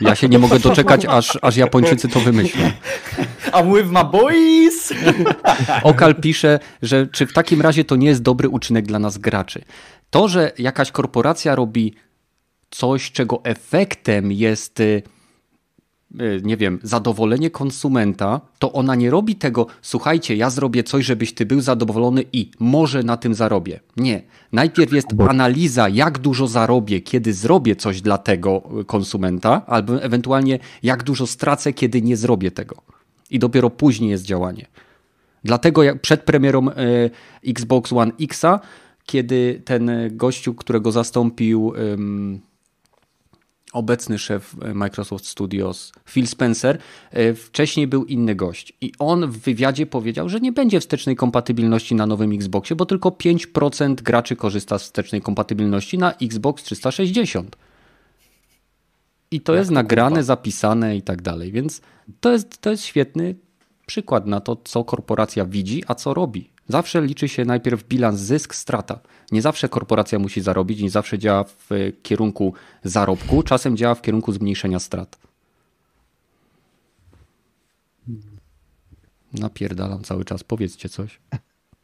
Ja 0.01 0.15
się 0.15 0.29
nie 0.29 0.39
mogę 0.39 0.59
doczekać, 0.59 1.07
aż, 1.07 1.39
aż 1.43 1.57
Japończycy 1.57 2.09
to 2.09 2.21
wymyślą. 2.21 2.71
I'm 3.53 3.77
with 3.77 3.91
my 3.91 4.05
boys! 4.05 4.93
Okal 5.83 6.15
pisze, 6.15 6.59
że 6.83 7.07
czy 7.07 7.27
w 7.27 7.33
takim 7.33 7.63
razie 7.63 7.85
to 7.85 7.97
nie 7.97 8.07
jest 8.07 8.23
dobry 8.23 8.49
uczynek 8.49 8.87
dla 8.87 8.99
nas 8.99 9.19
graczy. 9.19 9.65
To, 10.11 10.29
że 10.29 10.53
jakaś 10.59 10.91
korporacja 10.91 11.55
robi 11.55 11.95
coś, 12.71 13.13
czego 13.13 13.41
efektem 13.45 14.33
jest, 14.33 14.81
y, 14.81 15.03
nie 16.43 16.57
wiem, 16.57 16.79
zadowolenie 16.83 17.51
konsumenta, 17.51 18.41
to 18.59 18.73
ona 18.73 18.95
nie 18.95 19.11
robi 19.11 19.37
tego, 19.37 19.67
słuchajcie, 19.83 20.37
ja 20.37 20.51
zrobię 20.51 20.83
coś, 20.83 21.05
żebyś 21.05 21.35
ty 21.35 21.47
był 21.47 21.61
zadowolony 21.61 22.25
i 22.33 22.51
może 22.61 23.03
na 23.03 23.17
tym 23.17 23.35
zarobię. 23.35 23.81
Nie. 23.97 24.23
Najpierw 24.53 24.93
jest 24.93 25.09
analiza, 25.29 25.89
jak 25.89 26.19
dużo 26.19 26.47
zarobię, 26.47 27.01
kiedy 27.01 27.33
zrobię 27.33 27.77
coś 27.77 28.01
dla 28.01 28.19
tego 28.19 28.63
y, 28.81 28.85
konsumenta, 28.85 29.67
albo 29.67 30.03
ewentualnie 30.03 30.59
jak 30.83 31.03
dużo 31.03 31.27
stracę, 31.27 31.73
kiedy 31.73 32.03
nie 32.03 32.17
zrobię 32.17 32.51
tego. 32.51 32.77
I 33.31 33.39
dopiero 33.39 33.71
później 33.71 34.11
jest 34.11 34.25
działanie. 34.25 34.67
Dlatego 35.45 35.83
jak 35.83 36.01
przed 36.01 36.23
premierą 36.23 36.71
e, 36.71 36.75
Xbox 37.47 37.93
One 37.93 38.13
Xa, 38.21 38.61
kiedy 39.07 39.63
ten 39.65 39.89
e, 39.89 40.11
gościu, 40.11 40.55
którego 40.55 40.93
zastąpił 40.93 41.73
obecny 43.75 44.19
szef 44.19 44.57
e, 44.63 44.75
Microsoft 44.75 45.27
Studios, 45.27 45.93
Phil 46.05 46.27
Spencer, 46.27 46.79
e, 47.11 47.35
wcześniej 47.35 47.87
był 47.87 48.05
inny 48.05 48.35
gość. 48.35 48.73
I 48.81 48.93
on 48.99 49.31
w 49.31 49.39
wywiadzie 49.39 49.87
powiedział, 49.87 50.29
że 50.29 50.41
nie 50.41 50.53
będzie 50.53 50.81
wstecznej 50.81 51.17
kompatybilności 51.17 51.95
na 51.95 52.07
nowym 52.07 52.33
Xboxie, 52.33 52.77
bo 52.77 52.87
tylko 52.87 53.11
5% 53.11 54.03
graczy 54.03 54.37
korzysta 54.37 54.79
z 54.79 54.83
wstecznej 54.83 55.23
kompatybilności 55.23 55.99
na 55.99 56.13
Xbox 56.13 56.63
360. 56.63 57.57
I 59.31 59.41
to 59.41 59.55
jest 59.55 59.71
nagrane, 59.71 60.25
zapisane 60.25 60.97
i 60.97 61.03
tak 61.03 61.23
dalej. 61.23 61.53
Więc 61.53 61.81
to 62.21 62.33
jest, 62.33 62.59
to 62.61 62.71
jest 62.71 62.85
świetny 62.85 63.35
przykład 63.87 64.27
na 64.27 64.41
to, 64.41 64.57
co 64.65 64.85
korporacja 64.85 65.45
widzi, 65.45 65.83
a 65.87 65.95
co 65.95 66.15
robi. 66.15 66.54
Zawsze 66.69 67.03
liczy 67.03 67.29
się 67.29 67.45
najpierw 67.45 67.85
bilans 67.85 68.21
zysk, 68.21 68.55
strata. 68.55 69.01
Nie 69.33 69.43
zawsze 69.43 69.69
korporacja 69.69 70.19
musi 70.19 70.41
zarobić, 70.41 70.81
nie 70.81 70.91
zawsze 70.91 71.19
działa 71.19 71.45
w 71.45 71.69
kierunku 72.03 72.55
zarobku, 72.85 73.43
czasem 73.43 73.77
działa 73.77 73.95
w 73.95 74.03
kierunku 74.03 74.33
zmniejszenia 74.33 74.79
strat. 74.79 75.19
Napierdalam 79.33 80.03
cały 80.03 80.25
czas, 80.25 80.45
powiedzcie 80.45 80.89
coś. 80.89 81.21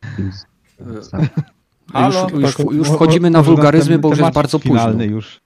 Halo? 1.93 2.29
Już, 2.31 2.59
już, 2.59 2.73
już 2.73 2.89
Mo- 2.89 2.95
wchodzimy 2.95 3.31
na 3.31 3.43
wulgaryzmy, 3.43 3.99
bo 3.99 4.09
już 4.09 4.19
jest 4.19 4.33
bardzo 4.33 4.59
późno. 4.59 5.03
już. 5.05 5.41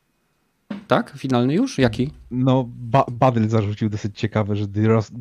Tak? 0.89 1.15
Finalny 1.19 1.55
już? 1.55 1.79
Jaki? 1.79 2.11
No, 2.31 2.69
ba 2.69 3.05
Badyl 3.11 3.49
zarzucił 3.49 3.89
dosyć 3.89 4.19
ciekawe, 4.19 4.57
że 4.57 4.67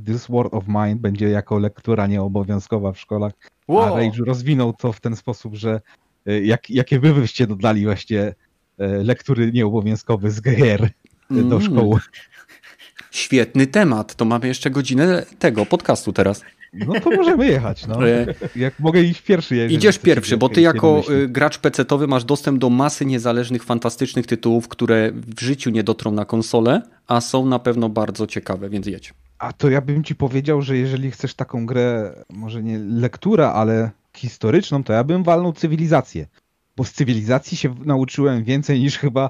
This 0.05 0.27
Word 0.27 0.53
of 0.53 0.63
Mine 0.67 0.95
będzie 0.95 1.29
jako 1.29 1.59
lektura 1.59 2.07
nieobowiązkowa 2.07 2.91
w 2.91 2.99
szkołach. 2.99 3.33
Wow. 3.67 3.95
A 3.95 3.99
Rage 3.99 4.25
rozwinął 4.25 4.73
to 4.73 4.93
w 4.93 4.99
ten 4.99 5.15
sposób, 5.15 5.55
że 5.55 5.81
e, 6.25 6.41
jak, 6.41 6.69
jakie 6.69 6.99
wy 6.99 7.13
byście 7.13 7.47
dodali 7.47 7.83
właśnie 7.83 8.21
e, 8.21 8.33
lektury 8.87 9.51
nieobowiązkowe 9.51 10.31
z 10.31 10.41
gier 10.41 10.89
do 11.29 11.55
Mm. 11.55 11.61
szkoły. 11.61 11.99
Świetny 13.11 13.67
temat. 13.67 14.15
To 14.15 14.25
mamy 14.25 14.47
jeszcze 14.47 14.69
godzinę 14.69 15.25
tego 15.39 15.65
podcastu 15.65 16.13
teraz. 16.13 16.41
No 16.73 16.93
to 16.99 17.11
możemy 17.11 17.47
jechać, 17.47 17.87
no. 17.87 18.09
E, 18.09 18.25
Jak 18.55 18.79
mogę 18.79 19.01
iść 19.01 19.21
pierwszy. 19.21 19.67
Idziesz 19.67 19.99
pierwszy, 19.99 20.37
bo 20.37 20.49
ty 20.49 20.61
jako 20.61 21.03
y, 21.09 21.27
gracz 21.27 21.59
PC-towy 21.59 22.07
masz 22.07 22.23
dostęp 22.23 22.59
do 22.59 22.69
masy 22.69 23.05
niezależnych, 23.05 23.63
fantastycznych 23.63 24.27
tytułów, 24.27 24.67
które 24.67 25.11
w 25.37 25.41
życiu 25.41 25.69
nie 25.69 25.83
dotrą 25.83 26.11
na 26.11 26.25
konsolę, 26.25 26.81
a 27.07 27.21
są 27.21 27.45
na 27.45 27.59
pewno 27.59 27.89
bardzo 27.89 28.27
ciekawe, 28.27 28.69
więc 28.69 28.87
jedź. 28.87 29.13
A 29.39 29.53
to 29.53 29.69
ja 29.69 29.81
bym 29.81 30.03
ci 30.03 30.15
powiedział, 30.15 30.61
że 30.61 30.77
jeżeli 30.77 31.11
chcesz 31.11 31.33
taką 31.33 31.65
grę, 31.65 32.15
może 32.29 32.63
nie 32.63 32.79
lektura, 32.79 33.51
ale 33.53 33.91
historyczną, 34.15 34.83
to 34.83 34.93
ja 34.93 35.03
bym 35.03 35.23
walnął 35.23 35.53
cywilizację. 35.53 36.27
Bo 36.77 36.83
z 36.83 36.91
cywilizacji 36.91 37.57
się 37.57 37.75
nauczyłem 37.85 38.43
więcej 38.43 38.79
niż 38.79 38.97
chyba 38.97 39.29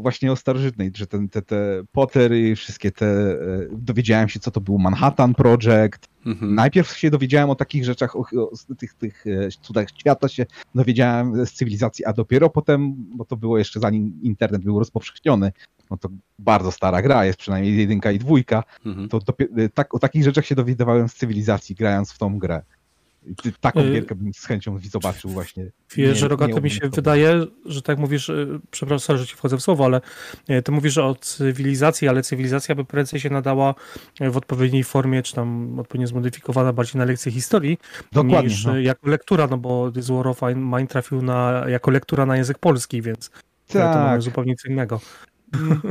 właśnie 0.00 0.32
o 0.32 0.36
starożytnej, 0.36 0.90
że 0.94 1.06
ten, 1.06 1.28
te, 1.28 1.42
te 1.42 1.82
Pottery 1.92 2.48
i 2.50 2.56
wszystkie 2.56 2.90
te, 2.90 3.06
e, 3.06 3.36
dowiedziałem 3.72 4.28
się 4.28 4.40
co 4.40 4.50
to 4.50 4.60
był 4.60 4.78
Manhattan 4.78 5.34
Project. 5.34 6.08
Mhm. 6.26 6.54
Najpierw 6.54 6.96
się 6.96 7.10
dowiedziałem 7.10 7.50
o 7.50 7.54
takich 7.54 7.84
rzeczach, 7.84 8.16
o, 8.16 8.20
o 8.38 8.74
tych, 8.78 8.94
tych 8.94 9.24
e, 9.26 9.48
cudach 9.62 9.88
świata 9.98 10.28
się 10.28 10.46
dowiedziałem 10.74 11.46
z 11.46 11.52
cywilizacji, 11.52 12.04
a 12.04 12.12
dopiero 12.12 12.50
potem, 12.50 12.94
bo 13.16 13.24
to 13.24 13.36
było 13.36 13.58
jeszcze 13.58 13.80
zanim 13.80 14.20
internet 14.22 14.62
był 14.62 14.78
rozpowszechniony, 14.78 15.52
no 15.90 15.96
to 15.96 16.08
bardzo 16.38 16.72
stara 16.72 17.02
gra 17.02 17.24
jest, 17.24 17.38
przynajmniej 17.38 17.76
jedynka 17.76 18.12
i 18.12 18.18
dwójka, 18.18 18.62
Mhm. 18.86 19.08
to 19.08 19.18
dopie- 19.18 19.68
tak, 19.74 19.94
o 19.94 19.98
takich 19.98 20.24
rzeczach 20.24 20.46
się 20.46 20.54
dowiadywałem 20.54 21.08
z 21.08 21.14
cywilizacji, 21.14 21.74
grając 21.74 22.12
w 22.12 22.18
tą 22.18 22.38
grę. 22.38 22.62
Taką 23.60 23.80
Y- 23.80 23.92
gierkę 23.92 24.14
bym 24.14 24.34
z 24.34 24.44
chęcią 24.46 24.78
zobaczył 24.90 25.30
właśnie. 25.30 25.70
Wiesz, 25.96 26.22
Nie- 26.22 26.28
Rogaty 26.28 26.52
nie 26.54 26.60
mi 26.60 26.70
się 26.70 26.76
obowiązkowo. 26.76 26.96
wydaje, 26.96 27.46
że 27.66 27.82
tak 27.82 27.98
mówisz, 27.98 28.28
y, 28.28 28.60
przepraszam, 28.70 29.16
że 29.18 29.26
ci 29.26 29.36
wchodzę 29.36 29.56
w 29.56 29.62
słowo, 29.62 29.84
ale 29.84 30.00
ty 30.62 30.72
mówisz 30.72 30.98
o 30.98 31.14
cywilizacji, 31.14 32.08
ale 32.08 32.22
cywilizacja 32.22 32.74
by 32.74 32.84
prędzej 32.84 33.20
się 33.20 33.30
nadała 33.30 33.74
y, 34.20 34.30
w 34.30 34.36
odpowiedniej 34.36 34.84
formie, 34.84 35.22
czy 35.22 35.34
tam 35.34 35.78
odpowiednio 35.78 36.06
zmodyfikowana 36.06 36.72
bardziej 36.72 36.98
na 36.98 37.04
lekcje 37.04 37.32
historii, 37.32 37.78
Dokładnie. 38.12 38.48
niż 38.48 38.64
No. 38.64 38.78
jako 38.78 39.08
lektura, 39.10 39.46
no 39.46 39.58
bo 39.58 39.92
This 39.92 40.08
War 40.08 40.28
of 40.28 40.40
Mine 40.56 40.86
trafił 40.86 41.22
na, 41.22 41.64
jako 41.68 41.90
lektura 41.90 42.26
na 42.26 42.36
język 42.36 42.58
polski, 42.58 43.02
więc 43.02 43.26
y, 43.26 43.72
to 43.72 43.78
mamy 43.78 43.94
Tak. 43.94 44.22
zupełnie 44.22 44.56
co 44.56 44.68
innego. 44.68 45.00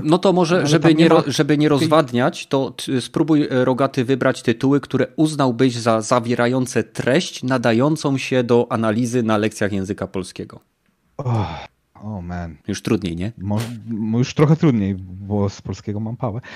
No 0.04 0.18
to 0.18 0.34
może, 0.34 0.68
żeby 0.68 0.96
nie, 0.96 1.04
nie 1.04 1.10
ma- 1.10 1.24
żeby 1.28 1.58
nie 1.58 1.70
rozwadniać, 1.70 2.48
to 2.48 2.74
spróbuj 3.00 3.44
e, 3.44 3.66
Rogaty 3.66 4.06
wybrać 4.06 4.42
tytuły, 4.42 4.80
które 4.80 5.08
uznałbyś 5.16 5.76
za 5.76 6.02
zawierające 6.02 6.84
treść 6.84 7.44
nadającą 7.44 8.18
się 8.18 8.44
do 8.44 8.68
analizy 8.70 9.24
na 9.24 9.38
lekcjach 9.38 9.72
języka 9.72 10.08
polskiego. 10.08 10.60
Oh, 11.18 11.60
oh 11.96 12.22
man. 12.22 12.56
Już 12.68 12.82
trudniej, 12.82 13.16
nie? 13.16 13.32
Mo, 13.38 13.60
już 14.18 14.34
trochę 14.34 14.56
trudniej, 14.56 14.96
bo 15.00 15.50
z 15.50 15.62
polskiego 15.62 16.00
mam 16.00 16.18
pałę. 16.18 16.42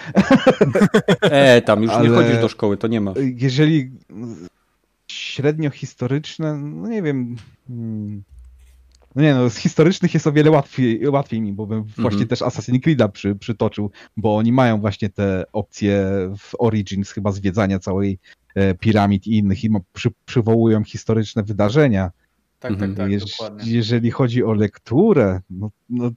E, 1.21 1.61
tam 1.61 1.83
już 1.83 1.91
nie 1.91 1.97
Ale- 1.97 2.09
chodzisz 2.09 2.41
do 2.41 2.49
szkoły, 2.49 2.77
to 2.77 2.87
nie 2.87 3.01
ma. 3.01 3.13
Jeżeli 3.35 3.91
średnio 5.07 5.69
historyczne, 5.69 6.57
no 6.57 6.87
nie 6.87 7.01
wiem. 7.01 7.35
hmm, 7.67 8.23
No 9.15 9.21
nie 9.23 9.33
no, 9.35 9.49
z 9.49 9.57
historycznych 9.57 10.13
jest 10.13 10.27
o 10.27 10.31
wiele 10.31 10.51
łatwiej, 10.51 11.07
łatwiej 11.09 11.41
mi, 11.41 11.53
bo 11.53 11.67
bym 11.67 11.83
właśnie 11.97 12.25
też 12.25 12.39
Assassin's 12.41 12.79
Creed'a 12.79 13.09
przy, 13.11 13.35
przytoczył, 13.35 13.91
bo 14.17 14.35
oni 14.37 14.51
mają 14.51 14.81
właśnie 14.81 15.09
te 15.09 15.43
opcje 15.53 16.05
w 16.37 16.51
Origins 16.59 17.11
chyba 17.11 17.31
zwiedzania 17.31 17.79
całej 17.79 18.19
e, 18.55 18.73
piramid 18.75 19.27
i 19.27 19.37
innych 19.37 19.63
i 19.63 19.69
ma- 19.69 19.79
przy, 19.93 20.09
przywołują 20.25 20.83
historyczne 20.83 21.43
wydarzenia. 21.43 22.11
Tak, 22.59 22.71
Mhm. 22.71 22.91
tak, 22.95 22.97
tak, 23.05 23.11
Jeż- 23.11 23.31
dokładnie. 23.31 23.71
jeżeli 23.71 24.11
chodzi 24.11 24.43
o 24.43 24.53
lekturę, 24.53 25.41
no, 25.49 25.69
no 25.89 26.11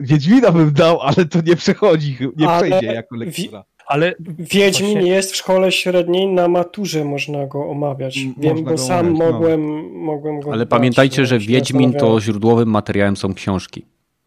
Wiedźmina 0.00 0.52
bym 0.52 0.72
dał, 0.72 1.00
ale 1.00 1.24
to 1.26 1.40
nie 1.40 1.56
przechodzi, 1.56 2.16
nie 2.36 2.48
Ale 2.48 2.68
przejdzie 2.68 2.86
jako 2.86 3.14
wi- 3.18 3.24
lektura. 3.24 3.64
Ale 3.86 4.14
Wiedźmin 4.38 4.92
Właśnie- 4.92 5.10
jest 5.10 5.32
w 5.32 5.36
szkole 5.36 5.72
średniej, 5.72 6.26
na 6.26 6.48
maturze 6.48 7.04
można 7.04 7.46
go 7.46 7.68
omawiać. 7.68 8.18
Wiem, 8.38 8.52
można 8.52 8.70
bo 8.70 8.78
sam 8.78 9.06
omawiać, 9.06 9.18
no. 9.18 9.32
mogłem, 9.32 9.92
mogłem 9.94 10.40
go 10.40 10.50
Ale 10.52 10.58
dać, 10.58 10.68
pamiętajcie, 10.68 11.22
no, 11.22 11.26
że 11.26 11.38
Wiedźmin 11.38 11.92
to 11.92 12.20
źródłowym 12.20 12.68
materiałem 12.68 13.16
są 13.16 13.34
książki. 13.34 13.84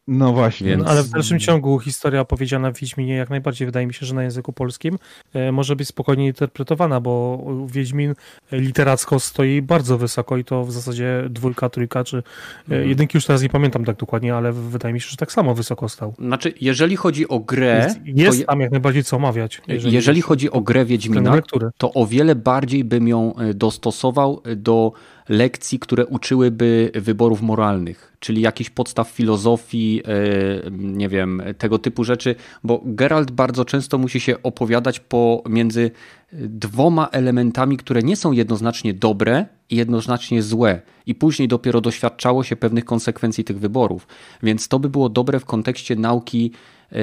No 0.08 0.34
właśnie. 0.34 0.70
Więc- 0.70 0.84
No, 0.84 0.90
ale 0.90 1.04
w 1.04 1.10
dalszym 1.10 1.40
ciągu 1.40 1.80
historia 1.80 2.22
opowiedziana 2.22 2.72
w 2.72 2.80
Wiedźminie 2.80 3.16
jak 3.16 3.30
najbardziej 3.30 3.66
wydaje 3.66 3.88
mi 3.88 3.94
się, 3.94 4.06
że 4.06 4.16
na 4.16 4.24
języku 4.24 4.54
polskim 4.54 4.98
e, 5.34 5.52
może 5.52 5.76
być 5.76 5.88
spokojnie 5.88 6.28
interpretowana, 6.28 7.00
bo 7.00 7.44
Wiedźmin 7.68 8.14
literacko 8.52 9.20
stoi 9.20 9.62
bardzo 9.62 9.98
wysoko 9.98 10.38
i 10.38 10.44
to 10.44 10.66
w 10.66 10.72
zasadzie 10.72 11.24
dwójka, 11.30 11.70
trójka, 11.70 12.04
czy 12.04 12.24
e, 12.72 12.88
jedynki 12.88 13.18
już 13.18 13.26
teraz 13.26 13.42
nie 13.42 13.50
pamiętam 13.50 13.86
tak 13.86 13.98
dokładnie, 13.98 14.36
ale 14.36 14.52
wydaje 14.54 14.94
mi 14.94 15.02
się, 15.02 15.10
że 15.10 15.18
tak 15.18 15.32
samo 15.32 15.56
wysoko 15.56 15.90
stał. 15.90 16.14
Znaczy, 16.20 16.54
jeżeli 16.62 16.96
chodzi 16.96 17.28
o 17.28 17.40
grę, 17.40 17.84
Jest, 17.86 18.00
jest 18.20 18.40
je- 18.40 18.46
tam 18.46 18.60
jak 18.62 18.72
najbardziej 18.72 19.04
co 19.04 19.16
omawiać. 19.18 19.62
jeżeli, 19.68 20.22
chodzi 20.22 20.52
o 20.52 20.62
grę 20.62 20.86
Wiedźmina, 20.86 21.38
to 21.78 21.94
o 21.94 22.06
wiele 22.08 22.36
bardziej 22.36 22.84
bym 22.84 23.08
ją 23.08 23.36
e, 23.36 23.54
dostosował 23.54 24.42
do 24.56 24.92
lekcji, 25.30 25.80
które 25.80 26.06
uczyłyby 26.06 26.92
wyborów 26.96 27.42
moralnych, 27.42 28.14
czyli 28.20 28.42
jakichś 28.42 28.70
podstaw 28.70 29.10
filozofii, 29.10 30.02
e, 30.06 30.72
nie 30.72 31.10
wiem, 31.10 31.42
tego 31.58 31.80
typu 31.80 32.04
rzeczy, 32.04 32.36
bo 32.64 32.82
Geralt 32.86 33.32
bardzo 33.32 33.66
często 33.66 33.98
musi 33.98 34.20
się 34.20 34.44
opowiadać 34.44 35.00
pomiędzy 35.00 35.92
dwoma 36.34 37.08
elementami, 37.12 37.78
które 37.78 38.04
nie 38.04 38.16
są 38.16 38.32
jednoznacznie 38.32 38.94
dobre 38.94 39.46
i 39.70 39.76
jednoznacznie 39.76 40.42
złe, 40.42 40.82
i 41.06 41.16
później 41.16 41.48
dopiero 41.48 41.82
doświadczało 41.82 42.44
się 42.44 42.56
pewnych 42.56 42.86
konsekwencji 42.86 43.44
tych 43.44 43.60
wyborów. 43.60 44.08
Więc 44.44 44.68
to 44.68 44.80
by 44.80 44.90
było 44.90 45.10
dobre 45.10 45.40
w 45.40 45.46
kontekście 45.46 45.96
nauki, 45.96 46.52
e, 46.92 46.98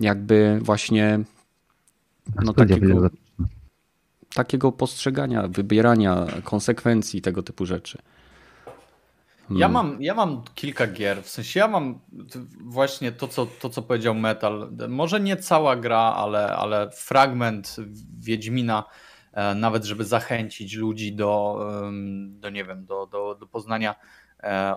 jakby 0.00 0.58
właśnie 0.62 1.20
no, 2.44 2.52
takiego. 2.52 3.10
Takiego 4.36 4.72
postrzegania, 4.72 5.48
wybierania 5.48 6.26
konsekwencji, 6.44 7.22
tego 7.22 7.42
typu 7.42 7.66
rzeczy. 7.66 7.98
Ja 9.50 9.68
Hmm. 9.68 9.72
mam, 9.72 10.02
ja 10.02 10.14
mam 10.14 10.42
kilka 10.54 10.86
gier, 10.86 11.22
w 11.22 11.28
sensie 11.28 11.60
ja 11.60 11.68
mam 11.68 12.00
właśnie 12.60 13.12
to 13.12 13.28
co, 13.28 13.46
to, 13.46 13.70
co 13.70 13.82
powiedział 13.82 14.14
Metal. 14.14 14.70
Może 14.88 15.20
nie 15.20 15.36
cała 15.36 15.76
gra, 15.76 15.98
ale, 15.98 16.56
ale 16.56 16.90
fragment 16.90 17.76
Wiedźmina, 18.18 18.84
e, 19.32 19.54
nawet 19.54 19.84
żeby 19.84 20.04
zachęcić 20.04 20.74
ludzi 20.74 21.14
do, 21.14 21.60
do 22.28 22.50
nie 22.50 22.64
wiem, 22.64 22.86
do, 22.86 23.06
do, 23.06 23.34
do 23.34 23.46
poznania 23.46 23.94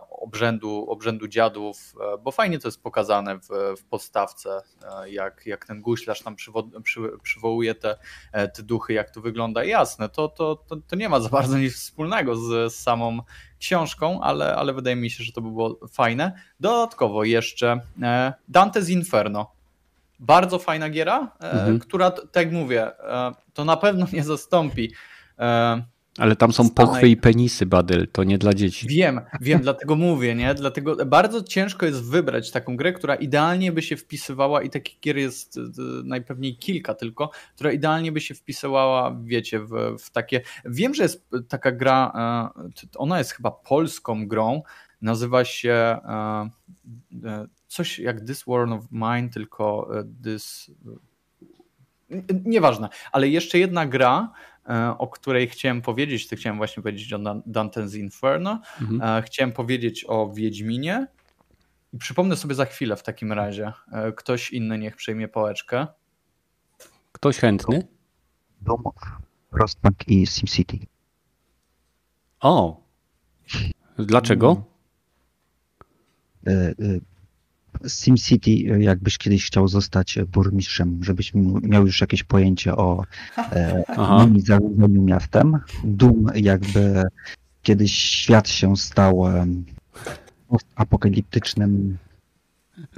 obrzędu, 0.10 0.86
obrzędu 0.90 1.28
dziadów, 1.28 1.94
e, 2.14 2.18
bo 2.18 2.32
fajnie 2.32 2.60
to 2.60 2.68
jest 2.68 2.84
pokazane 2.84 3.40
w, 3.40 3.48
w 3.78 3.84
podstawce, 3.84 4.62
e, 5.04 5.10
jak, 5.10 5.46
jak 5.46 5.66
ten 5.66 5.82
guślarz 5.82 6.22
tam 6.22 6.36
przywo- 6.36 6.82
przy, 6.82 7.02
przywołuje 7.24 7.76
te, 7.76 7.98
e, 8.32 8.48
te 8.48 8.64
duchy, 8.64 8.94
jak 8.94 9.10
to 9.10 9.22
wygląda. 9.22 9.64
Jasne, 9.64 10.10
to, 10.10 10.28
to, 10.28 10.56
to, 10.56 10.76
to 10.88 10.96
nie 10.96 11.10
ma 11.10 11.20
za 11.20 11.30
bardzo 11.30 11.58
nic 11.58 11.76
wspólnego 11.76 12.36
z, 12.36 12.74
z 12.74 12.80
samą 12.80 13.20
książką, 13.60 14.22
ale, 14.22 14.56
ale 14.56 14.74
wydaje 14.74 14.96
mi 14.96 15.10
się, 15.10 15.24
że 15.24 15.32
to 15.32 15.41
by 15.41 15.50
było 15.50 15.80
fajne. 15.91 16.32
Dodatkowo 16.60 17.24
jeszcze 17.24 17.80
e, 18.02 18.34
Dante's 18.52 18.90
Inferno. 18.91 19.52
Bardzo 20.20 20.60
fajna 20.60 20.90
giera, 20.90 21.32
e, 21.41 21.52
Mhm. 21.52 21.80
która, 21.80 22.12
tak 22.12 22.36
jak 22.46 22.52
mówię, 22.52 23.00
e, 23.00 23.32
to 23.54 23.66
na 23.66 23.78
pewno 23.78 24.06
nie 24.14 24.24
zastąpi. 24.24 24.94
Ale 26.20 26.36
tam 26.36 26.54
są 26.54 26.64
Stanek. 26.64 26.76
pochwy 26.76 27.10
i 27.10 27.18
penisy, 27.18 27.66
Badyl, 27.66 28.08
to 28.08 28.24
nie 28.24 28.38
dla 28.38 28.54
dzieci. 28.54 28.88
Wiem, 28.88 29.22
wiem, 29.41 29.62
dlatego 29.62 29.96
mówię, 29.96 30.36
nie? 30.36 30.54
Dlatego 30.54 31.06
bardzo 31.06 31.44
ciężko 31.44 31.86
jest 31.86 32.04
wybrać 32.04 32.52
taką 32.52 32.78
grę, 32.78 32.94
która 32.94 33.16
idealnie 33.16 33.72
by 33.72 33.82
się 33.82 33.98
wpisywała 33.98 34.62
i 34.62 34.70
takich 34.70 35.00
gier 35.00 35.18
jest 35.18 35.58
e, 35.58 35.62
najpewniej 36.04 36.58
kilka 36.58 36.94
tylko, 36.94 37.32
która 37.56 37.72
idealnie 37.72 38.12
by 38.12 38.22
się 38.22 38.36
wpisywała, 38.36 39.18
wiecie, 39.24 39.60
w, 39.60 39.96
w 40.00 40.12
takie... 40.12 40.41
Wiem, 40.66 40.94
że 40.94 41.04
jest 41.04 41.30
taka 41.48 41.72
gra, 41.72 42.12
e, 42.56 42.70
ona 42.96 43.18
jest 43.18 43.32
chyba 43.32 43.52
polską 43.52 44.28
grą, 44.28 44.62
nazywa 45.02 45.46
się 45.46 45.72
e, 45.74 46.50
coś 47.68 48.00
jak 48.00 48.26
This 48.26 48.44
War 48.48 48.74
of 48.74 48.86
Mine, 48.91 49.30
tylko 49.30 49.90
This... 50.24 50.72
Nieważne, 52.46 52.90
ale 53.12 53.28
jeszcze 53.28 53.60
jedna 53.60 53.86
gra, 53.86 54.32
o 54.98 55.08
której 55.08 55.48
chciałem 55.48 55.82
powiedzieć, 55.82 56.28
to 56.28 56.36
chciałem 56.36 56.58
właśnie 56.58 56.84
powiedzieć 56.84 57.14
o 57.14 57.20
Dan- 57.20 57.41
Dante's 57.41 57.98
Inferno, 57.98 58.62
Mhm. 58.82 59.02
E, 59.02 59.22
Chciałem 59.22 59.52
powiedzieć 59.52 60.06
o 60.08 60.32
Wiedźminie 60.34 61.08
i 61.94 61.98
przypomnę 61.98 62.36
sobie 62.38 62.56
za 62.56 62.66
chwilę 62.66 62.96
w 62.96 63.04
takim 63.04 63.34
razie. 63.34 63.74
E, 63.91 64.12
Ktoś 64.12 64.52
inny 64.52 64.78
niech 64.78 64.96
przejmie 64.96 65.28
pałeczkę. 65.28 65.88
Ktoś 67.12 67.38
chętny? 67.38 67.88
Doom, 68.62 68.84
Frostpunk 69.52 70.08
i 70.08 70.28
SimCity. 70.28 70.78
O! 72.40 72.82
Dlaczego? 73.98 74.64
E, 76.48 76.52
e, 76.52 76.74
SimCity, 77.88 78.51
e, 78.51 78.84
jakbyś 78.84 79.18
kiedyś 79.18 79.45
chciał 79.45 79.68
zostać 79.68 80.18
e, 80.18 80.26
burmistrzem, 80.26 81.03
żebyś 81.03 81.31
miał 81.61 81.85
już 81.85 82.01
jakieś 82.01 82.23
pojęcie 82.23 82.76
o 82.76 83.03
e, 83.38 83.84
zarządzaniu 84.45 85.01
miastem. 85.01 85.57
Doom, 85.84 86.26
jakby 86.35 87.03
kiedyś 87.61 87.93
świat 87.93 88.49
się 88.49 88.77
stał 88.77 89.27
em, 89.27 89.65
postapokaliptycznym 90.47 91.97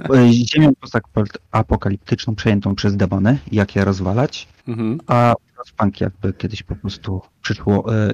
e, 0.00 0.32
ziemią 0.32 0.72
postapokaliptyczną 0.80 2.34
przejętą 2.34 2.74
przez 2.74 2.96
demony, 2.96 3.38
jak 3.52 3.76
je 3.76 3.84
rozwalać, 3.84 4.48
Mhm. 4.68 5.00
a 5.06 5.34
Frostpunk 5.54 6.00
jakby 6.00 6.32
kiedyś 6.32 6.62
po 6.62 6.76
prostu 6.76 7.20
przyszło 7.42 7.94
e, 7.96 8.10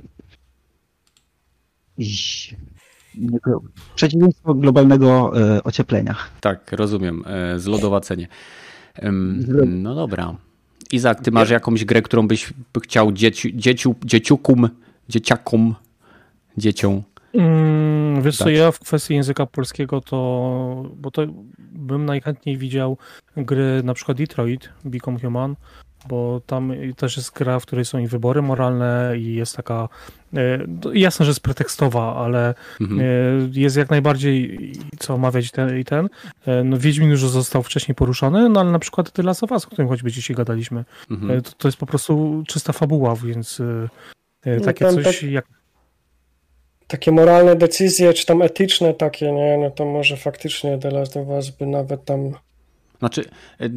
nie, 3.19 3.39
przeciwieństwo 3.95 4.55
globalnego 4.55 5.33
e, 5.57 5.65
ocieplenia. 5.65 6.15
Tak, 6.41 6.73
rozumiem. 6.73 7.25
E, 7.27 7.59
Zlodowacenie. 7.59 8.29
No 9.67 9.95
dobra. 9.95 10.35
Izak, 10.93 11.21
ty 11.21 11.31
masz 11.31 11.51
jakąś 11.51 11.85
grę, 11.85 12.03
którą 12.03 12.29
byś 12.29 12.53
chciał 12.83 13.13
dzieci, 13.13 13.57
dzieciu, 13.57 13.95
dzieciukum, 14.05 14.69
dzieciakom, 15.09 15.75
dzieciom? 16.57 17.03
Mm, 17.35 18.23
wiesz 18.23 18.37
co, 18.37 18.45
Tak. 18.45 18.55
ja 18.55 18.73
w 18.73 18.79
kwestii 18.81 19.15
języka 19.15 19.47
polskiego 19.47 20.01
to, 20.01 20.91
bo 20.97 21.11
to 21.11 21.23
bym 21.59 22.05
najchętniej 22.05 22.57
widział 22.59 22.97
gry 23.37 23.83
na 23.85 23.95
przykład 23.95 24.19
Detroit, 24.19 24.69
Become 24.85 25.19
Human, 25.21 25.57
bo 26.09 26.41
tam 26.47 26.73
też 26.97 27.17
jest 27.17 27.33
gra, 27.39 27.61
w 27.61 27.67
której 27.67 27.85
są 27.85 27.99
i 27.99 28.07
wybory 28.07 28.43
moralne 28.43 29.13
i 29.19 29.35
jest 29.35 29.57
taka, 29.57 29.89
e, 30.35 30.59
no, 30.85 30.93
jasne, 30.93 31.27
że 31.27 31.31
jest 31.31 31.41
pretekstowa, 31.41 32.17
ale 32.17 32.55
Mhm. 32.81 33.01
e, 33.01 33.05
jest 33.53 33.77
jak 33.77 33.91
najbardziej 33.91 34.59
co 34.99 35.15
omawiać 35.15 35.51
ten, 35.51 35.79
i 35.79 35.85
ten. 35.85 36.09
E, 36.47 36.65
No 36.65 36.79
Wiedźmin 36.79 37.11
już 37.11 37.21
został 37.21 37.63
wcześniej 37.63 37.95
poruszony, 37.95 38.49
no 38.49 38.61
ale 38.61 38.71
na 38.71 38.79
przykład 38.79 39.13
The 39.13 39.23
Last 39.23 39.43
of 39.45 39.51
Us, 39.53 39.65
o 39.65 39.71
którym 39.71 39.89
choćby 39.89 40.11
dzisiaj 40.13 40.37
gadaliśmy, 40.37 40.85
Mhm. 41.11 41.43
to, 41.43 41.51
to 41.59 41.69
jest 41.69 41.79
po 41.79 41.87
prostu 41.87 42.43
czysta 42.47 42.73
fabuła, 42.73 43.17
więc 43.17 43.63
No 44.47 44.65
takie 44.65 44.85
tam 44.85 44.95
coś 44.95 45.21
tak- 45.21 45.31
jak 45.31 45.45
Takie 46.87 47.13
moralne 47.13 47.57
decyzje, 47.57 48.15
czy 48.15 48.27
tam 48.27 48.43
etyczne 48.43 48.95
takie, 48.95 49.33
nie? 49.33 49.59
No 49.59 49.71
to 49.71 49.85
może 49.85 50.17
faktycznie 50.17 50.79
The 50.79 50.91
Last 50.91 51.17
of 51.17 51.29
Us 51.29 51.51
by 51.51 51.67
nawet 51.67 52.05
tam 52.05 52.33
Znaczy, 52.99 53.25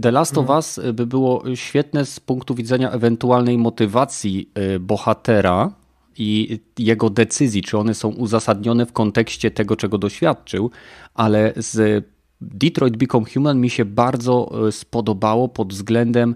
The 0.02 0.12
Last 0.12 0.38
of 0.38 0.50
Us 0.50 0.80
by 0.94 1.08
było 1.08 1.56
świetne 1.56 2.06
z 2.06 2.20
punktu 2.20 2.56
widzenia 2.56 2.92
ewentualnej 2.92 3.58
motywacji 3.58 4.50
y, 4.76 4.80
bohatera 4.80 5.72
i 6.18 6.60
jego 6.80 7.10
decyzji, 7.10 7.62
czy 7.62 7.78
one 7.78 7.94
są 7.94 8.10
uzasadnione 8.10 8.86
w 8.86 8.94
kontekście 8.94 9.52
tego, 9.52 9.76
czego 9.76 9.98
doświadczył, 9.98 10.72
ale 11.14 11.54
z 11.56 12.06
Detroit 12.42 12.98
Become 12.98 13.26
Human 13.34 13.60
mi 13.60 13.70
się 13.70 13.86
bardzo 13.86 14.52
spodobało 14.72 15.50
pod 15.50 15.74
względem 15.74 16.36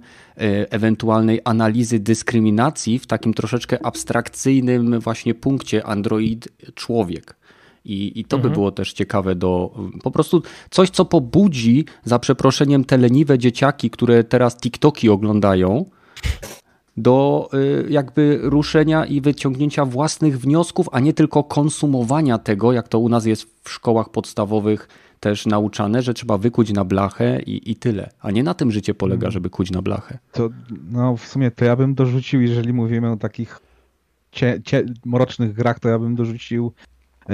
ewentualnej 0.69 1.41
analizy 1.43 1.99
dyskryminacji 1.99 2.99
w 2.99 3.07
takim 3.07 3.33
troszeczkę 3.33 3.85
abstrakcyjnym 3.85 4.99
właśnie 4.99 5.33
punkcie 5.33 5.85
android-człowiek. 5.85 7.35
I, 7.85 8.19
I 8.19 8.25
to 8.25 8.37
by 8.37 8.49
było 8.49 8.71
też 8.71 8.93
ciekawe 8.93 9.35
do 9.35 9.73
po 10.03 10.11
prostu 10.11 10.41
coś, 10.69 10.89
co 10.89 11.05
pobudzi 11.05 11.85
za 12.03 12.19
przeproszeniem 12.19 12.83
te 12.83 12.97
leniwe 12.97 13.39
dzieciaki, 13.39 13.89
które 13.89 14.23
teraz 14.23 14.57
TikToki 14.57 15.09
oglądają, 15.09 15.85
do 16.97 17.49
y, 17.53 17.89
jakby 17.89 18.39
ruszenia 18.43 19.05
i 19.05 19.21
wyciągnięcia 19.21 19.85
własnych 19.85 20.39
wniosków, 20.39 20.89
a 20.91 20.99
nie 20.99 21.13
tylko 21.13 21.43
konsumowania 21.43 22.37
tego, 22.37 22.73
jak 22.73 22.87
to 22.87 22.99
u 22.99 23.09
nas 23.09 23.25
jest 23.25 23.47
w 23.63 23.69
szkołach 23.69 24.09
podstawowych 24.09 24.87
też 25.19 25.45
nauczane, 25.45 26.01
że 26.01 26.13
trzeba 26.13 26.37
wykuć 26.37 26.73
na 26.73 26.85
blachę 26.85 27.41
i, 27.41 27.71
i 27.71 27.75
tyle. 27.75 28.09
A 28.19 28.31
nie 28.31 28.43
na 28.43 28.53
tym 28.53 28.71
życie 28.71 28.93
polega, 28.93 29.31
żeby 29.31 29.49
kuć 29.49 29.71
na 29.71 29.81
blachę. 29.81 30.17
To, 30.31 30.49
no 30.91 31.17
w 31.17 31.27
sumie 31.27 31.51
to 31.51 31.65
ja 31.65 31.75
bym 31.75 31.95
dorzucił, 31.95 32.41
jeżeli 32.41 32.73
mówimy 32.73 33.11
o 33.11 33.17
takich 33.17 33.59
cie, 34.31 34.61
cie, 34.65 34.85
mrocznych 35.05 35.53
grach, 35.53 35.79
to 35.79 35.89
ja 35.89 35.99
bym 35.99 36.15
dorzucił 36.15 36.71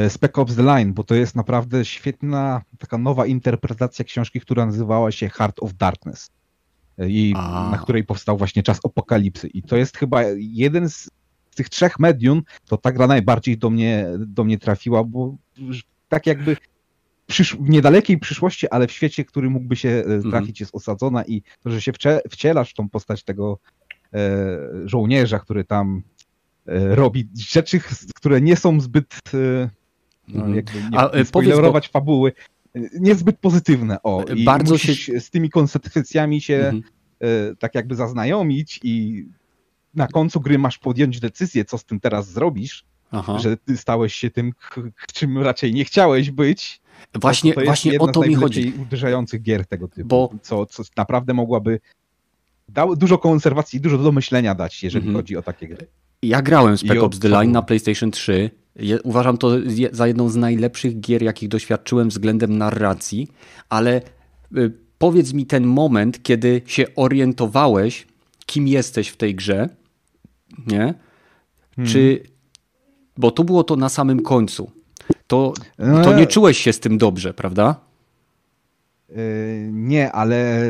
Spec 0.10 0.38
Ops 0.38 0.56
The 0.56 0.64
Line, 0.64 0.94
bo 0.94 1.04
to 1.04 1.16
jest 1.16 1.36
naprawdę 1.36 1.86
świetna, 1.86 2.62
taka 2.78 2.98
nowa 2.98 3.26
interpretacja 3.26 4.06
książki, 4.06 4.40
która 4.40 4.66
nazywała 4.66 5.12
się 5.12 5.30
Heart 5.30 5.64
of 5.64 5.74
Darkness 5.74 6.32
E, 6.98 7.10
i 7.10 7.34
A. 7.38 7.70
na 7.72 7.78
której 7.78 8.04
powstał 8.04 8.38
właśnie 8.38 8.64
Czas 8.64 8.80
Apokalipsy. 8.86 9.48
I 9.48 9.64
to 9.64 9.78
jest 9.78 9.98
chyba 9.98 10.24
jeden 10.38 10.90
z, 10.90 11.10
tych 11.56 11.70
trzech 11.70 12.00
medium, 12.00 12.42
to 12.66 12.78
ta 12.78 12.92
gra 12.92 13.08
najbardziej 13.08 13.58
do 13.58 13.70
mnie, 13.70 14.08
do 14.20 14.44
mnie 14.44 14.58
trafiła, 14.58 15.04
bo 15.04 15.36
tak 16.10 16.28
jakby 16.28 16.58
przysz- 17.28 17.58
w 17.66 17.70
niedalekiej 17.70 18.18
przyszłości, 18.18 18.70
ale 18.70 18.88
w 18.88 18.92
świecie, 18.92 19.26
który 19.26 19.50
mógłby 19.50 19.76
się 19.76 19.90
e, 19.90 20.30
trafić, 20.30 20.60
jest 20.60 20.76
osadzona 20.76 21.24
i 21.24 21.42
to, 21.64 21.70
że 21.70 21.82
się 21.82 21.92
wcielasz 22.32 22.72
w 22.72 22.74
tą 22.74 22.90
postać 22.90 23.24
tego 23.24 23.60
e, 24.14 24.58
żołnierza, 24.86 25.40
który 25.40 25.64
tam 25.64 26.04
e, 26.68 26.96
robi 26.96 27.30
rzeczy, 27.38 27.80
które 28.16 28.42
nie 28.42 28.56
są 28.56 28.82
zbyt, 28.82 29.16
e, 29.34 29.70
no, 30.34 30.46
Mhm. 30.46 30.56
jakby 30.56 30.90
nie, 30.92 31.00
A, 31.00 31.10
e, 31.10 31.18
nie 31.20 31.26
spoilerować 31.26 31.90
fabuły, 31.90 32.32
e, 32.76 32.80
niezbyt 33.00 33.38
pozytywne. 33.38 34.04
O, 34.04 34.26
i 34.36 34.44
Bardzo 34.44 34.74
musisz 34.74 35.00
się- 35.00 35.20
z 35.20 35.30
tymi 35.30 35.50
konsekwencjami 35.50 36.42
się 36.42 36.56
Mhm. 36.56 36.84
e, 37.20 37.56
tak 37.56 37.76
jakby 37.76 37.96
zaznajomić 37.96 38.80
i 38.84 39.26
na 39.94 40.08
końcu 40.08 40.40
gry 40.42 40.58
masz 40.60 40.78
podjąć 40.78 41.20
decyzję, 41.20 41.66
co 41.66 41.78
z 41.78 41.86
tym 41.86 42.00
teraz 42.00 42.30
zrobisz, 42.32 42.86
Aha. 43.12 43.40
że 43.40 43.58
ty 43.58 43.78
stałeś 43.78 44.14
się 44.16 44.30
tym, 44.30 44.52
czym 45.14 45.38
raczej 45.38 45.74
nie 45.74 45.86
chciałeś 45.86 46.32
być. 46.32 46.82
Właśnie, 47.22 47.54
to, 47.54 47.60
to 47.60 47.66
właśnie 47.66 48.00
o 48.00 48.08
to 48.08 48.24
z 48.24 48.28
mi 48.28 48.36
chodzi. 48.36 48.74
uderzających 48.82 49.42
gier 49.42 49.66
tego 49.66 49.88
typu, 49.88 50.08
Bo- 50.08 50.34
co, 50.42 50.66
co 50.66 50.84
naprawdę 50.98 51.34
mogłaby 51.34 51.80
dało 52.70 52.96
dużo 52.96 53.18
konserwacji 53.18 53.78
i 53.78 53.82
dużo 53.82 53.98
do 53.98 54.12
myślenia 54.12 54.56
dać, 54.56 54.84
jeżeli 54.84 55.08
Mhm. 55.08 55.16
chodzi 55.24 55.38
o 55.38 55.42
takie 55.42 55.68
gry. 55.68 55.88
Ja 56.24 56.42
grałem 56.42 56.78
Spec 56.78 56.96
I 56.96 57.00
Ops 57.00 57.20
The 57.20 57.30
Line 57.30 57.52
na 57.52 57.62
PlayStation 57.62 58.12
3. 58.12 58.50
Uważam 59.04 59.38
to 59.38 59.52
za 59.92 60.08
jedną 60.08 60.30
z 60.30 60.36
najlepszych 60.36 61.00
gier, 61.00 61.22
jakich 61.22 61.50
doświadczyłem 61.50 62.10
względem 62.10 62.58
narracji, 62.58 63.28
ale 63.70 64.02
y, 64.58 64.72
powiedz 64.98 65.34
mi 65.34 65.46
ten 65.46 65.66
moment, 65.66 66.24
kiedy 66.24 66.62
się 66.66 66.86
orientowałeś, 66.96 68.08
kim 68.46 68.68
jesteś 68.68 69.08
w 69.10 69.18
tej 69.18 69.36
grze, 69.36 69.70
nie? 70.68 70.94
Hmm. 71.76 71.94
Czy, 71.94 72.24
bo 73.18 73.32
tu 73.32 73.44
było 73.44 73.64
to 73.64 73.76
na 73.76 73.90
samym 73.90 74.22
końcu. 74.22 74.72
To, 75.28 75.54
No, 75.78 76.04
to 76.04 76.18
nie 76.18 76.28
czułeś 76.28 76.58
się 76.58 76.74
z 76.74 76.80
tym 76.80 76.98
dobrze, 76.98 77.34
prawda? 77.34 77.76
Yy, 79.10 79.16
nie, 79.72 80.12
ale 80.12 80.62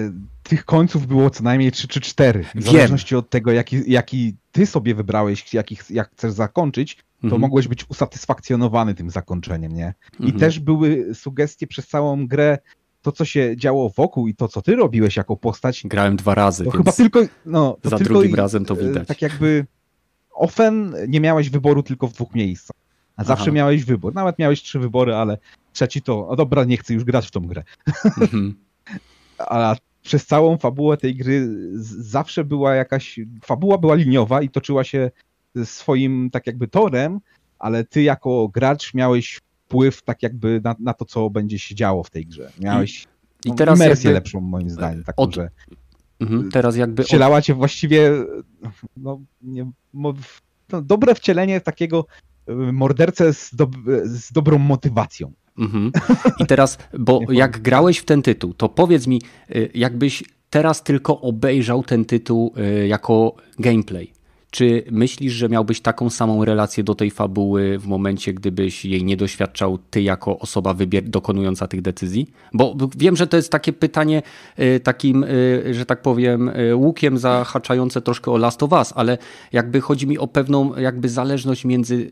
tych 0.43 0.65
końców 0.65 1.07
było 1.07 1.29
co 1.29 1.43
najmniej 1.43 1.71
3 1.71 1.87
czy 1.87 2.01
4. 2.01 2.43
W 2.43 2.53
Wiem. 2.53 2.63
zależności 2.63 3.15
od 3.15 3.29
tego, 3.29 3.51
jaki, 3.51 3.91
jaki 3.91 4.35
ty 4.51 4.65
sobie 4.65 4.95
wybrałeś, 4.95 5.53
jaki, 5.53 5.77
jak 5.89 6.11
chcesz 6.11 6.31
zakończyć, 6.31 6.97
to 7.21 7.25
Mhm. 7.27 7.41
mogłeś 7.41 7.67
być 7.67 7.85
usatysfakcjonowany 7.89 8.93
tym 8.93 9.09
zakończeniem, 9.09 9.71
nie? 9.71 9.93
I 10.19 10.23
Mhm. 10.23 10.39
też 10.39 10.59
były 10.59 11.15
sugestie 11.15 11.67
przez 11.67 11.87
całą 11.87 12.27
grę, 12.27 12.57
to 13.01 13.11
co 13.11 13.25
się 13.25 13.57
działo 13.57 13.89
wokół 13.89 14.27
i 14.27 14.35
to 14.35 14.47
co 14.47 14.61
ty 14.61 14.75
robiłeś 14.75 15.17
jako 15.17 15.37
postać, 15.37 15.81
Grałem 15.85 16.15
dwa 16.15 16.35
razy, 16.35 16.63
to 16.65 16.71
chyba 16.71 16.91
tylko, 16.91 17.19
no, 17.45 17.77
to 17.81 17.89
za 17.89 17.97
tylko 17.97 18.13
drugim 18.13 18.31
i- 18.31 18.35
razem 18.35 18.65
to 18.65 18.73
e, 18.73 18.77
widać. 18.87 19.07
Tak 19.07 19.21
jakby 19.21 19.65
ofen 20.33 20.95
nie 21.07 21.19
miałeś 21.19 21.49
wyboru 21.49 21.83
tylko 21.83 22.07
w 22.07 22.13
dwóch 22.13 22.35
miejscach. 22.35 22.77
A 23.15 23.23
zawsze 23.23 23.43
Aha. 23.43 23.51
miałeś 23.51 23.83
wybór. 23.85 24.13
Nawet 24.15 24.39
miałeś 24.39 24.61
trzy 24.61 24.79
wybory, 24.79 25.15
ale 25.15 25.37
trzeci 25.73 26.01
to, 26.01 26.27
o 26.27 26.35
dobra, 26.35 26.63
nie 26.63 26.77
chcę 26.77 26.93
już 26.93 27.03
grać 27.03 27.27
w 27.27 27.31
tą 27.31 27.39
grę. 27.47 27.63
Mhm. 28.21 28.55
a 29.39 29.75
przez 30.03 30.25
całą 30.25 30.57
fabułę 30.57 30.97
tej 30.97 31.15
gry 31.15 31.47
zawsze 31.99 32.43
była 32.43 32.75
jakaś. 32.75 33.19
Fabuła 33.43 33.77
była 33.77 33.95
liniowa 33.95 34.41
i 34.41 34.49
toczyła 34.49 34.83
się 34.83 35.11
swoim 35.65 36.29
tak 36.29 36.47
jakby 36.47 36.67
torem, 36.67 37.19
ale 37.59 37.83
ty 37.83 38.01
jako 38.01 38.47
gracz 38.47 38.93
miałeś 38.93 39.39
wpływ 39.65 40.01
tak 40.01 40.23
jakby 40.23 40.61
na, 40.63 40.75
na 40.79 40.93
to, 40.93 41.05
co 41.05 41.29
będzie 41.29 41.59
się 41.59 41.75
działo 41.75 42.03
w 42.03 42.09
tej 42.09 42.25
grze. 42.25 42.51
Miałeś 42.59 43.05
I 43.45 43.49
no, 43.49 43.55
teraz 43.55 43.79
imersję 43.79 44.07
jakby- 44.07 44.13
lepszą 44.13 44.39
moim 44.41 44.69
zdaniem, 44.69 45.03
taką, 45.03 45.23
od- 45.23 45.35
że 45.35 45.49
Mhm. 46.19 46.51
Teraz 46.51 46.75
jakby 46.75 47.01
od, 47.01 47.07
wcielała 47.07 47.41
cię 47.41 47.53
właściwie 47.53 48.11
no, 48.97 49.19
nie, 49.41 49.71
no, 49.93 50.13
dobre 50.83 51.15
wcielenie 51.15 51.61
takiego 51.61 52.05
y, 52.49 52.53
mordercę 52.53 53.33
z, 53.33 53.51
z 54.03 54.31
dobrą 54.31 54.57
motywacją. 54.57 55.31
Mhm. 55.57 55.91
I 56.39 56.45
teraz, 56.45 56.77
bo 56.99 57.19
jak 57.31 57.59
grałeś 57.61 57.97
w 57.97 58.05
ten 58.05 58.21
tytuł, 58.21 58.53
to 58.53 58.69
powiedz 58.69 59.07
mi, 59.07 59.21
y, 59.55 59.69
jakbyś 59.73 60.23
teraz 60.49 60.83
tylko 60.83 61.21
obejrzał 61.21 61.83
ten 61.83 62.05
tytuł 62.05 62.53
y, 62.83 62.87
jako 62.87 63.35
gameplay. 63.59 64.11
Czy 64.51 64.83
myślisz, 64.91 65.33
że 65.33 65.49
miałbyś 65.49 65.81
taką 65.81 66.09
samą 66.09 66.45
relację 66.45 66.83
do 66.83 66.95
tej 66.95 67.11
fabuły 67.11 67.79
w 67.79 67.87
momencie, 67.87 68.33
gdybyś 68.33 68.85
jej 68.85 69.03
nie 69.03 69.17
doświadczał 69.17 69.77
ty 69.77 70.01
jako 70.01 70.39
osoba 70.39 70.75
dokonująca 71.03 71.67
tych 71.67 71.81
decyzji? 71.81 72.31
Bo 72.53 72.75
wiem, 72.97 73.15
że 73.15 73.27
to 73.27 73.37
jest 73.37 73.51
takie 73.51 73.73
pytanie 73.73 74.21
y, 74.59 74.79
takim, 74.79 75.23
y, 75.23 75.73
że 75.73 75.85
tak 75.85 76.01
powiem, 76.01 76.49
y, 76.49 76.75
łukiem 76.75 77.17
zahaczające 77.17 78.01
troszkę 78.01 78.31
o 78.31 78.37
Last 78.37 78.63
of 78.63 78.71
Us, 78.71 78.93
ale 78.95 79.17
jakby 79.51 79.81
chodzi 79.81 80.07
mi 80.07 80.17
o 80.17 80.27
pewną 80.27 80.75
jakby 80.77 81.09
zależność 81.09 81.65
między 81.65 82.11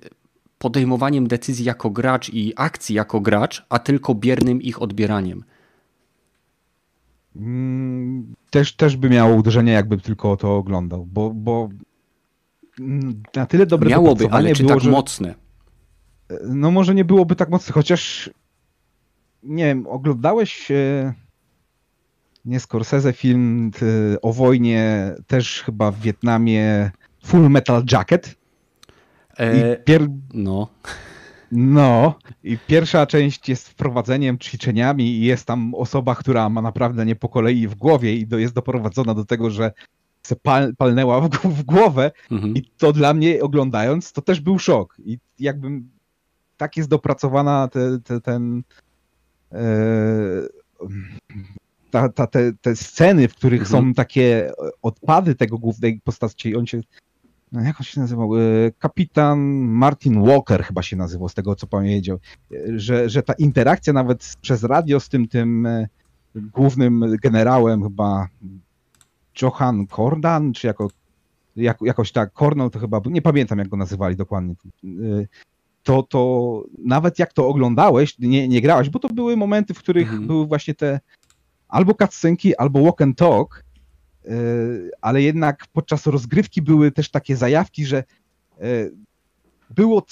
podejmowaniem 0.57 1.27
decyzji 1.27 1.65
jako 1.65 1.89
gracz 1.89 2.29
i 2.29 2.53
akcji 2.55 2.95
jako 2.95 3.19
gracz, 3.21 3.65
a 3.69 3.79
tylko 3.79 4.15
biernym 4.15 4.61
ich 4.61 4.81
odbieraniem. 4.81 5.43
Mm, 7.35 8.35
Też, 8.49 8.75
też 8.75 8.97
by 8.97 9.09
miało 9.09 9.35
uderzenie, 9.35 9.71
jakby 9.71 9.97
tylko 9.97 10.37
to 10.37 10.55
oglądał, 10.57 11.05
bo, 11.05 11.29
bo 11.29 11.69
na 13.35 13.45
tyle 13.45 13.65
dobre 13.65 13.89
Miałoby, 13.89 14.27
ale 14.31 14.55
czy 14.55 14.63
było, 14.63 14.75
tak 14.75 14.83
że, 14.83 14.91
mocne? 14.91 15.35
No 16.47 16.71
może 16.71 16.95
nie 16.95 17.05
byłoby 17.05 17.35
tak 17.35 17.49
mocno, 17.49 17.73
chociaż 17.73 18.29
nie 19.43 19.65
wiem, 19.65 19.87
oglądałeś 19.87 20.71
e, 20.71 21.13
nie 22.45 22.59
Scorsese 22.59 23.13
film 23.13 23.71
o 24.21 24.33
wojnie 24.33 25.13
też 25.27 25.63
chyba 25.65 25.91
w 25.91 25.99
Wietnamie 25.99 26.91
Full 27.25 27.49
Metal 27.49 27.83
Jacket? 27.91 28.35
E, 29.37 29.77
pier... 29.77 30.07
no, 30.33 30.67
No, 31.51 32.15
i 32.43 32.57
pierwsza 32.67 33.05
część 33.05 33.49
jest 33.49 33.69
wprowadzeniem, 33.69 34.39
ćwiczeniami 34.39 35.03
i 35.03 35.21
jest 35.21 35.45
tam 35.45 35.75
osoba, 35.75 36.15
która 36.15 36.49
ma 36.49 36.61
naprawdę 36.61 37.05
nie 37.05 37.15
po 37.15 37.29
kolei 37.29 37.67
w 37.67 37.75
głowie 37.75 38.15
i 38.15 38.27
do, 38.27 38.37
jest 38.37 38.53
doprowadzona 38.53 39.13
do 39.13 39.25
tego, 39.25 39.49
że 39.49 39.71
se 40.29 40.35
pal, 40.35 40.75
palnęła 40.75 41.21
w, 41.43 41.63
głowę 41.63 42.11
mhm. 42.31 42.53
i 42.55 42.61
to 42.77 42.93
dla 42.93 43.13
mnie 43.13 43.41
oglądając, 43.41 44.11
to 44.11 44.21
też 44.21 44.39
był 44.39 44.59
szok. 44.59 44.97
I 45.05 45.19
jakbym 45.39 45.89
tak 46.57 46.77
jest 46.77 46.89
dopracowana 46.89 47.67
te, 47.67 47.99
te, 47.99 48.21
ten 48.21 48.63
e, 49.51 49.59
ta, 51.91 52.09
ta, 52.09 52.27
te, 52.27 52.53
te 52.61 52.75
sceny, 52.75 53.27
w 53.27 53.35
których 53.35 53.61
Mhm. 53.61 53.83
są 53.83 53.93
takie 53.93 54.51
odpady 54.81 55.35
tego 55.35 55.57
głównej 55.57 56.01
postaci, 56.03 56.55
on 56.55 56.65
się 56.65 56.81
no 57.51 57.61
jak 57.61 57.79
on 57.79 57.83
się 57.83 58.01
nazywał? 58.01 58.35
E, 58.35 58.39
Kapitan 58.79 59.39
Martin 59.67 60.21
Walker 60.21 60.63
chyba 60.63 60.83
się 60.83 60.95
nazywał, 60.95 61.29
z 61.29 61.33
tego 61.33 61.55
co 61.55 61.67
powiedział, 61.67 62.19
E, 62.51 62.79
że, 62.79 63.09
że 63.09 63.23
ta 63.23 63.33
interakcja 63.33 63.93
nawet 63.93 64.35
przez 64.41 64.63
radio 64.63 64.99
z 64.99 65.09
tym, 65.09 65.27
tym 65.27 65.65
e, 65.65 65.87
głównym 66.35 67.15
generałem 67.21 67.83
chyba 67.83 68.27
Johan 69.41 69.87
Kordan, 69.87 70.53
czy 70.53 70.67
jako, 70.67 70.87
jak, 71.55 71.81
jakoś 71.81 72.11
tak, 72.11 72.33
Kornel 72.33 72.69
to 72.69 72.79
chyba, 72.79 73.01
nie 73.05 73.21
pamiętam 73.21 73.59
jak 73.59 73.67
go 73.69 73.77
nazywali 73.77 74.15
dokładnie, 74.15 74.55
E, 74.83 74.87
to, 75.83 76.03
to 76.03 76.63
nawet 76.77 77.19
jak 77.19 77.33
to 77.33 77.47
oglądałeś, 77.47 78.19
nie, 78.19 78.47
nie 78.47 78.61
grałeś, 78.61 78.89
bo 78.89 78.99
to 78.99 79.09
były 79.09 79.37
momenty, 79.37 79.73
w 79.73 79.79
których 79.79 80.07
Mhm. 80.07 80.27
były 80.27 80.47
właśnie 80.47 80.73
te 80.75 80.99
albo 81.67 81.93
cutscenki, 81.93 82.55
albo 82.55 82.83
walk 82.83 83.01
and 83.01 83.17
talk, 83.17 83.63
Yy, 84.25 84.91
ale 85.01 85.21
jednak 85.21 85.65
podczas 85.73 86.05
rozgrywki 86.07 86.61
były 86.61 86.91
też 86.91 87.11
takie 87.11 87.35
zajawki, 87.35 87.85
że 87.85 88.03
yy, 88.61 88.93
było, 89.69 90.05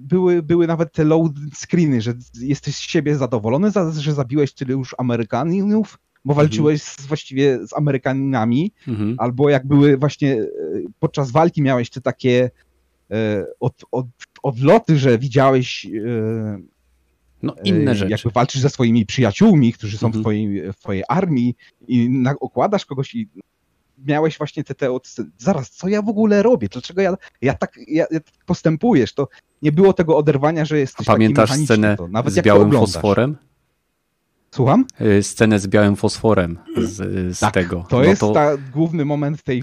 były, 0.00 0.42
były 0.42 0.66
nawet 0.66 0.92
te 0.92 1.04
load 1.04 1.32
screeny, 1.54 2.00
że 2.00 2.14
jesteś 2.40 2.74
z 2.76 2.80
siebie 2.80 3.16
zadowolony, 3.16 3.70
za- 3.70 3.92
że 3.92 4.14
zabiłeś 4.14 4.52
tyle 4.52 4.72
już 4.72 4.94
Amerykanów, 4.98 5.98
bo 6.28 6.34
walczyłeś 6.34 6.82
z, 6.82 7.06
właściwie 7.06 7.66
z 7.66 7.72
Amerykanami, 7.76 8.72
Mhm. 8.88 9.14
albo 9.18 9.50
jak 9.50 9.66
były 9.66 9.96
właśnie 9.96 10.28
yy, 10.28 10.48
podczas 11.00 11.30
walki 11.30 11.62
miałeś 11.62 11.90
te 11.90 12.00
takie 12.00 12.50
yy, 13.10 13.16
od, 13.60 13.74
od, 13.92 14.06
odloty, 14.42 14.98
że 14.98 15.18
widziałeś 15.18 15.84
yy, 15.84 16.62
No, 17.42 17.54
inne 17.64 17.90
e, 17.90 17.94
rzeczy. 17.94 18.10
Jakby 18.10 18.30
walczysz 18.30 18.60
ze 18.60 18.70
swoimi 18.70 19.06
przyjaciółmi, 19.06 19.72
którzy 19.72 19.98
są 19.98 20.06
Mhm. 20.06 20.20
w, 20.20 20.24
twojej, 20.24 20.72
w 20.72 20.76
twojej 20.76 21.02
armii 21.08 21.54
i 21.88 22.10
na, 22.10 22.34
okładasz 22.40 22.86
kogoś 22.86 23.14
i 23.14 23.28
miałeś 24.06 24.38
właśnie 24.38 24.64
te, 24.64 24.74
te 24.74 24.92
od... 24.92 25.14
zaraz, 25.38 25.70
co 25.70 25.88
ja 25.88 26.02
w 26.02 26.08
ogóle 26.08 26.42
robię? 26.42 26.68
Dlaczego 26.68 27.00
ja, 27.02 27.16
ja, 27.42 27.54
tak, 27.54 27.78
ja, 27.88 28.06
ja 28.10 28.20
tak 28.20 28.34
postępujesz? 28.46 29.14
To 29.14 29.28
nie 29.62 29.72
było 29.72 29.92
tego 29.92 30.16
oderwania, 30.16 30.64
że 30.64 30.74
A 30.74 30.78
jesteś 30.78 31.06
taki 31.06 31.16
pamiętasz 31.16 31.50
mechaniczny, 31.50 31.76
scenę 31.76 31.96
to, 31.96 32.08
nawet 32.08 32.34
z 32.34 32.40
białym 32.40 32.72
fosforem? 32.72 33.36
Słucham? 34.50 34.84
Y, 35.00 35.22
Scenę 35.22 35.58
z 35.58 35.66
białym 35.66 35.96
fosforem 35.96 36.58
z, 36.76 36.96
z 37.36 37.38
Tak, 37.40 37.54
tego. 37.54 37.84
To 37.88 37.96
No 37.96 38.04
jest 38.04 38.20
to 38.20 38.32
ta 38.32 38.56
główny 38.74 39.04
moment 39.04 39.42
tej... 39.42 39.62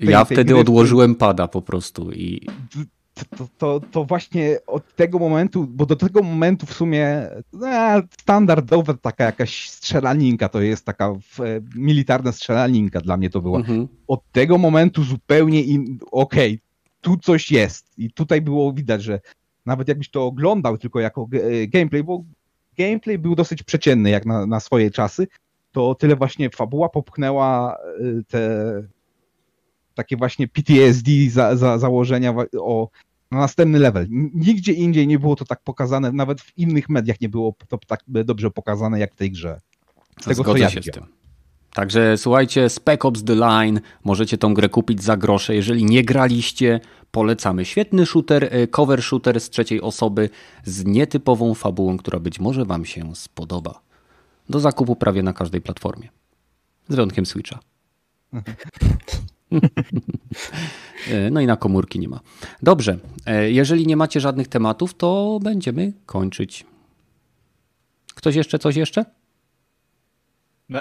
ja 0.00 0.24
tej 0.24 0.36
wtedy 0.36 0.52
gry, 0.52 0.60
odłożyłem 0.60 1.14
pada 1.14 1.48
po 1.48 1.62
prostu 1.62 2.12
i 2.12 2.46
To, 3.36 3.48
to, 3.58 3.80
to 3.90 4.04
właśnie 4.04 4.58
od 4.66 4.96
tego 4.96 5.18
momentu, 5.18 5.66
bo 5.70 5.86
do 5.86 5.96
tego 5.96 6.22
momentu 6.22 6.66
w 6.66 6.72
sumie 6.72 7.06
e, 7.62 8.02
standardowa 8.20 8.94
taka 8.94 9.24
jakaś 9.24 9.70
strzelaninka 9.70 10.48
to 10.48 10.60
jest 10.60 10.84
taka 10.84 11.14
w, 11.14 11.40
e, 11.40 11.60
militarna 11.76 12.32
strzelaninka 12.32 13.00
dla 13.00 13.16
mnie 13.16 13.30
to 13.30 13.42
była. 13.42 13.58
mhm. 13.58 13.88
od 14.06 14.20
tego 14.32 14.58
momentu 14.58 15.04
zupełnie 15.04 15.62
in... 15.62 15.98
okej, 16.12 16.60
tu 17.00 17.16
coś 17.16 17.50
jest. 17.50 17.98
I 17.98 18.12
tutaj 18.12 18.40
było 18.40 18.72
widać, 18.72 19.02
że 19.02 19.20
nawet 19.66 19.88
jakbyś 19.88 20.10
to 20.10 20.24
oglądał 20.26 20.78
tylko 20.78 21.00
jako 21.00 21.28
e, 21.32 21.66
gameplay, 21.66 22.04
bo 22.04 22.24
gameplay 22.86 23.18
był 23.18 23.34
dosyć 23.34 23.62
przeciętny 23.62 24.10
jak 24.10 24.26
na, 24.26 24.46
na 24.46 24.60
swoje 24.60 24.90
czasy, 24.90 25.28
to 25.72 25.94
tyle 25.94 26.16
właśnie 26.16 26.50
fabuła 26.50 26.88
popchnęła 26.88 27.76
e, 27.76 28.22
te 28.28 28.82
takie 29.94 30.16
właśnie 30.16 30.48
PTSD 30.48 31.10
za, 31.30 31.56
za 31.56 31.78
założenia 31.78 32.34
o 32.58 32.88
na 33.30 33.38
następny 33.38 33.78
level. 33.78 34.06
Nigdzie 34.34 34.72
indziej 34.72 35.06
nie 35.06 35.18
było 35.18 35.36
to 35.36 35.44
tak 35.44 35.62
pokazane, 35.62 36.12
nawet 36.12 36.40
w 36.40 36.58
innych 36.58 36.88
mediach 36.88 37.20
nie 37.20 37.28
było 37.28 37.54
to 37.68 37.78
tak 37.78 38.00
dobrze 38.06 38.50
pokazane 38.50 38.98
jak 38.98 39.12
w 39.12 39.16
tej 39.16 39.30
grze. 39.30 39.60
Z 40.20 40.24
tego, 40.24 40.34
co 40.34 40.42
Zgodzę 40.42 40.58
ja 40.58 40.70
się 40.70 40.82
z 40.82 40.90
tym. 40.90 41.04
Także 41.74 42.16
słuchajcie, 42.16 42.68
Spec 42.68 43.04
Ops 43.04 43.24
The 43.24 43.34
Line, 43.34 43.80
możecie 44.04 44.38
tą 44.38 44.54
grę 44.54 44.68
kupić 44.68 45.02
za 45.02 45.16
grosze. 45.16 45.54
Jeżeli 45.54 45.84
nie 45.84 46.04
graliście, 46.04 46.80
polecamy. 47.10 47.64
Świetny 47.64 48.06
shooter, 48.06 48.44
e, 48.50 48.66
cover 48.66 49.02
shooter 49.02 49.40
z 49.40 49.50
trzeciej 49.50 49.80
osoby 49.80 50.30
z 50.64 50.84
nietypową 50.84 51.54
fabułą, 51.54 51.96
która 51.96 52.18
być 52.18 52.40
może 52.40 52.64
wam 52.64 52.84
się 52.84 53.16
spodoba. 53.16 53.80
Do 54.48 54.60
zakupu 54.60 54.96
prawie 54.96 55.22
na 55.22 55.32
każdej 55.32 55.60
platformie. 55.60 56.08
Z 56.88 56.94
wyjątkiem 56.94 57.26
Switcha. 57.26 57.58
E, 61.10 61.30
No 61.30 61.40
i 61.40 61.46
na 61.46 61.56
komórki 61.56 61.98
nie 61.98 62.08
ma. 62.08 62.20
Dobrze, 62.62 62.98
e, 63.26 63.50
jeżeli 63.50 63.86
nie 63.86 63.96
macie 63.96 64.20
żadnych 64.20 64.48
tematów, 64.48 64.94
to 64.94 65.38
będziemy 65.42 65.92
kończyć. 66.06 66.66
Ktoś 68.14 68.34
jeszcze 68.34 68.58
coś 68.58 68.76
jeszcze? 68.76 69.04
No, 70.68 70.80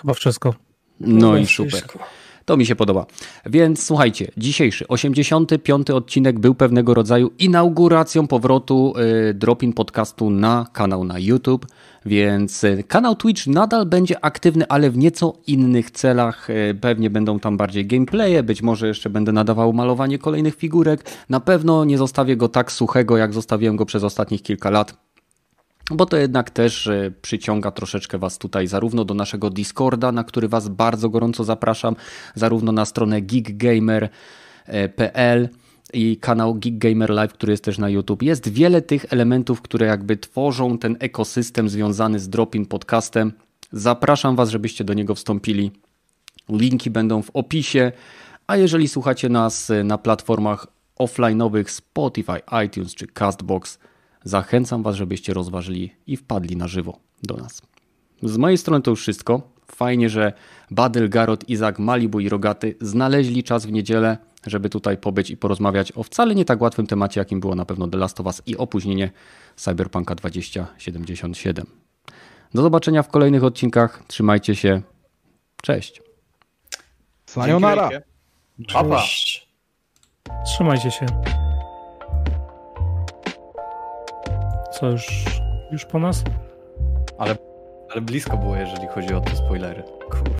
chyba 0.00 0.14
wszystko. 0.14 0.54
No 1.00 1.26
Chyba 1.26 1.38
i 1.38 1.46
super. 1.46 1.72
wszystko. 1.72 1.98
To 2.46 2.56
mi 2.56 2.66
się 2.66 2.76
podoba. 2.76 3.06
Więc 3.46 3.84
słuchajcie, 3.84 4.30
dzisiejszy 4.36 4.88
85. 4.88 5.90
odcinek 5.90 6.38
był 6.38 6.54
pewnego 6.54 6.94
rodzaju 6.94 7.30
inauguracją 7.38 8.26
powrotu 8.26 8.94
y, 9.30 9.34
Dropin 9.34 9.72
podcastu 9.72 10.30
na 10.30 10.66
kanał 10.72 11.04
na 11.04 11.18
YouTube. 11.18 11.66
Więc 12.04 12.64
y, 12.64 12.84
kanał 12.88 13.16
Twitch 13.16 13.46
nadal 13.46 13.86
będzie 13.86 14.24
aktywny, 14.24 14.68
ale 14.68 14.90
w 14.90 14.98
nieco 14.98 15.34
innych 15.46 15.90
celach. 15.90 16.50
Y, 16.50 16.78
pewnie 16.80 17.10
będą 17.10 17.40
tam 17.40 17.56
bardziej 17.56 17.86
gameplaye, 17.86 18.42
być 18.42 18.62
może 18.62 18.88
jeszcze 18.88 19.10
będę 19.10 19.32
nadawał 19.32 19.72
malowanie 19.72 20.18
kolejnych 20.18 20.56
figurek. 20.56 21.10
Na 21.28 21.40
pewno 21.40 21.84
nie 21.84 21.98
zostawię 21.98 22.36
go 22.36 22.48
tak 22.48 22.72
suchego, 22.72 23.16
jak 23.16 23.34
zostawiłem 23.34 23.76
go 23.76 23.86
przez 23.86 24.04
ostatnich 24.04 24.42
kilka 24.42 24.70
lat 24.70 25.05
bo 25.90 26.06
to 26.06 26.16
jednak 26.16 26.50
też 26.50 26.86
e, 26.86 27.12
przyciąga 27.22 27.70
troszeczkę 27.70 28.18
Was 28.18 28.38
tutaj 28.38 28.66
zarówno 28.66 29.04
do 29.04 29.14
naszego 29.14 29.50
Discorda, 29.50 30.12
na 30.12 30.24
który 30.24 30.48
Was 30.48 30.68
bardzo 30.68 31.08
gorąco 31.08 31.44
zapraszam, 31.44 31.96
zarówno 32.34 32.72
na 32.72 32.84
stronę 32.84 33.22
geekgamer.pl 33.22 34.08
i 35.92 36.16
kanał 36.16 36.54
Geek 36.54 36.78
Gamer 36.78 37.10
Live, 37.10 37.32
który 37.32 37.52
jest 37.52 37.64
też 37.64 37.78
na 37.78 37.88
YouTube. 37.88 38.22
Jest 38.22 38.48
wiele 38.48 38.82
tych 38.82 39.06
elementów, 39.12 39.62
które 39.62 39.86
jakby 39.86 40.16
tworzą 40.16 40.78
ten 40.78 40.96
ekosystem 41.00 41.68
związany 41.68 42.18
z 42.18 42.28
Dropin 42.28 42.66
Podcastem. 42.66 43.32
Zapraszam 43.72 44.36
Was, 44.36 44.50
żebyście 44.50 44.84
do 44.84 44.94
niego 44.94 45.14
wstąpili. 45.14 45.70
Linki 46.48 46.90
będą 46.90 47.22
w 47.22 47.30
opisie, 47.30 47.92
a 48.46 48.56
jeżeli 48.56 48.88
słuchacie 48.88 49.28
nas 49.28 49.70
e, 49.70 49.84
na 49.84 49.98
platformach 49.98 50.66
offline'owych 50.98 51.68
Spotify, 51.68 52.40
iTunes 52.66 52.94
czy 52.94 53.06
Castbox, 53.06 53.78
zachęcam 54.26 54.82
Was, 54.82 54.96
żebyście 54.96 55.34
rozważyli 55.34 55.92
i 56.06 56.16
wpadli 56.16 56.56
na 56.56 56.68
żywo 56.68 56.98
do 57.22 57.36
nas. 57.36 57.62
Z 58.22 58.36
mojej 58.36 58.58
strony 58.58 58.82
to 58.82 58.90
już 58.90 59.00
wszystko. 59.00 59.42
Fajnie, 59.66 60.08
że 60.08 60.32
Badel, 60.70 61.08
Garot, 61.08 61.48
Izak, 61.48 61.78
Malibu 61.78 62.20
i 62.20 62.28
Rogaty 62.28 62.74
znaleźli 62.80 63.44
czas 63.44 63.66
w 63.66 63.72
niedzielę, 63.72 64.18
żeby 64.46 64.70
tutaj 64.70 64.98
pobyć 64.98 65.30
i 65.30 65.36
porozmawiać 65.36 65.92
o 65.96 66.02
wcale 66.02 66.34
nie 66.34 66.44
tak 66.44 66.60
łatwym 66.60 66.86
temacie, 66.86 67.20
jakim 67.20 67.40
było 67.40 67.54
na 67.54 67.64
pewno 67.64 67.88
The 67.88 67.98
Last 67.98 68.20
of 68.20 68.26
Us 68.26 68.42
i 68.46 68.56
opóźnienie 68.56 69.10
Cyberpunka 69.56 70.14
2077. 70.14 71.66
Do 72.54 72.62
zobaczenia 72.62 73.02
w 73.02 73.08
kolejnych 73.08 73.44
odcinkach. 73.44 74.02
Trzymajcie 74.06 74.54
się. 74.54 74.82
Cześć. 75.62 76.02
Sayonara. 77.26 77.90
Cześć. 78.66 79.48
Trzymajcie 80.46 80.90
się. 80.90 81.06
Co, 84.80 84.90
już, 84.90 85.24
już 85.70 85.84
po 85.84 85.98
nas? 85.98 86.24
Ale 87.18 88.00
blisko 88.00 88.36
było, 88.36 88.56
jeżeli 88.56 88.86
chodzi 88.86 89.14
o 89.14 89.20
te 89.20 89.36
spoilery. 89.36 89.82